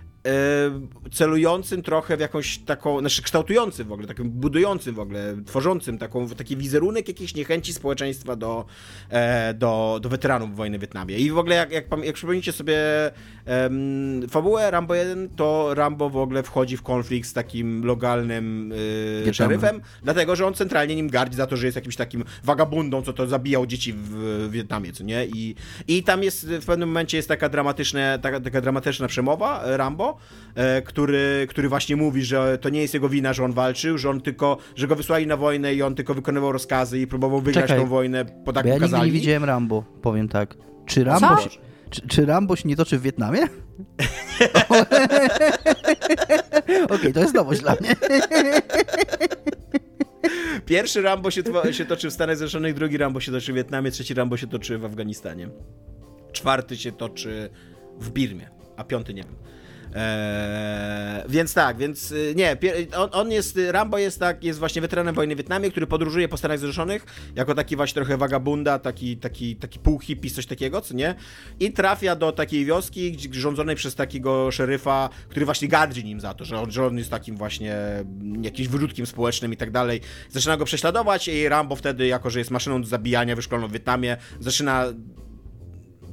celującym 1.12 1.82
trochę 1.82 2.18
w 2.18 2.20
jakąś 2.20 2.58
taką, 2.58 3.00
znaczy 3.00 3.24
kształtującym 3.24 3.88
w 3.88 3.92
ogóle, 3.92 4.08
takim 4.08 4.30
budującym 4.30 4.96
w 4.96 5.00
ogóle, 5.00 5.36
tworzącym 5.46 5.98
taką, 5.98 6.30
taki 6.30 6.58
wizerunek 6.58 7.08
jakiejś 7.08 7.36
niechęci 7.36 7.74
społeczeństwa 7.74 8.36
do, 8.36 8.66
e, 9.10 9.54
do, 9.54 10.00
do 10.02 10.10
weteranów 10.10 10.56
wojny 10.56 10.78
w 10.78 10.82
Wietnamie. 10.82 11.18
I 11.18 11.32
w 11.32 11.38
ogóle 11.38 11.56
jak, 11.56 11.72
jak, 11.72 11.86
jak 12.04 12.16
przypomnicie 12.16 12.52
sobie 12.52 12.78
um, 13.46 14.30
fabułę 14.30 14.72
Rambo 14.72 14.96
1, 14.96 15.30
to 15.30 15.74
Rambo 15.74 16.10
w 16.10 16.18
ogóle 16.18 16.44
wchodzi 16.44 16.78
w 16.78 16.82
konflikt 16.82 17.30
z 17.30 17.34
takim 17.34 17.86
lokalnym 17.86 18.74
y, 19.28 19.34
szeryfem, 19.34 19.82
dlatego, 20.04 20.36
że 20.36 20.48
on 20.48 20.54
centralnie 20.54 20.96
nim 20.96 21.10
gardzi 21.10 21.38
za 21.38 21.48
to, 21.48 21.58
że 21.58 21.66
jest 21.66 21.76
jakimś 21.76 21.96
takim 21.96 22.24
wagabundą, 22.44 23.02
co 23.02 23.14
to 23.14 23.28
zabijał 23.28 23.66
dzieci 23.66 23.94
w, 23.94 24.10
w 24.48 24.52
Wietnamie, 24.52 24.94
co 24.94 25.04
nie? 25.04 25.26
I, 25.26 25.56
I 25.88 26.04
tam 26.04 26.24
jest, 26.24 26.48
w 26.48 26.66
pewnym 26.66 26.90
momencie 26.90 27.18
jest 27.18 27.30
taka 27.30 27.50
dramatyczna, 27.50 28.18
taka, 28.18 28.40
taka 28.40 28.62
dramatyczna 28.62 29.08
przemowa 29.08 29.62
Rambo, 29.66 30.13
E, 30.56 30.82
który, 30.82 31.48
który 31.50 31.70
właśnie 31.70 31.96
mówi, 31.96 32.24
że 32.24 32.58
to 32.58 32.70
nie 32.70 32.82
jest 32.82 32.94
jego 32.94 33.10
wina, 33.10 33.34
że 33.34 33.44
on 33.44 33.52
walczył, 33.52 33.98
że 33.98 34.10
on 34.10 34.22
tylko, 34.22 34.58
że 34.76 34.88
go 34.88 34.96
wysłali 34.96 35.28
na 35.28 35.38
wojnę 35.38 35.74
i 35.74 35.82
on 35.82 35.96
tylko 35.96 36.14
wykonywał 36.14 36.52
rozkazy 36.52 37.00
i 37.00 37.08
próbował 37.08 37.42
wygrać 37.42 37.66
Czekaj, 37.66 37.80
tą 37.80 37.90
wojnę 37.90 38.26
po 38.26 38.54
tak 38.54 38.66
ja 38.66 38.78
nigdy 38.78 39.00
nie 39.00 39.12
widziałem 39.12 39.44
Rambo, 39.44 39.84
powiem 40.02 40.30
tak. 40.30 40.58
Czy 40.86 41.04
Rambo, 41.04 41.38
się, 41.38 41.50
czy, 41.90 42.08
czy 42.08 42.26
Rambo 42.26 42.56
się 42.56 42.70
nie 42.70 42.76
toczy 42.76 42.98
w 42.98 43.02
Wietnamie? 43.02 43.40
Okej, 46.84 46.86
okay, 46.90 47.14
to 47.14 47.20
jest 47.20 47.34
nowość 47.34 47.62
dla 47.62 47.76
mnie. 47.82 47.96
Pierwszy 50.66 51.02
Rambo 51.02 51.32
się, 51.32 51.44
się 51.72 51.86
toczy 51.86 52.10
w 52.10 52.14
Stanach 52.14 52.38
Zjednoczonych, 52.38 52.74
drugi 52.74 52.98
Rambo 52.98 53.20
się 53.20 53.32
toczy 53.32 53.54
w 53.54 53.56
Wietnamie, 53.56 53.92
trzeci 53.92 54.14
Rambo 54.14 54.38
się 54.38 54.48
toczy 54.48 54.78
w 54.78 54.86
Afganistanie. 54.86 55.50
Czwarty 56.32 56.78
się 56.78 56.92
toczy 56.92 57.50
w 58.00 58.10
Birmie, 58.10 58.50
a 58.78 58.84
piąty 58.84 59.14
nie 59.14 59.24
wiem. 59.24 59.36
Eee, 59.96 61.24
więc 61.30 61.54
tak, 61.54 61.78
więc 61.78 62.12
y, 62.12 62.34
nie, 62.36 62.58
on, 62.96 63.10
on, 63.12 63.32
jest, 63.32 63.60
Rambo 63.72 63.98
jest 63.98 64.20
tak, 64.20 64.44
jest 64.44 64.60
właśnie 64.60 64.82
weteranem 64.82 65.16
wojny 65.16 65.36
w 65.36 65.38
Wietnamie, 65.38 65.72
który 65.72 65.88
podróżuje 65.88 66.30
po 66.30 66.38
Stanach 66.38 66.60
Zjednoczonych 66.60 67.06
jako 67.36 67.56
taki 67.56 67.76
właśnie 67.76 67.94
trochę 67.94 68.18
wagabunda, 68.18 68.80
taki, 68.80 69.18
taki, 69.18 69.56
taki 69.56 69.80
pół 69.80 70.00
hippie, 70.00 70.30
coś 70.30 70.46
takiego, 70.46 70.82
co 70.82 70.94
nie? 70.94 71.16
I 71.60 71.72
trafia 71.72 72.16
do 72.16 72.32
takiej 72.32 72.66
wioski 72.66 73.18
rządzonej 73.32 73.76
przez 73.76 73.96
takiego 73.96 74.52
szeryfa, 74.52 75.10
który 75.30 75.46
właśnie 75.46 75.68
gardzi 75.68 76.04
nim 76.04 76.20
za 76.20 76.34
to, 76.34 76.46
że 76.46 76.60
on, 76.60 76.72
że 76.72 76.86
on 76.86 76.98
jest 76.98 77.10
takim 77.10 77.38
właśnie 77.38 77.76
jakimś 78.42 78.68
wyrzutkiem 78.68 79.06
społecznym 79.06 79.54
i 79.54 79.58
tak 79.58 79.72
dalej. 79.72 80.02
Zaczyna 80.30 80.58
go 80.58 80.66
prześladować 80.66 81.28
i 81.28 81.50
Rambo 81.50 81.76
wtedy, 81.76 82.08
jako 82.08 82.30
że 82.30 82.40
jest 82.40 82.52
maszyną 82.52 82.82
do 82.82 82.88
zabijania 82.88 83.36
wyszkoloną 83.36 83.68
w 83.68 83.72
Wietnamie, 83.72 84.18
zaczyna 84.40 84.86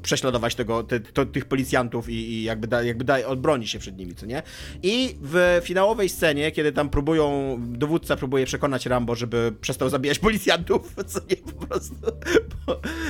prześladować 0.03 0.55
tego, 0.55 0.83
te, 0.83 1.01
to, 1.01 1.27
tych 1.27 1.45
policjantów 1.45 2.09
i, 2.09 2.13
i 2.13 2.43
jakby, 2.43 2.67
da, 2.67 2.83
jakby 2.83 3.05
da, 3.05 3.27
odbroni 3.27 3.69
się 3.69 3.79
przed 3.79 3.99
nimi, 3.99 4.15
co 4.15 4.27
nie? 4.27 4.43
I 4.83 5.17
w 5.23 5.61
finałowej 5.65 6.09
scenie, 6.09 6.53
kiedy 6.53 6.73
tam 6.73 6.89
próbują, 6.89 7.57
dowódca 7.61 8.17
próbuje 8.17 8.47
przekonać 8.47 8.87
Rambo, 8.87 9.15
żeby 9.15 9.53
przestał 9.61 9.89
zabijać 9.89 10.19
policjantów, 10.19 10.95
co 11.13 11.21
nie 11.31 11.37
po 11.37 11.67
prostu, 11.67 11.95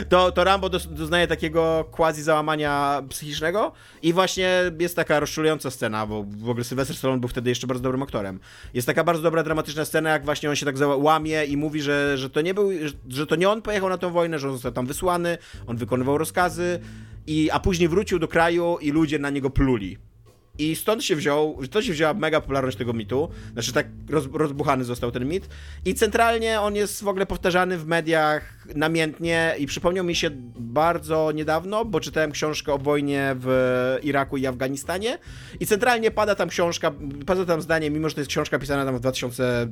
to, 0.09 0.33
to 0.33 0.45
Rambo 0.45 0.69
doznaje 0.69 1.27
takiego 1.27 1.85
quasi 1.91 2.23
załamania 2.23 3.03
psychicznego 3.09 3.73
i 4.03 4.13
właśnie 4.13 4.63
jest 4.79 4.97
taka 4.97 5.21
rozczulująca 5.21 5.71
scena, 5.71 6.07
bo 6.07 6.25
w 6.25 6.51
ogóle 6.51 6.65
Sylvester 6.65 6.97
Stallone 6.97 7.21
był 7.21 7.29
wtedy 7.29 7.51
jeszcze 7.51 7.67
bardzo 7.67 7.83
dobrym 7.83 8.03
aktorem. 8.03 8.41
Jest 8.75 8.87
taka 8.87 9.05
bardzo 9.05 9.23
dobra, 9.23 9.43
dramatyczna 9.43 9.85
scena, 9.85 10.11
jak 10.11 10.25
właśnie 10.25 10.51
on 10.51 10.57
się 10.57 10.67
tak 10.67 10.75
łamie 10.97 11.45
i 11.45 11.57
mówi, 11.57 11.83
że, 11.83 12.19
że 12.19 12.31
to 12.31 12.41
nie 12.41 12.55
był, 12.55 12.71
że 13.09 13.27
to 13.27 13.37
nie 13.37 13.49
on 13.49 13.63
pojechał 13.63 13.89
na 13.89 13.99
tę 13.99 14.11
wojnę, 14.11 14.39
że 14.39 14.49
on 14.49 14.55
został 14.55 14.73
tam 14.73 14.87
wysłany, 14.87 15.39
on 15.67 15.77
wykonywał 15.77 16.19
rozkazy, 16.19 16.80
i, 17.27 17.51
a 17.51 17.61
później 17.61 17.89
wrócił 17.89 18.19
do 18.19 18.29
kraju 18.29 18.79
i 18.81 18.91
ludzie 18.91 19.19
na 19.19 19.31
niego 19.31 19.51
pluli. 19.51 19.99
I 20.59 20.77
stąd 20.77 21.05
się 21.05 21.17
wziął, 21.17 21.59
to 21.71 21.83
się 21.83 21.93
wzięła 21.93 22.15
mega 22.15 22.41
popularność 22.41 22.77
tego 22.77 22.93
mitu. 22.93 23.29
Znaczy 23.53 23.73
tak 23.73 23.87
roz, 24.09 24.29
rozbuchany 24.33 24.85
został 24.85 25.11
ten 25.11 25.29
mit. 25.29 25.49
I 25.85 25.95
centralnie 25.95 26.61
on 26.61 26.77
jest 26.77 27.03
w 27.03 27.09
ogóle 27.09 27.27
powtarzany 27.27 27.79
w 27.79 27.87
mediach 27.87 28.67
namiętnie 28.75 29.55
i 29.59 29.67
przypomniał 29.67 30.05
mi 30.05 30.15
się 30.15 30.31
bardzo 30.59 31.33
niedawno, 31.33 31.85
bo 31.85 32.01
czytałem 32.01 32.33
książkę 32.33 32.73
o 32.73 32.79
wojnie 32.79 33.37
w 33.39 33.99
Iraku 34.03 34.37
i 34.37 34.47
Afganistanie 34.47 35.19
i 35.61 35.67
centralnie 35.67 36.11
pada 36.11 36.35
tam 36.35 36.49
książka, 36.49 36.93
pada 37.27 37.45
tam 37.45 37.63
zdanie, 37.63 37.91
mimo 37.91 38.09
że 38.09 38.15
to 38.15 38.21
jest 38.21 38.31
książka 38.31 38.59
pisana 38.59 38.85
tam 38.85 38.97
w 38.97 39.01
2000 39.01 39.69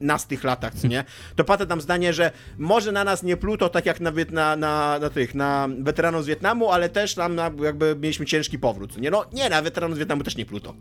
nastych 0.00 0.44
latach, 0.44 0.74
co 0.74 0.88
nie? 0.88 1.04
To 1.36 1.44
pada 1.44 1.66
tam 1.66 1.80
zdanie, 1.80 2.12
że 2.12 2.30
może 2.58 2.92
na 2.92 3.04
nas 3.04 3.22
nie 3.22 3.36
pluto 3.36 3.68
tak 3.68 3.86
jak 3.86 4.00
na, 4.00 4.12
na, 4.30 4.56
na, 4.56 4.98
na 4.98 5.10
tych, 5.10 5.34
na 5.34 5.68
weteranów 5.78 6.24
z 6.24 6.26
Wietnamu, 6.26 6.70
ale 6.70 6.88
też 6.88 7.14
tam 7.14 7.34
na, 7.34 7.50
jakby 7.62 7.96
mieliśmy 8.00 8.26
ciężki 8.26 8.58
powrót, 8.58 8.96
nie? 8.96 9.10
No 9.10 9.24
nie, 9.32 9.48
na 9.48 9.62
weteranów 9.62 9.96
z 9.96 9.98
Wietnamu 9.98 10.24
też 10.24 10.36
nie 10.36 10.46
pluto. 10.46 10.74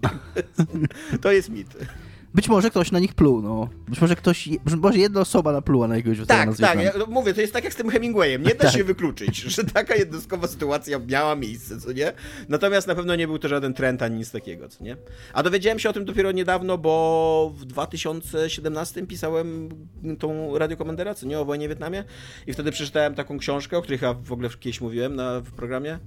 to 1.22 1.32
jest 1.32 1.50
mit. 1.50 1.78
Być 2.34 2.50
może 2.50 2.70
ktoś 2.70 2.92
na 2.92 3.00
nich 3.00 3.14
pluł, 3.14 3.42
no. 3.42 3.70
Być 3.88 4.02
może 4.02 4.16
ktoś, 4.16 4.50
może 4.78 4.98
jedna 4.98 5.20
osoba 5.22 5.52
napluła 5.52 5.88
na 5.88 5.96
jakiegoś 5.96 6.28
Tak, 6.28 6.58
tak, 6.58 6.84
ja 6.84 6.92
mówię, 7.08 7.34
to 7.34 7.42
jest 7.42 7.54
tak 7.54 7.64
jak 7.64 7.74
z 7.74 7.76
tym 7.76 7.90
Hemingwayem, 7.90 8.44
nie 8.44 8.56
da 8.56 8.64
tak. 8.64 8.74
się 8.74 8.84
wykluczyć, 8.84 9.38
że 9.56 9.64
taka 9.64 9.96
jednostkowa 9.96 10.48
sytuacja 10.48 11.00
miała 11.00 11.36
miejsce, 11.36 11.80
co 11.80 11.92
nie? 11.92 12.14
Natomiast 12.50 12.88
na 12.88 12.96
pewno 12.96 13.16
nie 13.16 13.28
był 13.28 13.40
to 13.40 13.48
żaden 13.48 13.74
trend 13.74 14.02
ani 14.02 14.18
nic 14.18 14.32
takiego, 14.32 14.70
co 14.70 14.84
nie? 14.84 14.98
A 15.34 15.44
dowiedziałem 15.44 15.80
się 15.80 15.90
o 15.90 15.94
tym 15.94 16.06
dopiero 16.06 16.32
niedawno, 16.32 16.78
bo 16.78 17.54
w 17.56 17.66
2017 17.66 19.08
pisałem 19.08 19.70
tą 20.20 20.58
radiokomendera, 20.58 21.14
co 21.14 21.26
nie, 21.26 21.40
o 21.40 21.46
wojnie 21.46 21.68
w 21.68 21.70
Wietnamie 21.70 22.04
i 22.48 22.54
wtedy 22.54 22.72
przeczytałem 22.72 23.16
taką 23.16 23.38
książkę, 23.38 23.78
o 23.78 23.82
której 23.82 24.00
ja 24.02 24.14
w 24.14 24.32
ogóle 24.32 24.50
kiedyś 24.60 24.82
mówiłem 24.82 25.16
na, 25.16 25.40
w 25.40 25.52
programie, 25.52 26.00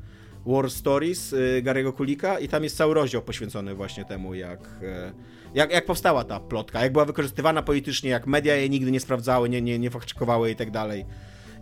War 0.47 0.71
Stories 0.71 1.33
y, 1.33 1.63
Gary'ego 1.65 1.93
Kulika 1.93 2.39
i 2.39 2.49
tam 2.49 2.65
jest 2.65 2.77
cały 2.77 2.95
rozdział 2.95 3.23
poświęcony 3.23 3.75
właśnie 3.75 4.05
temu, 4.05 4.35
jak, 4.35 4.61
y, 4.83 5.13
jak, 5.55 5.73
jak 5.73 5.87
powstała 5.87 6.25
ta 6.25 6.41
plotka, 6.41 6.83
jak 6.83 6.93
była 6.93 7.05
wykorzystywana 7.05 7.63
politycznie, 7.63 8.11
jak 8.11 8.27
media 8.27 8.57
jej 8.57 8.71
nigdy 8.71 8.91
nie 8.91 9.01
sprawdzały, 9.01 9.49
nie, 9.49 9.63
nie, 9.63 9.79
nie 9.79 9.91
fakczykowały 9.91 10.51
i 10.51 10.57
tak 10.57 10.71
dalej. 10.71 11.05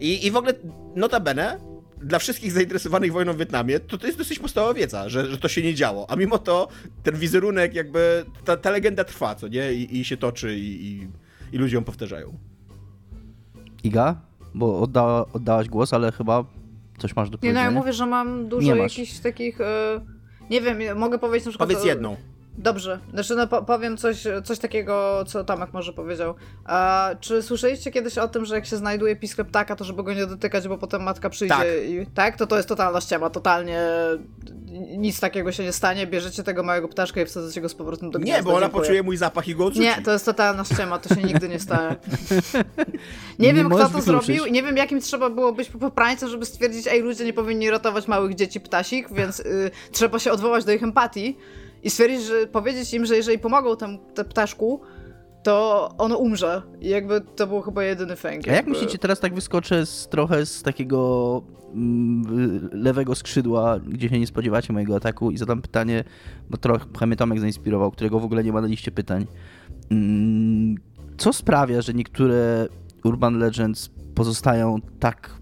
I, 0.01 0.27
I 0.27 0.31
w 0.31 0.37
ogóle, 0.37 0.55
notabene, 0.97 1.59
dla 2.03 2.19
wszystkich 2.19 2.53
zainteresowanych 2.53 3.13
wojną 3.13 3.33
w 3.33 3.37
Wietnamie, 3.37 3.81
to 3.81 3.99
to 3.99 4.07
jest 4.07 4.19
dosyć 4.19 4.39
podstawowa 4.39 4.75
wiedza, 4.75 5.09
że, 5.09 5.27
że 5.27 5.39
to 5.39 5.49
się 5.49 5.63
nie 5.63 5.75
działo. 5.75 6.11
A 6.11 6.17
mimo 6.17 6.39
to 6.39 6.69
ten 7.03 7.17
wizerunek 7.17 7.75
jakby, 7.75 8.25
ta, 8.45 8.57
ta 8.57 8.71
legenda 8.71 9.05
trwa, 9.05 9.35
co 9.35 9.49
nie? 9.49 9.73
I, 9.73 10.01
i 10.01 10.05
się 10.05 10.17
toczy 10.17 10.59
i, 10.59 10.87
i, 10.87 11.09
i 11.53 11.59
ludzie 11.59 11.77
ją 11.77 11.85
powtarzają. 11.85 12.39
Iga? 13.85 14.21
Bo 14.55 14.81
odda, 14.81 15.25
oddałaś 15.33 15.69
głos, 15.69 15.93
ale 15.93 16.13
chyba 16.13 16.45
Coś 17.01 17.17
masz 17.17 17.31
do 17.31 17.39
powiedzenia? 17.39 17.61
Nie, 17.65 17.71
no 17.71 17.75
ja 17.75 17.81
mówię, 17.81 17.93
że 17.93 18.07
mam 18.07 18.49
dużo 18.49 18.75
jakichś 18.75 19.19
takich... 19.19 19.61
E, 19.61 20.01
nie 20.51 20.61
wiem, 20.61 20.99
mogę 20.99 21.19
powiedzieć 21.19 21.47
na 21.47 21.51
przykład... 21.51 21.69
Powiedz 21.69 21.85
jedną. 21.85 22.17
Dobrze, 22.59 22.99
znaczy 23.13 23.35
no 23.37 23.47
powiem 23.47 23.97
coś, 23.97 24.25
coś 24.45 24.59
takiego, 24.59 25.25
co 25.27 25.45
Tomek 25.45 25.73
może 25.73 25.93
powiedział. 25.93 26.35
A, 26.65 27.11
czy 27.21 27.43
słyszeliście 27.43 27.91
kiedyś 27.91 28.19
o 28.19 28.29
tym, 28.29 28.45
że 28.45 28.55
jak 28.55 28.67
się 28.67 28.77
znajduje 28.77 29.17
pisklep 29.17 29.49
ptaka, 29.49 29.77
to 29.77 29.85
żeby 29.85 30.03
go 30.03 30.15
nie 30.15 30.27
dotykać, 30.27 30.69
bo 30.69 30.79
potem 30.79 31.03
matka 31.03 31.31
przyjdzie 31.31 31.55
tak. 31.55 31.67
i... 31.89 32.07
Tak? 32.15 32.37
To 32.37 32.47
to 32.47 32.57
jest 32.57 32.69
totalna 32.69 33.01
ściema, 33.01 33.31
totalnie 33.31 33.89
nic 34.97 35.21
takiego 35.21 35.53
się 35.53 35.63
nie 35.63 35.73
stanie, 35.73 36.07
bierzecie 36.07 36.43
tego 36.43 36.63
małego 36.63 36.89
ptaszka 36.89 37.21
i 37.21 37.27
wsadzacie 37.27 37.61
go 37.61 37.69
z 37.69 37.75
powrotem 37.75 38.11
do 38.11 38.19
gniazda. 38.19 38.39
Nie, 38.39 38.43
bo 38.45 38.51
ona 38.51 38.61
Dziękuję. 38.61 38.83
poczuje 38.83 39.03
mój 39.03 39.17
zapach 39.17 39.49
i 39.49 39.55
go 39.55 39.67
odrzuci. 39.67 39.87
Nie, 39.87 40.03
to 40.03 40.13
jest 40.13 40.25
totalna 40.25 40.65
ściema, 40.65 40.99
to 40.99 41.15
się 41.15 41.23
nigdy 41.23 41.49
nie 41.49 41.61
stanie. 41.61 41.97
Nie, 43.39 43.47
nie 43.47 43.55
wiem, 43.55 43.71
kto 43.71 43.89
to 43.89 44.01
zrobił 44.01 44.45
i 44.45 44.53
nie 44.53 44.63
wiem, 44.63 44.77
jakim 44.77 45.01
trzeba 45.01 45.31
było 45.31 45.53
być 45.53 45.69
poprańcem, 45.69 46.29
żeby 46.29 46.47
stwierdzić, 46.47 46.87
ej, 46.87 47.03
ludzie 47.03 47.25
nie 47.25 47.33
powinni 47.33 47.71
ratować 47.71 48.09
małych 48.09 48.35
dzieci 48.35 48.61
ptasik, 48.61 49.13
więc 49.13 49.41
y, 49.41 49.71
trzeba 49.93 50.19
się 50.19 50.33
odwołać 50.33 50.65
do 50.65 50.73
ich 50.73 50.83
empatii 50.83 51.37
i 51.83 51.91
stwierdzić, 51.91 52.23
że 52.23 52.47
powiedzieć 52.47 52.95
im, 52.95 53.07
że 53.07 53.17
jeżeli 53.17 53.39
pomogą 53.39 53.77
temu 53.77 53.99
ptaszku, 54.29 54.81
to 55.43 55.89
ono 55.99 56.17
umrze. 56.17 56.63
I 56.81 56.89
jakby 56.89 57.21
to 57.21 57.47
był 57.47 57.61
chyba 57.61 57.85
jedyny 57.85 58.17
fęk. 58.17 58.49
A 58.49 58.53
jak 58.53 58.67
myślicie, 58.67 58.99
teraz 58.99 59.21
tak 59.21 59.35
wyskoczę 59.35 59.87
z, 59.87 60.09
trochę 60.09 60.47
z 60.47 60.63
takiego 60.63 61.43
mm, 61.75 62.71
lewego 62.73 63.15
skrzydła, 63.15 63.79
gdzie 63.79 64.09
się 64.09 64.19
nie 64.19 64.27
spodziewacie 64.27 64.73
mojego 64.73 64.97
ataku 64.97 65.31
i 65.31 65.39
zadam 65.39 65.63
pytanie, 65.63 66.05
bo 66.51 66.57
trochę 66.57 67.07
mnie 67.07 67.17
Tomek 67.17 67.41
zainspirował, 67.41 67.91
którego 67.91 68.21
w 68.21 68.25
ogóle 68.25 68.45
nie 68.45 68.53
ma 68.53 68.61
na 68.61 68.67
liście 68.67 68.91
pytań. 68.91 69.27
Mm, 69.91 70.75
co 71.19 71.33
sprawia, 71.33 71.83
że 71.83 71.95
niektóre 71.95 72.69
Urban 73.05 73.39
Legends 73.39 73.91
pozostają 74.15 74.79
tak 74.99 75.40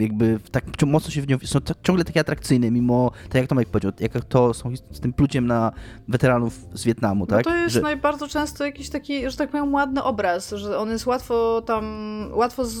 jakby 0.00 0.38
tak 0.50 0.64
mocno 0.86 1.10
się 1.10 1.22
w 1.22 1.28
nią, 1.28 1.38
są 1.44 1.58
ciągle 1.82 2.04
takie 2.04 2.20
atrakcyjne, 2.20 2.70
mimo, 2.70 3.10
tak 3.24 3.34
jak 3.34 3.46
Tomek 3.46 3.68
powiedział, 3.68 3.92
jak 4.00 4.24
to 4.24 4.54
są 4.54 4.76
z 4.90 5.00
tym 5.00 5.12
pluciem 5.12 5.46
na 5.46 5.72
weteranów 6.08 6.66
z 6.74 6.84
Wietnamu, 6.84 7.26
tak? 7.26 7.46
No 7.46 7.52
to 7.52 7.56
jest 7.56 7.74
że... 7.74 7.80
najbardziej 7.80 8.28
często 8.28 8.64
jakiś 8.64 8.90
taki, 8.90 9.30
że 9.30 9.36
tak 9.36 9.50
powiem, 9.50 9.74
ładny 9.74 10.02
obraz, 10.02 10.50
że 10.50 10.78
on 10.78 10.90
jest 10.90 11.06
łatwo 11.06 11.62
tam, 11.66 11.84
łatwo 12.32 12.64
z 12.64 12.78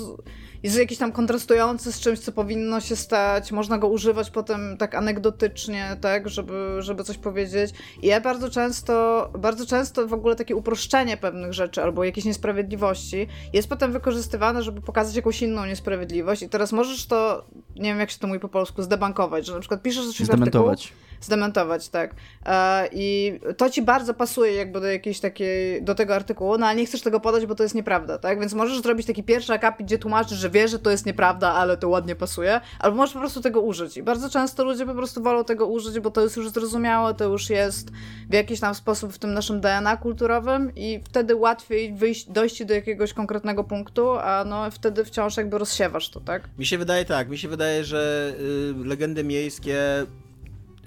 jest 0.62 0.78
jakiś 0.78 0.98
tam 0.98 1.12
kontrastujący 1.12 1.92
z 1.92 2.00
czymś, 2.00 2.18
co 2.18 2.32
powinno 2.32 2.80
się 2.80 2.96
stać, 2.96 3.52
można 3.52 3.78
go 3.78 3.88
używać 3.88 4.30
potem 4.30 4.76
tak 4.76 4.94
anegdotycznie, 4.94 5.96
tak, 6.00 6.28
żeby, 6.28 6.76
żeby 6.78 7.04
coś 7.04 7.18
powiedzieć. 7.18 7.74
I 8.02 8.06
ja 8.06 8.20
bardzo 8.20 8.50
często, 8.50 9.28
bardzo 9.38 9.66
często 9.66 10.06
w 10.06 10.12
ogóle 10.12 10.36
takie 10.36 10.56
uproszczenie 10.56 11.16
pewnych 11.16 11.52
rzeczy 11.52 11.82
albo 11.82 12.04
jakieś 12.04 12.24
niesprawiedliwości 12.24 13.26
jest 13.52 13.68
potem 13.68 13.92
wykorzystywane, 13.92 14.62
żeby 14.62 14.80
pokazać 14.80 15.16
jakąś 15.16 15.42
inną 15.42 15.66
niesprawiedliwość 15.66 16.42
i 16.42 16.48
teraz 16.48 16.72
możesz 16.72 17.06
to, 17.06 17.44
nie 17.76 17.90
wiem 17.90 17.98
jak 17.98 18.10
się 18.10 18.18
to 18.18 18.26
mówi 18.26 18.40
po 18.40 18.48
polsku, 18.48 18.82
zdebankować, 18.82 19.46
że 19.46 19.54
na 19.54 19.60
przykład 19.60 19.82
piszesz 19.82 20.06
coś 20.06 20.16
Zdementować. 20.16 20.82
Artykuł, 20.82 21.07
zdementować, 21.20 21.88
tak. 21.88 22.14
E, 22.46 22.88
I 22.92 23.38
to 23.56 23.70
ci 23.70 23.82
bardzo 23.82 24.14
pasuje 24.14 24.54
jakby 24.54 24.80
do 24.80 24.86
jakiejś 24.86 25.20
takiej, 25.20 25.82
do 25.82 25.94
tego 25.94 26.14
artykułu, 26.14 26.58
no 26.58 26.66
ale 26.66 26.76
nie 26.76 26.86
chcesz 26.86 27.02
tego 27.02 27.20
podać, 27.20 27.46
bo 27.46 27.54
to 27.54 27.62
jest 27.62 27.74
nieprawda, 27.74 28.18
tak? 28.18 28.40
Więc 28.40 28.54
możesz 28.54 28.80
zrobić 28.80 29.06
taki 29.06 29.22
pierwszy 29.22 29.52
akapit, 29.52 29.86
gdzie 29.86 29.98
tłumaczysz, 29.98 30.38
że 30.38 30.50
wiesz, 30.50 30.70
że 30.70 30.78
to 30.78 30.90
jest 30.90 31.06
nieprawda, 31.06 31.52
ale 31.52 31.76
to 31.76 31.88
ładnie 31.88 32.16
pasuje, 32.16 32.60
albo 32.78 32.96
możesz 32.96 33.14
po 33.14 33.20
prostu 33.20 33.40
tego 33.40 33.60
użyć. 33.60 33.96
I 33.96 34.02
bardzo 34.02 34.30
często 34.30 34.64
ludzie 34.64 34.86
po 34.86 34.94
prostu 34.94 35.22
wolą 35.22 35.44
tego 35.44 35.66
użyć, 35.66 36.00
bo 36.00 36.10
to 36.10 36.20
jest 36.20 36.36
już 36.36 36.50
zrozumiałe, 36.50 37.14
to 37.14 37.24
już 37.24 37.50
jest 37.50 37.90
w 38.30 38.34
jakiś 38.34 38.60
tam 38.60 38.74
sposób 38.74 39.12
w 39.12 39.18
tym 39.18 39.34
naszym 39.34 39.60
DNA 39.60 39.96
kulturowym 39.96 40.72
i 40.76 41.00
wtedy 41.04 41.36
łatwiej 41.36 41.92
wyjść, 41.92 42.30
dojść 42.30 42.64
do 42.64 42.74
jakiegoś 42.74 43.12
konkretnego 43.12 43.64
punktu, 43.64 44.10
a 44.12 44.44
no 44.44 44.70
wtedy 44.70 45.04
wciąż 45.04 45.36
jakby 45.36 45.58
rozsiewasz 45.58 46.10
to, 46.10 46.20
tak? 46.20 46.42
Mi 46.58 46.66
się 46.66 46.78
wydaje 46.78 47.04
tak, 47.04 47.28
mi 47.28 47.38
się 47.38 47.48
wydaje, 47.48 47.84
że 47.84 48.32
y, 48.80 48.84
legendy 48.84 49.24
miejskie 49.24 50.06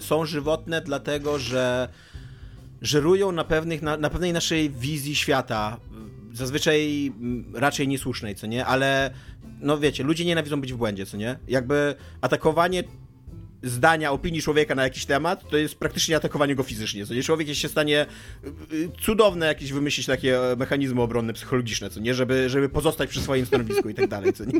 są 0.01 0.25
żywotne 0.25 0.81
dlatego, 0.81 1.39
że 1.39 1.87
żerują 2.81 3.31
na, 3.31 3.43
pewnych, 3.43 3.81
na, 3.81 3.97
na 3.97 4.09
pewnej 4.09 4.33
naszej 4.33 4.69
wizji 4.69 5.15
świata, 5.15 5.77
zazwyczaj 6.33 7.07
mm, 7.07 7.55
raczej 7.55 7.87
niesłusznej, 7.87 8.35
co 8.35 8.47
nie? 8.47 8.65
Ale, 8.65 9.11
no 9.59 9.77
wiecie, 9.77 10.03
ludzie 10.03 10.25
nienawidzą 10.25 10.61
być 10.61 10.73
w 10.73 10.77
błędzie, 10.77 11.05
co 11.05 11.17
nie? 11.17 11.39
Jakby 11.47 11.95
atakowanie 12.21 12.83
zdania, 13.63 14.11
opinii 14.11 14.41
człowieka 14.41 14.75
na 14.75 14.83
jakiś 14.83 15.05
temat, 15.05 15.49
to 15.49 15.57
jest 15.57 15.75
praktycznie 15.75 16.15
atakowanie 16.15 16.55
go 16.55 16.63
fizycznie, 16.63 17.05
co 17.05 17.13
nie? 17.13 17.23
Człowiek 17.23 17.47
jest 17.47 17.61
się 17.61 17.69
stanie 17.69 18.05
y, 18.43 18.75
y, 18.75 18.89
cudowne 19.01 19.45
jakieś 19.45 19.73
wymyślić 19.73 20.07
takie 20.07 20.51
e, 20.51 20.55
mechanizmy 20.55 21.01
obronne, 21.01 21.33
psychologiczne, 21.33 21.89
co 21.89 21.99
nie? 21.99 22.13
Żeby, 22.13 22.49
żeby 22.49 22.69
pozostać 22.69 23.09
przy 23.09 23.21
swoim 23.21 23.45
stanowisku 23.45 23.89
i 23.89 23.93
tak 23.93 24.07
dalej, 24.07 24.33
co 24.33 24.45
nie? 24.45 24.59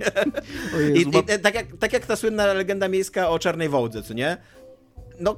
I, 0.95 1.01
i, 1.01 1.39
tak, 1.41 1.55
jak, 1.55 1.77
tak 1.79 1.93
jak 1.93 2.05
ta 2.05 2.15
słynna 2.15 2.53
legenda 2.53 2.87
miejska 2.87 3.29
o 3.29 3.39
czarnej 3.39 3.69
wołdze, 3.69 4.03
co 4.03 4.13
nie? 4.13 4.37
No 5.19 5.35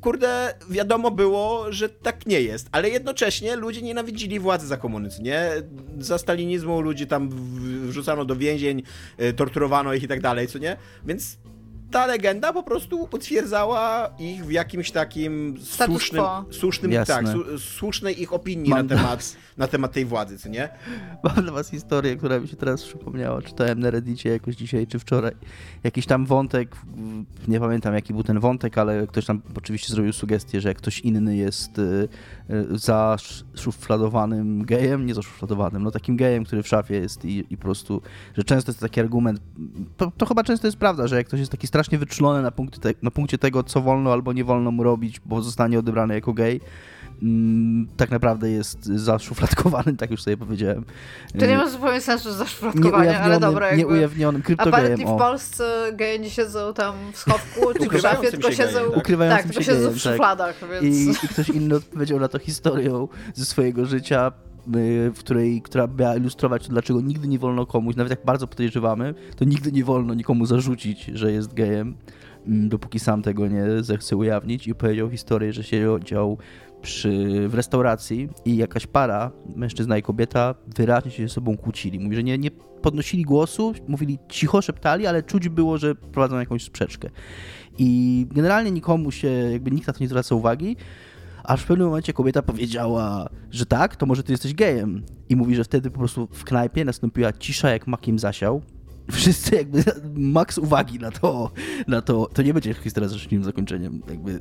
kurde, 0.00 0.54
wiadomo 0.70 1.10
było, 1.10 1.72
że 1.72 1.88
tak 1.88 2.26
nie 2.26 2.40
jest, 2.40 2.68
ale 2.72 2.90
jednocześnie 2.90 3.56
ludzie 3.56 3.82
nienawidzili 3.82 4.40
władzy 4.40 4.66
za 4.66 4.76
komunizm, 4.76 5.22
nie? 5.22 5.50
Za 5.98 6.18
stalinizmu 6.18 6.80
ludzi 6.80 7.06
tam 7.06 7.30
wrzucano 7.88 8.24
do 8.24 8.36
więzień, 8.36 8.82
y, 9.20 9.32
torturowano 9.32 9.94
ich 9.94 10.02
i 10.02 10.08
tak 10.08 10.20
dalej, 10.20 10.46
co 10.46 10.58
nie? 10.58 10.76
Więc 11.04 11.38
ta 11.96 12.06
legenda 12.06 12.52
po 12.52 12.62
prostu 12.62 13.08
potwierdzała 13.08 14.10
ich 14.18 14.46
w 14.46 14.50
jakimś 14.50 14.90
takim 14.90 15.56
słusznym, 15.60 16.24
słusznym 16.50 17.04
tak, 17.06 17.24
słusznej 17.58 18.22
ich 18.22 18.32
opinii 18.32 18.70
na 18.70 18.84
temat, 18.84 19.36
na 19.56 19.68
temat 19.68 19.92
tej 19.92 20.04
władzy, 20.04 20.38
co 20.38 20.48
nie? 20.48 20.68
Mam 21.22 21.34
dla 21.34 21.52
was 21.52 21.70
historię, 21.70 22.16
która 22.16 22.40
mi 22.40 22.48
się 22.48 22.56
teraz 22.56 22.82
przypomniała. 22.82 23.42
Czytałem 23.42 23.80
na 23.80 23.90
Reddicie 23.90 24.28
jakoś 24.28 24.56
dzisiaj 24.56 24.86
czy 24.86 24.98
wczoraj. 24.98 25.32
Jakiś 25.84 26.06
tam 26.06 26.26
wątek, 26.26 26.76
nie 27.48 27.60
pamiętam 27.60 27.94
jaki 27.94 28.12
był 28.12 28.22
ten 28.22 28.40
wątek, 28.40 28.78
ale 28.78 29.06
ktoś 29.06 29.26
tam 29.26 29.42
oczywiście 29.56 29.92
zrobił 29.92 30.12
sugestię, 30.12 30.60
że 30.60 30.68
jak 30.68 30.78
ktoś 30.78 31.00
inny 31.00 31.36
jest 31.36 31.78
y, 31.78 32.08
y, 32.50 32.78
zaszufladowanym 32.78 34.64
gejem, 34.64 35.06
nie 35.06 35.14
zaszufladowanym, 35.14 35.82
no 35.82 35.90
takim 35.90 36.16
gejem, 36.16 36.44
który 36.44 36.62
w 36.62 36.68
szafie 36.68 36.94
jest 36.94 37.24
i, 37.24 37.44
i 37.50 37.56
po 37.56 37.62
prostu, 37.62 38.02
że 38.36 38.44
często 38.44 38.70
jest 38.70 38.80
taki 38.80 39.00
argument, 39.00 39.40
to, 39.96 40.12
to 40.16 40.26
chyba 40.26 40.44
często 40.44 40.66
jest 40.66 40.78
prawda, 40.78 41.06
że 41.06 41.16
jak 41.16 41.26
ktoś 41.26 41.40
jest 41.40 41.52
taki 41.52 41.66
strasznie 41.86 41.98
wyczulony 41.98 42.42
na, 42.42 42.50
punkcie 42.50 42.80
te, 42.80 42.94
na 43.02 43.10
punkcie 43.10 43.38
tego, 43.38 43.62
co 43.62 43.80
wolno 43.80 44.12
albo 44.12 44.32
nie 44.32 44.44
wolno 44.44 44.70
mu 44.70 44.82
robić, 44.82 45.20
bo 45.20 45.42
zostanie 45.42 45.78
odebrany 45.78 46.14
jako 46.14 46.32
gej, 46.32 46.60
mm, 47.22 47.88
tak 47.96 48.10
naprawdę 48.10 48.50
jest 48.50 48.84
zaszufladkowany, 48.84 49.96
tak 49.96 50.10
już 50.10 50.22
sobie 50.22 50.36
powiedziałem. 50.36 50.84
To 51.38 51.46
nie 51.46 51.56
ma 51.56 51.68
zupełnie 51.68 52.00
sensu 52.00 52.32
zaszufladkowania, 52.32 53.20
ale 53.20 53.40
dobra. 53.40 53.66
Jakby... 53.66 53.82
Nieujawnionym 53.82 54.42
kryptogejem. 54.42 55.00
A 55.06 55.14
w 55.14 55.18
Polsce 55.18 55.92
geje 55.92 56.18
nie 56.18 56.30
siedzą 56.30 56.74
tam 56.74 56.94
w 57.12 57.18
schowku 57.18 57.74
czy 57.82 57.98
w 57.98 58.00
szafie, 58.00 58.30
tylko 58.30 58.52
siedzą, 58.52 58.78
tak. 58.78 58.96
Ukrywającym 58.96 59.42
tak, 59.42 59.54
tylko 59.54 59.62
siedzą 59.62 59.90
w 59.90 60.02
tak. 60.02 60.12
szufladach. 60.12 60.56
Więc... 60.72 60.96
I, 60.96 61.26
I 61.26 61.28
ktoś 61.28 61.48
inny 61.48 61.74
odpowiedział 61.74 62.20
na 62.20 62.28
to 62.28 62.38
historią 62.38 63.08
ze 63.34 63.44
swojego 63.44 63.86
życia, 63.86 64.32
w 65.14 65.18
której, 65.18 65.62
która 65.62 65.88
miała 65.98 66.16
ilustrować 66.16 66.66
to, 66.66 66.68
dlaczego 66.68 67.00
nigdy 67.00 67.28
nie 67.28 67.38
wolno 67.38 67.66
komuś, 67.66 67.96
nawet 67.96 68.10
jak 68.10 68.24
bardzo 68.24 68.46
podejrzewamy, 68.46 69.14
to 69.36 69.44
nigdy 69.44 69.72
nie 69.72 69.84
wolno 69.84 70.14
nikomu 70.14 70.46
zarzucić, 70.46 71.04
że 71.04 71.32
jest 71.32 71.54
gejem, 71.54 71.96
mm, 72.46 72.68
dopóki 72.68 72.98
sam 72.98 73.22
tego 73.22 73.48
nie 73.48 73.64
zechce 73.82 74.16
ujawnić 74.16 74.66
i 74.66 74.74
powiedział 74.74 75.10
historię, 75.10 75.52
że 75.52 75.64
siedział 75.64 76.38
przy, 76.82 77.48
w 77.48 77.54
restauracji 77.54 78.28
i 78.44 78.56
jakaś 78.56 78.86
para, 78.86 79.32
mężczyzna 79.56 79.98
i 79.98 80.02
kobieta, 80.02 80.54
wyraźnie 80.76 81.10
się 81.10 81.22
ze 81.22 81.34
sobą 81.34 81.56
kłócili. 81.56 82.00
Mówi, 82.00 82.16
że 82.16 82.22
nie, 82.22 82.38
nie 82.38 82.50
podnosili 82.82 83.22
głosu, 83.22 83.72
mówili 83.88 84.18
cicho, 84.28 84.62
szeptali, 84.62 85.06
ale 85.06 85.22
czuć 85.22 85.48
było, 85.48 85.78
że 85.78 85.94
prowadzą 85.94 86.38
jakąś 86.38 86.64
sprzeczkę. 86.64 87.10
I 87.78 88.26
generalnie 88.30 88.70
nikomu 88.70 89.10
się, 89.10 89.28
jakby 89.28 89.70
nikt 89.70 89.86
na 89.86 89.92
to 89.92 90.00
nie 90.00 90.08
zwraca 90.08 90.34
uwagi, 90.34 90.76
aż 91.46 91.62
w 91.62 91.66
pewnym 91.66 91.86
momencie 91.86 92.12
kobieta 92.12 92.42
powiedziała, 92.42 93.28
że 93.50 93.66
tak, 93.66 93.96
to 93.96 94.06
może 94.06 94.22
ty 94.22 94.32
jesteś 94.32 94.54
gejem. 94.54 95.02
I 95.28 95.36
mówi, 95.36 95.54
że 95.54 95.64
wtedy 95.64 95.90
po 95.90 95.98
prostu 95.98 96.28
w 96.32 96.44
knajpie 96.44 96.84
nastąpiła 96.84 97.32
cisza, 97.32 97.70
jak 97.70 97.86
makiem 97.86 98.18
zasiał 98.18 98.62
wszyscy 99.12 99.56
jakby 99.56 99.84
maks 100.14 100.58
uwagi 100.58 100.98
na 100.98 101.10
to, 101.10 101.50
na 101.86 102.02
to, 102.02 102.28
to 102.34 102.42
nie 102.42 102.54
będzie 102.54 102.74
historia 102.74 103.08
z 103.08 103.14
szczęśliwym 103.14 103.44
zakończeniem, 103.44 104.02
jakby 104.10 104.40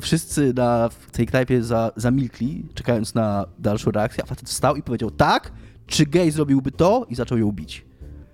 wszyscy 0.00 0.52
na 0.54 0.88
w 0.88 1.10
tej 1.10 1.26
knajpie 1.26 1.62
za, 1.62 1.92
zamilkli, 1.96 2.66
czekając 2.74 3.14
na 3.14 3.46
dalszą 3.58 3.90
reakcję, 3.90 4.22
a 4.24 4.26
facet 4.26 4.48
wstał 4.48 4.76
i 4.76 4.82
powiedział 4.82 5.10
tak, 5.10 5.52
czy 5.86 6.06
gej 6.06 6.30
zrobiłby 6.30 6.70
to 6.70 7.06
i 7.10 7.14
zaczął 7.14 7.38
ją 7.38 7.52
bić. 7.52 7.85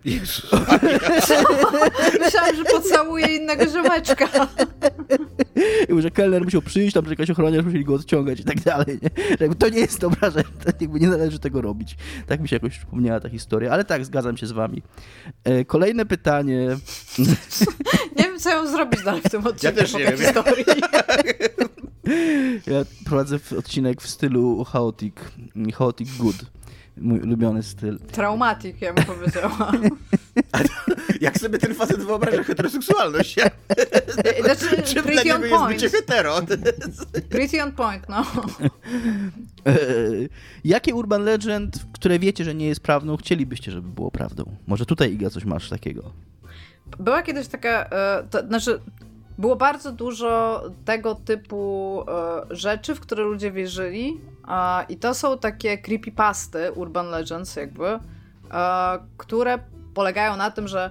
Myślałam, 2.21 2.57
że 2.57 2.65
pocałuje 2.65 3.37
innego 3.37 3.67
ziomeczka. 3.67 4.29
I 5.99 6.03
że 6.03 6.11
kelner 6.11 6.45
musiał 6.45 6.63
przyjść, 6.63 6.95
tam 6.95 7.05
że 7.05 7.11
jakaś 7.11 7.31
ochroniarz 7.31 7.65
musieli 7.65 7.85
go 7.85 7.95
odciągać 7.95 8.41
i 8.41 8.45
tak 8.45 8.61
dalej. 8.61 8.99
Nie? 9.03 9.11
to 9.55 9.69
nie 9.69 9.81
jest 9.81 10.01
dobra 10.01 10.31
rzecz, 10.31 10.47
jakby 10.81 11.01
nie 11.01 11.09
należy 11.09 11.39
tego 11.39 11.63
robić. 11.63 11.97
Tak 12.27 12.41
mi 12.41 12.49
się 12.49 12.57
jakoś 12.57 12.79
przypomniała 12.79 13.21
ta 13.21 13.29
historia, 13.29 13.73
ale 13.73 13.85
tak, 13.85 14.05
zgadzam 14.05 14.37
się 14.37 14.47
z 14.47 14.53
wami. 14.53 14.83
E, 15.45 15.65
kolejne 15.65 16.07
pytanie. 16.07 16.67
nie 18.19 18.25
wiem, 18.25 18.39
co 18.39 18.49
ja 18.49 18.57
mam 18.57 18.69
zrobić 18.69 19.05
dalej 19.05 19.23
w 19.25 19.31
tym 19.31 19.47
odcinku. 19.47 19.77
Ja 19.77 19.83
też 19.83 19.95
nie 19.95 20.05
wiem. 20.05 20.19
Historii. 20.19 20.65
ja 22.67 22.85
prowadzę 23.05 23.39
odcinek 23.59 24.03
w 24.03 24.09
stylu 24.09 24.65
chaotic, 24.65 25.15
chaotic 25.75 26.17
good 26.17 26.37
mój 26.97 27.21
ulubiony 27.21 27.63
styl. 27.63 27.99
Traumatik, 27.99 28.83
ja 28.83 28.93
bym 28.93 29.05
powiedziała. 29.05 29.73
jak 31.21 31.39
sobie 31.39 31.59
ten 31.59 31.75
facet 31.75 32.03
wyobraża 32.05 32.43
heteroseksualność? 32.43 33.37
Znaczy, 34.45 34.83
Czym 34.95 35.03
dla 35.03 35.23
niego 35.23 35.47
jest 35.47 35.67
bycie 35.67 35.91
hetero? 35.91 36.41
pretty 37.29 37.63
on 37.63 37.73
point, 37.73 38.09
no. 38.09 38.25
E, 39.67 39.77
jakie 40.65 40.95
urban 40.95 41.25
legend, 41.25 41.87
które 41.93 42.19
wiecie, 42.19 42.45
że 42.45 42.55
nie 42.55 42.67
jest 42.67 42.81
prawdą, 42.81 43.17
chcielibyście, 43.17 43.73
żeby 43.73 43.89
było 43.89 44.11
prawdą? 44.11 44.45
Może 44.67 44.87
tutaj, 44.87 45.13
Iga, 45.13 45.31
coś 45.31 45.45
masz 45.45 45.69
takiego? 45.69 46.13
Była 46.99 47.23
kiedyś 47.23 47.49
taka, 47.49 47.85
e, 47.85 48.25
to, 48.31 48.47
znaczy 48.47 48.81
było 49.39 49.57
bardzo 49.57 49.93
dużo 49.93 50.63
tego 50.85 51.15
typu 51.15 52.05
e, 52.09 52.57
rzeczy, 52.57 52.95
w 52.95 53.01
które 53.01 53.23
ludzie 53.23 53.53
wierzyli, 53.53 54.21
i 54.89 54.97
to 54.97 55.15
są 55.15 55.39
takie 55.39 55.79
creepypasty, 55.79 56.73
urban 56.73 57.11
legends, 57.11 57.57
jakby, 57.57 57.87
e, 57.87 57.99
które 59.17 59.59
polegają 59.95 60.37
na 60.37 60.51
tym, 60.51 60.69
że 60.69 60.91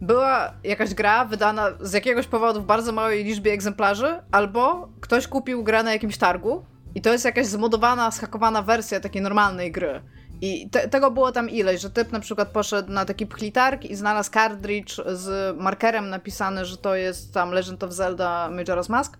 była 0.00 0.52
jakaś 0.64 0.94
gra 0.94 1.24
wydana 1.24 1.66
z 1.80 1.92
jakiegoś 1.92 2.26
powodu 2.26 2.62
w 2.62 2.66
bardzo 2.66 2.92
małej 2.92 3.24
liczbie 3.24 3.52
egzemplarzy, 3.52 4.22
albo 4.32 4.88
ktoś 5.00 5.26
kupił 5.28 5.64
grę 5.64 5.82
na 5.82 5.92
jakimś 5.92 6.18
targu 6.18 6.64
i 6.94 7.00
to 7.00 7.12
jest 7.12 7.24
jakaś 7.24 7.46
zmodowana, 7.46 8.10
schakowana 8.10 8.62
wersja 8.62 9.00
takiej 9.00 9.22
normalnej 9.22 9.72
gry. 9.72 10.02
I 10.40 10.70
te, 10.70 10.88
tego 10.88 11.10
było 11.10 11.32
tam 11.32 11.50
ileś, 11.50 11.80
że 11.80 11.90
typ 11.90 12.12
na 12.12 12.20
przykład 12.20 12.48
poszedł 12.48 12.92
na 12.92 13.04
taki 13.04 13.26
pchlitarg 13.26 13.84
i 13.84 13.96
znalazł 13.96 14.30
cartridge 14.30 14.96
z 15.06 15.56
markerem 15.58 16.10
napisany, 16.10 16.64
że 16.64 16.76
to 16.76 16.94
jest 16.94 17.34
tam 17.34 17.50
Legend 17.50 17.84
of 17.84 17.92
Zelda 17.92 18.50
Majora's 18.52 18.90
Mask. 18.90 19.18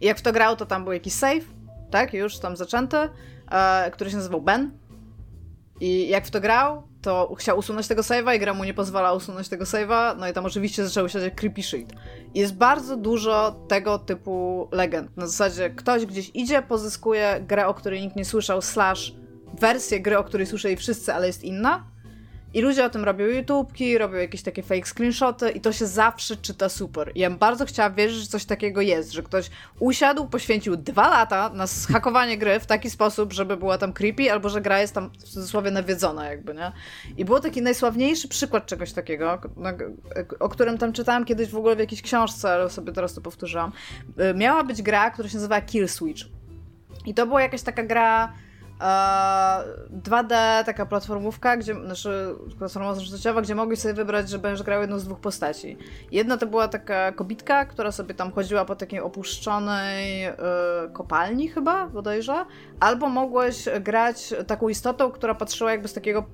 I 0.00 0.06
jak 0.06 0.18
w 0.18 0.22
to 0.22 0.32
grał, 0.32 0.56
to 0.56 0.66
tam 0.66 0.84
był 0.84 0.92
jakiś 0.92 1.12
save, 1.12 1.44
tak, 1.90 2.14
już 2.14 2.38
tam 2.38 2.56
zaczęty, 2.56 2.96
e, 3.50 3.90
który 3.90 4.10
się 4.10 4.16
nazywał 4.16 4.40
Ben. 4.40 4.70
I 5.80 6.08
jak 6.08 6.26
w 6.26 6.30
to 6.30 6.40
grał, 6.40 6.82
to 7.02 7.34
chciał 7.38 7.58
usunąć 7.58 7.88
tego 7.88 8.02
save'a 8.02 8.36
i 8.36 8.38
gra 8.38 8.54
mu 8.54 8.64
nie 8.64 8.74
pozwala 8.74 9.12
usunąć 9.12 9.48
tego 9.48 9.64
save'a, 9.64 10.16
no 10.18 10.28
i 10.28 10.32
tam 10.32 10.44
oczywiście 10.44 10.84
zaczęły 10.84 11.08
się 11.08 11.30
creepy 11.30 11.62
shit. 11.62 11.92
Jest 12.34 12.54
bardzo 12.54 12.96
dużo 12.96 13.64
tego 13.68 13.98
typu 13.98 14.68
legend. 14.72 15.16
Na 15.16 15.26
zasadzie 15.26 15.70
ktoś 15.70 16.06
gdzieś 16.06 16.30
idzie, 16.34 16.62
pozyskuje 16.62 17.44
grę, 17.48 17.66
o 17.66 17.74
której 17.74 18.00
nikt 18.02 18.16
nie 18.16 18.24
słyszał, 18.24 18.62
slash 18.62 19.19
wersję 19.54 20.00
gry, 20.00 20.18
o 20.18 20.24
której 20.24 20.46
słyszeli 20.46 20.76
wszyscy, 20.76 21.14
ale 21.14 21.26
jest 21.26 21.44
inna. 21.44 21.84
I 22.54 22.60
ludzie 22.60 22.84
o 22.84 22.90
tym 22.90 23.04
robią 23.04 23.26
YouTubki, 23.26 23.98
robią 23.98 24.16
jakieś 24.16 24.42
takie 24.42 24.62
fake 24.62 24.86
screenshoty 24.86 25.50
i 25.50 25.60
to 25.60 25.72
się 25.72 25.86
zawsze 25.86 26.36
czyta 26.36 26.68
super. 26.68 27.12
I 27.14 27.20
ja 27.20 27.30
bym 27.30 27.38
bardzo 27.38 27.66
chciała 27.66 27.90
wierzyć, 27.90 28.20
że 28.20 28.26
coś 28.26 28.44
takiego 28.44 28.80
jest, 28.80 29.12
że 29.12 29.22
ktoś 29.22 29.50
usiadł, 29.78 30.26
poświęcił 30.26 30.76
dwa 30.76 31.08
lata 31.08 31.50
na 31.54 31.66
schakowanie 31.66 32.38
gry 32.38 32.60
w 32.60 32.66
taki 32.66 32.90
sposób, 32.90 33.32
żeby 33.32 33.56
była 33.56 33.78
tam 33.78 33.92
creepy, 33.92 34.32
albo 34.32 34.48
że 34.48 34.60
gra 34.60 34.80
jest 34.80 34.94
tam 34.94 35.10
w 35.10 35.22
cudzysłowie 35.22 35.70
nawiedzona 35.70 36.30
jakby, 36.30 36.54
nie? 36.54 36.72
I 37.16 37.24
był 37.24 37.40
taki 37.40 37.62
najsławniejszy 37.62 38.28
przykład 38.28 38.66
czegoś 38.66 38.92
takiego, 38.92 39.38
o 40.40 40.48
którym 40.48 40.78
tam 40.78 40.92
czytałam 40.92 41.24
kiedyś 41.24 41.48
w 41.48 41.56
ogóle 41.56 41.76
w 41.76 41.78
jakiejś 41.78 42.02
książce, 42.02 42.52
ale 42.52 42.70
sobie 42.70 42.92
teraz 42.92 43.14
to 43.14 43.20
powtórzyłam. 43.20 43.72
Y, 44.30 44.34
miała 44.34 44.64
być 44.64 44.82
gra, 44.82 45.10
która 45.10 45.28
się 45.28 45.34
nazywa 45.34 45.60
Kill 45.60 45.88
Switch. 45.88 46.22
I 47.06 47.14
to 47.14 47.26
była 47.26 47.42
jakaś 47.42 47.62
taka 47.62 47.82
gra 47.82 48.32
2D, 50.02 50.34
e, 50.34 50.64
taka 50.64 50.86
platformówka, 50.86 51.56
gdzie, 51.56 51.74
znaczy 51.74 52.34
platforma 52.58 52.94
życiowa, 52.94 53.42
gdzie 53.42 53.54
mogli 53.54 53.76
sobie 53.76 53.94
wybrać, 53.94 54.30
że 54.30 54.38
będziesz 54.38 54.62
grał 54.62 54.80
jedną 54.80 54.98
z 54.98 55.04
dwóch 55.04 55.20
postaci. 55.20 55.76
Jedna 56.12 56.36
to 56.36 56.46
była 56.46 56.68
taka 56.68 57.12
kobitka, 57.12 57.64
która 57.64 57.92
sobie 57.92 58.14
tam 58.14 58.32
chodziła 58.32 58.64
po 58.64 58.76
takiej 58.76 59.00
opuszczonej 59.00 60.22
yy, 60.22 60.30
kopalni 60.92 61.48
chyba, 61.48 61.86
bodajże, 61.86 62.44
albo 62.80 63.08
mogłeś 63.08 63.68
grać 63.80 64.34
taką 64.46 64.68
istotą, 64.68 65.10
która 65.10 65.34
patrzyła 65.34 65.70
jakby 65.70 65.88
z 65.88 65.92
takiego 65.92 66.24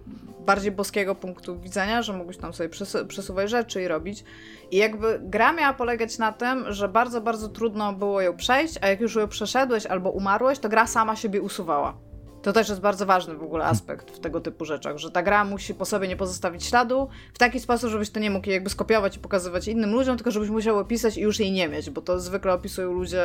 bardziej 0.47 0.72
boskiego 0.72 1.14
punktu 1.14 1.61
widzenia, 1.61 2.03
że 2.03 2.12
mógłbyś 2.12 2.36
tam 2.36 2.53
sobie 2.55 2.68
przesuwać 3.09 3.51
rzeczy 3.51 3.82
i 3.82 3.88
robić. 3.88 4.24
I 4.70 4.76
jakby 4.76 5.20
gra 5.22 5.53
miała 5.53 5.74
polegać 5.74 6.18
na 6.18 6.32
tym, 6.32 6.72
że 6.72 6.88
bardzo, 6.88 7.20
bardzo 7.20 7.49
trudno 7.49 7.92
było 7.92 8.20
ją 8.20 8.36
przejść, 8.36 8.78
a 8.80 8.88
jak 8.88 9.01
już 9.01 9.14
ją 9.14 9.28
przeszedłeś 9.28 9.86
albo 9.86 10.11
umarłeś, 10.11 10.59
to 10.59 10.68
gra 10.68 10.86
sama 10.86 11.16
siebie 11.16 11.42
usuwała. 11.42 12.05
To 12.47 12.53
też 12.53 12.68
jest 12.68 12.80
bardzo 12.80 13.07
ważny 13.07 13.34
w 13.34 13.42
ogóle 13.42 13.64
aspekt 13.64 14.11
w 14.11 14.20
tego 14.20 14.40
typu 14.40 14.64
rzeczach, 14.64 14.99
że 14.99 15.11
ta 15.11 15.22
gra 15.22 15.44
musi 15.44 15.74
po 15.74 15.84
sobie 15.84 16.09
nie 16.09 16.16
pozostawić 16.16 16.64
śladu 16.64 17.09
w 17.34 17.38
taki 17.38 17.61
sposób, 17.61 17.90
żebyś 17.90 18.11
to 18.11 18.20
nie 18.20 18.30
mógł 18.30 18.51
jakby 18.51 18.70
skopiować 18.70 19.16
i 19.16 19.18
pokazywać 19.18 19.68
innym 19.68 19.92
ludziom, 19.92 20.16
tylko 20.16 20.30
żebyś 20.30 20.51
musiał 20.51 20.78
opisać 20.78 21.16
i 21.16 21.20
już 21.20 21.40
jej 21.40 21.53
nie 21.53 21.68
mieć, 21.68 21.90
bo 21.90 22.01
to 22.01 22.20
zwykle 22.20 22.53
opisują 22.53 22.92
ludzie, 22.92 23.22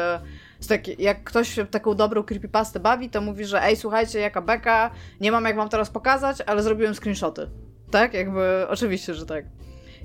taki, 0.67 1.03
jak 1.03 1.23
ktoś 1.23 1.59
taką 1.71 1.93
dobrą 1.93 2.23
creepypastę 2.23 2.79
bawi, 2.79 3.09
to 3.09 3.21
mówi, 3.21 3.45
że 3.45 3.63
ej, 3.63 3.75
słuchajcie, 3.75 4.19
jaka 4.19 4.41
beka, 4.41 4.91
nie 5.19 5.31
mam 5.31 5.45
jak 5.45 5.55
wam 5.55 5.69
teraz 5.69 5.89
pokazać, 5.89 6.37
ale 6.45 6.63
zrobiłem 6.63 6.95
screenshoty. 6.95 7.47
Tak? 7.91 8.13
Jakby, 8.13 8.65
oczywiście, 8.69 9.13
że 9.13 9.25
tak. 9.25 9.45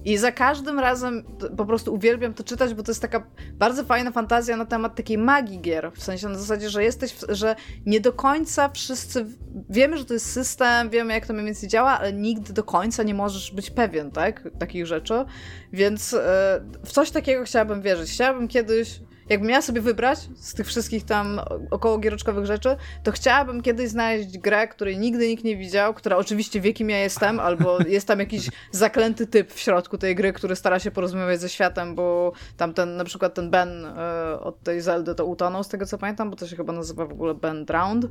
I 0.06 0.18
za 0.18 0.32
każdym 0.32 0.78
razem 0.78 1.24
po 1.56 1.66
prostu 1.66 1.94
uwielbiam 1.94 2.34
to 2.34 2.44
czytać, 2.44 2.74
bo 2.74 2.82
to 2.82 2.90
jest 2.90 3.02
taka 3.02 3.26
bardzo 3.52 3.84
fajna 3.84 4.10
fantazja 4.10 4.56
na 4.56 4.66
temat 4.66 4.94
takiej 4.94 5.18
magii 5.18 5.60
gier. 5.60 5.92
W 5.94 6.02
sensie 6.02 6.28
na 6.28 6.38
zasadzie, 6.38 6.70
że 6.70 6.84
jesteś, 6.84 7.16
że 7.28 7.56
nie 7.86 8.00
do 8.00 8.12
końca 8.12 8.68
wszyscy 8.68 9.26
wiemy, 9.70 9.98
że 9.98 10.04
to 10.04 10.14
jest 10.14 10.32
system, 10.32 10.90
wiemy 10.90 11.12
jak 11.12 11.26
to 11.26 11.32
mniej 11.32 11.46
więcej 11.46 11.68
działa, 11.68 11.98
ale 11.98 12.12
nigdy 12.12 12.52
do 12.52 12.64
końca 12.64 13.02
nie 13.02 13.14
możesz 13.14 13.52
być 13.52 13.70
pewien, 13.70 14.10
tak? 14.10 14.48
Takich 14.58 14.86
rzeczy. 14.86 15.24
Więc 15.72 16.14
e, 16.14 16.60
w 16.84 16.92
coś 16.92 17.10
takiego 17.10 17.44
chciałabym 17.44 17.82
wierzyć. 17.82 18.10
Chciałabym 18.10 18.48
kiedyś 18.48 19.00
jakbym 19.28 19.48
miała 19.48 19.62
sobie 19.62 19.80
wybrać 19.80 20.18
z 20.36 20.54
tych 20.54 20.66
wszystkich 20.66 21.04
tam 21.04 21.40
około 21.70 21.98
giereczkowych 21.98 22.46
rzeczy, 22.46 22.76
to 23.02 23.12
chciałabym 23.12 23.62
kiedyś 23.62 23.88
znaleźć 23.88 24.38
grę, 24.38 24.68
której 24.68 24.98
nigdy 24.98 25.28
nikt 25.28 25.44
nie 25.44 25.56
widział, 25.56 25.94
która 25.94 26.16
oczywiście 26.16 26.60
wie, 26.60 26.72
kim 26.72 26.90
ja 26.90 26.98
jestem, 26.98 27.40
albo 27.40 27.78
jest 27.88 28.08
tam 28.08 28.18
jakiś 28.18 28.50
zaklęty 28.72 29.26
typ 29.26 29.52
w 29.52 29.58
środku 29.58 29.98
tej 29.98 30.14
gry, 30.14 30.32
który 30.32 30.56
stara 30.56 30.78
się 30.78 30.90
porozmawiać 30.90 31.40
ze 31.40 31.48
światem, 31.48 31.94
bo 31.94 32.32
tam 32.56 32.74
ten, 32.74 32.96
na 32.96 33.04
przykład 33.04 33.34
ten 33.34 33.50
Ben 33.50 33.84
y, 33.84 34.40
od 34.40 34.62
tej 34.62 34.80
Zeldy 34.80 35.14
to 35.14 35.26
utonął, 35.26 35.64
z 35.64 35.68
tego 35.68 35.86
co 35.86 35.98
pamiętam, 35.98 36.30
bo 36.30 36.36
to 36.36 36.46
się 36.46 36.56
chyba 36.56 36.72
nazywa 36.72 37.06
w 37.06 37.12
ogóle 37.12 37.34
Ben 37.34 37.64
Drowned. 37.64 38.10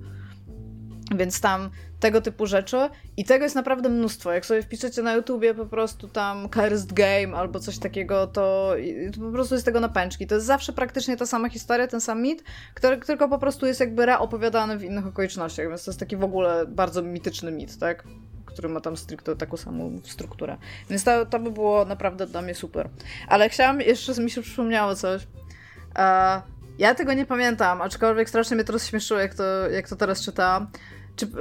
Więc 1.12 1.41
tam 1.41 1.70
tego 1.99 2.22
typu 2.22 2.45
rzeczy 2.45 2.89
i 3.18 3.26
tego 3.26 3.43
jest 3.43 3.56
naprawdę 3.56 3.89
mnóstwo. 3.89 4.32
Jak 4.32 4.45
sobie 4.45 4.62
wpiszecie 4.62 5.01
na 5.01 5.14
YouTubie 5.14 5.53
po 5.53 5.66
prostu 5.66 6.08
tam 6.08 6.49
Cursed 6.49 6.93
Game 6.93 7.38
albo 7.38 7.60
coś 7.60 7.80
takiego, 7.80 8.28
to, 8.28 8.76
to 9.14 9.22
po 9.22 9.32
prostu 9.32 9.56
jest 9.56 9.66
tego 9.66 9.80
na 9.80 9.89
pęczki. 9.89 10.28
To 10.28 10.36
jest 10.36 10.47
zawsze 10.47 10.74
praktycznie 10.74 11.18
ta 11.18 11.26
sama 11.26 11.49
historia, 11.49 11.88
ten 11.88 12.01
sam 12.01 12.22
mit, 12.22 12.43
który 12.74 12.97
tylko 12.97 13.30
po 13.30 13.39
prostu 13.39 13.66
jest 13.66 13.80
jakby 13.80 14.06
reopowiadany 14.06 14.78
w 14.78 14.84
innych 14.84 15.08
okolicznościach, 15.08 15.68
więc 15.68 15.86
to 15.86 15.91
jest 15.91 15.99
taki 15.99 16.18
w 16.18 16.24
ogóle 16.24 16.66
bardzo 16.68 17.01
mityczny 17.01 17.51
mit, 17.51 17.80
tak? 17.80 18.03
który 18.45 18.70
ma 18.70 18.82
tam 18.82 18.97
stricte 18.97 19.36
taką 19.36 19.58
samą 19.58 19.99
strukturę. 20.03 20.58
Więc 20.89 21.03
to, 21.03 21.26
to 21.26 21.39
by 21.39 21.51
było 21.51 21.86
naprawdę 21.86 22.28
dla 22.28 22.41
mnie 22.41 22.56
super. 22.56 22.89
Ale 23.28 23.49
chciałam, 23.49 23.82
jeszcze 23.82 24.22
mi 24.22 24.32
się 24.32 24.41
przypomniało 24.41 24.95
coś. 24.95 25.24
Uh, 25.24 26.56
ja 26.78 26.95
tego 26.95 27.14
nie 27.14 27.26
pamiętam, 27.26 27.82
aczkolwiek 27.82 28.30
strasznie 28.30 28.56
mnie 28.56 28.64
to 28.64 28.74
rozśmieszyło, 28.74 29.20
jak 29.20 29.36
to, 29.36 29.43
jak 29.70 29.89
to 29.89 29.95
teraz 29.95 30.22
czytałam. 30.22 30.68
Czy, 31.16 31.26
yy, 31.26 31.32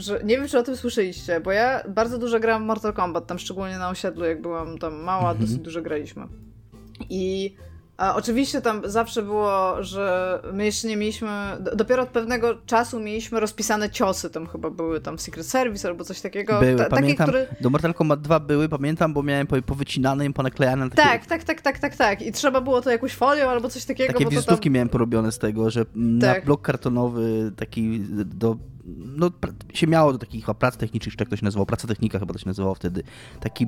że, 0.00 0.20
nie 0.24 0.36
wiem, 0.36 0.48
czy 0.48 0.58
o 0.58 0.62
tym 0.62 0.76
słyszeliście, 0.76 1.40
bo 1.40 1.52
ja 1.52 1.82
bardzo 1.88 2.18
dużo 2.18 2.40
grałam 2.40 2.62
w 2.62 2.66
Mortal 2.66 2.92
Kombat, 2.92 3.26
tam 3.26 3.38
szczególnie 3.38 3.78
na 3.78 3.88
osiedlu, 3.88 4.24
jak 4.24 4.42
byłam 4.42 4.78
tam 4.78 4.94
mała, 4.94 5.34
-hmm. 5.34 5.38
dosyć 5.38 5.58
dużo 5.58 5.82
graliśmy. 5.82 6.26
I 7.10 7.54
a 7.96 8.14
oczywiście 8.14 8.60
tam 8.60 8.82
zawsze 8.84 9.22
było, 9.22 9.82
że 9.82 10.38
my 10.52 10.64
jeszcze 10.64 10.88
nie 10.88 10.96
mieliśmy, 10.96 11.28
dopiero 11.76 12.02
od 12.02 12.08
pewnego 12.08 12.54
czasu 12.66 13.00
mieliśmy 13.00 13.40
rozpisane 13.40 13.90
ciosy, 13.90 14.30
tam 14.30 14.46
chyba 14.46 14.70
były 14.70 15.00
tam 15.00 15.18
Secret 15.18 15.46
Service 15.46 15.88
albo 15.88 16.04
coś 16.04 16.20
takiego. 16.20 16.60
Były, 16.60 16.76
Ta, 16.76 16.84
pamiętam, 16.84 17.26
takie, 17.26 17.44
które... 17.44 17.60
do 17.60 17.70
Mortal 17.70 17.94
Kombat 17.94 18.20
2 18.20 18.40
były, 18.40 18.68
pamiętam, 18.68 19.14
bo 19.14 19.22
miałem 19.22 19.46
powycinane 19.46 20.26
i 20.26 20.32
ponaklejane. 20.32 20.90
Takie... 20.90 21.02
Tak, 21.02 21.26
tak, 21.26 21.44
tak, 21.44 21.60
tak, 21.60 21.78
tak, 21.78 21.96
tak. 21.96 22.22
I 22.22 22.32
trzeba 22.32 22.60
było 22.60 22.80
to 22.80 22.90
jakąś 22.90 23.12
folią 23.12 23.48
albo 23.48 23.68
coś 23.68 23.84
takiego. 23.84 24.12
Takie 24.12 24.26
wizytówki 24.26 24.68
tam... 24.68 24.72
miałem 24.72 24.88
porobione 24.88 25.32
z 25.32 25.38
tego, 25.38 25.70
że 25.70 25.84
tak. 25.84 25.94
na 25.94 26.34
blok 26.40 26.62
kartonowy 26.62 27.52
taki 27.56 28.00
do 28.24 28.56
no, 28.86 29.30
się 29.74 29.86
miało 29.86 30.12
do 30.12 30.18
takich 30.18 30.46
prac 30.46 30.76
technicznych, 30.76 31.16
czy 31.16 31.22
jak 31.22 31.28
to 31.28 31.36
się 31.36 31.44
nazywało, 31.44 31.66
praca 31.66 31.88
technika 31.88 32.18
chyba 32.18 32.32
to 32.32 32.38
się 32.38 32.46
nazywało 32.46 32.74
wtedy, 32.74 33.02
taki, 33.40 33.66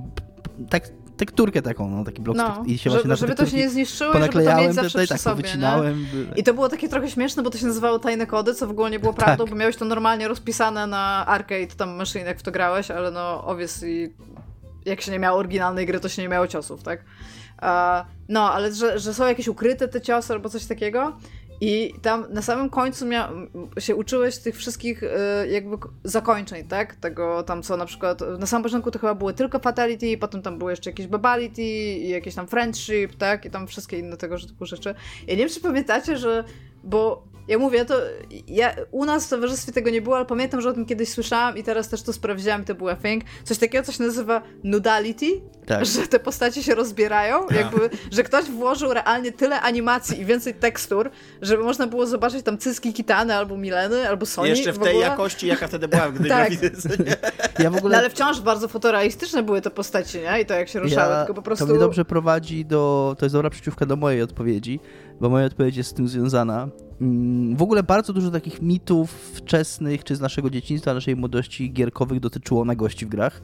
tak, 0.71 0.89
tekturkę 1.19 1.63
taką, 1.63 1.91
no, 1.91 2.05
taki 2.05 2.23
blok 2.23 2.37
no, 2.37 2.63
i 2.67 2.79
się 2.79 2.91
żeby, 2.91 3.17
żeby 3.17 3.35
to 3.35 3.47
się 3.47 3.57
nie 3.57 3.71
zniszczyło 3.71 4.15
i 4.15 4.23
żeby 4.23 4.45
to 4.45 4.57
mieć 4.57 4.75
zawsze 4.75 4.91
tutaj, 4.91 5.07
przy 5.07 5.15
tak, 5.15 5.21
sobie, 5.21 5.43
wycinałem. 5.43 6.07
I 6.37 6.45
to 6.45 6.55
było 6.55 6.69
takie 6.69 6.89
trochę 6.89 7.11
śmieszne, 7.11 7.43
bo 7.43 7.51
to 7.51 7.59
się 7.59 7.67
nazywało 7.67 7.99
tajne 7.99 8.27
kody, 8.27 8.55
co 8.55 8.67
w 8.67 8.71
ogóle 8.71 8.91
nie 8.91 8.99
było 8.99 9.13
prawdą, 9.25 9.45
tak. 9.45 9.51
bo 9.51 9.57
miałeś 9.57 9.77
to 9.77 9.85
normalnie 9.85 10.29
rozpisane 10.29 10.87
na 10.87 11.27
arcade 11.27 11.67
tam 11.67 11.97
maszyn, 11.97 12.27
jak 12.27 12.39
w 12.39 12.43
to 12.43 12.51
grałeś, 12.51 12.91
ale 12.91 13.11
no 13.11 13.45
obviously 13.45 14.11
jak 14.87 15.01
się 15.01 15.13
nie 15.13 15.19
miało 15.19 15.39
oryginalnej 15.39 15.87
gry, 15.87 16.01
to 16.01 16.09
się 16.09 16.23
nie 16.23 16.29
miało 16.29 16.47
ciosów, 16.47 16.83
tak? 16.83 17.05
No, 18.29 18.53
ale 18.53 18.75
że, 18.75 18.99
że 18.99 19.15
są 19.15 19.27
jakieś 19.27 19.49
ukryte 19.49 19.89
te 19.89 20.01
ciosy 20.01 20.33
albo 20.33 20.49
coś 20.49 20.67
takiego 20.67 21.17
i 21.61 21.95
tam 22.03 22.27
na 22.31 22.43
samym 22.43 22.71
końcu 22.71 23.07
się 23.79 23.97
uczyłeś 23.97 24.39
tych 24.39 24.57
wszystkich 24.57 25.03
y, 25.03 25.09
jakby 25.51 25.77
zakończeń, 26.05 26.69
tak? 26.69 26.97
Tego 26.97 27.43
tam 27.43 27.63
co 27.63 27.77
na 27.77 27.87
przykład, 27.87 28.21
na 28.39 28.47
samym 28.47 28.63
początku 28.63 28.91
to 28.91 28.99
chyba 28.99 29.15
były 29.15 29.35
tylko 29.35 29.59
fatality, 29.59 30.19
potem 30.19 30.43
tam 30.43 30.59
było 30.59 30.71
jeszcze 30.71 30.91
jakieś 30.91 31.07
babality 31.07 31.63
i 31.63 32.09
jakieś 32.09 32.35
tam 32.35 32.47
friendship, 32.47 33.17
tak? 33.19 33.45
I 33.45 33.51
tam 33.51 33.67
wszystkie 33.67 33.99
inne 33.99 34.17
tego 34.17 34.39
typu 34.39 34.67
rzeczy. 34.67 34.95
Ja 35.27 35.35
nie 35.35 35.41
wiem, 35.41 35.49
czy 35.49 35.61
pamiętacie, 35.61 36.17
że, 36.17 36.45
bo 36.85 37.29
ja 37.49 37.59
mówię, 37.59 37.85
to 37.85 37.95
ja, 38.49 38.75
u 38.91 39.05
nas 39.05 39.27
w 39.27 39.31
towarzystwie 39.31 39.73
tego 39.73 39.91
nie 39.91 40.03
było, 40.03 40.17
ale 40.17 40.27
pamiętam, 40.27 40.61
że 40.61 40.69
o 40.69 40.73
tym 40.73 40.87
kiedyś 40.87 41.09
słyszałam 41.09 41.57
i 41.57 41.63
teraz 41.63 41.89
też 41.89 42.03
to 42.03 42.13
sprawdziłam 42.13 42.63
i 42.63 42.65
to 42.65 42.75
była 42.75 42.97
thing. 42.97 43.25
Coś 43.45 43.59
takiego, 43.59 43.85
co 43.85 43.93
się 43.93 44.03
nazywa 44.05 44.43
nudality, 44.65 45.27
tak. 45.67 45.87
że 45.87 46.07
te 46.07 46.19
postacie 46.19 46.63
się 46.63 46.75
rozbierają, 46.75 47.47
tak. 47.47 47.57
jakby, 47.57 47.91
że 48.13 48.23
ktoś 48.23 48.45
włożył 48.45 48.93
realnie 48.95 49.33
tyle 49.33 49.61
animacji 49.61 50.21
i 50.21 50.25
więcej 50.25 50.55
tekstur, 50.55 51.11
żeby 51.43 51.63
można 51.63 51.87
było 51.87 52.07
zobaczyć 52.07 52.43
tam 52.43 52.59
cyski 52.59 52.93
Kitany 52.93 53.35
albo 53.35 53.57
Mileny, 53.57 54.09
albo 54.09 54.27
Sony. 54.27 54.49
Jeszcze 54.49 54.73
w, 54.73 54.77
w 54.77 54.83
tej 54.83 54.93
ogóle. 54.93 55.07
jakości, 55.07 55.47
jaka 55.47 55.69
wtedy 55.69 55.89
była, 55.89 56.11
gdy 56.11 56.29
tak. 56.39 56.51
ja 57.59 57.71
w 57.71 57.77
ogóle... 57.77 57.93
No, 57.93 57.99
ale 57.99 58.11
wciąż 58.11 58.41
bardzo 58.41 58.69
fotorealistyczne 58.69 59.43
były 59.43 59.61
te 59.61 59.71
postacie, 59.71 60.23
nie? 60.23 60.41
I 60.41 60.47
to 60.47 60.55
jak 60.55 60.69
się 60.69 60.81
ruszały, 60.81 61.13
ja... 61.13 61.19
tylko 61.19 61.35
po 61.35 61.43
prostu... 61.43 61.67
To 61.67 61.71
mnie 61.71 61.81
dobrze 61.81 62.05
prowadzi 62.05 62.65
do... 62.65 63.17
To 63.19 63.25
jest 63.25 63.35
dobra 63.35 63.51
przeciwka 63.51 63.87
do 63.87 63.97
mojej 63.97 64.23
odpowiedzi, 64.23 64.81
bo 65.21 65.29
moja 65.29 65.47
odpowiedź 65.47 65.77
jest 65.77 65.91
z 65.91 65.95
tym 65.95 66.09
związana. 66.09 66.69
Mm, 67.01 67.57
w 67.57 67.63
ogóle 67.63 67.83
bardzo 67.83 68.13
dużo 68.13 68.31
takich 68.31 68.63
mitów 68.63 69.11
wczesnych, 69.11 70.05
czy 70.05 70.17
z 70.17 70.21
naszego 70.21 70.51
dzieciństwa, 70.51 70.95
naszej 70.95 71.17
młodości 71.17 71.73
gierkowych 71.73 72.21
dotyczyło 72.21 72.65
nagości 72.65 73.07
w 73.07 73.09
grach. 73.09 73.43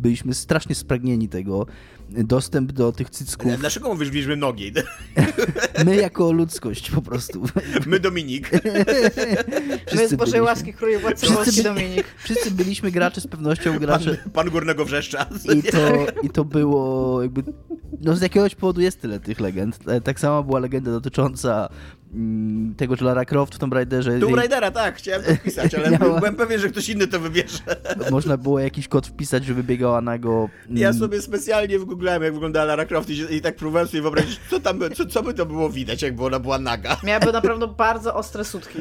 Byliśmy 0.00 0.34
strasznie 0.34 0.74
spragnieni 0.74 1.28
tego. 1.28 1.66
Dostęp 2.08 2.72
do 2.72 2.92
tych 2.92 3.10
cycków. 3.10 3.58
Dlaczego 3.58 3.88
mówisz 3.88 4.10
w 4.10 4.14
liczbie 4.14 4.36
nogi? 4.36 4.72
My 5.86 5.96
jako 5.96 6.32
ludzkość 6.32 6.90
po 6.90 7.02
prostu. 7.02 7.44
My 7.86 8.00
Dominik. 8.00 8.50
My 9.96 10.08
z 10.08 10.14
Bożej 10.14 10.40
łaski 10.40 10.74
króli 10.74 10.98
władcy 10.98 11.62
Dominik. 11.62 12.04
Wszyscy 12.18 12.50
byliśmy 12.50 12.90
gracze 12.90 13.20
z 13.20 13.26
pewnością 13.26 13.78
gracze. 13.78 14.16
Pan, 14.16 14.30
pan 14.30 14.50
Górnego 14.50 14.84
Wrzeszcza. 14.84 15.26
I 15.54 15.62
to, 15.62 16.06
I 16.22 16.30
to 16.30 16.44
było 16.44 17.22
jakby... 17.22 17.42
No 18.00 18.16
z 18.16 18.22
jakiegoś 18.22 18.54
powodu 18.54 18.80
jest 18.80 19.00
tyle 19.00 19.20
tych 19.20 19.40
legend. 19.40 19.78
Tak 20.04 20.20
samo 20.20 20.42
była 20.42 20.58
legenda 20.58 20.90
dotycząca 20.90 21.68
Mm, 22.14 22.74
tego, 22.74 22.96
że 22.96 23.04
Lara 23.04 23.24
Croft 23.24 23.54
w 23.54 23.58
Tomb 23.58 23.74
Raiderze... 23.74 24.18
Tomb 24.18 24.36
Raidera, 24.36 24.70
tak, 24.70 24.96
chciałem 24.96 25.22
to 25.22 25.34
wpisać, 25.34 25.74
ale 25.74 25.90
miała... 25.98 26.18
byłem 26.18 26.36
pewien, 26.36 26.60
że 26.60 26.68
ktoś 26.68 26.88
inny 26.88 27.06
to 27.06 27.20
wybierze. 27.20 27.58
Można 28.10 28.36
było 28.36 28.60
jakiś 28.60 28.88
kod 28.88 29.06
wpisać, 29.06 29.44
żeby 29.44 29.62
biegała 29.62 30.00
na 30.00 30.18
go... 30.18 30.48
Ja 30.70 30.88
mm. 30.88 31.00
sobie 31.00 31.22
specjalnie 31.22 31.78
wygooglałem, 31.78 32.22
jak 32.22 32.32
wyglądała 32.32 32.66
Lara 32.66 32.84
Croft 32.84 33.10
i, 33.10 33.34
i 33.34 33.40
tak 33.40 33.56
próbowałem 33.56 33.88
sobie 33.88 34.02
wyobrazić, 34.02 34.40
co 34.50 34.60
tam, 34.60 34.80
co, 34.94 35.06
co 35.06 35.22
by 35.22 35.34
to 35.34 35.46
było 35.46 35.70
widać, 35.70 36.02
jakby 36.02 36.24
ona 36.24 36.38
była 36.38 36.58
naga. 36.58 36.96
Miałaby 37.04 37.32
naprawdę 37.32 37.66
bardzo 37.66 38.14
ostre 38.14 38.44
sutki. 38.44 38.78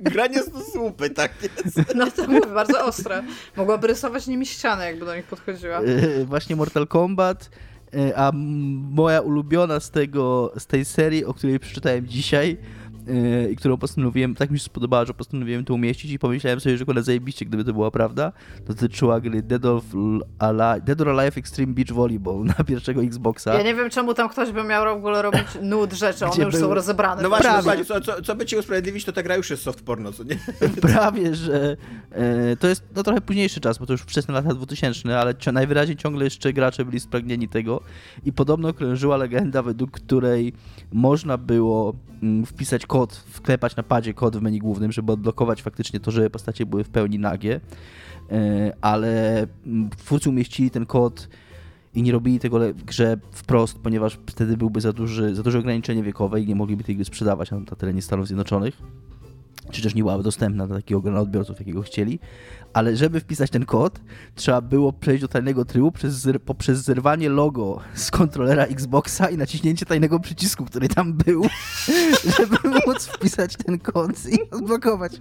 Granie 0.00 0.42
z 0.42 0.72
słupy, 0.72 1.10
tak 1.10 1.32
jest. 1.42 1.94
No 1.94 2.10
to 2.10 2.26
mówię, 2.26 2.46
bardzo 2.46 2.84
ostre. 2.84 3.22
Mogłaby 3.56 3.86
rysować 3.86 4.26
nimi 4.26 4.46
ścianę, 4.46 4.86
jakby 4.86 5.06
do 5.06 5.16
nich 5.16 5.24
podchodziła. 5.24 5.80
Yy, 5.80 6.24
właśnie 6.24 6.56
Mortal 6.56 6.86
Kombat 6.86 7.50
a 8.16 8.32
moja 8.90 9.20
ulubiona 9.20 9.80
z, 9.80 9.90
tego, 9.90 10.52
z 10.58 10.66
tej 10.66 10.84
serii, 10.84 11.24
o 11.24 11.34
której 11.34 11.60
przeczytałem 11.60 12.06
dzisiaj, 12.06 12.56
i 13.50 13.56
którą 13.56 13.76
postanowiłem, 13.76 14.34
tak 14.34 14.50
mi 14.50 14.58
się 14.58 14.64
spodobała, 14.64 15.04
że 15.04 15.14
postanowiłem 15.14 15.64
to 15.64 15.74
umieścić 15.74 16.10
i 16.10 16.18
pomyślałem 16.18 16.60
sobie, 16.60 16.78
że 16.78 16.84
kurde 16.84 17.02
zajebiście, 17.02 17.44
gdyby 17.44 17.64
to 17.64 17.72
była 17.72 17.90
prawda, 17.90 18.32
to 18.66 18.74
dotyczyła 18.74 19.20
gry 19.20 19.42
Dead, 19.42 19.64
of 19.64 19.84
Alive, 20.38 20.84
Dead 20.84 21.00
or 21.00 21.08
Alive 21.08 21.38
Extreme 21.38 21.74
Beach 21.74 21.92
Volleyball 21.92 22.44
na 22.58 22.64
pierwszego 22.64 23.02
Xboxa. 23.02 23.54
Ja 23.54 23.62
nie 23.62 23.74
wiem, 23.74 23.90
czemu 23.90 24.14
tam 24.14 24.28
ktoś 24.28 24.52
by 24.52 24.64
miał 24.64 24.84
w 24.84 24.98
ogóle 24.98 25.22
robić 25.22 25.46
nud 25.62 25.92
rzeczy, 25.92 26.26
one 26.26 26.44
już 26.44 26.54
są 26.54 26.74
rozebrane. 26.74 27.22
No 27.22 27.28
właśnie, 27.28 27.50
Prawie. 27.62 27.84
co, 27.84 28.00
co, 28.00 28.22
co 28.22 28.34
by 28.34 28.46
ci 28.46 28.56
usprawiedliwić, 28.56 29.04
to 29.04 29.12
ta 29.12 29.22
gra 29.22 29.36
już 29.36 29.50
jest 29.50 29.62
soft 29.62 29.82
porno, 29.82 30.12
co 30.12 30.24
nie? 30.24 30.38
Prawie, 30.92 31.34
że 31.34 31.76
e, 32.10 32.56
to 32.56 32.68
jest 32.68 32.84
no, 32.96 33.02
trochę 33.02 33.20
późniejszy 33.20 33.60
czas, 33.60 33.78
bo 33.78 33.86
to 33.86 33.92
już 33.92 34.02
wczesne 34.02 34.34
lata 34.34 34.54
2000, 34.54 35.20
ale 35.20 35.34
najwyraźniej 35.52 35.96
ciągle 35.96 36.24
jeszcze 36.24 36.52
gracze 36.52 36.84
byli 36.84 37.00
spragnieni 37.00 37.48
tego 37.48 37.80
i 38.24 38.32
podobno 38.32 38.72
krążyła 38.72 39.16
legenda, 39.16 39.62
według 39.62 39.90
której 39.90 40.52
można 40.92 41.38
było 41.38 41.94
mm, 42.22 42.46
wpisać 42.46 42.86
kod, 42.94 43.16
wklepać 43.16 43.76
na 43.76 43.82
padzie 43.82 44.14
kod 44.14 44.36
w 44.36 44.42
menu 44.42 44.58
głównym, 44.58 44.92
żeby 44.92 45.12
odblokować 45.12 45.62
faktycznie 45.62 46.00
to, 46.00 46.10
że 46.10 46.30
postacie 46.30 46.66
były 46.66 46.84
w 46.84 46.88
pełni 46.88 47.18
nagie, 47.18 47.60
e, 48.30 48.72
ale 48.80 49.46
mm, 49.66 49.90
twórcy 49.90 50.30
umieścili 50.30 50.70
ten 50.70 50.86
kod 50.86 51.28
i 51.94 52.02
nie 52.02 52.12
robili 52.12 52.40
tego 52.40 52.58
grze 52.86 53.16
wprost, 53.32 53.78
ponieważ 53.78 54.18
wtedy 54.26 54.56
byłby 54.56 54.80
za, 54.80 54.92
duży, 54.92 55.34
za 55.34 55.42
duże 55.42 55.58
ograniczenie 55.58 56.02
wiekowe 56.02 56.40
i 56.40 56.46
nie 56.46 56.54
mogliby 56.54 56.84
tej 56.84 56.96
gry 56.96 57.04
sprzedawać 57.04 57.50
na 57.50 57.60
terenie 57.60 58.02
Stanów 58.02 58.26
Zjednoczonych. 58.26 58.82
Czy 59.70 59.82
też 59.82 59.94
nie 59.94 60.02
byłaby 60.02 60.22
dostępna 60.22 60.66
dla 60.66 60.76
takiego 60.76 61.00
grona 61.00 61.20
odbiorców, 61.20 61.58
jakiego 61.58 61.82
chcieli, 61.82 62.18
ale 62.74 62.96
żeby 62.96 63.20
wpisać 63.20 63.50
ten 63.50 63.66
kod, 63.66 64.00
trzeba 64.34 64.60
było 64.60 64.92
przejść 64.92 65.20
do 65.20 65.28
tajnego 65.28 65.64
trybu 65.64 65.92
przez, 65.92 66.28
poprzez 66.44 66.78
zerwanie 66.78 67.28
logo 67.28 67.80
z 67.94 68.10
kontrolera 68.10 68.64
Xboxa 68.64 69.30
i 69.30 69.36
naciśnięcie 69.36 69.86
tajnego 69.86 70.20
przycisku, 70.20 70.64
który 70.64 70.88
tam 70.88 71.12
był, 71.12 71.46
żeby 72.38 72.56
móc 72.86 73.06
wpisać 73.06 73.56
ten 73.56 73.78
kod 73.78 74.10
i 74.30 74.50
odblokować 74.50 75.12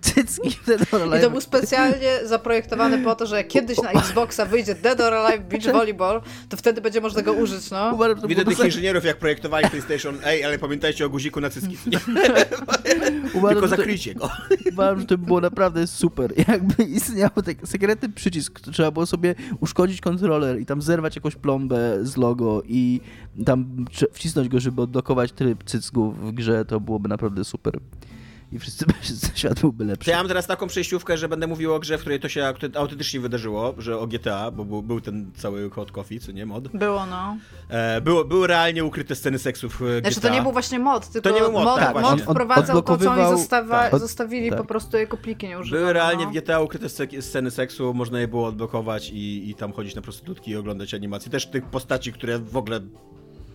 cycki 0.00 0.58
Dead 0.66 0.94
or 0.94 1.02
Alive. 1.02 1.20
I 1.20 1.24
to 1.24 1.30
był 1.30 1.40
specjalnie 1.40 2.10
zaprojektowany 2.24 2.98
po 2.98 3.14
to, 3.14 3.26
że 3.26 3.36
jak 3.36 3.48
kiedyś 3.48 3.82
na 3.82 3.90
Xboxa 3.90 4.46
wyjdzie 4.46 4.74
Dead 4.74 5.00
or 5.00 5.14
Alive 5.14 5.44
Beach 5.44 5.72
Volleyball, 5.72 6.20
to 6.48 6.56
wtedy 6.56 6.80
będzie 6.80 7.00
można 7.00 7.22
go 7.22 7.32
użyć, 7.32 7.70
no. 7.70 7.98
Widzę 8.28 8.44
tych 8.44 8.64
inżynierów, 8.64 9.04
jak 9.04 9.16
projektowali 9.16 9.70
PlayStation, 9.70 10.18
ej, 10.24 10.44
ale 10.44 10.58
pamiętajcie 10.58 11.06
o 11.06 11.10
guziku 11.10 11.40
na 11.40 11.50
cycki. 11.50 11.76
Tylko 13.48 13.68
zakryj 13.68 13.94
zabijcie 13.94 14.14
go. 14.14 14.30
Uważam, 14.72 15.00
że 15.00 15.06
to 15.06 15.18
by 15.18 15.26
było 15.26 15.40
naprawdę 15.40 15.86
super. 15.86 16.32
Jakby 16.48 16.84
istniał 16.94 17.30
taki 17.30 17.66
sekretny 17.66 18.08
przycisk, 18.08 18.60
trzeba 18.60 18.90
było 18.90 19.06
sobie 19.06 19.34
uszkodzić 19.60 20.00
kontroler 20.00 20.60
i 20.60 20.66
tam 20.66 20.82
zerwać 20.82 21.16
jakąś 21.16 21.36
plombę 21.36 21.98
z 22.02 22.16
logo 22.16 22.62
i 22.66 23.00
tam 23.44 23.84
wcisnąć 24.12 24.48
go, 24.48 24.60
żeby 24.60 24.82
odblokować 24.82 25.32
tryb 25.32 25.64
cycków 25.64 26.26
w 26.26 26.32
grze, 26.32 26.64
to 26.64 26.80
byłoby 26.80 27.08
naprawdę 27.08 27.44
super 27.44 27.78
i 28.54 28.58
wszyscy, 28.58 28.84
wszyscy 29.00 29.30
świat 29.40 29.60
byłby 29.60 29.84
lepszy. 29.84 30.10
Ja 30.10 30.16
mam 30.16 30.28
teraz 30.28 30.46
taką 30.46 30.66
przejściówkę, 30.66 31.18
że 31.18 31.28
będę 31.28 31.46
mówił 31.46 31.74
o 31.74 31.78
grze, 31.78 31.98
w 31.98 32.00
której 32.00 32.20
to 32.20 32.28
się 32.28 32.54
autentycznie 32.74 33.20
wydarzyło, 33.20 33.74
że 33.78 33.98
o 33.98 34.06
GTA, 34.06 34.50
bo 34.50 34.64
był, 34.64 34.82
był 34.82 35.00
ten 35.00 35.30
cały 35.36 35.70
hot 35.70 35.92
coffee, 35.92 36.20
co 36.20 36.32
nie, 36.32 36.46
mod? 36.46 36.68
Było, 36.68 37.06
no. 37.06 37.36
E, 37.68 38.00
było, 38.00 38.24
były 38.24 38.46
realnie 38.46 38.84
ukryte 38.84 39.14
sceny 39.14 39.38
seksu 39.38 39.68
w 39.68 39.74
GTA. 39.74 40.00
Znaczy 40.00 40.20
to 40.20 40.28
nie 40.28 40.42
był 40.42 40.52
właśnie 40.52 40.78
mod, 40.78 41.08
tylko 41.08 41.28
to 41.28 41.34
nie 41.34 41.40
był 41.40 41.52
mod, 41.52 41.64
mod, 41.64 41.78
tak, 41.78 42.00
mod 42.00 42.22
wprowadzał 42.22 42.82
to, 42.82 42.98
co 42.98 43.12
oni 43.12 43.38
zostawa, 43.38 43.90
tak. 43.90 44.00
zostawili 44.00 44.50
tak. 44.50 44.58
po 44.58 44.64
prostu 44.64 44.96
jako 44.96 45.16
pliki 45.16 45.48
nieużywane. 45.48 45.80
Były 45.80 45.92
realnie 45.92 46.24
no. 46.24 46.30
w 46.30 46.34
GTA 46.34 46.60
ukryte 46.60 46.88
sceny 47.20 47.50
seksu, 47.50 47.94
można 47.94 48.20
je 48.20 48.28
było 48.28 48.46
odblokować 48.46 49.10
i, 49.10 49.50
i 49.50 49.54
tam 49.54 49.72
chodzić 49.72 49.94
na 49.94 50.02
prostytutki 50.02 50.50
i 50.50 50.56
oglądać 50.56 50.94
animacje. 50.94 51.30
Też 51.30 51.46
tych 51.46 51.64
postaci, 51.64 52.12
które 52.12 52.38
w 52.38 52.56
ogóle 52.56 52.80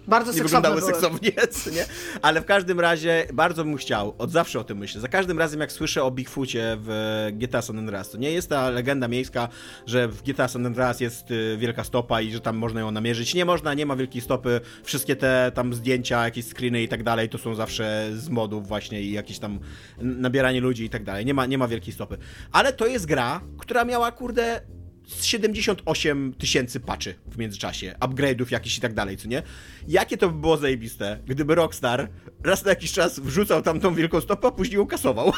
bardzo 0.10 0.34
nie 0.34 0.44
wyglądały 0.44 0.80
były. 0.80 0.92
seksownie, 0.92 1.32
nie? 1.76 1.86
Ale 2.22 2.42
w 2.42 2.46
każdym 2.46 2.80
razie 2.80 3.28
bardzo 3.34 3.64
bym 3.64 3.78
chciał, 3.78 4.16
od 4.18 4.32
zawsze 4.32 4.60
o 4.60 4.64
tym 4.64 4.78
myślę, 4.78 5.02
za 5.02 5.08
każdym 5.08 5.40
razem 5.40 5.60
jak 5.60 5.72
słyszę 5.72 6.04
o 6.04 6.12
Bigfoocie 6.12 6.78
w 6.80 7.28
GTA 7.34 7.62
San 7.62 7.80
Andreas, 7.80 8.10
to 8.10 8.18
nie 8.18 8.32
jest 8.32 8.50
ta 8.50 8.70
legenda 8.70 9.08
miejska, 9.08 9.50
że 9.86 10.08
w 10.08 10.24
GTA 10.24 10.48
San 10.48 10.66
Andreas 10.66 11.00
jest 11.00 11.32
y, 11.32 11.58
wielka 11.58 11.84
stopa 11.84 12.22
i 12.22 12.32
że 12.32 12.40
tam 12.40 12.58
można 12.58 12.80
ją 12.80 12.92
namierzyć. 12.92 13.34
Nie 13.34 13.46
można, 13.46 13.74
nie 13.74 13.86
ma 13.86 13.96
wielkiej 13.96 14.22
stopy. 14.22 14.62
Wszystkie 14.84 15.16
te 15.16 15.52
tam 15.56 15.74
zdjęcia, 15.74 16.26
jakieś 16.26 16.46
screeny 16.46 16.84
i 16.84 16.88
tak 16.88 17.04
dalej, 17.04 17.30
to 17.30 17.38
są 17.38 17.56
zawsze 17.56 18.10
z 18.14 18.30
modów 18.30 18.68
właśnie 18.68 19.02
i 19.02 19.12
jakieś 19.12 19.40
tam 19.40 19.60
nabieranie 19.98 20.62
ludzi 20.62 20.84
i 20.84 20.90
tak 20.90 21.04
dalej. 21.04 21.26
Nie 21.26 21.34
ma, 21.34 21.46
nie 21.46 21.58
ma 21.58 21.68
wielkiej 21.68 21.94
stopy. 21.94 22.18
Ale 22.52 22.74
to 22.74 22.88
jest 22.88 23.06
gra, 23.06 23.42
która 23.58 23.86
miała, 23.86 24.12
kurde, 24.12 24.62
78 25.10 26.34
tysięcy 26.34 26.80
patchy 26.80 27.16
w 27.32 27.38
międzyczasie, 27.38 27.96
upgrade'ów 28.00 28.52
jakichś 28.52 28.78
i 28.78 28.82
tak 28.82 28.94
dalej, 28.94 29.18
co 29.18 29.28
nie? 29.28 29.44
Jakie 29.88 30.18
to 30.18 30.30
by 30.30 30.40
było 30.40 30.58
zajebiste, 30.58 31.20
gdyby 31.28 31.56
Rockstar 31.56 32.10
raz 32.44 32.66
na 32.66 32.70
jakiś 32.70 32.92
czas 32.92 33.20
wrzucał 33.20 33.62
tam 33.62 33.80
tą 33.80 33.96
wielką 33.96 34.22
stopę, 34.22 34.48
a 34.48 34.52
później 34.52 34.78
ją 34.78 34.88
kasował. 34.88 35.32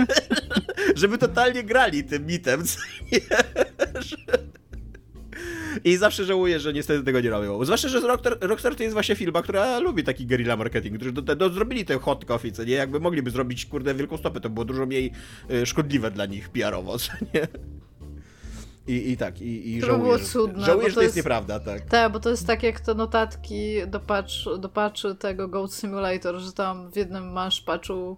Żeby 0.94 1.18
totalnie 1.18 1.62
grali 1.62 2.04
tym 2.04 2.26
mitem, 2.26 2.64
co 2.66 2.78
nie? 3.12 3.20
I 5.84 5.96
zawsze 5.96 6.24
żałuję, 6.24 6.60
że 6.60 6.72
niestety 6.72 7.04
tego 7.04 7.20
nie 7.20 7.30
robią. 7.30 7.64
Zwłaszcza, 7.64 7.88
że 7.88 8.00
Rockstar, 8.00 8.38
Rockstar 8.40 8.74
to 8.74 8.82
jest 8.82 8.92
właśnie 8.92 9.16
firma, 9.16 9.42
która 9.42 9.78
lubi 9.78 10.04
taki 10.04 10.26
guerrilla 10.26 10.56
marketing, 10.56 10.96
którzy 10.96 11.12
do, 11.12 11.36
do, 11.36 11.50
zrobili 11.50 11.84
ten 11.84 11.98
hot 11.98 12.24
coffee, 12.24 12.52
co 12.52 12.64
nie? 12.64 12.72
Jakby 12.72 13.00
mogliby 13.00 13.30
zrobić, 13.30 13.66
kurde, 13.66 13.94
wielką 13.94 14.16
stopę, 14.16 14.40
to 14.40 14.50
było 14.50 14.64
dużo 14.64 14.86
mniej 14.86 15.12
y, 15.50 15.66
szkodliwe 15.66 16.10
dla 16.10 16.26
nich 16.26 16.48
PR-owo, 16.48 16.98
co 16.98 17.12
nie? 17.34 17.48
I, 18.86 19.10
i 19.10 19.16
tak, 19.16 19.40
i, 19.40 19.76
i 19.76 19.80
to 19.80 19.86
żałuję, 19.86 20.04
było 20.04 20.18
cudne, 20.18 20.64
żałuję, 20.64 20.88
że 20.88 20.94
to 20.94 21.02
jest, 21.02 21.16
jest 21.16 21.16
nieprawda, 21.16 21.60
tak. 21.60 21.82
Tak, 21.82 22.12
bo 22.12 22.20
to 22.20 22.30
jest 22.30 22.46
tak 22.46 22.62
jak 22.62 22.80
te 22.80 22.94
notatki 22.94 23.86
do, 23.86 24.00
patch, 24.00 24.32
do 24.58 25.14
tego 25.14 25.48
Goat 25.48 25.74
Simulator, 25.74 26.38
że 26.38 26.52
tam 26.52 26.90
w 26.90 26.96
jednym 26.96 27.32
masz 27.32 27.60
patchu 27.60 28.16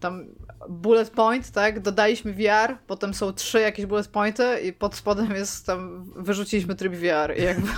tam 0.00 0.26
bullet 0.68 1.10
point, 1.10 1.50
tak, 1.50 1.80
dodaliśmy 1.80 2.32
VR, 2.32 2.76
potem 2.86 3.14
są 3.14 3.32
trzy 3.32 3.60
jakieś 3.60 3.86
bullet 3.86 4.08
pointy 4.08 4.60
i 4.60 4.72
pod 4.72 4.94
spodem 4.94 5.30
jest 5.30 5.66
tam, 5.66 6.04
wyrzuciliśmy 6.16 6.74
tryb 6.74 6.92
VR 6.92 7.38
i 7.38 7.42
jakby... 7.42 7.68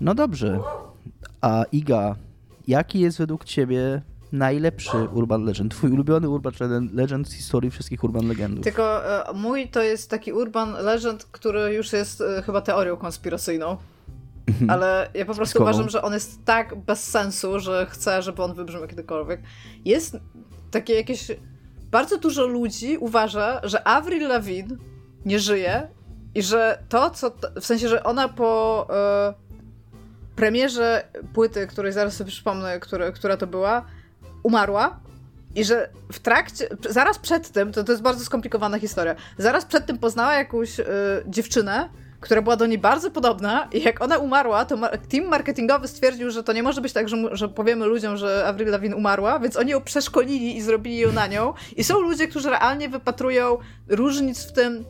No 0.00 0.14
dobrze. 0.14 0.60
A 1.40 1.64
Iga, 1.72 2.16
jaki 2.68 3.00
jest 3.00 3.18
według 3.18 3.44
ciebie 3.44 4.02
najlepszy 4.34 4.96
Urban 5.12 5.44
Legend, 5.44 5.72
twój 5.72 5.90
ulubiony 5.90 6.28
Urban 6.28 6.52
Legend 6.92 7.28
z 7.28 7.32
historii 7.32 7.70
wszystkich 7.70 8.04
Urban 8.04 8.28
Legendów. 8.28 8.64
Tylko 8.64 9.06
e, 9.28 9.32
mój 9.32 9.68
to 9.68 9.82
jest 9.82 10.10
taki 10.10 10.32
Urban 10.32 10.72
Legend, 10.72 11.24
który 11.24 11.74
już 11.74 11.92
jest 11.92 12.20
e, 12.20 12.42
chyba 12.42 12.60
teorią 12.60 12.96
konspiracyjną. 12.96 13.76
Mhm. 14.46 14.70
Ale 14.70 15.10
ja 15.14 15.24
po 15.26 15.34
prostu 15.34 15.62
uważam, 15.62 15.88
że 15.88 16.02
on 16.02 16.12
jest 16.12 16.44
tak 16.44 16.76
bez 16.76 17.04
sensu, 17.04 17.60
że 17.60 17.86
chcę, 17.90 18.22
żeby 18.22 18.42
on 18.42 18.54
wybrzmiał 18.54 18.86
kiedykolwiek. 18.86 19.42
Jest 19.84 20.16
takie 20.70 20.94
jakieś. 20.94 21.26
Bardzo 21.90 22.18
dużo 22.18 22.46
ludzi 22.46 22.98
uważa, 22.98 23.60
że 23.62 23.86
Avril 23.86 24.28
Lavigne 24.28 24.76
nie 25.24 25.38
żyje 25.38 25.88
i 26.34 26.42
że 26.42 26.78
to, 26.88 27.10
co. 27.10 27.32
W 27.60 27.66
sensie, 27.66 27.88
że 27.88 28.04
ona 28.04 28.28
po 28.28 28.86
e, 28.90 29.34
premierze 30.36 31.08
płyty, 31.34 31.66
której 31.66 31.92
zaraz 31.92 32.16
sobie 32.16 32.30
przypomnę, 32.30 32.80
które, 32.80 33.12
która 33.12 33.36
to 33.36 33.46
była, 33.46 33.84
umarła 34.44 35.00
i 35.54 35.64
że 35.64 35.88
w 36.12 36.18
trakcie, 36.18 36.68
zaraz 36.88 37.18
przed 37.18 37.50
tym, 37.50 37.72
to, 37.72 37.84
to 37.84 37.92
jest 37.92 38.02
bardzo 38.02 38.24
skomplikowana 38.24 38.78
historia, 38.78 39.14
zaraz 39.38 39.64
przed 39.64 39.86
tym 39.86 39.98
poznała 39.98 40.34
jakąś 40.34 40.80
y, 40.80 40.84
dziewczynę, 41.26 41.88
która 42.20 42.42
była 42.42 42.56
do 42.56 42.66
niej 42.66 42.78
bardzo 42.78 43.10
podobna 43.10 43.68
i 43.72 43.82
jak 43.82 44.02
ona 44.02 44.18
umarła, 44.18 44.64
to 44.64 44.76
team 45.10 45.28
marketingowy 45.28 45.88
stwierdził, 45.88 46.30
że 46.30 46.42
to 46.42 46.52
nie 46.52 46.62
może 46.62 46.80
być 46.80 46.92
tak, 46.92 47.08
że, 47.08 47.16
że 47.32 47.48
powiemy 47.48 47.86
ludziom, 47.86 48.16
że 48.16 48.46
Avril 48.46 48.70
Lavigne 48.70 48.96
umarła, 48.96 49.38
więc 49.38 49.56
oni 49.56 49.70
ją 49.70 49.80
przeszkolili 49.80 50.56
i 50.56 50.62
zrobili 50.62 50.98
ją 50.98 51.12
na 51.12 51.26
nią. 51.26 51.54
I 51.76 51.84
są 51.84 52.00
ludzie, 52.00 52.28
którzy 52.28 52.50
realnie 52.50 52.88
wypatrują 52.88 53.58
różnic 53.88 54.44
w 54.44 54.52
tym 54.52 54.84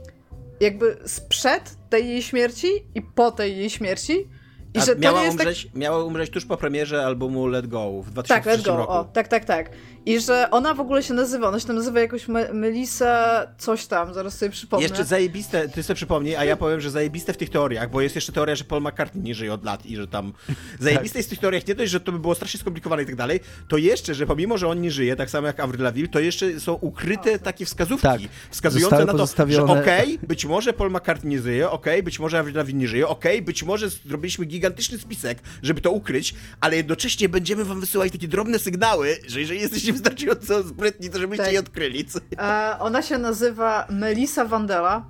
jakby 0.61 0.97
sprzed 1.07 1.77
tej 1.91 2.09
jej 2.09 2.23
śmierci 2.23 2.69
i 2.95 3.03
po 3.03 3.31
tej 3.31 3.57
jej 3.57 3.71
śmierci. 3.71 4.29
I 4.75 4.81
że 4.81 4.97
miała, 4.97 5.23
tak- 5.23 5.31
umrzeć, 5.31 5.65
tak... 5.65 5.75
miała 5.75 6.05
umrzeć 6.05 6.31
tuż 6.31 6.47
po 6.47 6.57
premierze 6.57 7.07
albumu 7.07 7.47
Let 7.47 7.67
Go 7.67 8.03
w 8.03 8.11
2003 8.11 8.29
tak, 8.29 8.47
Let 8.47 8.67
Go, 8.67 8.77
roku. 8.77 8.93
O, 8.93 9.05
tak, 9.05 9.29
tak, 9.29 9.45
tak. 9.45 9.71
I 10.07 10.21
że 10.21 10.51
ona 10.51 10.75
w 10.75 10.81
ogóle 10.81 11.03
się 11.03 11.15
nazywa, 11.15 11.49
ona 11.49 11.61
się 11.61 11.67
tam 11.67 11.77
nazywa 11.77 12.01
jakoś 12.01 12.27
Melisa 12.53 13.47
coś 13.59 13.87
tam, 13.87 14.15
zaraz 14.15 14.39
sobie 14.39 14.51
przypomnę. 14.51 14.83
Jeszcze 14.83 15.05
zajebiste, 15.05 15.69
ty 15.69 15.83
sobie 15.83 15.95
przypomnij, 15.95 16.37
a 16.37 16.45
ja 16.45 16.57
powiem, 16.57 16.81
że 16.81 16.91
zajebiste 16.91 17.33
w 17.33 17.37
tych 17.37 17.51
teoriach, 17.51 17.91
bo 17.91 18.01
jest 18.01 18.15
jeszcze 18.15 18.33
teoria, 18.33 18.55
że 18.55 18.65
Paul 18.65 18.83
McCartney 18.83 19.23
nie 19.23 19.35
żyje 19.35 19.53
od 19.53 19.65
lat 19.65 19.87
i 19.87 19.97
że 19.97 20.09
tam... 20.09 20.33
Zajebiste 20.81 21.09
tak. 21.09 21.17
jest 21.17 21.29
w 21.29 21.31
tych 21.31 21.39
teoriach 21.39 21.67
nie 21.67 21.75
dość, 21.75 21.93
że 21.93 22.01
to 22.01 22.13
by 22.13 22.19
było 22.19 22.35
strasznie 22.35 22.61
skomplikowane 22.61 23.03
i 23.03 23.07
tak 23.07 23.17
dalej, 23.17 23.41
to 23.69 23.77
jeszcze, 23.77 24.15
że 24.15 24.27
pomimo, 24.27 24.59
że 24.59 24.69
on 24.69 24.81
nie 24.81 24.91
żyje, 24.91 25.17
tak 25.17 25.31
samo 25.31 25.47
jak 25.47 25.61
Avril 25.61 25.83
Lavigne, 25.83 26.09
to 26.09 26.21
jeszcze 26.21 26.61
są 26.61 26.73
ukryte 26.73 27.39
takie 27.39 27.65
wskazówki, 27.65 28.03
tak. 28.03 28.21
wskazujące 28.51 28.99
na 28.99 29.07
to, 29.07 29.13
pozostawione... 29.13 29.75
że 29.75 29.81
okej, 29.81 30.17
okay, 30.17 30.29
być 30.29 30.47
może 30.47 30.73
Paul 30.73 30.91
McCartney 30.91 31.31
nie 31.31 31.43
żyje, 31.43 31.71
okej, 31.71 31.95
okay, 31.95 32.03
być 32.03 32.19
może 32.19 32.39
Avril 32.39 32.57
Lavigne 32.57 32.81
nie 32.81 32.89
żyje, 32.89 33.09
okej, 33.09 33.35
okay, 33.37 33.45
być 33.45 33.63
może 33.63 33.91
zrobiliśmy 33.91 34.45
gigantyczny 34.45 34.99
spisek, 34.99 35.39
żeby 35.63 35.81
to 35.81 35.91
ukryć, 35.91 36.35
ale 36.61 36.77
jednocześnie 36.77 37.29
będziemy 37.29 37.65
wam 37.65 37.81
wysyłać 37.81 38.13
takie 38.13 38.29
drobne 38.29 38.59
sygnały, 38.59 39.17
że 39.27 39.41
jeżeli 39.41 39.61
jesteście 39.61 39.94
wystarczająco 39.95 40.63
sprytni, 40.63 41.11
to 41.11 41.19
żebyście 41.19 41.45
tak. 41.45 41.53
je 41.53 41.61
odkryli. 41.61 42.07
E, 42.39 42.77
ona 42.81 43.03
się 43.03 43.19
nazywa 43.19 43.87
Melissa 43.91 44.45
Vandela, 44.45 45.05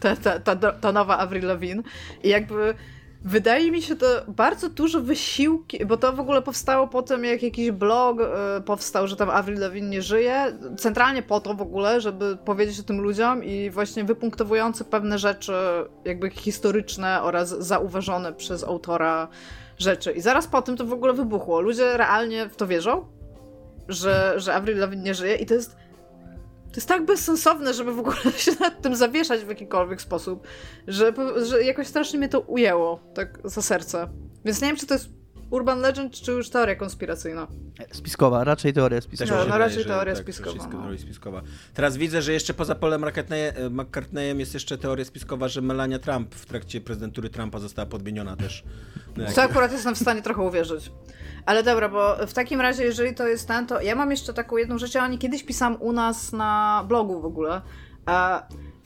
ta, 0.00 0.16
ta, 0.16 0.40
ta, 0.56 0.72
ta 0.72 0.92
nowa 0.92 1.18
Avril 1.18 1.46
Lavigne 1.46 1.82
i 2.22 2.28
jakby 2.28 2.74
Wydaje 3.24 3.70
mi 3.70 3.82
się 3.82 3.96
to 3.96 4.06
bardzo 4.28 4.68
dużo 4.68 5.00
wysiłki, 5.00 5.86
bo 5.86 5.96
to 5.96 6.12
w 6.12 6.20
ogóle 6.20 6.42
powstało 6.42 6.88
po 6.88 7.02
tym, 7.02 7.24
jak 7.24 7.42
jakiś 7.42 7.70
blog 7.70 8.20
y, 8.20 8.24
powstał, 8.60 9.06
że 9.06 9.16
tam 9.16 9.30
Avril 9.30 9.60
Lavigne 9.60 9.90
nie 9.90 10.02
żyje. 10.02 10.58
Centralnie 10.76 11.22
po 11.22 11.40
to 11.40 11.54
w 11.54 11.62
ogóle, 11.62 12.00
żeby 12.00 12.36
powiedzieć 12.44 12.80
o 12.80 12.82
tym 12.82 13.00
ludziom 13.00 13.44
i 13.44 13.70
właśnie 13.70 14.04
wypunktowujący 14.04 14.84
pewne 14.84 15.18
rzeczy 15.18 15.52
jakby 16.04 16.30
historyczne 16.30 17.22
oraz 17.22 17.48
zauważone 17.48 18.32
przez 18.32 18.64
autora 18.64 19.28
rzeczy. 19.78 20.12
I 20.12 20.20
zaraz 20.20 20.46
po 20.46 20.62
tym 20.62 20.76
to 20.76 20.84
w 20.84 20.92
ogóle 20.92 21.12
wybuchło. 21.12 21.60
Ludzie 21.60 21.96
realnie 21.96 22.48
w 22.48 22.56
to 22.56 22.66
wierzą, 22.66 23.06
że, 23.88 24.34
że 24.36 24.54
Avril 24.54 24.78
Lavigne 24.78 25.04
nie 25.04 25.14
żyje 25.14 25.36
i 25.36 25.46
to 25.46 25.54
jest 25.54 25.76
to 26.68 26.76
jest 26.76 26.88
tak 26.88 27.04
bezsensowne, 27.04 27.74
żeby 27.74 27.92
w 27.92 27.98
ogóle 27.98 28.16
się 28.36 28.52
nad 28.60 28.82
tym 28.82 28.96
zawieszać 28.96 29.40
w 29.40 29.48
jakikolwiek 29.48 30.00
sposób, 30.00 30.46
że, 30.86 31.12
że 31.42 31.64
jakoś 31.64 31.86
strasznie 31.86 32.18
mnie 32.18 32.28
to 32.28 32.40
ujęło, 32.40 33.00
tak 33.14 33.38
za 33.44 33.62
serce. 33.62 34.08
Więc 34.44 34.60
nie 34.60 34.68
wiem, 34.68 34.76
czy 34.76 34.86
to 34.86 34.94
jest 34.94 35.17
Urban 35.50 35.80
Legend, 35.80 36.12
czy 36.12 36.32
już 36.32 36.50
teoria 36.50 36.76
konspiracyjna? 36.76 37.46
Spiskowa, 37.92 38.44
raczej 38.44 38.72
teoria 38.72 39.00
spiskowa. 39.00 39.44
No, 39.44 39.46
no 39.48 39.58
raczej 39.58 39.84
teoria 39.84 40.14
tak, 40.14 40.22
spiskowa. 40.22 40.68
No. 40.72 40.98
spiskowa. 40.98 41.42
Teraz 41.74 41.96
widzę, 41.96 42.22
że 42.22 42.32
jeszcze 42.32 42.54
poza 42.54 42.74
Polem 42.74 43.04
McCartneyem 43.70 44.40
jest 44.40 44.54
jeszcze 44.54 44.78
teoria 44.78 45.04
spiskowa, 45.04 45.48
że 45.48 45.60
Melania 45.60 45.98
Trump 45.98 46.34
w 46.34 46.46
trakcie 46.46 46.80
prezydentury 46.80 47.30
Trumpa 47.30 47.58
została 47.58 47.86
podmieniona 47.86 48.36
też. 48.36 48.64
No, 49.16 49.32
Co 49.32 49.42
akurat 49.42 49.72
jestem 49.72 49.94
w 49.94 49.98
stanie 49.98 50.22
trochę 50.22 50.42
uwierzyć. 50.42 50.92
Ale 51.46 51.62
dobra, 51.62 51.88
bo 51.88 52.26
w 52.26 52.32
takim 52.32 52.60
razie, 52.60 52.84
jeżeli 52.84 53.14
to 53.14 53.28
jest 53.28 53.48
ten, 53.48 53.66
to 53.66 53.80
ja 53.80 53.94
mam 53.94 54.10
jeszcze 54.10 54.34
taką 54.34 54.56
jedną 54.56 54.78
rzecz, 54.78 54.94
ja 54.94 55.04
o 55.04 55.06
niej 55.06 55.18
kiedyś 55.18 55.44
pisałam 55.44 55.76
u 55.82 55.92
nas 55.92 56.32
na 56.32 56.84
blogu 56.88 57.20
w 57.20 57.24
ogóle. 57.24 57.60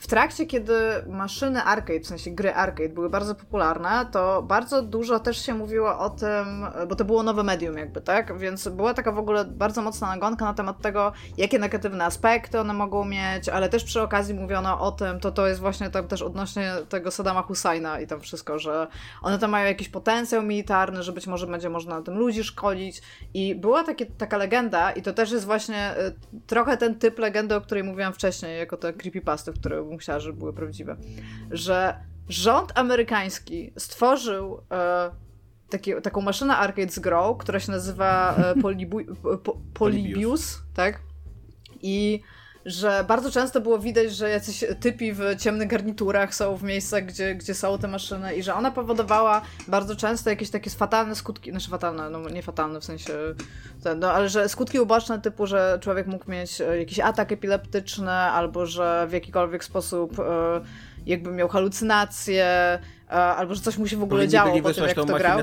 W 0.03 0.07
trakcie, 0.07 0.45
kiedy 0.45 0.73
maszyny 1.07 1.63
arcade, 1.63 1.99
w 1.99 2.07
sensie 2.07 2.31
gry 2.31 2.53
arcade 2.53 2.89
były 2.89 3.09
bardzo 3.09 3.35
popularne, 3.35 4.05
to 4.11 4.41
bardzo 4.41 4.81
dużo 4.81 5.19
też 5.19 5.45
się 5.45 5.53
mówiło 5.53 5.99
o 5.99 6.09
tym, 6.09 6.65
bo 6.87 6.95
to 6.95 7.05
było 7.05 7.23
nowe 7.23 7.43
medium 7.43 7.77
jakby, 7.77 8.01
tak? 8.01 8.37
Więc 8.37 8.67
była 8.67 8.93
taka 8.93 9.11
w 9.11 9.17
ogóle 9.17 9.45
bardzo 9.45 9.81
mocna 9.81 10.07
nagonka 10.07 10.45
na 10.45 10.53
temat 10.53 10.81
tego, 10.81 11.11
jakie 11.37 11.59
negatywne 11.59 12.05
aspekty 12.05 12.59
one 12.59 12.73
mogą 12.73 13.05
mieć, 13.05 13.49
ale 13.49 13.69
też 13.69 13.83
przy 13.83 14.01
okazji 14.01 14.35
mówiono 14.35 14.79
o 14.79 14.91
tym, 14.91 15.19
to 15.19 15.31
to 15.31 15.47
jest 15.47 15.61
właśnie 15.61 15.89
tam 15.89 16.07
też 16.07 16.21
odnośnie 16.21 16.73
tego 16.89 17.11
Saddama 17.11 17.41
Husajna 17.41 17.99
i 17.99 18.07
tam 18.07 18.21
wszystko, 18.21 18.59
że 18.59 18.87
one 19.21 19.39
tam 19.39 19.51
mają 19.51 19.67
jakiś 19.67 19.89
potencjał 19.89 20.43
militarny, 20.43 21.03
że 21.03 21.11
być 21.13 21.27
może 21.27 21.47
będzie 21.47 21.69
można 21.69 21.95
na 21.95 22.01
tym 22.01 22.17
ludzi 22.17 22.43
szkolić 22.43 23.01
i 23.33 23.55
była 23.55 23.83
takie, 23.83 24.05
taka 24.05 24.37
legenda 24.37 24.91
i 24.91 25.01
to 25.01 25.13
też 25.13 25.31
jest 25.31 25.45
właśnie 25.45 25.91
y, 25.97 26.13
trochę 26.47 26.77
ten 26.77 26.99
typ 26.99 27.19
legendy, 27.19 27.55
o 27.55 27.61
której 27.61 27.83
mówiłam 27.83 28.13
wcześniej, 28.13 28.59
jako 28.59 28.77
te 28.77 28.93
creepypasty, 28.93 29.53
które 29.53 29.92
bym 29.93 29.99
chciała, 29.99 30.19
żeby 30.19 30.39
były 30.39 30.53
prawdziwe, 30.53 30.95
że 31.51 31.95
rząd 32.29 32.71
amerykański 32.75 33.73
stworzył 33.77 34.61
e, 34.71 35.11
taki, 35.69 35.91
taką 36.03 36.21
maszynę 36.21 36.57
arcade 36.57 36.91
z 36.91 36.99
grą, 36.99 37.35
która 37.35 37.59
się 37.59 37.71
nazywa 37.71 38.35
e, 38.35 38.55
po, 39.43 39.57
Polybius, 39.73 40.61
tak? 40.73 40.99
I 41.81 42.21
że 42.65 43.05
bardzo 43.07 43.31
często 43.31 43.61
było 43.61 43.79
widać, 43.79 44.15
że 44.15 44.29
jacyś 44.29 44.63
typi 44.79 45.13
w 45.13 45.21
ciemnych 45.39 45.67
garniturach 45.67 46.35
są 46.35 46.55
w 46.55 46.63
miejscach, 46.63 47.05
gdzie, 47.05 47.35
gdzie 47.35 47.53
są 47.53 47.77
te 47.77 47.87
maszyny 47.87 48.35
i 48.35 48.43
że 48.43 48.53
ona 48.55 48.71
powodowała 48.71 49.41
bardzo 49.67 49.95
często 49.95 50.29
jakieś 50.29 50.49
takie 50.49 50.69
fatalne 50.69 51.15
skutki, 51.15 51.51
znaczy 51.51 51.69
fatalne, 51.69 52.09
no 52.09 52.29
nie 52.29 52.41
fatalne 52.43 52.81
w 52.81 52.85
sensie, 52.85 53.13
no 53.97 54.11
ale 54.11 54.29
że 54.29 54.49
skutki 54.49 54.79
uboczne 54.79 55.21
typu, 55.21 55.47
że 55.47 55.79
człowiek 55.81 56.07
mógł 56.07 56.31
mieć 56.31 56.61
e, 56.61 56.79
jakiś 56.79 56.99
atak 56.99 57.31
epileptyczny 57.31 58.11
albo 58.11 58.65
że 58.65 59.07
w 59.09 59.13
jakikolwiek 59.13 59.63
sposób 59.63 60.19
e, 60.19 60.23
jakby 61.05 61.31
miał 61.31 61.47
halucynacje, 61.47 62.45
e, 62.45 63.11
albo 63.11 63.55
że 63.55 63.61
coś 63.61 63.77
mu 63.77 63.87
się 63.87 63.97
w 63.97 64.03
ogóle 64.03 64.19
Powinni 64.19 64.31
działo 64.31 64.61
po 64.61 64.73
tym, 64.73 64.83
jak 64.83 64.95
to 64.95 65.05
grał. 65.05 65.39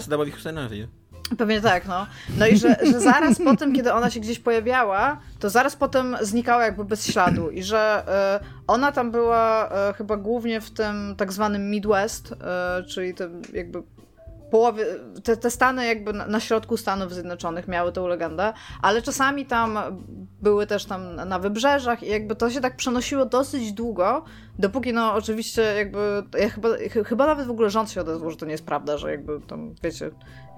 Pewnie 1.39 1.61
tak, 1.61 1.87
no. 1.87 2.07
No 2.39 2.47
i 2.47 2.57
że, 2.57 2.77
że 2.93 3.01
zaraz 3.01 3.39
po 3.39 3.57
tym, 3.57 3.73
kiedy 3.73 3.93
ona 3.93 4.11
się 4.11 4.21
gdzieś 4.21 4.39
pojawiała, 4.39 5.21
to 5.39 5.51
zaraz 5.51 5.77
potem 5.77 6.17
znikała 6.21 6.65
jakby 6.65 6.85
bez 6.85 7.07
śladu 7.07 7.51
i 7.51 7.63
że 7.63 8.05
y, 8.41 8.65
ona 8.67 8.93
tam 8.93 9.11
była 9.11 9.71
y, 9.91 9.95
chyba 9.95 10.17
głównie 10.17 10.61
w 10.61 10.71
tym 10.71 11.15
tak 11.17 11.33
zwanym 11.33 11.71
Midwest, 11.71 12.33
y, 12.33 12.85
czyli 12.85 13.15
tym 13.15 13.43
jakby 13.53 13.83
połowie, 14.51 14.85
te, 15.25 15.37
te 15.37 15.51
Stany 15.51 15.87
jakby 15.87 16.13
na, 16.13 16.27
na, 16.27 16.41
środku 16.41 16.77
Stanów 16.77 17.15
Zjednoczonych 17.15 17.69
miały 17.69 17.93
tę 17.93 18.01
legendę, 18.01 18.53
ale 18.83 19.03
czasami 19.03 19.47
tam 19.47 19.79
były 20.43 20.67
też 20.67 20.85
tam 20.85 21.15
na 21.15 21.39
wybrzeżach 21.39 22.03
i 22.03 22.09
jakby 22.09 22.37
to 22.37 22.51
się 22.51 22.61
tak 22.61 22.77
przenosiło 22.77 23.25
dosyć 23.25 23.73
długo, 23.73 24.25
dopóki 24.61 24.93
no 24.93 25.15
oczywiście 25.15 25.63
jakby, 25.63 26.23
ja 26.39 26.49
chyba, 26.49 26.69
chyba 27.07 27.27
nawet 27.27 27.47
w 27.47 27.51
ogóle 27.51 27.71
rząd 27.71 27.91
się 27.91 28.01
odezwał, 28.01 28.31
że 28.31 28.37
to 28.37 28.47
nie 28.47 28.53
jest 28.53 28.67
prawda, 28.67 28.99
że 28.99 29.11
jakby 29.11 29.41
tam, 29.41 29.75
wiecie, 29.83 30.11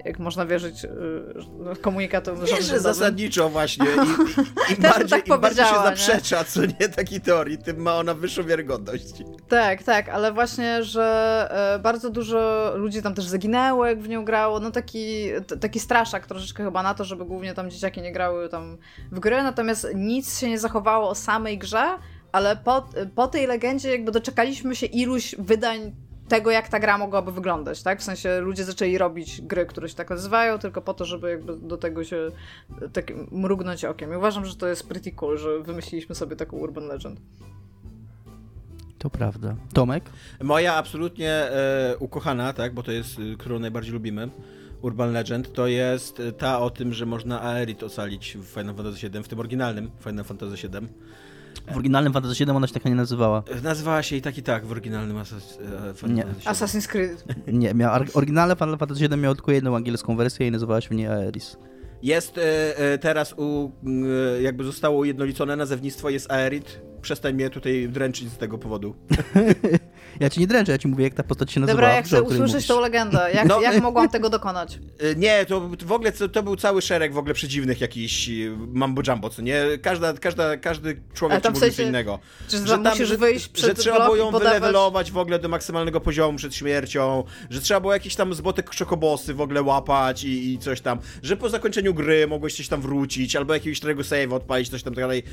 jak 0.05 0.19
można 0.19 0.45
wierzyć 0.45 0.83
yy, 0.83 1.75
komunikatom 1.81 2.45
rządowym. 2.45 2.79
zasadniczo 2.79 3.49
właśnie. 3.49 3.85
I, 3.85 4.71
i, 4.71 4.75
im 4.75 4.81
bardziej, 4.91 5.09
tak 5.09 5.27
im 5.27 5.41
bardziej 5.41 5.65
się 5.65 5.73
zaprzecza, 5.73 6.39
nie? 6.39 6.45
co 6.45 6.61
nie 6.65 6.89
takiej 6.89 7.21
teorii, 7.21 7.57
tym 7.57 7.81
ma 7.81 7.95
ona 7.95 8.13
wyższą 8.13 8.43
wiarygodność. 8.43 9.05
Tak, 9.47 9.83
tak, 9.83 10.09
ale 10.09 10.31
właśnie, 10.33 10.83
że 10.83 11.75
y, 11.75 11.79
bardzo 11.79 12.09
dużo 12.09 12.71
ludzi 12.75 13.01
tam 13.01 13.15
też 13.15 13.25
zaginęło, 13.25 13.85
jak 13.85 14.01
w 14.01 14.09
nią 14.09 14.25
grało. 14.25 14.59
No 14.59 14.71
taki, 14.71 15.27
taki 15.61 15.79
straszak 15.79 16.27
troszeczkę 16.27 16.63
chyba 16.63 16.83
na 16.83 16.93
to, 16.93 17.05
żeby 17.05 17.25
głównie 17.25 17.53
tam 17.53 17.71
dzieciaki 17.71 18.01
nie 18.01 18.11
grały 18.11 18.49
tam 18.49 18.77
w 19.11 19.19
gry, 19.19 19.43
natomiast 19.43 19.87
nic 19.95 20.39
się 20.39 20.49
nie 20.49 20.59
zachowało 20.59 21.09
o 21.09 21.15
samej 21.15 21.57
grze, 21.57 21.97
ale 22.33 22.55
po, 22.55 22.89
po 23.15 23.27
tej 23.27 23.47
legendzie 23.47 23.91
jakby 23.91 24.11
doczekaliśmy 24.11 24.75
się 24.75 24.85
iluś 24.85 25.35
wydań 25.39 25.91
tego, 26.27 26.51
jak 26.51 26.67
ta 26.67 26.79
gra 26.79 26.97
mogłaby 26.97 27.31
wyglądać, 27.31 27.83
tak? 27.83 27.99
W 27.99 28.03
sensie 28.03 28.39
ludzie 28.39 28.63
zaczęli 28.63 28.97
robić 28.97 29.41
gry, 29.41 29.65
które 29.65 29.89
się 29.89 29.95
tak 29.95 30.09
nazywają, 30.09 30.59
tylko 30.59 30.81
po 30.81 30.93
to, 30.93 31.05
żeby 31.05 31.29
jakby 31.29 31.57
do 31.57 31.77
tego 31.77 32.03
się 32.03 32.31
tak 32.93 33.13
mrugnąć 33.31 33.85
okiem. 33.85 34.13
I 34.13 34.15
uważam, 34.15 34.45
że 34.45 34.55
to 34.55 34.67
jest 34.67 34.87
pretty 34.87 35.11
cool, 35.11 35.37
że 35.37 35.59
wymyśliliśmy 35.59 36.15
sobie 36.15 36.35
taką 36.35 36.57
urban 36.57 36.87
legend. 36.87 37.19
To 38.97 39.09
prawda. 39.09 39.55
Tomek? 39.73 40.03
Moja 40.41 40.73
absolutnie 40.73 41.31
e, 41.31 41.95
ukochana, 41.99 42.53
tak, 42.53 42.73
bo 42.73 42.83
to 42.83 42.91
jest, 42.91 43.19
e, 43.19 43.37
którą 43.37 43.59
najbardziej 43.59 43.93
lubimy, 43.93 44.29
Urban 44.81 45.11
Legend, 45.13 45.53
to 45.53 45.67
jest 45.67 46.21
ta 46.37 46.59
o 46.59 46.69
tym, 46.69 46.93
że 46.93 47.05
można 47.05 47.41
Aerith 47.41 47.83
ocalić 47.83 48.37
w 48.37 48.45
Final 48.45 48.75
Fantasy 48.75 49.09
VII, 49.09 49.23
w 49.23 49.27
tym 49.27 49.39
oryginalnym 49.39 49.91
Final 49.99 50.25
Fantasy 50.25 50.67
VII. 50.67 50.87
W 51.71 51.75
oryginalnym 51.75 52.13
Fantasy 52.13 52.45
VII 52.45 52.51
ona 52.51 52.67
się 52.67 52.73
taka 52.73 52.89
nie 52.89 52.95
nazywała. 52.95 53.43
Nazywała 53.63 54.03
się 54.03 54.15
i 54.15 54.21
tak 54.21 54.37
i 54.37 54.43
tak 54.43 54.65
w 54.65 54.71
oryginalnym 54.71 55.17
Assas 55.17 55.59
e, 56.03 56.09
nie. 56.09 56.25
Assassin's 56.45 56.87
Creed. 56.87 57.25
Nie, 57.47 57.73
miał, 57.73 58.03
oryginalny 58.13 58.55
Final 58.55 58.77
Fantasy 58.77 59.07
VII 59.07 59.17
miał 59.17 59.35
tylko 59.35 59.51
jedną 59.51 59.75
angielską 59.75 60.15
wersję 60.15 60.47
i 60.47 60.51
nazywała 60.51 60.81
się 60.81 60.95
nie 60.95 61.11
Aeris. 61.11 61.57
Jest 62.03 62.37
e, 62.37 62.77
e, 62.77 62.97
teraz 62.97 63.33
u, 63.37 63.71
e, 64.37 64.41
jakby 64.41 64.63
zostało 64.63 64.97
ujednolicone 64.97 65.55
nazewnictwo, 65.55 66.09
jest 66.09 66.31
Aerith. 66.31 66.81
Przestań 67.01 67.33
mnie 67.33 67.49
tutaj 67.49 67.89
dręczyć 67.89 68.29
z 68.29 68.37
tego 68.37 68.57
powodu. 68.57 68.95
Ja 70.23 70.29
ci 70.29 70.39
nie 70.39 70.47
dręczę, 70.47 70.71
ja 70.71 70.77
ci 70.77 70.87
mówię, 70.87 71.03
jak 71.03 71.13
ta 71.13 71.23
postać 71.23 71.51
się 71.51 71.59
nazywa. 71.59 71.81
Dobra, 71.81 71.95
ja 71.95 72.01
chcę 72.01 72.21
usłyszeć 72.21 72.67
tą 72.67 72.81
legendę. 72.81 73.29
Jak, 73.33 73.47
no, 73.47 73.61
jak 73.61 73.81
mogłam 73.81 74.09
tego 74.09 74.29
dokonać? 74.29 74.79
Y, 75.03 75.15
nie, 75.17 75.45
to 75.45 75.69
w 75.85 75.91
ogóle 75.91 76.11
to 76.11 76.43
był 76.43 76.55
cały 76.55 76.81
szereg 76.81 77.13
w 77.13 77.17
ogóle 77.17 77.33
przedziwnych 77.33 77.81
jakichś 77.81 78.29
y, 78.29 78.57
mambo 78.73 79.01
jumbo, 79.07 79.29
co 79.29 79.41
nie? 79.41 79.63
Każda, 79.81 80.13
każda, 80.13 80.57
każdy 80.57 81.01
człowiek 81.13 81.43
ci 81.43 81.51
mówi 81.51 81.71
co 81.71 81.81
innego. 81.81 82.19
Czy 82.47 82.57
że, 82.57 82.65
tam, 82.65 82.83
musisz 82.83 83.15
wyjść 83.15 83.47
przed 83.47 83.65
Że 83.65 83.73
trzeba 83.73 84.03
było 84.03 84.15
ją 84.15 84.31
wylewelować 84.31 85.11
w 85.11 85.17
ogóle 85.17 85.39
do 85.39 85.49
maksymalnego 85.49 86.01
poziomu 86.01 86.37
przed 86.37 86.55
śmiercią, 86.55 87.23
że 87.49 87.61
trzeba 87.61 87.79
było 87.79 87.93
jakieś 87.93 88.15
tam 88.15 88.33
zbotek 88.33 88.69
czokobosy 88.69 89.33
w 89.33 89.41
ogóle 89.41 89.61
łapać 89.61 90.23
i, 90.23 90.53
i 90.53 90.59
coś 90.59 90.81
tam, 90.81 90.99
że 91.23 91.37
po 91.37 91.49
zakończeniu 91.49 91.93
gry 91.93 92.27
mogłeś 92.27 92.57
coś 92.57 92.67
tam 92.67 92.81
wrócić, 92.81 93.35
albo 93.35 93.53
jakiegoś 93.53 93.77
starego 93.77 94.03
save 94.03 94.33
odpalić, 94.33 94.69
coś 94.69 94.83
tam 94.83 94.93
tak 94.93 95.03
dalej 95.03 95.23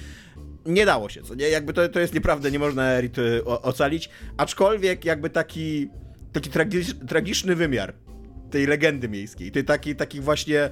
nie 0.67 0.87
dało 0.87 1.09
się, 1.09 1.23
co 1.23 1.35
nie? 1.35 1.49
Jakby 1.49 1.73
to, 1.73 1.89
to 1.89 2.01
jest 2.01 2.15
nieprawda, 2.15 2.49
nie 2.49 2.59
można 2.59 2.93
Erit 2.93 3.17
ocalić, 3.45 4.11
aczkolwiek 4.37 5.05
jakby 5.05 5.31
taki, 5.31 5.89
taki 6.33 6.51
tragiczny 7.09 7.57
wymiar 7.57 7.95
tej 8.51 8.67
legendy 8.67 9.09
miejskiej, 9.09 9.53
tej 9.53 9.65
taki, 9.65 9.97
taki 9.97 10.21
właśnie, 10.21 10.71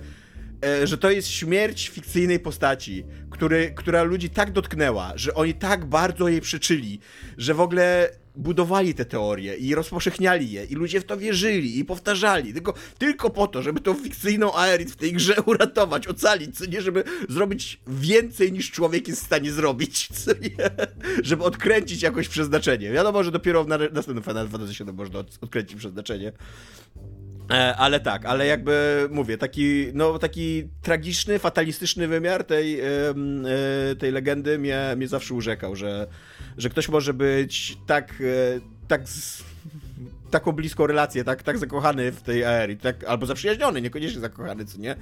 e, 0.64 0.86
że 0.86 0.98
to 0.98 1.10
jest 1.10 1.28
śmierć 1.28 1.88
fikcyjnej 1.88 2.40
postaci, 2.40 3.04
który, 3.30 3.72
która 3.76 4.02
ludzi 4.02 4.30
tak 4.30 4.52
dotknęła, 4.52 5.12
że 5.16 5.34
oni 5.34 5.54
tak 5.54 5.84
bardzo 5.84 6.28
jej 6.28 6.40
przyczyli, 6.40 7.00
że 7.36 7.54
w 7.54 7.60
ogóle 7.60 8.10
budowali 8.38 8.94
te 8.94 9.04
teorie 9.04 9.54
i 9.54 9.74
rozpowszechniali 9.74 10.50
je 10.50 10.64
i 10.64 10.74
ludzie 10.74 11.00
w 11.00 11.04
to 11.04 11.16
wierzyli 11.16 11.78
i 11.78 11.84
powtarzali, 11.84 12.52
tylko, 12.52 12.74
tylko 12.98 13.30
po 13.30 13.46
to, 13.46 13.62
żeby 13.62 13.80
tą 13.80 13.94
fikcyjną 13.94 14.54
Aerith 14.54 14.92
w 14.92 14.96
tej 14.96 15.12
grze 15.12 15.42
uratować, 15.46 16.06
ocalić, 16.06 16.58
co 16.58 16.66
nie, 16.66 16.82
żeby 16.82 17.04
zrobić 17.28 17.80
więcej 17.86 18.52
niż 18.52 18.70
człowiek 18.70 19.08
jest 19.08 19.22
w 19.22 19.26
stanie 19.26 19.52
zrobić, 19.52 20.08
co 20.24 20.32
nie? 20.32 20.70
żeby 21.22 21.44
odkręcić 21.44 22.02
jakoś 22.02 22.28
przeznaczenie. 22.28 22.90
Wiadomo, 22.90 23.24
że 23.24 23.30
dopiero 23.30 23.64
w 23.64 23.68
następnym 23.68 24.22
Final 24.22 24.48
Fantasy 24.48 24.84
VII 24.84 24.92
można 24.92 25.18
odkręcić 25.18 25.78
przeznaczenie. 25.78 26.32
E, 27.50 27.76
ale 27.76 28.00
tak, 28.00 28.24
ale 28.24 28.46
jakby 28.46 29.08
mówię, 29.10 29.38
taki, 29.38 29.86
no, 29.94 30.18
taki 30.18 30.68
tragiczny, 30.82 31.38
fatalistyczny 31.38 32.08
wymiar 32.08 32.44
tej, 32.44 32.80
e, 32.80 32.84
tej 33.98 34.12
legendy 34.12 34.58
mnie, 34.58 34.94
mnie 34.96 35.08
zawsze 35.08 35.34
urzekał, 35.34 35.76
że, 35.76 36.06
że 36.58 36.68
ktoś 36.68 36.88
może 36.88 37.14
być 37.14 37.78
tak, 37.86 38.14
e, 38.20 38.60
tak 38.88 39.08
z, 39.08 39.44
taką 40.30 40.52
bliską 40.52 40.86
relację, 40.86 41.24
tak, 41.24 41.42
tak 41.42 41.58
zakochany 41.58 42.12
w 42.12 42.22
tej 42.22 42.44
aerii, 42.44 42.76
tak, 42.76 43.04
albo 43.04 43.26
zaprzyjaźniony, 43.26 43.82
niekoniecznie 43.82 44.20
zakochany, 44.20 44.64
co 44.64 44.78
nie? 44.78 44.96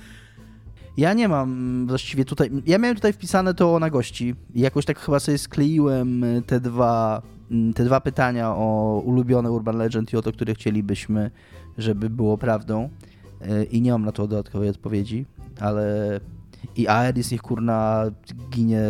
Ja 0.97 1.13
nie 1.13 1.29
mam 1.29 1.87
właściwie 1.87 2.25
tutaj. 2.25 2.51
Ja 2.67 2.79
miałem 2.79 2.97
tutaj 2.97 3.13
wpisane 3.13 3.55
to 3.55 3.79
na 3.79 3.91
gości. 3.91 4.35
Jakoś 4.55 4.85
tak 4.85 4.99
chyba 4.99 5.21
sobie 5.21 5.39
skleiłem 5.39 6.25
te 6.47 6.61
dwa, 6.61 7.23
te 7.75 7.85
dwa 7.85 8.01
pytania 8.01 8.51
o 8.51 9.01
ulubione 9.05 9.51
Urban 9.51 9.77
Legend 9.77 10.13
i 10.13 10.17
o 10.17 10.23
to, 10.23 10.33
które 10.33 10.55
chcielibyśmy 10.55 11.31
żeby 11.79 12.11
było 12.11 12.39
prawdą 12.39 12.89
e, 13.41 13.65
i 13.65 13.83
nie 13.83 13.93
mam 13.93 14.05
na 14.05 14.13
to 14.13 14.27
dodatkowej 14.27 14.69
odpowiedzi, 14.69 15.27
ale 15.61 16.21
i 16.77 16.89
Aeris 16.89 17.31
niech 17.31 17.43
kurna 17.43 18.05
ginie 18.51 18.81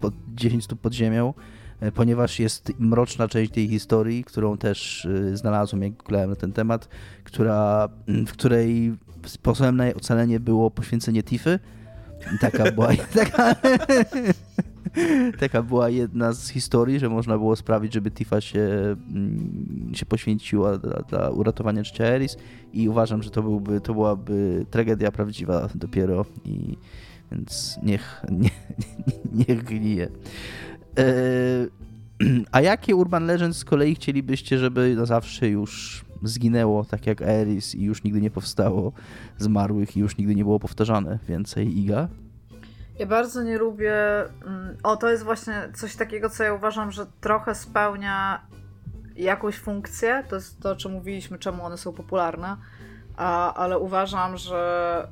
pod 0.00 0.14
10 0.34 0.64
stóp 0.64 0.80
pod 0.80 0.94
ziemią, 0.94 1.34
e, 1.34 1.57
ponieważ 1.94 2.40
jest 2.40 2.72
mroczna 2.78 3.28
część 3.28 3.52
tej 3.52 3.68
historii, 3.68 4.24
którą 4.24 4.58
też 4.58 5.06
e, 5.06 5.36
znalazłem, 5.36 5.82
jak 5.82 5.92
googlałem 5.92 6.30
na 6.30 6.36
ten 6.36 6.52
temat, 6.52 6.88
która, 7.24 7.88
w 8.26 8.32
której 8.32 8.96
sposobem 9.26 9.76
na 9.76 9.84
jej 9.84 9.94
ocalenie 9.94 10.40
było 10.40 10.70
poświęcenie 10.70 11.22
Tify. 11.22 11.58
Taka 12.40 12.72
była, 12.72 12.88
taka, 13.14 13.54
Taka 15.40 15.62
była 15.62 15.88
jedna 15.88 16.32
z 16.32 16.48
historii, 16.48 16.98
że 16.98 17.08
można 17.08 17.38
było 17.38 17.56
sprawić, 17.56 17.94
żeby 17.94 18.10
Tifa 18.10 18.40
się, 18.40 18.60
mm, 18.60 19.92
się 19.94 20.06
poświęciła 20.06 20.78
dla, 20.78 21.02
dla 21.02 21.30
uratowania 21.30 21.84
życia 21.84 22.04
Eris 22.04 22.36
i 22.72 22.88
uważam, 22.88 23.22
że 23.22 23.30
to, 23.30 23.42
byłby, 23.42 23.80
to 23.80 23.94
byłaby 23.94 24.66
tragedia 24.70 25.12
prawdziwa 25.12 25.68
dopiero 25.74 26.24
i 26.44 26.76
więc 27.32 27.78
niech, 27.82 28.22
nie, 28.30 28.50
niech 29.48 29.64
gnije. 29.64 30.08
E, 30.98 31.04
A 32.52 32.60
jakie 32.60 32.96
Urban 32.96 33.26
Legends 33.26 33.58
z 33.58 33.64
kolei 33.64 33.94
chcielibyście, 33.94 34.58
żeby 34.58 34.94
na 34.96 35.06
zawsze 35.06 35.48
już 35.48 36.04
zginęło, 36.22 36.84
tak 36.84 37.06
jak 37.06 37.22
Eris 37.22 37.74
i 37.74 37.82
już 37.82 38.04
nigdy 38.04 38.20
nie 38.20 38.30
powstało 38.30 38.92
zmarłych 39.38 39.96
i 39.96 40.00
już 40.00 40.16
nigdy 40.16 40.34
nie 40.34 40.44
było 40.44 40.60
powtarzane 40.60 41.18
więcej 41.28 41.78
Iga? 41.78 42.08
Ja 42.98 43.06
bardzo 43.06 43.42
nie 43.42 43.58
lubię. 43.58 43.94
Mm, 44.46 44.76
o, 44.82 44.96
to 44.96 45.10
jest 45.10 45.24
właśnie 45.24 45.54
coś 45.74 45.96
takiego, 45.96 46.30
co 46.30 46.44
ja 46.44 46.54
uważam, 46.54 46.92
że 46.92 47.06
trochę 47.20 47.54
spełnia 47.54 48.40
jakąś 49.16 49.56
funkcję. 49.56 50.24
To 50.28 50.34
jest 50.34 50.60
to, 50.60 50.70
o 50.70 50.76
czym 50.76 50.92
mówiliśmy, 50.92 51.38
czemu 51.38 51.64
one 51.64 51.78
są 51.78 51.92
popularne. 51.92 52.56
A, 53.16 53.54
ale 53.54 53.78
uważam, 53.78 54.36
że. 54.36 55.08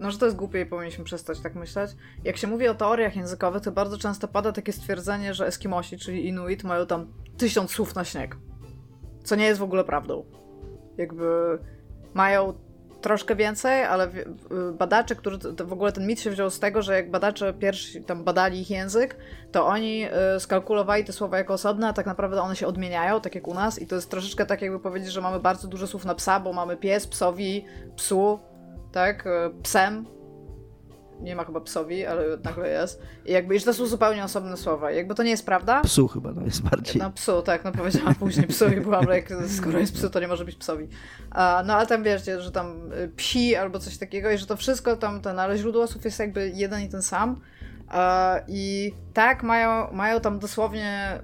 No, 0.00 0.10
że 0.10 0.18
to 0.18 0.24
jest 0.24 0.36
głupie 0.36 0.60
i 0.60 0.66
powinniśmy 0.66 1.04
przestać 1.04 1.40
tak 1.40 1.54
myśleć. 1.54 1.90
Jak 2.24 2.36
się 2.36 2.46
mówi 2.46 2.68
o 2.68 2.74
teoriach 2.74 3.16
językowych, 3.16 3.62
to 3.62 3.72
bardzo 3.72 3.98
często 3.98 4.28
pada 4.28 4.52
takie 4.52 4.72
stwierdzenie, 4.72 5.34
że 5.34 5.46
Eskimosi, 5.46 5.98
czyli 5.98 6.28
Inuit, 6.28 6.64
mają 6.64 6.86
tam 6.86 7.12
tysiąc 7.36 7.70
słów 7.70 7.94
na 7.94 8.04
śnieg. 8.04 8.36
Co 9.24 9.36
nie 9.36 9.44
jest 9.44 9.60
w 9.60 9.62
ogóle 9.62 9.84
prawdą. 9.84 10.24
Jakby 10.98 11.58
mają 12.14 12.54
troszkę 13.00 13.36
więcej, 13.36 13.84
ale 13.84 14.10
badacze, 14.78 15.16
którzy 15.16 15.38
w 15.64 15.72
ogóle 15.72 15.92
ten 15.92 16.06
mit 16.06 16.20
się 16.20 16.30
wziął 16.30 16.50
z 16.50 16.60
tego, 16.60 16.82
że 16.82 16.94
jak 16.94 17.10
badacze 17.10 17.54
pierwsi 17.54 18.04
tam 18.04 18.24
badali 18.24 18.60
ich 18.60 18.70
język, 18.70 19.16
to 19.52 19.66
oni 19.66 20.06
y, 20.36 20.40
skalkulowali 20.40 21.04
te 21.04 21.12
słowa 21.12 21.38
jako 21.38 21.54
osobne, 21.54 21.88
a 21.88 21.92
tak 21.92 22.06
naprawdę 22.06 22.42
one 22.42 22.56
się 22.56 22.66
odmieniają, 22.66 23.20
tak 23.20 23.34
jak 23.34 23.48
u 23.48 23.54
nas 23.54 23.78
i 23.78 23.86
to 23.86 23.94
jest 23.94 24.10
troszeczkę 24.10 24.46
tak 24.46 24.62
jakby 24.62 24.80
powiedzieć, 24.80 25.12
że 25.12 25.20
mamy 25.20 25.40
bardzo 25.40 25.68
dużo 25.68 25.86
słów 25.86 26.04
na 26.04 26.14
psa, 26.14 26.40
bo 26.40 26.52
mamy 26.52 26.76
pies, 26.76 27.06
psowi, 27.06 27.64
psu, 27.96 28.38
tak, 28.92 29.26
y, 29.26 29.30
psem, 29.62 30.06
nie 31.20 31.36
ma 31.36 31.44
chyba 31.44 31.60
psowi, 31.60 32.06
ale 32.06 32.22
nagle 32.44 32.68
jest. 32.70 33.02
I 33.26 33.32
jakby, 33.32 33.58
że 33.58 33.64
to 33.64 33.74
są 33.74 33.86
zupełnie 33.86 34.24
osobne 34.24 34.56
słowa. 34.56 34.92
I 34.92 34.96
jakby 34.96 35.14
to 35.14 35.22
nie 35.22 35.30
jest 35.30 35.46
prawda. 35.46 35.80
Psu 35.80 36.08
chyba, 36.08 36.32
no 36.32 36.42
jest 36.42 36.62
bardziej. 36.62 37.02
No 37.02 37.10
psu, 37.10 37.42
tak, 37.42 37.64
no 37.64 37.72
powiedziałam 37.72 38.14
później 38.14 38.46
psowi, 38.46 38.80
byłam, 38.80 39.06
jak 39.08 39.28
skoro 39.58 39.78
jest 39.78 39.94
psu, 39.94 40.10
to 40.10 40.20
nie 40.20 40.28
może 40.28 40.44
być 40.44 40.56
psowi. 40.56 40.88
A, 41.30 41.62
no 41.66 41.74
ale 41.74 41.86
tam 41.86 42.02
wiecie, 42.02 42.40
że 42.40 42.52
tam 42.52 42.92
y, 42.92 43.08
psi 43.16 43.56
albo 43.56 43.78
coś 43.78 43.98
takiego 43.98 44.30
i 44.30 44.38
że 44.38 44.46
to 44.46 44.56
wszystko 44.56 44.96
tam, 44.96 45.20
ten, 45.20 45.38
ale 45.38 45.58
źródło 45.58 45.86
słów 45.86 46.04
jest 46.04 46.18
jakby 46.18 46.52
jeden 46.54 46.80
i 46.80 46.88
ten 46.88 47.02
sam. 47.02 47.40
I 48.48 48.94
tak, 49.14 49.42
mają, 49.42 49.92
mają 49.92 50.20
tam 50.20 50.38
dosłownie 50.38 51.20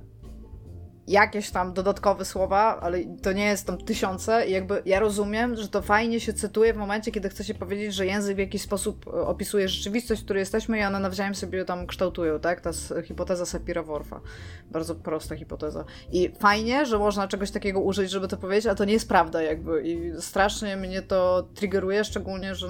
jakieś 1.08 1.50
tam 1.50 1.72
dodatkowe 1.72 2.24
słowa, 2.24 2.80
ale 2.80 2.98
to 3.22 3.32
nie 3.32 3.44
jest 3.44 3.66
tam 3.66 3.78
tysiące 3.78 4.46
i 4.46 4.52
jakby 4.52 4.82
ja 4.84 5.00
rozumiem, 5.00 5.56
że 5.56 5.68
to 5.68 5.82
fajnie 5.82 6.20
się 6.20 6.32
cytuje 6.32 6.74
w 6.74 6.76
momencie, 6.76 7.12
kiedy 7.12 7.28
chce 7.28 7.44
się 7.44 7.54
powiedzieć, 7.54 7.94
że 7.94 8.06
język 8.06 8.36
w 8.36 8.38
jakiś 8.38 8.62
sposób 8.62 9.06
e, 9.06 9.10
opisuje 9.10 9.68
rzeczywistość, 9.68 10.20
w 10.20 10.24
której 10.24 10.40
jesteśmy 10.40 10.78
i 10.78 10.82
one 10.84 11.00
nawzajem 11.00 11.34
sobie 11.34 11.64
tam 11.64 11.86
kształtują, 11.86 12.40
tak? 12.40 12.60
Ta 12.60 12.70
hipoteza 13.04 13.44
Sapira-Whorfa. 13.44 14.20
Bardzo 14.70 14.94
prosta 14.94 15.36
hipoteza. 15.36 15.84
I 16.12 16.32
fajnie, 16.38 16.86
że 16.86 16.98
można 16.98 17.28
czegoś 17.28 17.50
takiego 17.50 17.80
użyć, 17.80 18.10
żeby 18.10 18.28
to 18.28 18.36
powiedzieć, 18.36 18.66
ale 18.66 18.76
to 18.76 18.84
nie 18.84 18.92
jest 18.92 19.08
prawda 19.08 19.42
jakby 19.42 19.82
i 19.82 20.12
strasznie 20.20 20.76
mnie 20.76 21.02
to 21.02 21.48
triggeruje, 21.54 22.04
szczególnie, 22.04 22.54
że 22.54 22.68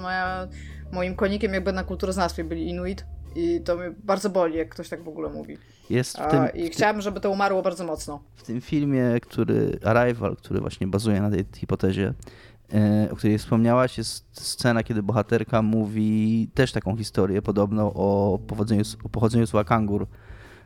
moim 0.91 1.15
konikiem 1.15 1.53
jakby 1.53 1.73
na 1.73 1.83
kulturoznawstwie 1.83 2.43
byli 2.43 2.69
Inuit 2.69 3.05
i 3.37 3.61
to 3.61 3.77
mnie 3.77 3.93
bardzo 4.03 4.29
boli, 4.29 4.57
jak 4.57 4.69
ktoś 4.69 4.89
tak 4.89 5.03
w 5.03 5.07
ogóle 5.07 5.29
mówi. 5.29 5.57
Jest 5.89 6.17
w 6.17 6.31
tym, 6.31 6.39
A, 6.39 6.47
I 6.47 6.69
chciałabym, 6.69 7.01
żeby 7.01 7.19
to 7.19 7.31
umarło 7.31 7.61
bardzo 7.61 7.83
mocno. 7.83 8.19
W 8.35 8.43
tym 8.43 8.61
filmie, 8.61 9.03
który 9.21 9.79
Arrival, 9.83 10.35
który 10.35 10.59
właśnie 10.59 10.87
bazuje 10.87 11.21
na 11.21 11.29
tej 11.29 11.45
hipotezie, 11.55 12.13
e, 12.73 13.07
o 13.11 13.15
której 13.15 13.37
wspomniałaś, 13.37 13.97
jest 13.97 14.25
scena, 14.31 14.83
kiedy 14.83 15.03
bohaterka 15.03 15.61
mówi 15.61 16.49
też 16.53 16.71
taką 16.71 16.97
historię 16.97 17.41
podobną 17.41 17.93
o, 17.93 18.39
pochodzeniu, 18.47 18.83
o 19.03 19.09
pochodzeniu 19.09 19.47
słowa 19.47 19.63
kangur, 19.63 20.07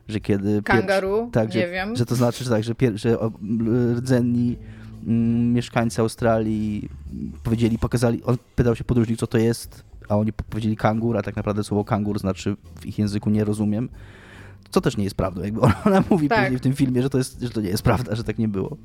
że 0.08 0.20
kiedy... 0.20 0.62
Kangaru? 0.64 1.30
tak, 1.34 1.48
nie 1.48 1.62
że, 1.62 1.70
wiem. 1.70 1.96
Że 1.96 2.06
to 2.06 2.16
znaczy, 2.16 2.44
że, 2.44 2.50
tak, 2.50 2.64
że, 2.64 2.76
pier, 2.76 2.98
że 2.98 3.18
rdzenni 3.96 4.58
mm, 5.08 5.54
mieszkańcy 5.54 6.02
Australii 6.02 6.90
powiedzieli, 7.44 7.78
pokazali, 7.78 8.24
on 8.24 8.38
pytał 8.56 8.76
się 8.76 8.84
podróżnik, 8.84 9.20
co 9.20 9.28
to 9.28 9.38
jest, 9.38 9.91
a 10.12 10.16
oni 10.16 10.34
powiedzieli 10.34 10.78
kangur, 10.78 11.18
a 11.18 11.22
tak 11.22 11.36
naprawdę 11.36 11.64
słowo 11.64 11.84
kangur 11.84 12.20
znaczy 12.20 12.56
w 12.80 12.86
ich 12.86 13.00
języku 13.00 13.30
nie 13.30 13.44
rozumiem. 13.44 13.90
Co 14.70 14.82
też 14.82 14.98
nie 14.98 15.04
jest 15.04 15.16
prawdą. 15.16 15.44
Jakby 15.44 15.62
ona 15.86 16.04
mówi 16.10 16.30
tak. 16.30 16.40
później 16.40 16.60
w 16.60 16.62
tym 16.62 16.74
filmie, 16.74 17.02
że 17.02 17.10
to, 17.10 17.18
jest, 17.18 17.42
że 17.42 17.50
to 17.50 17.62
nie 17.62 17.70
jest 17.70 17.84
prawda, 17.84 18.16
że 18.16 18.24
tak 18.24 18.38
nie 18.38 18.48
było. 18.48 18.78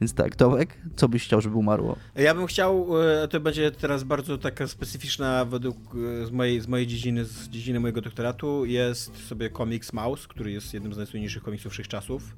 Więc 0.00 0.14
tak, 0.14 0.36
Tomek, 0.36 0.78
co 0.96 1.08
byś 1.08 1.24
chciał, 1.24 1.40
żeby 1.40 1.56
umarło? 1.56 1.96
Ja 2.16 2.34
bym 2.34 2.46
chciał, 2.46 2.86
e, 3.02 3.28
to 3.28 3.40
będzie 3.40 3.70
teraz 3.70 4.04
bardzo 4.04 4.38
taka 4.38 4.66
specyficzna 4.66 5.44
według 5.44 5.76
e, 6.22 6.26
z 6.26 6.30
mojej, 6.30 6.60
z 6.60 6.68
mojej 6.68 6.86
dziedziny, 6.86 7.24
z 7.24 7.48
dziedziny 7.48 7.80
mojego 7.80 8.00
doktoratu, 8.00 8.64
jest 8.64 9.26
sobie 9.26 9.50
komiks 9.50 9.92
Mouse, 9.92 10.26
który 10.28 10.52
jest 10.52 10.74
jednym 10.74 10.94
z 10.94 10.96
najsłynniejszych 10.96 11.42
komiksów 11.42 11.72
wszechczasów. 11.72 12.36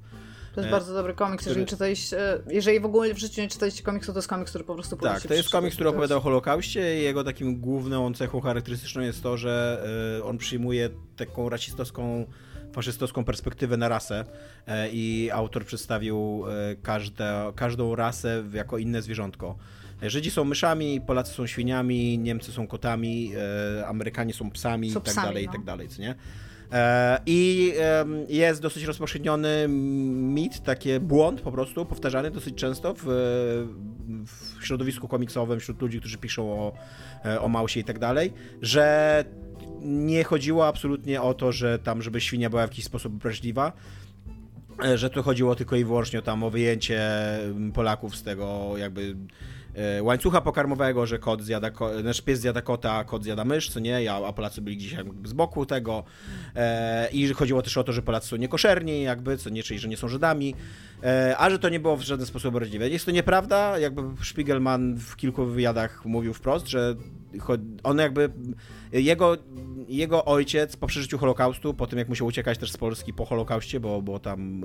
To 0.58 0.62
jest 0.62 0.68
e, 0.74 0.76
bardzo 0.76 0.94
dobry 0.94 1.14
komiks. 1.14 1.44
Który... 1.44 1.50
Jeżeli, 1.50 1.66
czytaliście, 1.66 2.16
jeżeli 2.50 2.80
w 2.80 2.84
ogóle 2.84 3.14
w 3.14 3.18
życiu 3.18 3.40
nie 3.40 3.48
czytaliście 3.48 3.82
komiksu, 3.82 4.12
to 4.12 4.18
jest 4.18 4.28
komiks, 4.28 4.50
który 4.50 4.64
po 4.64 4.74
prostu 4.74 4.96
Tak, 4.96 5.22
to 5.22 5.34
jest 5.34 5.50
komiks, 5.50 5.74
który 5.74 5.90
opowiada 5.90 6.16
o 6.16 6.20
Holokauście 6.20 6.98
i 6.98 7.02
jego 7.02 7.24
takim 7.24 7.60
główną 7.60 8.14
cechą 8.14 8.40
charakterystyczną 8.40 9.02
jest 9.02 9.22
to, 9.22 9.36
że 9.36 9.84
e, 10.18 10.24
on 10.24 10.38
przyjmuje 10.38 10.90
taką 11.16 11.48
rasistowską 11.48 12.26
faszystowską 12.72 13.24
perspektywę 13.24 13.76
na 13.76 13.88
rasę 13.88 14.24
e, 14.66 14.88
i 14.90 15.30
autor 15.32 15.64
przedstawił 15.64 16.44
każde, 16.82 17.52
każdą 17.56 17.94
rasę 17.94 18.44
jako 18.52 18.78
inne 18.78 19.02
zwierzątko. 19.02 19.56
Żydzi 20.02 20.30
są 20.30 20.44
myszami, 20.44 21.00
Polacy 21.00 21.32
są 21.32 21.46
świniami, 21.46 22.18
Niemcy 22.18 22.52
są 22.52 22.66
kotami, 22.66 23.32
Amerykanie 23.86 24.34
są 24.34 24.50
psami 24.50 24.90
są 24.90 25.00
i 25.00 25.02
tak 25.02 25.14
no. 25.16 25.38
i 25.38 25.48
tak 25.48 25.98
nie? 25.98 26.14
E, 26.72 27.20
I 27.26 27.72
jest 28.28 28.62
dosyć 28.62 28.84
rozpowszechniony 28.84 29.66
mit, 29.68 30.62
taki 30.62 31.00
błąd 31.00 31.40
po 31.40 31.52
prostu, 31.52 31.84
powtarzany 31.84 32.30
dosyć 32.30 32.54
często 32.54 32.94
w, 32.94 33.04
w 34.26 34.66
środowisku 34.66 35.08
komiksowym, 35.08 35.60
wśród 35.60 35.82
ludzi, 35.82 36.00
którzy 36.00 36.18
piszą 36.18 36.52
o, 36.52 36.72
e, 37.24 37.40
o 37.40 37.48
Mausie 37.48 37.80
i 37.80 37.84
tak 37.84 37.98
dalej, 37.98 38.32
że 38.62 39.24
nie 39.82 40.24
chodziło 40.24 40.66
absolutnie 40.66 41.22
o 41.22 41.34
to, 41.34 41.52
że 41.52 41.78
tam, 41.78 42.02
żeby 42.02 42.20
świnia 42.20 42.50
była 42.50 42.66
w 42.66 42.70
jakiś 42.70 42.84
sposób 42.84 43.14
obraźliwa, 43.14 43.72
e, 44.84 44.98
że 44.98 45.10
to 45.10 45.22
chodziło 45.22 45.54
tylko 45.54 45.76
i 45.76 45.84
wyłącznie 45.84 46.22
tam 46.22 46.42
o 46.42 46.50
wyjęcie 46.50 47.10
Polaków 47.74 48.16
z 48.16 48.22
tego 48.22 48.72
jakby 48.76 49.16
łańcucha 50.02 50.40
pokarmowego, 50.40 51.06
że 51.06 51.18
kot 51.18 51.42
zjada, 51.42 51.70
nasz 52.04 52.20
pies 52.20 52.40
zjada 52.40 52.62
kota, 52.62 53.04
kot 53.04 53.24
zjada 53.24 53.44
mysz, 53.44 53.70
co 53.70 53.80
nie, 53.80 54.12
a 54.12 54.32
Polacy 54.32 54.60
byli 54.60 54.76
gdzieś 54.76 54.96
z 55.24 55.32
boku 55.32 55.66
tego. 55.66 56.04
E, 56.56 57.08
i 57.12 57.28
chodziło 57.32 57.62
też 57.62 57.76
o 57.76 57.84
to, 57.84 57.92
że 57.92 58.02
Polacy 58.02 58.28
są 58.28 58.36
niekoszerni 58.36 59.02
jakby, 59.02 59.36
co 59.36 59.50
nie, 59.50 59.62
czyli 59.62 59.80
że 59.80 59.88
nie 59.88 59.96
są 59.96 60.08
Żydami, 60.08 60.54
e, 61.02 61.34
a 61.38 61.50
że 61.50 61.58
to 61.58 61.68
nie 61.68 61.80
było 61.80 61.96
w 61.96 62.02
żaden 62.02 62.26
sposób 62.26 62.48
obraźliwe. 62.48 62.88
Jest 62.88 63.04
to 63.04 63.10
nieprawda, 63.10 63.78
jakby 63.78 64.02
Spiegelman 64.24 64.96
w 64.96 65.16
kilku 65.16 65.46
wywiadach 65.46 66.04
mówił 66.04 66.34
wprost, 66.34 66.66
że 66.66 66.94
on 67.82 67.98
jakby, 67.98 68.30
jego, 68.92 69.36
jego 69.88 70.24
ojciec 70.24 70.76
po 70.76 70.86
przeżyciu 70.86 71.18
Holokaustu, 71.18 71.74
po 71.74 71.86
tym 71.86 71.98
jak 71.98 72.08
musiał 72.08 72.26
uciekać 72.26 72.58
też 72.58 72.72
z 72.72 72.76
Polski 72.76 73.12
po 73.12 73.24
Holokauście, 73.24 73.80
bo, 73.80 74.02
bo 74.02 74.18
tam 74.18 74.64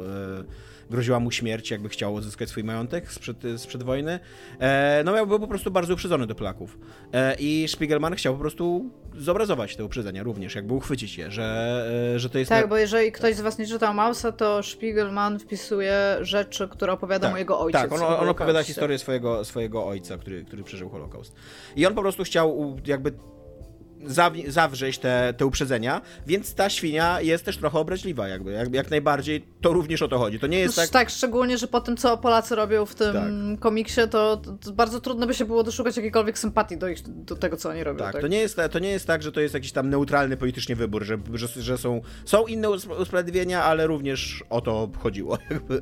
groziła 0.89 1.19
mu 1.19 1.31
śmierć, 1.31 1.71
jakby 1.71 1.89
chciał 1.89 2.15
odzyskać 2.15 2.49
swój 2.49 2.63
majątek 2.63 3.11
sprzed, 3.11 3.37
sprzed 3.57 3.83
wojny, 3.83 4.19
e, 4.59 5.01
no 5.05 5.25
był 5.25 5.39
po 5.39 5.47
prostu 5.47 5.71
bardzo 5.71 5.93
uprzedzony 5.93 6.27
do 6.27 6.35
Polaków. 6.35 6.77
E, 7.13 7.35
I 7.39 7.67
Spiegelman 7.67 8.15
chciał 8.15 8.33
po 8.33 8.39
prostu 8.39 8.89
zobrazować 9.17 9.75
te 9.75 9.85
uprzedzenia 9.85 10.23
również, 10.23 10.55
jakby 10.55 10.73
uchwycić 10.73 11.17
je, 11.17 11.31
że, 11.31 11.85
e, 12.15 12.19
że 12.19 12.29
to 12.29 12.39
jest... 12.39 12.49
Tak, 12.49 12.69
bo 12.69 12.77
jeżeli 12.77 13.11
ktoś 13.11 13.35
z 13.35 13.41
was 13.41 13.57
nie 13.57 13.67
czytał 13.67 13.93
Mausa, 13.93 14.31
to 14.31 14.63
Spiegelman 14.63 15.39
wpisuje 15.39 16.17
rzeczy, 16.21 16.67
które 16.67 16.93
opowiada 16.93 17.27
tak, 17.27 17.31
mu 17.31 17.37
jego 17.37 17.59
ojciec. 17.59 17.81
Tak, 17.81 17.91
on, 17.91 18.01
on 18.01 18.29
opowiada 18.29 18.63
historię 18.63 18.99
swojego, 18.99 19.45
swojego 19.45 19.87
ojca, 19.87 20.17
który, 20.17 20.43
który 20.43 20.63
przeżył 20.63 20.89
Holokaust. 20.89 21.35
I 21.75 21.85
on 21.85 21.95
po 21.95 22.01
prostu 22.01 22.23
chciał 22.23 22.77
jakby 22.85 23.13
zawrzeć 24.47 24.97
te, 24.97 25.33
te 25.37 25.45
uprzedzenia, 25.45 26.01
więc 26.27 26.53
ta 26.53 26.69
świnia 26.69 27.21
jest 27.21 27.45
też 27.45 27.57
trochę 27.57 27.79
obraźliwa, 27.79 28.27
jakby, 28.27 28.51
jak, 28.51 28.73
jak 28.73 28.91
najbardziej 28.91 29.45
to 29.61 29.73
również 29.73 30.01
o 30.01 30.07
to 30.07 30.17
chodzi. 30.17 30.39
To 30.39 30.47
nie 30.47 30.59
jest 30.59 30.77
no, 30.77 30.83
tak... 30.83 30.89
Tak, 30.89 31.09
szczególnie, 31.09 31.57
że 31.57 31.67
po 31.67 31.81
tym, 31.81 31.97
co 31.97 32.17
Polacy 32.17 32.55
robią 32.55 32.85
w 32.85 32.95
tym 32.95 33.13
tak. 33.13 33.59
komiksie, 33.59 34.01
to, 34.09 34.37
to, 34.37 34.71
bardzo 34.71 35.01
trudno 35.01 35.27
by 35.27 35.33
się 35.33 35.45
było 35.45 35.63
doszukać 35.63 35.95
jakiejkolwiek 35.95 36.39
sympatii 36.39 36.77
do, 36.77 36.87
ich, 36.87 37.01
do 37.05 37.35
tego, 37.35 37.57
co 37.57 37.69
oni 37.69 37.83
robią. 37.83 37.99
Tak, 37.99 38.13
tak, 38.13 38.21
To, 38.21 38.27
nie 38.27 38.37
jest, 38.37 38.57
to 38.71 38.79
nie 38.79 38.89
jest 38.89 39.07
tak, 39.07 39.23
że 39.23 39.31
to 39.31 39.41
jest 39.41 39.53
jakiś 39.53 39.71
tam 39.71 39.89
neutralny 39.89 40.37
politycznie 40.37 40.75
wybór, 40.75 41.03
że, 41.03 41.17
że, 41.33 41.47
że 41.47 41.77
są, 41.77 42.01
są 42.25 42.45
inne 42.45 42.69
usprawiedliwienia, 42.69 43.63
ale 43.63 43.87
również 43.87 44.43
o 44.49 44.61
to 44.61 44.89
chodziło, 44.99 45.37
jakby. 45.49 45.81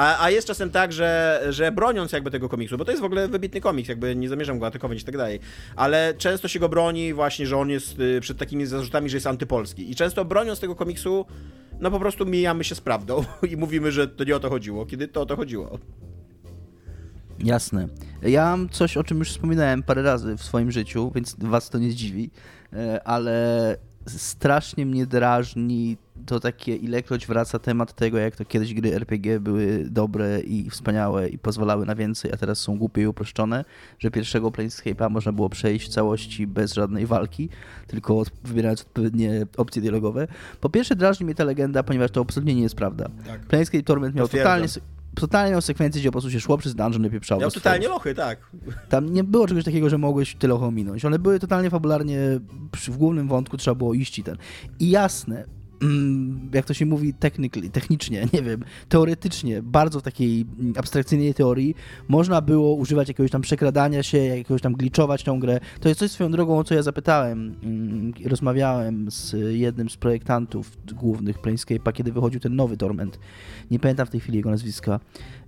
A, 0.00 0.24
a 0.24 0.30
jest 0.30 0.46
czasem 0.46 0.70
tak, 0.70 0.92
że, 0.92 1.42
że 1.50 1.72
broniąc 1.72 2.12
jakby 2.12 2.30
tego 2.30 2.48
komiksu, 2.48 2.78
bo 2.78 2.84
to 2.84 2.90
jest 2.90 3.02
w 3.02 3.04
ogóle 3.04 3.28
wybitny 3.28 3.60
komiks, 3.60 3.88
jakby 3.88 4.16
nie 4.16 4.28
zamierzam 4.28 4.58
go 4.58 4.66
atakować 4.66 5.02
i 5.02 5.04
tak 5.04 5.16
dalej, 5.16 5.40
ale 5.76 6.14
często 6.18 6.48
się 6.48 6.58
go 6.58 6.68
broni 6.68 7.14
właśnie, 7.14 7.46
że 7.46 7.56
on 7.56 7.70
jest 7.70 8.00
y, 8.00 8.20
przed 8.20 8.38
takimi 8.38 8.66
zarzutami, 8.66 9.10
że 9.10 9.16
jest 9.16 9.26
antypolski. 9.26 9.90
I 9.90 9.94
często 9.94 10.24
broniąc 10.24 10.60
tego 10.60 10.74
komiksu, 10.74 11.26
no 11.80 11.90
po 11.90 11.98
prostu 11.98 12.26
mijamy 12.26 12.64
się 12.64 12.74
z 12.74 12.80
prawdą 12.80 13.24
i 13.52 13.56
mówimy, 13.56 13.92
że 13.92 14.08
to 14.08 14.24
nie 14.24 14.36
o 14.36 14.40
to 14.40 14.48
chodziło, 14.48 14.86
kiedy 14.86 15.08
to 15.08 15.22
o 15.22 15.26
to 15.26 15.36
chodziło. 15.36 15.78
Jasne. 17.38 17.88
Ja 18.22 18.44
mam 18.44 18.68
coś, 18.68 18.96
o 18.96 19.04
czym 19.04 19.18
już 19.18 19.30
wspominałem 19.30 19.82
parę 19.82 20.02
razy 20.02 20.36
w 20.36 20.42
swoim 20.42 20.70
życiu, 20.70 21.12
więc 21.14 21.36
was 21.38 21.70
to 21.70 21.78
nie 21.78 21.90
zdziwi, 21.90 22.30
e, 22.72 23.00
ale 23.04 23.76
strasznie 24.06 24.86
mnie 24.86 25.06
drażni 25.06 25.96
to 26.26 26.40
takie, 26.40 26.76
ilekroć 26.76 27.26
wraca 27.26 27.58
temat 27.58 27.94
tego, 27.94 28.18
jak 28.18 28.36
to 28.36 28.44
kiedyś 28.44 28.74
gry 28.74 28.94
RPG 28.94 29.40
były 29.40 29.84
dobre 29.90 30.40
i 30.40 30.70
wspaniałe 30.70 31.28
i 31.28 31.38
pozwalały 31.38 31.86
na 31.86 31.94
więcej, 31.94 32.32
a 32.32 32.36
teraz 32.36 32.58
są 32.58 32.78
głupie 32.78 33.02
i 33.02 33.06
uproszczone, 33.06 33.64
że 33.98 34.10
pierwszego 34.10 34.48
Planescape'a 34.48 35.10
można 35.10 35.32
było 35.32 35.48
przejść 35.48 35.86
w 35.86 35.88
całości 35.88 36.46
bez 36.46 36.74
żadnej 36.74 37.06
walki, 37.06 37.48
tylko 37.86 38.22
wybierając 38.44 38.80
odpowiednie 38.80 39.46
opcje 39.56 39.82
dialogowe. 39.82 40.28
Po 40.60 40.70
pierwsze 40.70 40.96
drażni 40.96 41.26
mnie 41.26 41.34
ta 41.34 41.44
legenda, 41.44 41.82
ponieważ 41.82 42.10
to 42.10 42.20
absolutnie 42.20 42.54
nie 42.54 42.62
jest 42.62 42.74
prawda. 42.74 43.08
Tak. 43.26 43.40
Planescape 43.40 43.82
Torment 43.82 44.14
miał 44.14 44.28
totalnie 44.28 44.68
totalnie 45.14 45.50
miał 45.50 45.60
sekwencję, 45.60 46.00
gdzie 46.00 46.08
po 46.08 46.12
prostu 46.12 46.30
się 46.30 46.40
szło 46.40 46.58
przez 46.58 46.74
dungeon 46.74 47.06
i 47.06 47.10
pieprzało. 47.10 47.40
Miał 47.40 47.50
totalnie 47.50 47.88
lochy, 47.88 48.14
tak. 48.14 48.50
Tam 48.88 49.12
nie 49.12 49.24
było 49.24 49.46
czegoś 49.46 49.64
takiego, 49.64 49.90
że 49.90 49.98
mogłeś 49.98 50.34
tyle 50.34 50.54
lochy 50.54 50.66
ominąć. 50.66 51.04
One 51.04 51.18
były 51.18 51.38
totalnie 51.38 51.70
fabularnie, 51.70 52.18
w 52.72 52.96
głównym 52.96 53.28
wątku 53.28 53.56
trzeba 53.56 53.74
było 53.74 53.94
iść 53.94 54.18
i 54.18 54.22
ten. 54.22 54.36
I 54.78 54.90
jasne, 54.90 55.44
jak 56.54 56.66
to 56.66 56.74
się 56.74 56.86
mówi 56.86 57.14
technicznie, 57.72 58.26
nie 58.32 58.42
wiem, 58.42 58.64
teoretycznie, 58.88 59.62
bardzo 59.62 60.00
w 60.00 60.02
takiej 60.02 60.46
abstrakcyjnej 60.76 61.34
teorii, 61.34 61.74
można 62.08 62.40
było 62.40 62.74
używać 62.74 63.08
jakiegoś 63.08 63.30
tam 63.30 63.42
przekradania 63.42 64.02
się, 64.02 64.18
jakiegoś 64.18 64.62
tam 64.62 64.72
gliczować 64.72 65.22
tą 65.22 65.40
grę. 65.40 65.60
To 65.80 65.88
jest 65.88 66.00
coś 66.00 66.10
swoją 66.10 66.30
drogą, 66.30 66.58
o 66.58 66.64
co 66.64 66.74
ja 66.74 66.82
zapytałem, 66.82 67.54
mm, 67.62 68.12
rozmawiałem 68.24 69.10
z 69.10 69.36
jednym 69.50 69.90
z 69.90 69.96
projektantów 69.96 70.76
głównych 70.92 71.38
Planescape'a, 71.38 71.92
kiedy 71.92 72.12
wychodził 72.12 72.40
ten 72.40 72.56
nowy 72.56 72.76
Torment. 72.76 73.18
Nie 73.70 73.78
pamiętam 73.78 74.06
w 74.06 74.10
tej 74.10 74.20
chwili 74.20 74.36
jego 74.36 74.50
nazwiska. 74.50 75.00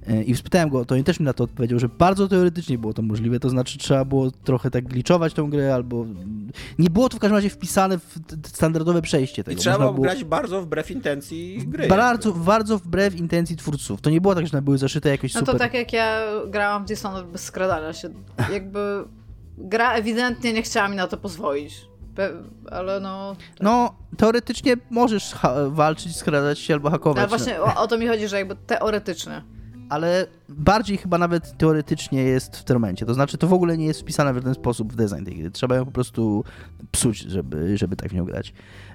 E, 0.06 0.22
I 0.22 0.36
spytałem 0.36 0.68
go, 0.68 0.84
to 0.84 0.94
on 0.94 1.04
też 1.04 1.20
mi 1.20 1.26
na 1.26 1.32
to 1.32 1.44
odpowiedział, 1.44 1.78
że 1.78 1.88
bardzo 1.88 2.28
teoretycznie 2.28 2.78
było 2.78 2.92
to 2.92 3.02
możliwe, 3.02 3.40
to 3.40 3.50
znaczy 3.50 3.78
trzeba 3.78 4.04
było 4.04 4.30
trochę 4.30 4.70
tak 4.70 4.84
gliczować 4.84 5.34
tą 5.34 5.50
grę, 5.50 5.74
albo 5.74 6.06
nie 6.78 6.90
było 6.90 7.08
to 7.08 7.16
w 7.16 7.20
każdym 7.20 7.36
razie 7.36 7.50
wpisane 7.50 7.98
w 7.98 8.18
standardowe 8.46 9.02
przejście 9.02 9.44
tego. 9.44 9.56
I 9.56 9.60
trzeba 9.60 9.78
było 9.78 9.92
grać 9.92 10.24
bardzo 10.24 10.62
wbrew 10.62 10.90
intencji 10.90 11.58
gry. 11.66 11.88
Bardzo, 11.88 12.32
bardzo 12.32 12.78
wbrew 12.78 13.14
intencji 13.14 13.56
twórców. 13.56 14.00
To 14.00 14.10
nie 14.10 14.20
było 14.20 14.34
tak, 14.34 14.46
że 14.46 14.52
one 14.52 14.62
były 14.62 14.78
zaszyte 14.78 15.08
jakoś 15.08 15.32
super. 15.32 15.46
No 15.46 15.52
to 15.52 15.58
tak 15.58 15.74
jak 15.74 15.92
ja 15.92 16.20
grałam 16.46 16.84
w 16.84 16.86
Dishonored 16.88 17.30
bez 17.30 17.44
skradania 17.44 17.92
się. 17.92 18.08
Jakby 18.52 19.04
gra 19.58 19.92
ewidentnie 19.92 20.52
nie 20.52 20.62
chciała 20.62 20.88
mi 20.88 20.96
na 20.96 21.06
to 21.06 21.16
pozwolić. 21.16 21.88
ale 22.70 23.00
no. 23.00 23.36
Tak. 23.38 23.62
No, 23.62 23.94
teoretycznie 24.16 24.76
możesz 24.90 25.34
walczyć, 25.68 26.16
skradać 26.16 26.58
się 26.58 26.74
albo 26.74 26.90
hakować. 26.90 27.18
Ale 27.18 27.26
no. 27.26 27.38
właśnie 27.38 27.58
no. 27.58 27.64
o, 27.64 27.82
o, 27.82 27.86
to 27.86 27.98
mi 27.98 28.06
chodzi, 28.06 28.28
że 28.28 28.36
jakby 28.38 28.56
teoretycznie 28.56 29.42
ale 29.88 30.26
bardziej 30.48 30.96
chyba 30.96 31.18
nawet 31.18 31.58
teoretycznie 31.58 32.22
jest 32.22 32.56
w 32.56 32.64
Tormencie. 32.64 33.06
To 33.06 33.14
znaczy, 33.14 33.38
to 33.38 33.48
w 33.48 33.52
ogóle 33.52 33.78
nie 33.78 33.86
jest 33.86 34.00
wpisane 34.00 34.32
w 34.32 34.36
żaden 34.36 34.54
sposób 34.54 34.92
w 34.92 34.96
design 34.96 35.24
tej 35.24 35.36
gry. 35.36 35.50
Trzeba 35.50 35.76
ją 35.76 35.84
po 35.84 35.90
prostu 35.90 36.44
psuć, 36.92 37.18
żeby, 37.18 37.78
żeby 37.78 37.96
tak 37.96 38.10
w 38.10 38.14
nią 38.14 38.24
grać. 38.24 38.52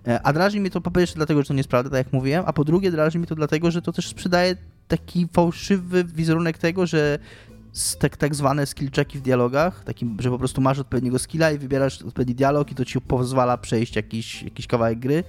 E, 0.07 0.22
a 0.22 0.34
drażni 0.34 0.59
mnie 0.59 0.69
to 0.69 0.81
po 0.81 0.91
pierwsze 0.91 1.15
dlatego, 1.15 1.41
że 1.41 1.47
to 1.47 1.53
nie 1.53 1.59
jest 1.59 1.69
prawda, 1.69 1.89
tak 1.89 2.05
jak 2.05 2.14
mówiłem, 2.14 2.43
a 2.47 2.53
po 2.53 2.64
drugie 2.64 2.91
drażni 2.91 3.18
mnie 3.18 3.27
to 3.27 3.35
dlatego, 3.35 3.72
że 3.72 3.81
to 3.81 3.93
też 3.93 4.07
sprzedaje 4.07 4.55
taki 4.88 5.27
fałszywy 5.34 6.03
wizerunek 6.03 6.57
tego, 6.57 6.85
że 6.85 7.19
tak, 7.99 8.18
tak 8.18 8.35
zwane 8.35 8.65
skill 8.65 8.91
checki 8.91 9.18
w 9.18 9.22
dialogach, 9.22 9.84
że 10.19 10.30
po 10.30 10.38
prostu 10.38 10.61
masz 10.61 10.80
odpowiedniego 10.80 11.19
skilla 11.19 11.51
i 11.51 11.57
wybierasz 11.57 12.01
odpowiedni 12.01 12.35
dialog 12.35 12.72
i 12.72 12.76
to 12.76 12.85
ci 12.85 13.01
pozwala 13.01 13.57
przejść 13.57 13.95
jakiś, 13.95 14.43
jakiś 14.43 14.68
kawałek 14.68 14.99
gry 14.99 15.23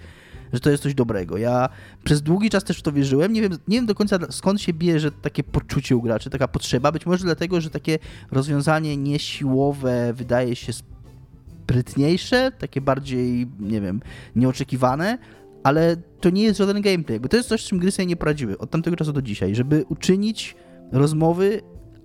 że 0.53 0.61
to 0.61 0.71
jest 0.71 0.83
coś 0.83 0.95
dobrego. 0.95 1.39
Ja 1.39 1.69
przez 2.05 2.23
długi 2.23 2.51
czas 2.51 2.65
też 2.65 2.79
w 2.79 2.83
to 2.83 2.93
wierzyłem. 2.93 3.33
Nie 3.33 3.43
wiem, 3.43 3.53
nie 3.69 3.77
wiem 3.77 3.87
do 3.87 3.95
końca 3.95 4.19
skąd 4.31 4.61
się 4.61 4.73
bierze 4.73 5.11
takie 5.11 5.45
poczucie 5.45 5.97
u 5.97 6.03
graczy, 6.03 6.31
taka 6.31 6.49
potrzeba. 6.49 6.93
Być 6.93 7.07
może 7.07 7.25
dlatego, 7.25 7.61
że 7.61 7.71
takie 7.71 7.99
rozwiązanie 8.31 8.97
niesiłowe 8.97 10.13
wydaje 10.15 10.57
się 10.57 10.73
sprytniejsze, 10.73 12.53
takie 12.59 12.81
bardziej, 12.81 13.47
nie 13.61 13.81
wiem, 13.81 14.01
nieoczekiwane, 14.37 15.19
ale 15.63 15.97
to 16.21 16.31
nie 16.31 16.43
jest 16.43 16.59
żaden 16.59 16.83
gameplay. 16.83 17.21
Bo 17.21 17.29
to 17.29 17.37
jest 17.37 17.49
coś, 17.49 17.65
z 17.65 17.69
czym 17.69 17.79
gry 17.79 17.91
sobie 17.91 18.07
nie 18.07 18.17
poradziły 18.17 18.59
od 18.59 18.71
tamtego 18.71 18.97
czasu 18.97 19.13
do 19.13 19.23
dzisiaj, 19.23 19.55
żeby 19.55 19.85
uczynić 19.89 20.57
rozmowy 20.93 21.61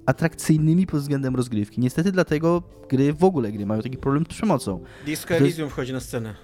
atrakcyjnymi 0.05 0.87
pod 0.87 1.01
względem 1.01 1.35
rozgrywki. 1.35 1.81
Niestety 1.81 2.11
dlatego 2.11 2.63
gry, 2.89 3.13
w 3.13 3.23
ogóle 3.23 3.51
gry 3.51 3.65
mają 3.65 3.81
taki 3.81 3.97
problem 3.97 4.25
z 4.25 4.27
przemocą. 4.27 4.83
Disco 5.05 5.33
Elysium 5.33 5.69
wchodzi 5.69 5.93
na 5.93 5.99
scenę. 5.99 6.35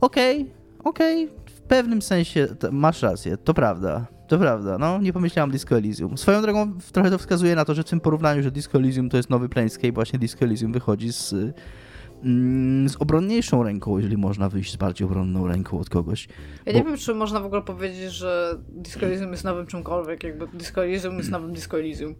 Okej, 0.00 0.40
okay, 0.40 0.52
okej, 0.84 1.24
okay, 1.24 1.54
w 1.54 1.60
pewnym 1.60 2.02
sensie 2.02 2.48
masz 2.72 3.02
rację, 3.02 3.36
to 3.36 3.54
prawda. 3.54 4.06
To 4.28 4.38
prawda, 4.38 4.78
no 4.78 4.98
nie 4.98 5.12
pomyślałem 5.12 5.50
Disco 5.50 5.76
Elysium. 5.76 6.18
Swoją 6.18 6.42
drogą 6.42 6.72
trochę 6.92 7.10
to 7.10 7.18
wskazuje 7.18 7.54
na 7.54 7.64
to, 7.64 7.74
że 7.74 7.82
w 7.82 7.90
tym 7.90 8.00
porównaniu, 8.00 8.42
że 8.42 8.50
Disco 8.50 8.78
Elysium 8.78 9.10
to 9.10 9.16
jest 9.16 9.30
nowy 9.30 9.48
Planescape, 9.48 9.92
właśnie 9.92 10.18
Disco 10.18 10.44
Elysium 10.44 10.72
wychodzi 10.72 11.12
z, 11.12 11.34
mm, 12.24 12.88
z 12.88 12.96
obronniejszą 12.96 13.62
ręką, 13.62 13.96
jeżeli 13.96 14.16
można 14.16 14.48
wyjść 14.48 14.72
z 14.72 14.76
bardziej 14.76 15.06
obronną 15.06 15.46
ręką 15.46 15.78
od 15.78 15.90
kogoś. 15.90 16.28
Ja 16.66 16.72
bo... 16.72 16.78
nie 16.78 16.84
wiem, 16.84 16.96
czy 16.96 17.14
można 17.14 17.40
w 17.40 17.44
ogóle 17.46 17.62
powiedzieć, 17.62 18.12
że 18.12 18.58
Disco 18.68 19.06
Elysium 19.06 19.30
jest 19.30 19.44
nowym 19.44 19.66
czymkolwiek, 19.66 20.24
jakby 20.24 20.46
Disco 20.54 20.84
Elysium 20.84 21.16
jest 21.16 21.30
nowym 21.30 21.52
Disco 21.52 21.78
Elysium. 21.78 22.14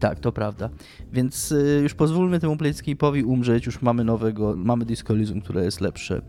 Tak, 0.00 0.20
to 0.20 0.32
prawda. 0.32 0.70
Więc 1.12 1.52
y, 1.52 1.80
już 1.82 1.94
pozwólmy 1.94 2.40
temu 2.40 2.54
Planescape'owi 2.54 3.24
umrzeć, 3.24 3.66
już 3.66 3.82
mamy 3.82 4.04
nowego, 4.04 4.54
mamy 4.56 4.84
Disco 4.84 5.14
Elysium, 5.14 5.40
które 5.40 5.64
jest 5.64 5.80
lepsze 5.80 6.22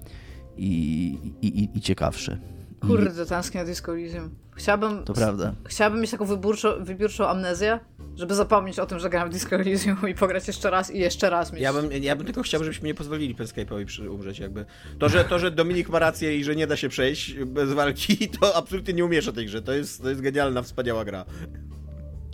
i, 0.58 1.18
i, 1.42 1.70
i 1.78 1.82
ciekawsze. 1.82 2.38
Kurde, 2.82 3.26
tęsknię 3.26 3.66
Disco 3.66 3.92
Elysium. 3.92 4.30
Chciałabym, 4.56 5.04
to 5.04 5.14
prawda. 5.14 5.54
Chciałabym 5.66 6.02
mieć 6.02 6.12
taką 6.12 6.26
wybiórczą, 6.26 6.84
wybiórczą 6.84 7.28
amnezję, 7.28 7.80
żeby 8.16 8.36
zapomnieć 8.36 8.80
o 8.80 8.86
tym, 8.86 9.00
że 9.00 9.10
grałem 9.10 9.30
w 9.30 9.32
Disco 9.32 9.56
Elysium 9.56 10.10
i 10.10 10.16
pograć 10.16 10.48
jeszcze 10.48 10.70
raz 10.70 10.92
i 10.92 11.00
jeszcze 11.00 11.30
raz 11.30 11.54
mieć. 11.54 11.62
Ja 11.62 11.74
bym, 11.74 12.04
ja 12.04 12.16
bym 12.16 12.26
tylko 12.26 12.44
chciał, 12.44 12.64
żebyśmy 12.64 12.88
nie 12.88 12.94
pozwolili 12.94 13.36
Penscape'owi 13.36 14.10
umrzeć 14.10 14.40
jakby. 14.40 14.66
To 15.00 15.10
że, 15.10 15.26
to, 15.26 15.40
że 15.40 15.52
Dominik 15.52 15.90
ma 15.90 16.00
rację 16.00 16.38
i 16.38 16.44
że 16.44 16.56
nie 16.56 16.68
da 16.68 16.76
się 16.76 16.90
przejść 16.90 17.34
bez 17.34 17.74
walki, 17.74 18.30
to 18.40 18.56
absolutnie 18.56 18.94
nie 18.94 19.06
umiesza 19.06 19.32
tej 19.32 19.46
grze. 19.46 19.62
To 19.62 19.74
jest, 19.74 20.02
to 20.02 20.10
jest 20.10 20.22
genialna, 20.22 20.62
wspaniała 20.62 21.06
gra. 21.06 21.26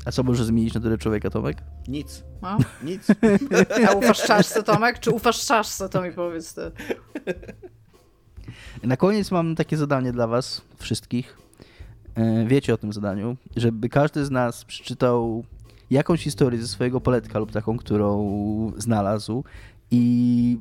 A 0.06 0.12
co 0.12 0.24
może 0.24 0.46
zmienić 0.46 0.74
natury 0.74 0.98
człowieka, 0.98 1.30
Tomek? 1.30 1.58
Nic. 1.88 2.24
No? 2.42 2.58
Nic. 2.84 3.08
A 3.90 3.92
ufasz 3.92 4.24
czaszce, 4.24 4.64
Tomek? 4.64 5.00
Czy 5.00 5.12
ufasz 5.12 5.46
czaszce, 5.46 5.90
to 5.90 6.02
mi 6.02 6.12
powiedz 6.12 6.54
ty. 6.54 6.72
Na 8.84 8.98
koniec 8.98 9.32
mam 9.32 9.56
takie 9.56 9.78
zadanie 9.78 10.12
dla 10.12 10.28
was 10.28 10.62
wszystkich. 10.78 11.38
E, 12.16 12.46
wiecie 12.46 12.74
o 12.74 12.78
tym 12.78 12.94
zadaniu, 12.94 13.38
żeby 13.56 13.90
każdy 13.90 14.26
z 14.26 14.32
nas 14.32 14.66
przeczytał 14.66 15.44
jakąś 15.90 16.24
historię 16.24 16.62
ze 16.62 16.68
swojego 16.68 17.02
poletka 17.02 17.40
lub 17.40 17.52
taką, 17.52 17.78
którą 17.78 18.72
znalazł 18.78 19.44
i 19.92 20.58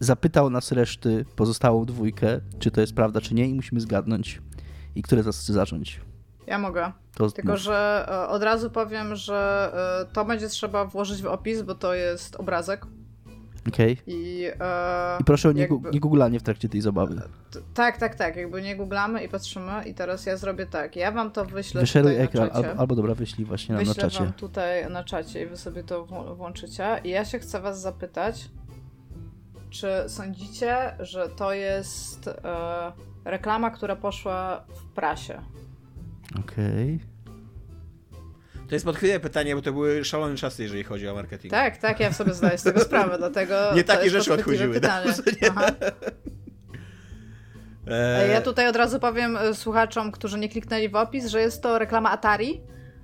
zapytał 0.00 0.50
nas 0.50 0.72
reszty, 0.72 1.24
pozostałą 1.36 1.84
dwójkę, 1.84 2.40
czy 2.58 2.70
to 2.70 2.80
jest 2.80 2.94
prawda, 2.94 3.20
czy 3.20 3.34
nie 3.34 3.48
i 3.48 3.54
musimy 3.54 3.80
zgadnąć. 3.80 4.42
I 4.94 5.02
które 5.02 5.22
z 5.22 5.26
was 5.26 5.40
chce 5.40 5.52
zacząć? 5.52 6.00
Ja 6.46 6.58
mogę. 6.58 6.92
To 7.14 7.30
Tylko, 7.30 7.56
że 7.56 8.06
e, 8.08 8.28
od 8.28 8.42
razu 8.42 8.70
powiem, 8.70 9.16
że 9.16 9.70
e, 10.10 10.12
to 10.12 10.24
będzie 10.24 10.48
trzeba 10.48 10.84
włożyć 10.84 11.22
w 11.22 11.26
opis, 11.26 11.62
bo 11.62 11.74
to 11.74 11.94
jest 11.94 12.36
obrazek. 12.36 12.86
Okej. 13.68 13.92
Okay. 13.92 14.14
I, 14.14 14.44
e, 14.60 15.18
I 15.20 15.24
proszę 15.24 15.48
o 15.48 15.52
nie, 15.52 15.60
jakby... 15.60 15.90
nie 15.90 16.00
googlanie 16.00 16.40
w 16.40 16.42
trakcie 16.42 16.68
tej 16.68 16.80
zabawy. 16.80 17.22
Tak, 17.74 17.98
tak, 17.98 18.14
tak. 18.14 18.36
Jakby 18.36 18.62
nie 18.62 18.76
googlamy 18.76 19.24
i 19.24 19.28
patrzymy 19.28 19.84
i 19.86 19.94
teraz 19.94 20.26
ja 20.26 20.36
zrobię 20.36 20.66
tak. 20.66 20.96
Ja 20.96 21.12
wam 21.12 21.30
to 21.30 21.44
wyślę 21.44 21.80
Wyszeruj 21.80 22.16
ekran, 22.16 22.50
albo, 22.52 22.68
albo, 22.80 22.94
dobra, 22.94 23.14
wyślij 23.14 23.46
właśnie 23.46 23.76
wyślę 23.76 23.94
na 23.94 24.00
czacie. 24.00 24.24
wam 24.24 24.32
tutaj 24.32 24.90
na 24.90 25.04
czacie 25.04 25.42
i 25.42 25.46
wy 25.46 25.56
sobie 25.56 25.84
to 25.84 26.06
włączycie. 26.36 27.00
I 27.04 27.08
ja 27.10 27.24
się 27.24 27.38
chcę 27.38 27.60
was 27.60 27.80
zapytać, 27.80 28.50
czy 29.70 29.88
sądzicie, 30.06 30.76
że 31.00 31.28
to 31.28 31.52
jest 31.52 32.28
e, 32.28 32.92
reklama, 33.24 33.70
która 33.70 33.96
poszła 33.96 34.64
w 34.74 34.84
prasie? 34.94 35.40
Okej. 36.38 36.94
Okay. 36.94 37.07
To 38.68 38.74
jest 38.74 38.84
podchwytliwe 38.84 39.20
pytanie, 39.20 39.56
bo 39.56 39.62
to 39.62 39.72
były 39.72 40.04
szalone 40.04 40.36
czasy, 40.36 40.62
jeżeli 40.62 40.84
chodzi 40.84 41.08
o 41.08 41.14
marketing. 41.14 41.50
Tak, 41.50 41.76
tak, 41.76 42.00
ja 42.00 42.12
sobie 42.12 42.34
zdaję 42.34 42.58
z 42.58 42.62
tego 42.62 42.80
sprawę, 42.80 43.18
dlatego. 43.18 43.54
Nie 43.76 43.84
takie 43.84 44.10
rzeczy 44.10 44.32
odchodziły. 44.32 44.80
E, 47.90 48.28
ja 48.28 48.40
tutaj 48.40 48.68
od 48.68 48.76
razu 48.76 49.00
powiem 49.00 49.36
e, 49.36 49.54
słuchaczom, 49.54 50.12
którzy 50.12 50.38
nie 50.38 50.48
kliknęli 50.48 50.88
w 50.88 50.96
opis, 50.96 51.26
że 51.26 51.40
jest 51.40 51.62
to 51.62 51.78
reklama 51.78 52.10
Atari, 52.10 52.60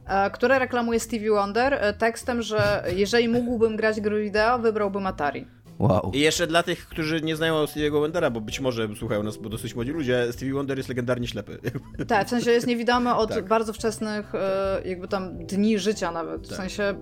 e, 0.06 0.30
która 0.30 0.58
reklamuje 0.58 1.00
Stevie 1.00 1.30
Wonder 1.30 1.94
tekstem, 1.98 2.42
że 2.42 2.84
jeżeli 2.96 3.28
mógłbym 3.28 3.76
grać 3.76 4.00
gry 4.00 4.22
wideo, 4.22 4.58
wybrałbym 4.58 5.06
Atari. 5.06 5.46
Wow. 5.78 6.10
I 6.14 6.20
jeszcze 6.20 6.46
dla 6.46 6.62
tych, 6.62 6.86
którzy 6.86 7.22
nie 7.22 7.36
znają 7.36 7.64
Stevie'ego 7.64 8.00
Wondera, 8.00 8.30
bo 8.30 8.40
być 8.40 8.60
może 8.60 8.88
słuchają 8.96 9.22
nas, 9.22 9.36
bo 9.36 9.48
dosyć 9.48 9.74
młodzi 9.74 9.90
ludzie, 9.90 10.32
Stevie 10.32 10.54
Wonder 10.54 10.76
jest 10.76 10.88
legendarnie 10.88 11.28
ślepy. 11.28 11.58
Tak, 12.08 12.26
w 12.26 12.30
sensie 12.30 12.50
jest 12.50 12.66
niewidomy 12.66 13.14
od 13.14 13.30
tak. 13.30 13.48
bardzo 13.48 13.72
wczesnych 13.72 14.34
e, 14.34 14.80
jakby 14.84 15.08
tam 15.08 15.46
dni 15.46 15.78
życia 15.78 16.12
nawet. 16.12 16.46
W 16.46 16.48
tak. 16.48 16.56
sensie 16.56 16.94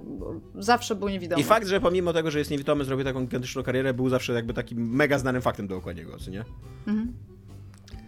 zawsze 0.55 0.95
był 0.95 1.09
niewidomy. 1.09 1.43
I 1.43 1.45
fakt, 1.45 1.67
że 1.67 1.81
pomimo 1.81 2.13
tego, 2.13 2.31
że 2.31 2.39
jest 2.39 2.51
niewidomy, 2.51 2.85
zrobił 2.85 3.05
taką 3.05 3.21
gigantyczną 3.21 3.63
karierę, 3.63 3.95
był 3.95 4.09
zawsze 4.09 4.33
jakby 4.33 4.55
takim 4.55 4.95
mega 4.97 5.19
znanym 5.19 5.43
faktem 5.43 5.67
dookoła 5.67 5.93
niego, 5.93 6.19
co 6.19 6.31
nie? 6.31 6.45
Mhm. 6.87 7.13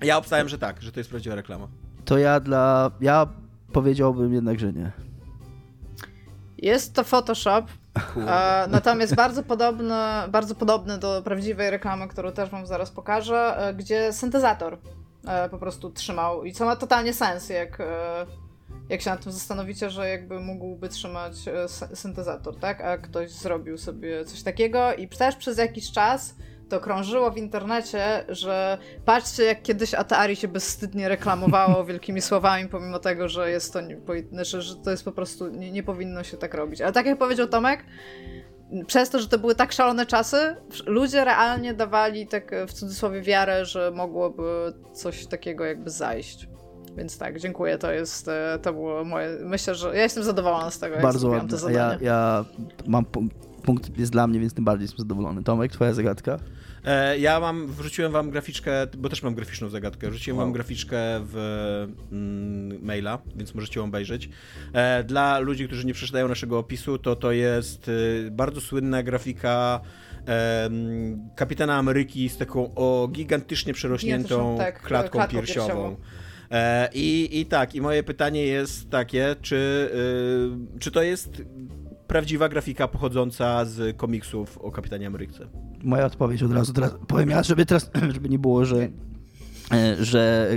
Ja 0.02 0.18
obstałem, 0.18 0.48
że 0.48 0.58
tak, 0.58 0.82
że 0.82 0.92
to 0.92 1.00
jest 1.00 1.10
prawdziwa 1.10 1.34
reklama. 1.34 1.68
To 2.04 2.18
ja 2.18 2.40
dla... 2.40 2.90
ja 3.00 3.28
powiedziałbym 3.72 4.34
jednak, 4.34 4.60
że 4.60 4.72
nie. 4.72 4.92
Jest 6.64 6.94
to 6.94 7.04
Photoshop, 7.04 7.66
e, 8.16 8.66
natomiast 8.68 9.14
bardzo 9.14 9.42
podobny, 9.42 9.94
bardzo 10.28 10.54
podobny 10.54 10.98
do 10.98 11.22
prawdziwej 11.22 11.70
reklamy, 11.70 12.08
którą 12.08 12.32
też 12.32 12.50
wam 12.50 12.66
zaraz 12.66 12.90
pokażę, 12.90 13.56
e, 13.58 13.74
gdzie 13.74 14.12
syntezator 14.12 14.78
e, 15.26 15.48
po 15.48 15.58
prostu 15.58 15.90
trzymał 15.90 16.44
i 16.44 16.52
co 16.52 16.64
ma 16.64 16.76
totalnie 16.76 17.12
sens, 17.12 17.48
jak, 17.48 17.80
e, 17.80 18.26
jak 18.88 19.00
się 19.00 19.10
nad 19.10 19.24
tym 19.24 19.32
zastanowicie, 19.32 19.90
że 19.90 20.08
jakby 20.08 20.40
mógłby 20.40 20.88
trzymać 20.88 21.34
syntezator, 21.94 22.56
tak? 22.56 22.80
A 22.80 22.98
ktoś 22.98 23.30
zrobił 23.30 23.78
sobie 23.78 24.24
coś 24.24 24.42
takiego 24.42 24.94
i 24.94 25.08
też 25.08 25.36
przez 25.36 25.58
jakiś 25.58 25.92
czas 25.92 26.34
to 26.68 26.80
krążyło 26.80 27.30
w 27.30 27.36
internecie, 27.36 28.24
że 28.28 28.78
patrzcie, 29.04 29.44
jak 29.44 29.62
kiedyś 29.62 29.94
Atari 29.94 30.36
się 30.36 30.48
bezwstydnie 30.48 31.08
reklamowało 31.08 31.84
wielkimi 31.84 32.20
słowami, 32.20 32.68
pomimo 32.68 32.98
tego, 32.98 33.28
że 33.28 33.50
jest 33.50 33.72
to, 33.72 33.80
znaczy, 34.32 34.62
że 34.62 34.76
to 34.76 34.90
jest 34.90 35.04
po 35.04 35.12
prostu, 35.12 35.48
nie, 35.48 35.72
nie 35.72 35.82
powinno 35.82 36.22
się 36.22 36.36
tak 36.36 36.54
robić. 36.54 36.80
Ale 36.80 36.92
tak 36.92 37.06
jak 37.06 37.18
powiedział 37.18 37.46
Tomek, 37.46 37.84
przez 38.86 39.10
to, 39.10 39.18
że 39.18 39.28
to 39.28 39.38
były 39.38 39.54
tak 39.54 39.72
szalone 39.72 40.06
czasy, 40.06 40.56
ludzie 40.86 41.24
realnie 41.24 41.74
dawali 41.74 42.26
tak 42.26 42.54
w 42.68 42.72
cudzysłowie 42.72 43.22
wiarę, 43.22 43.64
że 43.64 43.90
mogłoby 43.94 44.72
coś 44.92 45.26
takiego 45.26 45.64
jakby 45.64 45.90
zajść. 45.90 46.48
Więc 46.96 47.18
tak, 47.18 47.38
dziękuję, 47.38 47.78
to 47.78 47.92
jest, 47.92 48.28
e, 48.28 48.58
to 48.62 48.72
było 48.72 49.04
moje, 49.04 49.28
myślę, 49.40 49.74
że 49.74 49.96
ja 49.96 50.02
jestem 50.02 50.24
zadowolona 50.24 50.70
z 50.70 50.78
tego, 50.78 50.96
Bardzo 51.00 51.28
jak 51.28 51.36
ładne. 51.36 51.50
to 51.50 51.56
zadanie. 51.56 52.04
Ja, 52.04 52.10
ja 52.12 52.44
mam 52.86 53.04
punkt 53.64 53.98
jest 53.98 54.12
dla 54.12 54.26
mnie, 54.26 54.40
więc 54.40 54.54
tym 54.54 54.64
bardziej 54.64 54.84
jestem 54.84 54.98
zadowolony. 54.98 55.42
Tomek, 55.42 55.72
twoja 55.72 55.92
zagadka? 55.92 56.38
E, 56.84 57.18
ja 57.18 57.40
mam, 57.40 57.66
wrzuciłem 57.66 58.12
wam 58.12 58.30
graficzkę, 58.30 58.86
bo 58.98 59.08
też 59.08 59.22
mam 59.22 59.34
graficzną 59.34 59.68
zagadkę, 59.68 60.10
wrzuciłem 60.10 60.36
wow. 60.36 60.46
wam 60.46 60.52
graficzkę 60.52 60.96
w 61.20 61.36
mm, 62.12 62.84
maila, 62.84 63.18
więc 63.36 63.54
możecie 63.54 63.80
ją 63.80 63.86
obejrzeć. 63.86 64.28
E, 64.72 65.04
dla 65.04 65.38
ludzi, 65.38 65.66
którzy 65.66 65.86
nie 65.86 65.94
przeczytają 65.94 66.28
naszego 66.28 66.58
opisu, 66.58 66.98
to 66.98 67.16
to 67.16 67.32
jest 67.32 67.88
y, 67.88 68.28
bardzo 68.32 68.60
słynna 68.60 69.02
grafika 69.02 69.80
Kapitana 71.36 71.76
Ameryki 71.76 72.28
z 72.28 72.36
taką 72.36 72.74
o 72.74 73.08
gigantycznie 73.12 73.74
przerośniętą 73.74 74.58
tak, 74.58 74.82
klatką, 74.82 75.18
klatką 75.18 75.38
piersiową. 75.38 75.66
piersiową. 75.68 75.96
E, 76.50 76.88
I, 76.94 77.40
I 77.40 77.46
tak, 77.46 77.74
i 77.74 77.80
moje 77.80 78.02
pytanie 78.02 78.46
jest 78.46 78.90
takie, 78.90 79.36
czy, 79.42 79.90
y, 80.76 80.78
czy 80.78 80.90
to 80.90 81.02
jest 81.02 81.42
prawdziwa 82.14 82.48
grafika 82.48 82.88
pochodząca 82.88 83.64
z 83.64 83.96
komiksów 83.96 84.58
o 84.58 84.70
Kapitanie 84.70 85.06
Ameryce. 85.06 85.46
Moja 85.82 86.06
odpowiedź 86.06 86.42
od 86.42 86.52
razu 86.52 86.72
teraz 86.72 86.94
powiem 87.06 87.30
ja, 87.30 87.42
żeby 87.42 87.66
teraz, 87.66 87.90
żeby 88.14 88.28
nie 88.28 88.38
było, 88.38 88.64
że 88.64 88.88
e, 89.72 90.04
że 90.04 90.50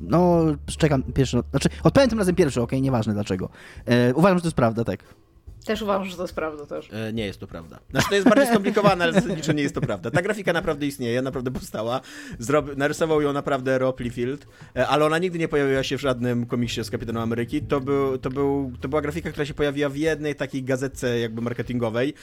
no, 0.00 0.44
czekam 0.78 1.02
pierwszy, 1.02 1.38
znaczy 1.50 1.68
odpowiem 1.82 2.10
tym 2.10 2.18
razem 2.18 2.34
pierwszy, 2.34 2.62
okej, 2.62 2.78
okay, 2.78 2.80
nieważne 2.80 3.14
dlaczego. 3.14 3.48
E, 3.86 4.14
uważam, 4.14 4.38
że 4.38 4.42
to 4.42 4.46
jest 4.46 4.56
prawda, 4.56 4.84
tak. 4.84 5.04
Też 5.66 5.82
uważam, 5.82 6.04
że 6.04 6.16
to 6.16 6.22
jest 6.22 6.34
prawda 6.34 6.66
też. 6.66 6.88
E, 6.92 7.12
nie 7.12 7.26
jest 7.26 7.40
to 7.40 7.46
prawda. 7.46 7.78
Znaczy 7.90 8.08
to 8.08 8.14
jest 8.14 8.28
bardziej 8.28 8.46
skomplikowane, 8.46 9.04
ale 9.04 9.12
zasadniczo 9.12 9.52
nie 9.52 9.62
jest 9.62 9.74
to 9.74 9.80
prawda. 9.80 10.10
Ta 10.10 10.22
grafika 10.22 10.52
naprawdę 10.52 10.86
istnieje, 10.86 11.22
naprawdę 11.22 11.50
powstała. 11.50 12.00
Zrob... 12.38 12.76
Narysował 12.76 13.22
ją 13.22 13.32
naprawdę 13.32 13.78
Rob 13.78 14.00
Liefeld, 14.00 14.46
e, 14.76 14.86
ale 14.86 15.04
ona 15.04 15.18
nigdy 15.18 15.38
nie 15.38 15.48
pojawiła 15.48 15.82
się 15.82 15.98
w 15.98 16.00
żadnym 16.00 16.46
komiksie 16.46 16.84
z 16.84 16.90
Kapitanem 16.90 17.22
Ameryki. 17.22 17.62
To, 17.62 17.80
był, 17.80 18.18
to, 18.18 18.30
był, 18.30 18.72
to 18.80 18.88
była 18.88 19.02
grafika, 19.02 19.30
która 19.30 19.46
się 19.46 19.54
pojawiła 19.54 19.88
w 19.88 19.96
jednej 19.96 20.34
takiej 20.34 20.62
gazetce 20.62 21.18
jakby 21.18 21.42
marketingowej. 21.42 22.14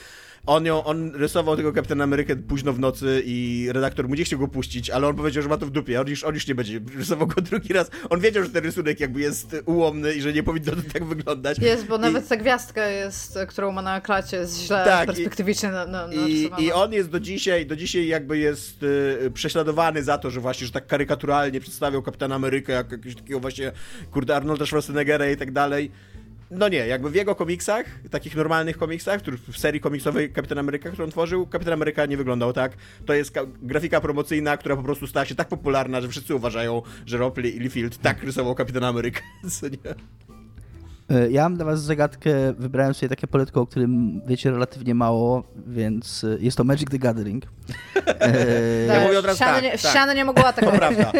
On 0.46 0.66
ją, 0.66 0.84
on 0.84 1.10
rysował 1.14 1.56
tego 1.56 1.72
Kapitana 1.72 2.04
Amerykę 2.04 2.36
późno 2.36 2.72
w 2.72 2.78
nocy 2.78 3.22
i 3.24 3.68
redaktor 3.72 4.08
mu 4.08 4.14
nie 4.14 4.24
chciał 4.24 4.38
go 4.38 4.48
puścić, 4.48 4.90
ale 4.90 5.08
on 5.08 5.16
powiedział, 5.16 5.42
że 5.42 5.48
ma 5.48 5.56
to 5.56 5.66
w 5.66 5.70
dupie, 5.70 6.00
on 6.00 6.08
już, 6.08 6.24
on 6.24 6.34
już 6.34 6.46
nie 6.46 6.54
będzie 6.54 6.80
rysował 6.96 7.26
go 7.26 7.40
drugi 7.50 7.72
raz. 7.72 7.90
On 8.10 8.20
wiedział, 8.20 8.44
że 8.44 8.50
ten 8.50 8.64
rysunek 8.64 9.00
jakby 9.00 9.20
jest 9.20 9.56
ułomny 9.66 10.14
i 10.14 10.20
że 10.20 10.32
nie 10.32 10.42
powinno 10.42 10.72
to 10.72 10.82
tak 10.92 11.04
wyglądać. 11.04 11.58
Jest, 11.58 11.86
bo 11.86 11.96
I... 11.96 12.00
nawet 12.00 12.28
ta 12.28 12.36
gwiazdka 12.36 12.86
jest, 12.86 13.38
którą 13.48 13.72
ma 13.72 13.82
na 13.82 14.00
klacie, 14.00 14.36
jest 14.36 14.60
źle 14.60 14.84
tak, 14.84 15.06
perspektywicznie 15.06 15.70
na, 15.70 15.86
na, 15.86 16.08
i, 16.14 16.50
I 16.58 16.72
on 16.72 16.92
jest 16.92 17.10
do 17.10 17.20
dzisiaj, 17.20 17.66
do 17.66 17.76
dzisiaj 17.76 18.06
jakby 18.06 18.38
jest 18.38 18.82
y, 18.82 19.30
prześladowany 19.34 20.02
za 20.02 20.18
to, 20.18 20.30
że 20.30 20.40
właśnie, 20.40 20.66
że 20.66 20.72
tak 20.72 20.86
karykaturalnie 20.86 21.60
przedstawiał 21.60 22.02
Kapitana 22.02 22.34
Amerykę 22.34 22.72
jak 22.72 22.92
jakiegoś 22.92 23.14
takiego 23.14 23.40
właśnie, 23.40 23.72
kurde, 24.10 24.36
Arnolda 24.36 24.66
Schwarzeneggera 24.66 25.30
i 25.30 25.36
tak 25.36 25.52
dalej 25.52 25.90
no 26.50 26.68
nie, 26.68 26.86
jakby 26.86 27.10
w 27.10 27.14
jego 27.14 27.34
komiksach, 27.34 27.86
takich 28.10 28.36
normalnych 28.36 28.78
komiksach, 28.78 29.20
w 29.48 29.58
serii 29.58 29.80
komiksowej 29.80 30.32
Kapitan 30.32 30.58
Ameryka, 30.58 30.90
którą 30.90 31.10
tworzył, 31.10 31.46
Kapitan 31.46 31.74
Ameryka 31.74 32.06
nie 32.06 32.16
wyglądał 32.16 32.52
tak. 32.52 32.72
To 33.06 33.14
jest 33.14 33.34
grafika 33.62 34.00
promocyjna, 34.00 34.56
która 34.56 34.76
po 34.76 34.82
prostu 34.82 35.06
stała 35.06 35.26
się 35.26 35.34
tak 35.34 35.48
popularna, 35.48 36.00
że 36.00 36.08
wszyscy 36.08 36.34
uważają, 36.34 36.82
że 37.06 37.18
Rob 37.18 37.38
Liefeld 37.38 37.98
tak 37.98 38.22
rysował 38.22 38.54
Kapitan 38.54 38.84
Ameryka. 38.84 39.20
E, 41.10 41.30
ja 41.30 41.42
mam 41.42 41.56
dla 41.56 41.64
was 41.64 41.82
zagadkę, 41.82 42.52
wybrałem 42.52 42.94
sobie 42.94 43.08
takie 43.08 43.26
poletko, 43.26 43.60
o 43.60 43.66
którym 43.66 44.20
wiecie 44.26 44.50
relatywnie 44.50 44.94
mało, 44.94 45.44
więc 45.66 46.24
e, 46.24 46.36
jest 46.40 46.56
to 46.56 46.64
Magic 46.64 46.90
the 46.90 46.98
Gathering. 46.98 47.44
E... 48.06 48.86
Ja 48.94 49.00
mówię 49.00 49.18
od 49.18 49.24
razu 49.24 49.38
tak, 49.38 49.62
nie, 49.62 49.70
tak. 49.70 49.80
ściany 49.80 50.14
nie 50.14 50.24
mogła 50.24 50.52
tak. 50.52 50.64
To 50.64 50.72
prawda. 50.72 51.12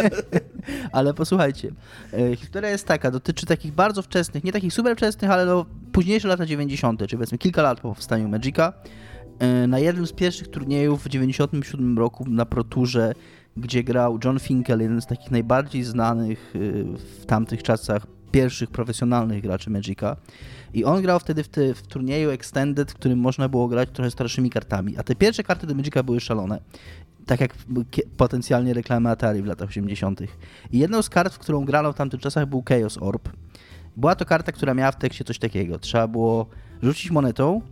ale 0.92 1.14
posłuchajcie, 1.14 1.70
e, 2.12 2.36
historia 2.36 2.70
jest 2.70 2.86
taka, 2.86 3.10
dotyczy 3.10 3.46
takich 3.46 3.72
bardzo 3.72 4.02
wczesnych, 4.02 4.44
nie 4.44 4.52
takich 4.52 4.72
super 4.72 4.96
wczesnych, 4.96 5.30
ale 5.30 5.46
no, 5.46 5.66
późniejsze 5.92 6.28
lata 6.28 6.46
90., 6.46 7.00
czyli 7.00 7.16
powiedzmy 7.16 7.38
kilka 7.38 7.62
lat 7.62 7.80
po 7.80 7.88
powstaniu 7.88 8.28
Magica. 8.28 8.72
Na 9.68 9.78
jednym 9.78 10.06
z 10.06 10.12
pierwszych 10.12 10.48
turniejów 10.48 11.04
w 11.04 11.08
97 11.08 11.98
roku 11.98 12.24
na 12.28 12.46
Proturze, 12.46 13.14
gdzie 13.56 13.84
grał 13.84 14.18
John 14.24 14.38
Finkel, 14.38 14.80
jeden 14.80 15.02
z 15.02 15.06
takich 15.06 15.30
najbardziej 15.30 15.82
znanych 15.82 16.54
w 17.20 17.26
tamtych 17.26 17.62
czasach 17.62 18.06
pierwszych 18.32 18.70
profesjonalnych 18.70 19.42
graczy 19.42 19.70
Magica. 19.70 20.16
I 20.74 20.84
on 20.84 21.02
grał 21.02 21.20
wtedy 21.20 21.44
w, 21.44 21.48
w 21.74 21.82
turnieju 21.82 22.30
Extended, 22.30 22.92
w 22.92 22.94
którym 22.94 23.18
można 23.18 23.48
było 23.48 23.68
grać 23.68 23.88
trochę 23.92 24.10
starszymi 24.10 24.50
kartami. 24.50 24.96
A 24.98 25.02
te 25.02 25.14
pierwsze 25.14 25.42
karty 25.42 25.66
do 25.66 25.74
Magica 25.74 26.02
były 26.02 26.20
szalone. 26.20 26.60
Tak 27.26 27.40
jak 27.40 27.54
potencjalnie 28.16 28.74
reklamy 28.74 29.10
Atari 29.10 29.42
w 29.42 29.46
latach 29.46 29.68
80. 29.68 30.20
I 30.72 30.78
jedną 30.78 31.02
z 31.02 31.08
kart, 31.08 31.34
w 31.34 31.38
którą 31.38 31.64
grano 31.64 31.92
w 31.92 31.96
tamtych 31.96 32.20
czasach 32.20 32.46
był 32.46 32.62
Chaos 32.68 32.98
Orb. 33.00 33.28
Była 33.96 34.14
to 34.14 34.24
karta, 34.24 34.52
która 34.52 34.74
miała 34.74 34.92
w 34.92 34.96
tekście 34.96 35.24
coś 35.24 35.38
takiego. 35.38 35.78
Trzeba 35.78 36.08
było 36.08 36.46
rzucić 36.82 37.10
monetą. 37.10 37.62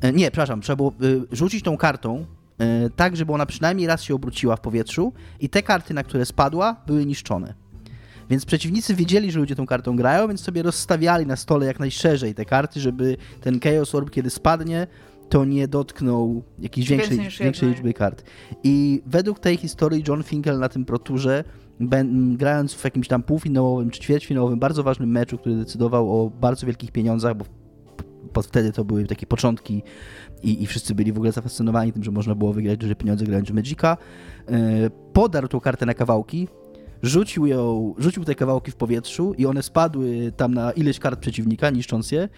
E, 0.00 0.12
nie, 0.12 0.30
przepraszam, 0.30 0.60
trzeba 0.60 0.76
było 0.76 0.92
y, 1.02 1.36
rzucić 1.36 1.62
tą 1.62 1.76
kartą 1.76 2.26
y, 2.86 2.90
tak, 2.96 3.16
żeby 3.16 3.32
ona 3.32 3.46
przynajmniej 3.46 3.86
raz 3.86 4.02
się 4.02 4.14
obróciła 4.14 4.56
w 4.56 4.60
powietrzu 4.60 5.12
i 5.40 5.48
te 5.48 5.62
karty, 5.62 5.94
na 5.94 6.04
które 6.04 6.26
spadła, 6.26 6.76
były 6.86 7.06
niszczone. 7.06 7.61
Więc 8.32 8.44
przeciwnicy 8.44 8.94
wiedzieli, 8.94 9.30
że 9.30 9.38
ludzie 9.40 9.56
tą 9.56 9.66
kartą 9.66 9.96
grają, 9.96 10.28
więc 10.28 10.40
sobie 10.40 10.62
rozstawiali 10.62 11.26
na 11.26 11.36
stole 11.36 11.66
jak 11.66 11.80
najszerzej 11.80 12.34
te 12.34 12.44
karty, 12.44 12.80
żeby 12.80 13.16
ten 13.40 13.60
Chaos 13.60 13.94
Orb, 13.94 14.10
kiedy 14.10 14.30
spadnie, 14.30 14.86
to 15.28 15.44
nie 15.44 15.68
dotknął 15.68 16.42
jakiejś 16.58 16.88
większej, 16.88 17.18
większej 17.40 17.68
liczby 17.68 17.94
kart. 17.94 18.24
I 18.64 19.02
według 19.06 19.38
tej 19.38 19.56
historii 19.56 20.04
John 20.08 20.22
Finkel 20.22 20.58
na 20.58 20.68
tym 20.68 20.84
proturze, 20.84 21.44
grając 22.36 22.74
w 22.74 22.84
jakimś 22.84 23.08
tam 23.08 23.22
półfinałowym 23.22 23.90
czy 23.90 24.00
ćwierćfinałowym, 24.00 24.58
bardzo 24.58 24.82
ważnym 24.82 25.10
meczu, 25.10 25.38
który 25.38 25.56
decydował 25.56 26.22
o 26.22 26.30
bardzo 26.30 26.66
wielkich 26.66 26.92
pieniądzach, 26.92 27.34
bo 28.34 28.42
wtedy 28.42 28.72
to 28.72 28.84
były 28.84 29.06
takie 29.06 29.26
początki 29.26 29.82
i, 30.42 30.62
i 30.62 30.66
wszyscy 30.66 30.94
byli 30.94 31.12
w 31.12 31.16
ogóle 31.16 31.32
zafascynowani 31.32 31.92
tym, 31.92 32.04
że 32.04 32.10
można 32.10 32.34
było 32.34 32.52
wygrać 32.52 32.78
duże 32.78 32.94
pieniądze 32.94 33.24
grając 33.24 33.50
w 33.50 33.54
Magica. 33.54 33.96
E, 34.48 34.90
podarł 35.12 35.48
tą 35.48 35.60
kartę 35.60 35.86
na 35.86 35.94
kawałki, 35.94 36.48
rzucił 37.02 37.46
ją, 37.46 37.94
rzucił 37.98 38.24
te 38.24 38.34
kawałki 38.34 38.70
w 38.70 38.76
powietrzu 38.76 39.34
i 39.38 39.46
one 39.46 39.62
spadły 39.62 40.32
tam 40.36 40.54
na 40.54 40.72
ileś 40.72 40.98
kart 40.98 41.20
przeciwnika, 41.20 41.70
niszcząc 41.70 42.12
je. 42.12 42.28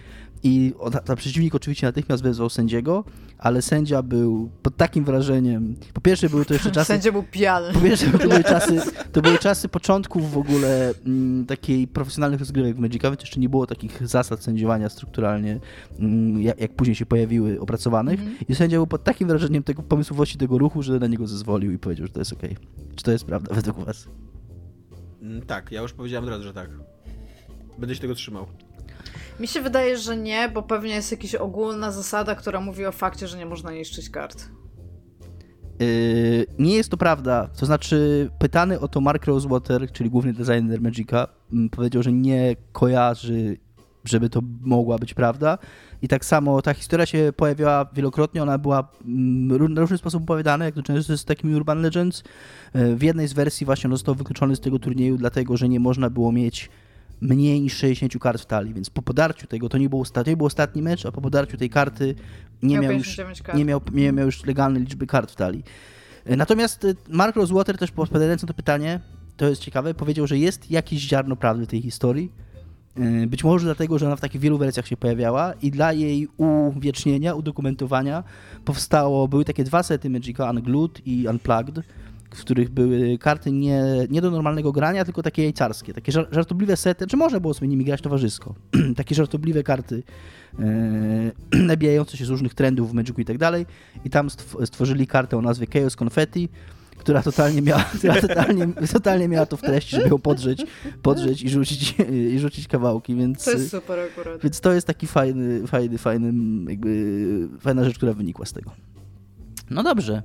I 0.46 0.74
ta 1.04 1.16
przeciwnik 1.16 1.54
oczywiście 1.54 1.86
natychmiast 1.86 2.22
wezwał 2.22 2.50
sędziego, 2.50 3.04
ale 3.38 3.62
sędzia 3.62 4.02
był 4.02 4.50
pod 4.62 4.76
takim 4.76 5.04
wrażeniem. 5.04 5.76
Po 5.92 6.00
pierwsze 6.00 6.28
były 6.28 6.44
to 6.44 6.54
jeszcze 6.54 6.70
czasy. 6.70 6.86
Sędzia 6.86 7.12
był 7.12 7.22
pijany. 7.22 7.72
Po 7.72 7.80
pierwsze 7.80 8.06
to 8.06 8.18
były 8.18 8.44
czasy, 8.44 8.80
to 9.12 9.22
były 9.22 9.38
czasy 9.38 9.68
początków 9.68 10.32
w 10.32 10.38
ogóle 10.38 10.88
m, 10.88 10.94
mm, 11.06 11.46
takiej 11.46 11.88
profesjonalnych 11.88 12.40
rozgrywek 12.40 12.76
w 12.76 12.78
Magica, 12.78 13.10
więc 13.10 13.20
jeszcze 13.20 13.40
nie 13.40 13.48
było 13.48 13.66
takich 13.66 14.08
zasad 14.08 14.42
sędziowania 14.42 14.88
strukturalnie, 14.88 15.52
m, 15.52 15.60
mm, 15.98 16.42
jak, 16.42 16.60
jak, 16.60 16.74
później 16.74 16.94
się 16.94 17.06
pojawiły 17.06 17.60
opracowanych. 17.60 18.20
Mm. 18.20 18.34
I 18.48 18.54
sędzia 18.54 18.76
był 18.76 18.86
pod 18.86 19.04
takim 19.04 19.28
wrażeniem 19.28 19.62
tego 19.62 19.82
pomysłowości 19.82 20.38
tego 20.38 20.58
ruchu, 20.58 20.82
że 20.82 20.98
na 20.98 21.06
niego 21.06 21.26
zezwolił 21.26 21.72
i 21.72 21.78
powiedział, 21.78 22.06
że 22.06 22.12
to 22.12 22.20
jest 22.20 22.32
okej. 22.32 22.52
Okay. 22.52 22.94
Czy 22.96 23.04
to 23.04 23.12
jest 23.12 23.24
prawda 23.24 23.54
według 23.54 23.84
was? 23.84 24.08
Mm, 25.24 25.42
tak, 25.42 25.72
ja 25.72 25.82
już 25.82 25.92
powiedziałem 25.92 26.24
od 26.24 26.30
razu, 26.30 26.42
że 26.42 26.52
tak. 26.52 26.70
Będę 27.78 27.94
się 27.94 28.00
tego 28.00 28.14
trzymał. 28.14 28.46
Mi 29.40 29.48
się 29.48 29.60
wydaje, 29.60 29.98
że 29.98 30.16
nie, 30.16 30.48
bo 30.48 30.62
pewnie 30.62 30.94
jest 30.94 31.10
jakaś 31.10 31.34
ogólna 31.34 31.90
zasada, 31.90 32.34
która 32.34 32.60
mówi 32.60 32.86
o 32.86 32.92
fakcie, 32.92 33.28
że 33.28 33.38
nie 33.38 33.46
można 33.46 33.72
niszczyć 33.72 34.10
kart. 34.10 34.48
Yy, 35.80 36.46
nie 36.58 36.76
jest 36.76 36.90
to 36.90 36.96
prawda. 36.96 37.48
To 37.58 37.66
znaczy, 37.66 38.30
pytany 38.38 38.80
o 38.80 38.88
to 38.88 39.00
Mark 39.00 39.24
Rosewater, 39.24 39.92
czyli 39.92 40.10
główny 40.10 40.32
designer 40.32 40.80
Magica, 40.80 41.28
mm, 41.52 41.70
powiedział, 41.70 42.02
że 42.02 42.12
nie 42.12 42.56
kojarzy, 42.72 43.56
żeby 44.04 44.28
to 44.28 44.40
mogła 44.60 44.98
być 44.98 45.14
prawda. 45.14 45.58
I 46.04 46.08
tak 46.08 46.24
samo 46.24 46.62
ta 46.62 46.74
historia 46.74 47.06
się 47.06 47.32
pojawiała 47.36 47.86
wielokrotnie, 47.92 48.42
ona 48.42 48.58
była 48.58 48.88
mm, 49.04 49.74
na 49.74 49.80
różny 49.80 49.98
sposób 49.98 50.22
opowiadana, 50.22 50.64
jak 50.64 50.74
to 50.74 50.82
często 50.82 51.12
jest 51.12 51.22
z 51.22 51.26
takimi 51.26 51.54
Urban 51.54 51.82
Legends. 51.82 52.22
E, 52.72 52.94
w 52.94 53.02
jednej 53.02 53.28
z 53.28 53.32
wersji 53.32 53.66
właśnie 53.66 53.88
on 53.88 53.96
został 53.96 54.14
wykluczony 54.14 54.56
z 54.56 54.60
tego 54.60 54.78
turnieju, 54.78 55.16
dlatego 55.16 55.56
że 55.56 55.68
nie 55.68 55.80
można 55.80 56.10
było 56.10 56.32
mieć 56.32 56.70
mniej 57.20 57.60
niż 57.60 57.76
60 57.76 58.18
kart 58.18 58.42
w 58.42 58.46
talii, 58.46 58.74
więc 58.74 58.90
po 58.90 59.02
podarciu 59.02 59.46
tego, 59.46 59.68
to 59.68 59.78
nie 59.78 59.88
był, 59.88 60.04
to 60.04 60.22
nie 60.26 60.36
był 60.36 60.46
ostatni 60.46 60.82
mecz, 60.82 61.06
a 61.06 61.12
po 61.12 61.20
podarciu 61.20 61.56
tej 61.56 61.70
karty 61.70 62.14
nie 62.62 62.78
miał, 62.78 62.92
już, 62.92 63.20
nie 63.54 63.64
miał, 63.64 63.80
nie 63.92 64.12
miał 64.12 64.26
już 64.26 64.44
legalnej 64.44 64.82
liczby 64.82 65.06
kart 65.06 65.32
w 65.32 65.36
talii. 65.36 65.64
Natomiast 66.26 66.86
Mark 67.08 67.36
Rosewater 67.36 67.78
też 67.78 67.90
odpowiadając 67.96 68.42
na 68.42 68.48
to 68.48 68.54
pytanie, 68.54 69.00
to 69.36 69.48
jest 69.48 69.62
ciekawe, 69.62 69.94
powiedział, 69.94 70.26
że 70.26 70.38
jest 70.38 70.70
jakieś 70.70 71.00
ziarno 71.00 71.36
prawdy 71.36 71.66
w 71.66 71.68
tej 71.68 71.82
historii. 71.82 72.32
E, 72.96 73.26
być 73.26 73.44
może 73.44 73.64
dlatego, 73.64 73.98
że 73.98 74.06
ona 74.06 74.16
w 74.16 74.20
takich 74.20 74.40
wielu 74.40 74.58
wersjach 74.58 74.86
się 74.86 74.96
pojawiała 74.96 75.52
i 75.62 75.70
dla 75.70 75.92
jej 75.92 76.28
uwiecznienia, 76.36 77.34
udokumentowania 77.34 78.24
powstało, 78.64 79.28
były 79.28 79.44
takie 79.44 79.64
dwa 79.64 79.82
sety 79.82 80.10
Magica, 80.10 80.50
Unglued 80.50 81.06
i 81.06 81.26
Unplugged, 81.28 81.84
w 82.34 82.40
których 82.40 82.70
były 82.70 83.18
karty 83.18 83.52
nie, 83.52 83.84
nie 84.10 84.20
do 84.20 84.30
normalnego 84.30 84.72
grania, 84.72 85.04
tylko 85.04 85.22
takie 85.22 85.42
jajcarskie, 85.42 85.94
takie 85.94 86.12
żartobliwe 86.12 86.76
sety, 86.76 87.06
czy 87.06 87.16
można 87.16 87.40
było 87.40 87.54
sobie 87.54 87.68
nimi 87.68 87.84
grać 87.84 88.00
towarzysko, 88.00 88.54
takie 88.96 89.14
żartobliwe 89.14 89.62
karty 89.62 90.02
e, 90.58 91.58
nabijające 91.70 92.16
się 92.16 92.24
z 92.24 92.28
różnych 92.28 92.54
trendów 92.54 92.90
w 92.90 92.94
Magicu 92.94 93.20
i 93.20 93.24
tak 93.24 93.38
dalej. 93.38 93.66
I 94.04 94.10
tam 94.10 94.30
stworzyli 94.64 95.06
kartę 95.06 95.36
o 95.36 95.42
nazwie 95.42 95.66
Chaos 95.72 95.96
Confetti, 96.02 96.48
która 96.98 97.22
totalnie 97.22 97.62
miała, 97.62 97.84
która 97.98 98.20
totalnie, 98.20 98.68
totalnie 98.92 99.28
miała 99.28 99.46
to 99.46 99.56
w 99.56 99.60
treści, 99.60 99.96
żeby 99.96 100.08
ją 100.08 100.18
podrzeć, 100.18 100.66
podrzeć 101.02 101.42
i, 101.42 101.48
rzucić, 101.48 101.94
i 102.34 102.38
rzucić 102.38 102.68
kawałki, 102.68 103.14
więc... 103.14 103.44
To 103.44 103.50
jest 103.50 103.70
super 103.70 103.98
akurat. 103.98 104.42
Więc 104.42 104.60
to 104.60 104.72
jest 104.72 104.86
taki 104.86 105.06
fajny, 105.06 105.66
fajny, 105.66 105.98
fajny, 105.98 106.32
jakby 106.70 107.48
fajna 107.60 107.84
rzecz, 107.84 107.96
która 107.96 108.12
wynikła 108.12 108.46
z 108.46 108.52
tego. 108.52 108.70
No 109.70 109.82
dobrze. 109.82 110.22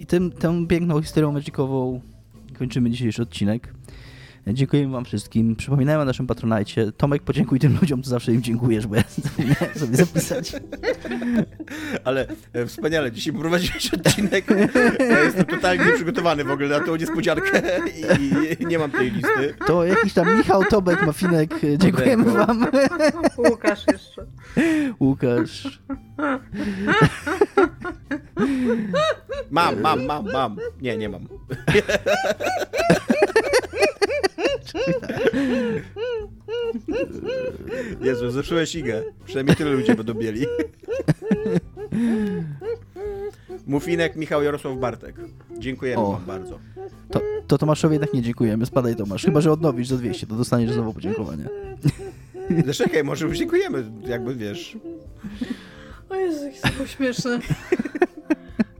I 0.00 0.06
tym, 0.06 0.32
tą 0.32 0.66
piękną 0.66 1.02
historią 1.02 1.32
magicową 1.32 2.00
kończymy 2.58 2.90
dzisiejszy 2.90 3.22
odcinek. 3.22 3.74
Dziękujemy 4.46 4.92
wam 4.92 5.04
wszystkim. 5.04 5.56
Przypominałem 5.56 6.00
o 6.00 6.04
naszym 6.04 6.26
patronajcie. 6.26 6.92
Tomek, 6.92 7.22
podziękuj 7.22 7.58
tym 7.58 7.78
ludziom, 7.80 8.02
co 8.02 8.10
zawsze 8.10 8.32
im 8.32 8.42
dziękujesz, 8.42 8.86
bo 8.86 8.96
ja 8.96 9.04
zapomniałem 9.22 9.78
sobie 9.78 9.96
zapisać. 9.96 10.52
Ale 12.04 12.26
e, 12.52 12.66
wspaniale, 12.66 13.12
dzisiaj 13.12 13.32
poprowadziłeś 13.32 13.94
odcinek. 13.94 14.44
Ja 14.98 15.20
jestem 15.20 15.44
totalnie 15.44 15.84
nieprzygotowany 15.84 16.44
w 16.44 16.50
ogóle 16.50 16.68
na 16.68 16.80
tą 16.80 16.96
niespodziankę 16.96 17.62
i 18.60 18.66
nie 18.66 18.78
mam 18.78 18.90
tej 18.90 19.10
listy. 19.10 19.54
To 19.66 19.84
jakiś 19.84 20.12
tam 20.12 20.38
Michał 20.38 20.64
Tobek, 20.64 21.06
Mafinek, 21.06 21.54
dziękujemy 21.78 22.24
wam. 22.24 22.66
Łukasz 23.38 23.84
jeszcze. 23.92 24.26
Łukasz. 25.00 25.82
Mam, 29.50 29.80
mam, 29.80 30.06
mam, 30.06 30.32
mam. 30.32 30.56
Nie, 30.82 30.96
nie 30.96 31.08
mam. 31.08 31.28
Jezu, 38.00 38.30
zepsułeś 38.30 38.74
igę. 38.74 39.02
Przynajmniej 39.24 39.56
tyle 39.56 39.70
ludzie 39.70 39.94
będą 39.94 40.14
bieli. 40.14 40.46
Mufinek, 43.66 44.16
Michał 44.16 44.42
Jarosław 44.42 44.78
Bartek. 44.78 45.16
Dziękujemy 45.58 46.02
o. 46.02 46.12
wam 46.12 46.24
bardzo. 46.24 46.58
To, 47.10 47.20
to 47.46 47.58
Tomaszowi 47.58 47.94
jednak 47.94 48.14
nie 48.14 48.22
dziękujemy. 48.22 48.66
Spadaj 48.66 48.96
Tomasz. 48.96 49.24
Chyba, 49.24 49.40
że 49.40 49.52
odnowisz 49.52 49.88
za 49.88 49.96
200, 49.96 50.26
to 50.26 50.36
dostaniesz 50.36 50.72
znowu 50.72 50.92
podziękowanie. 50.92 51.48
Czekaj, 52.72 53.04
może 53.04 53.26
już 53.26 53.38
dziękujemy, 53.38 53.84
jakby 54.06 54.34
wiesz. 54.34 54.78
O 56.10 56.14
Jezu, 56.14 56.46
jest 56.46 56.62
to 56.78 56.86
śmieszne. 56.86 57.38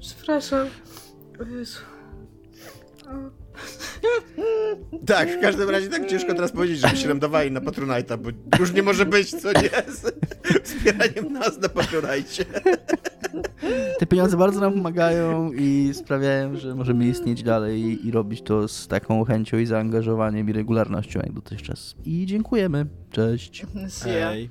Przepraszam. 0.00 0.66
O 1.40 1.44
Jezu. 1.44 1.78
O. 3.06 3.43
Tak, 5.06 5.28
w 5.38 5.40
każdym 5.40 5.70
razie 5.70 5.88
tak 5.88 6.06
ciężko 6.06 6.34
teraz 6.34 6.52
powiedzieć, 6.52 6.78
żeby 6.78 6.96
się 6.96 7.08
nam 7.08 7.18
dawali 7.18 7.50
na 7.50 7.60
Patronite'a, 7.60 8.18
bo 8.18 8.30
już 8.58 8.72
nie 8.72 8.82
może 8.82 9.06
być, 9.06 9.30
co 9.30 9.52
nie, 9.52 9.70
z 9.92 10.12
wspieraniem 10.62 11.32
nas 11.32 11.58
na 11.58 11.68
Patronite. 11.68 12.44
Te 13.98 14.06
pieniądze 14.06 14.36
bardzo 14.36 14.60
nam 14.60 14.72
pomagają 14.72 15.52
i 15.52 15.90
sprawiają, 15.94 16.56
że 16.56 16.74
możemy 16.74 17.06
istnieć 17.06 17.42
dalej 17.42 18.06
i 18.06 18.10
robić 18.10 18.42
to 18.42 18.68
z 18.68 18.88
taką 18.88 19.24
chęcią 19.24 19.58
i 19.58 19.66
zaangażowaniem 19.66 20.48
i 20.48 20.52
regularnością 20.52 21.20
jak 21.20 21.32
dotychczas. 21.32 21.94
I 22.04 22.26
dziękujemy. 22.26 22.86
Cześć. 23.10 23.66
Hej. 24.04 24.50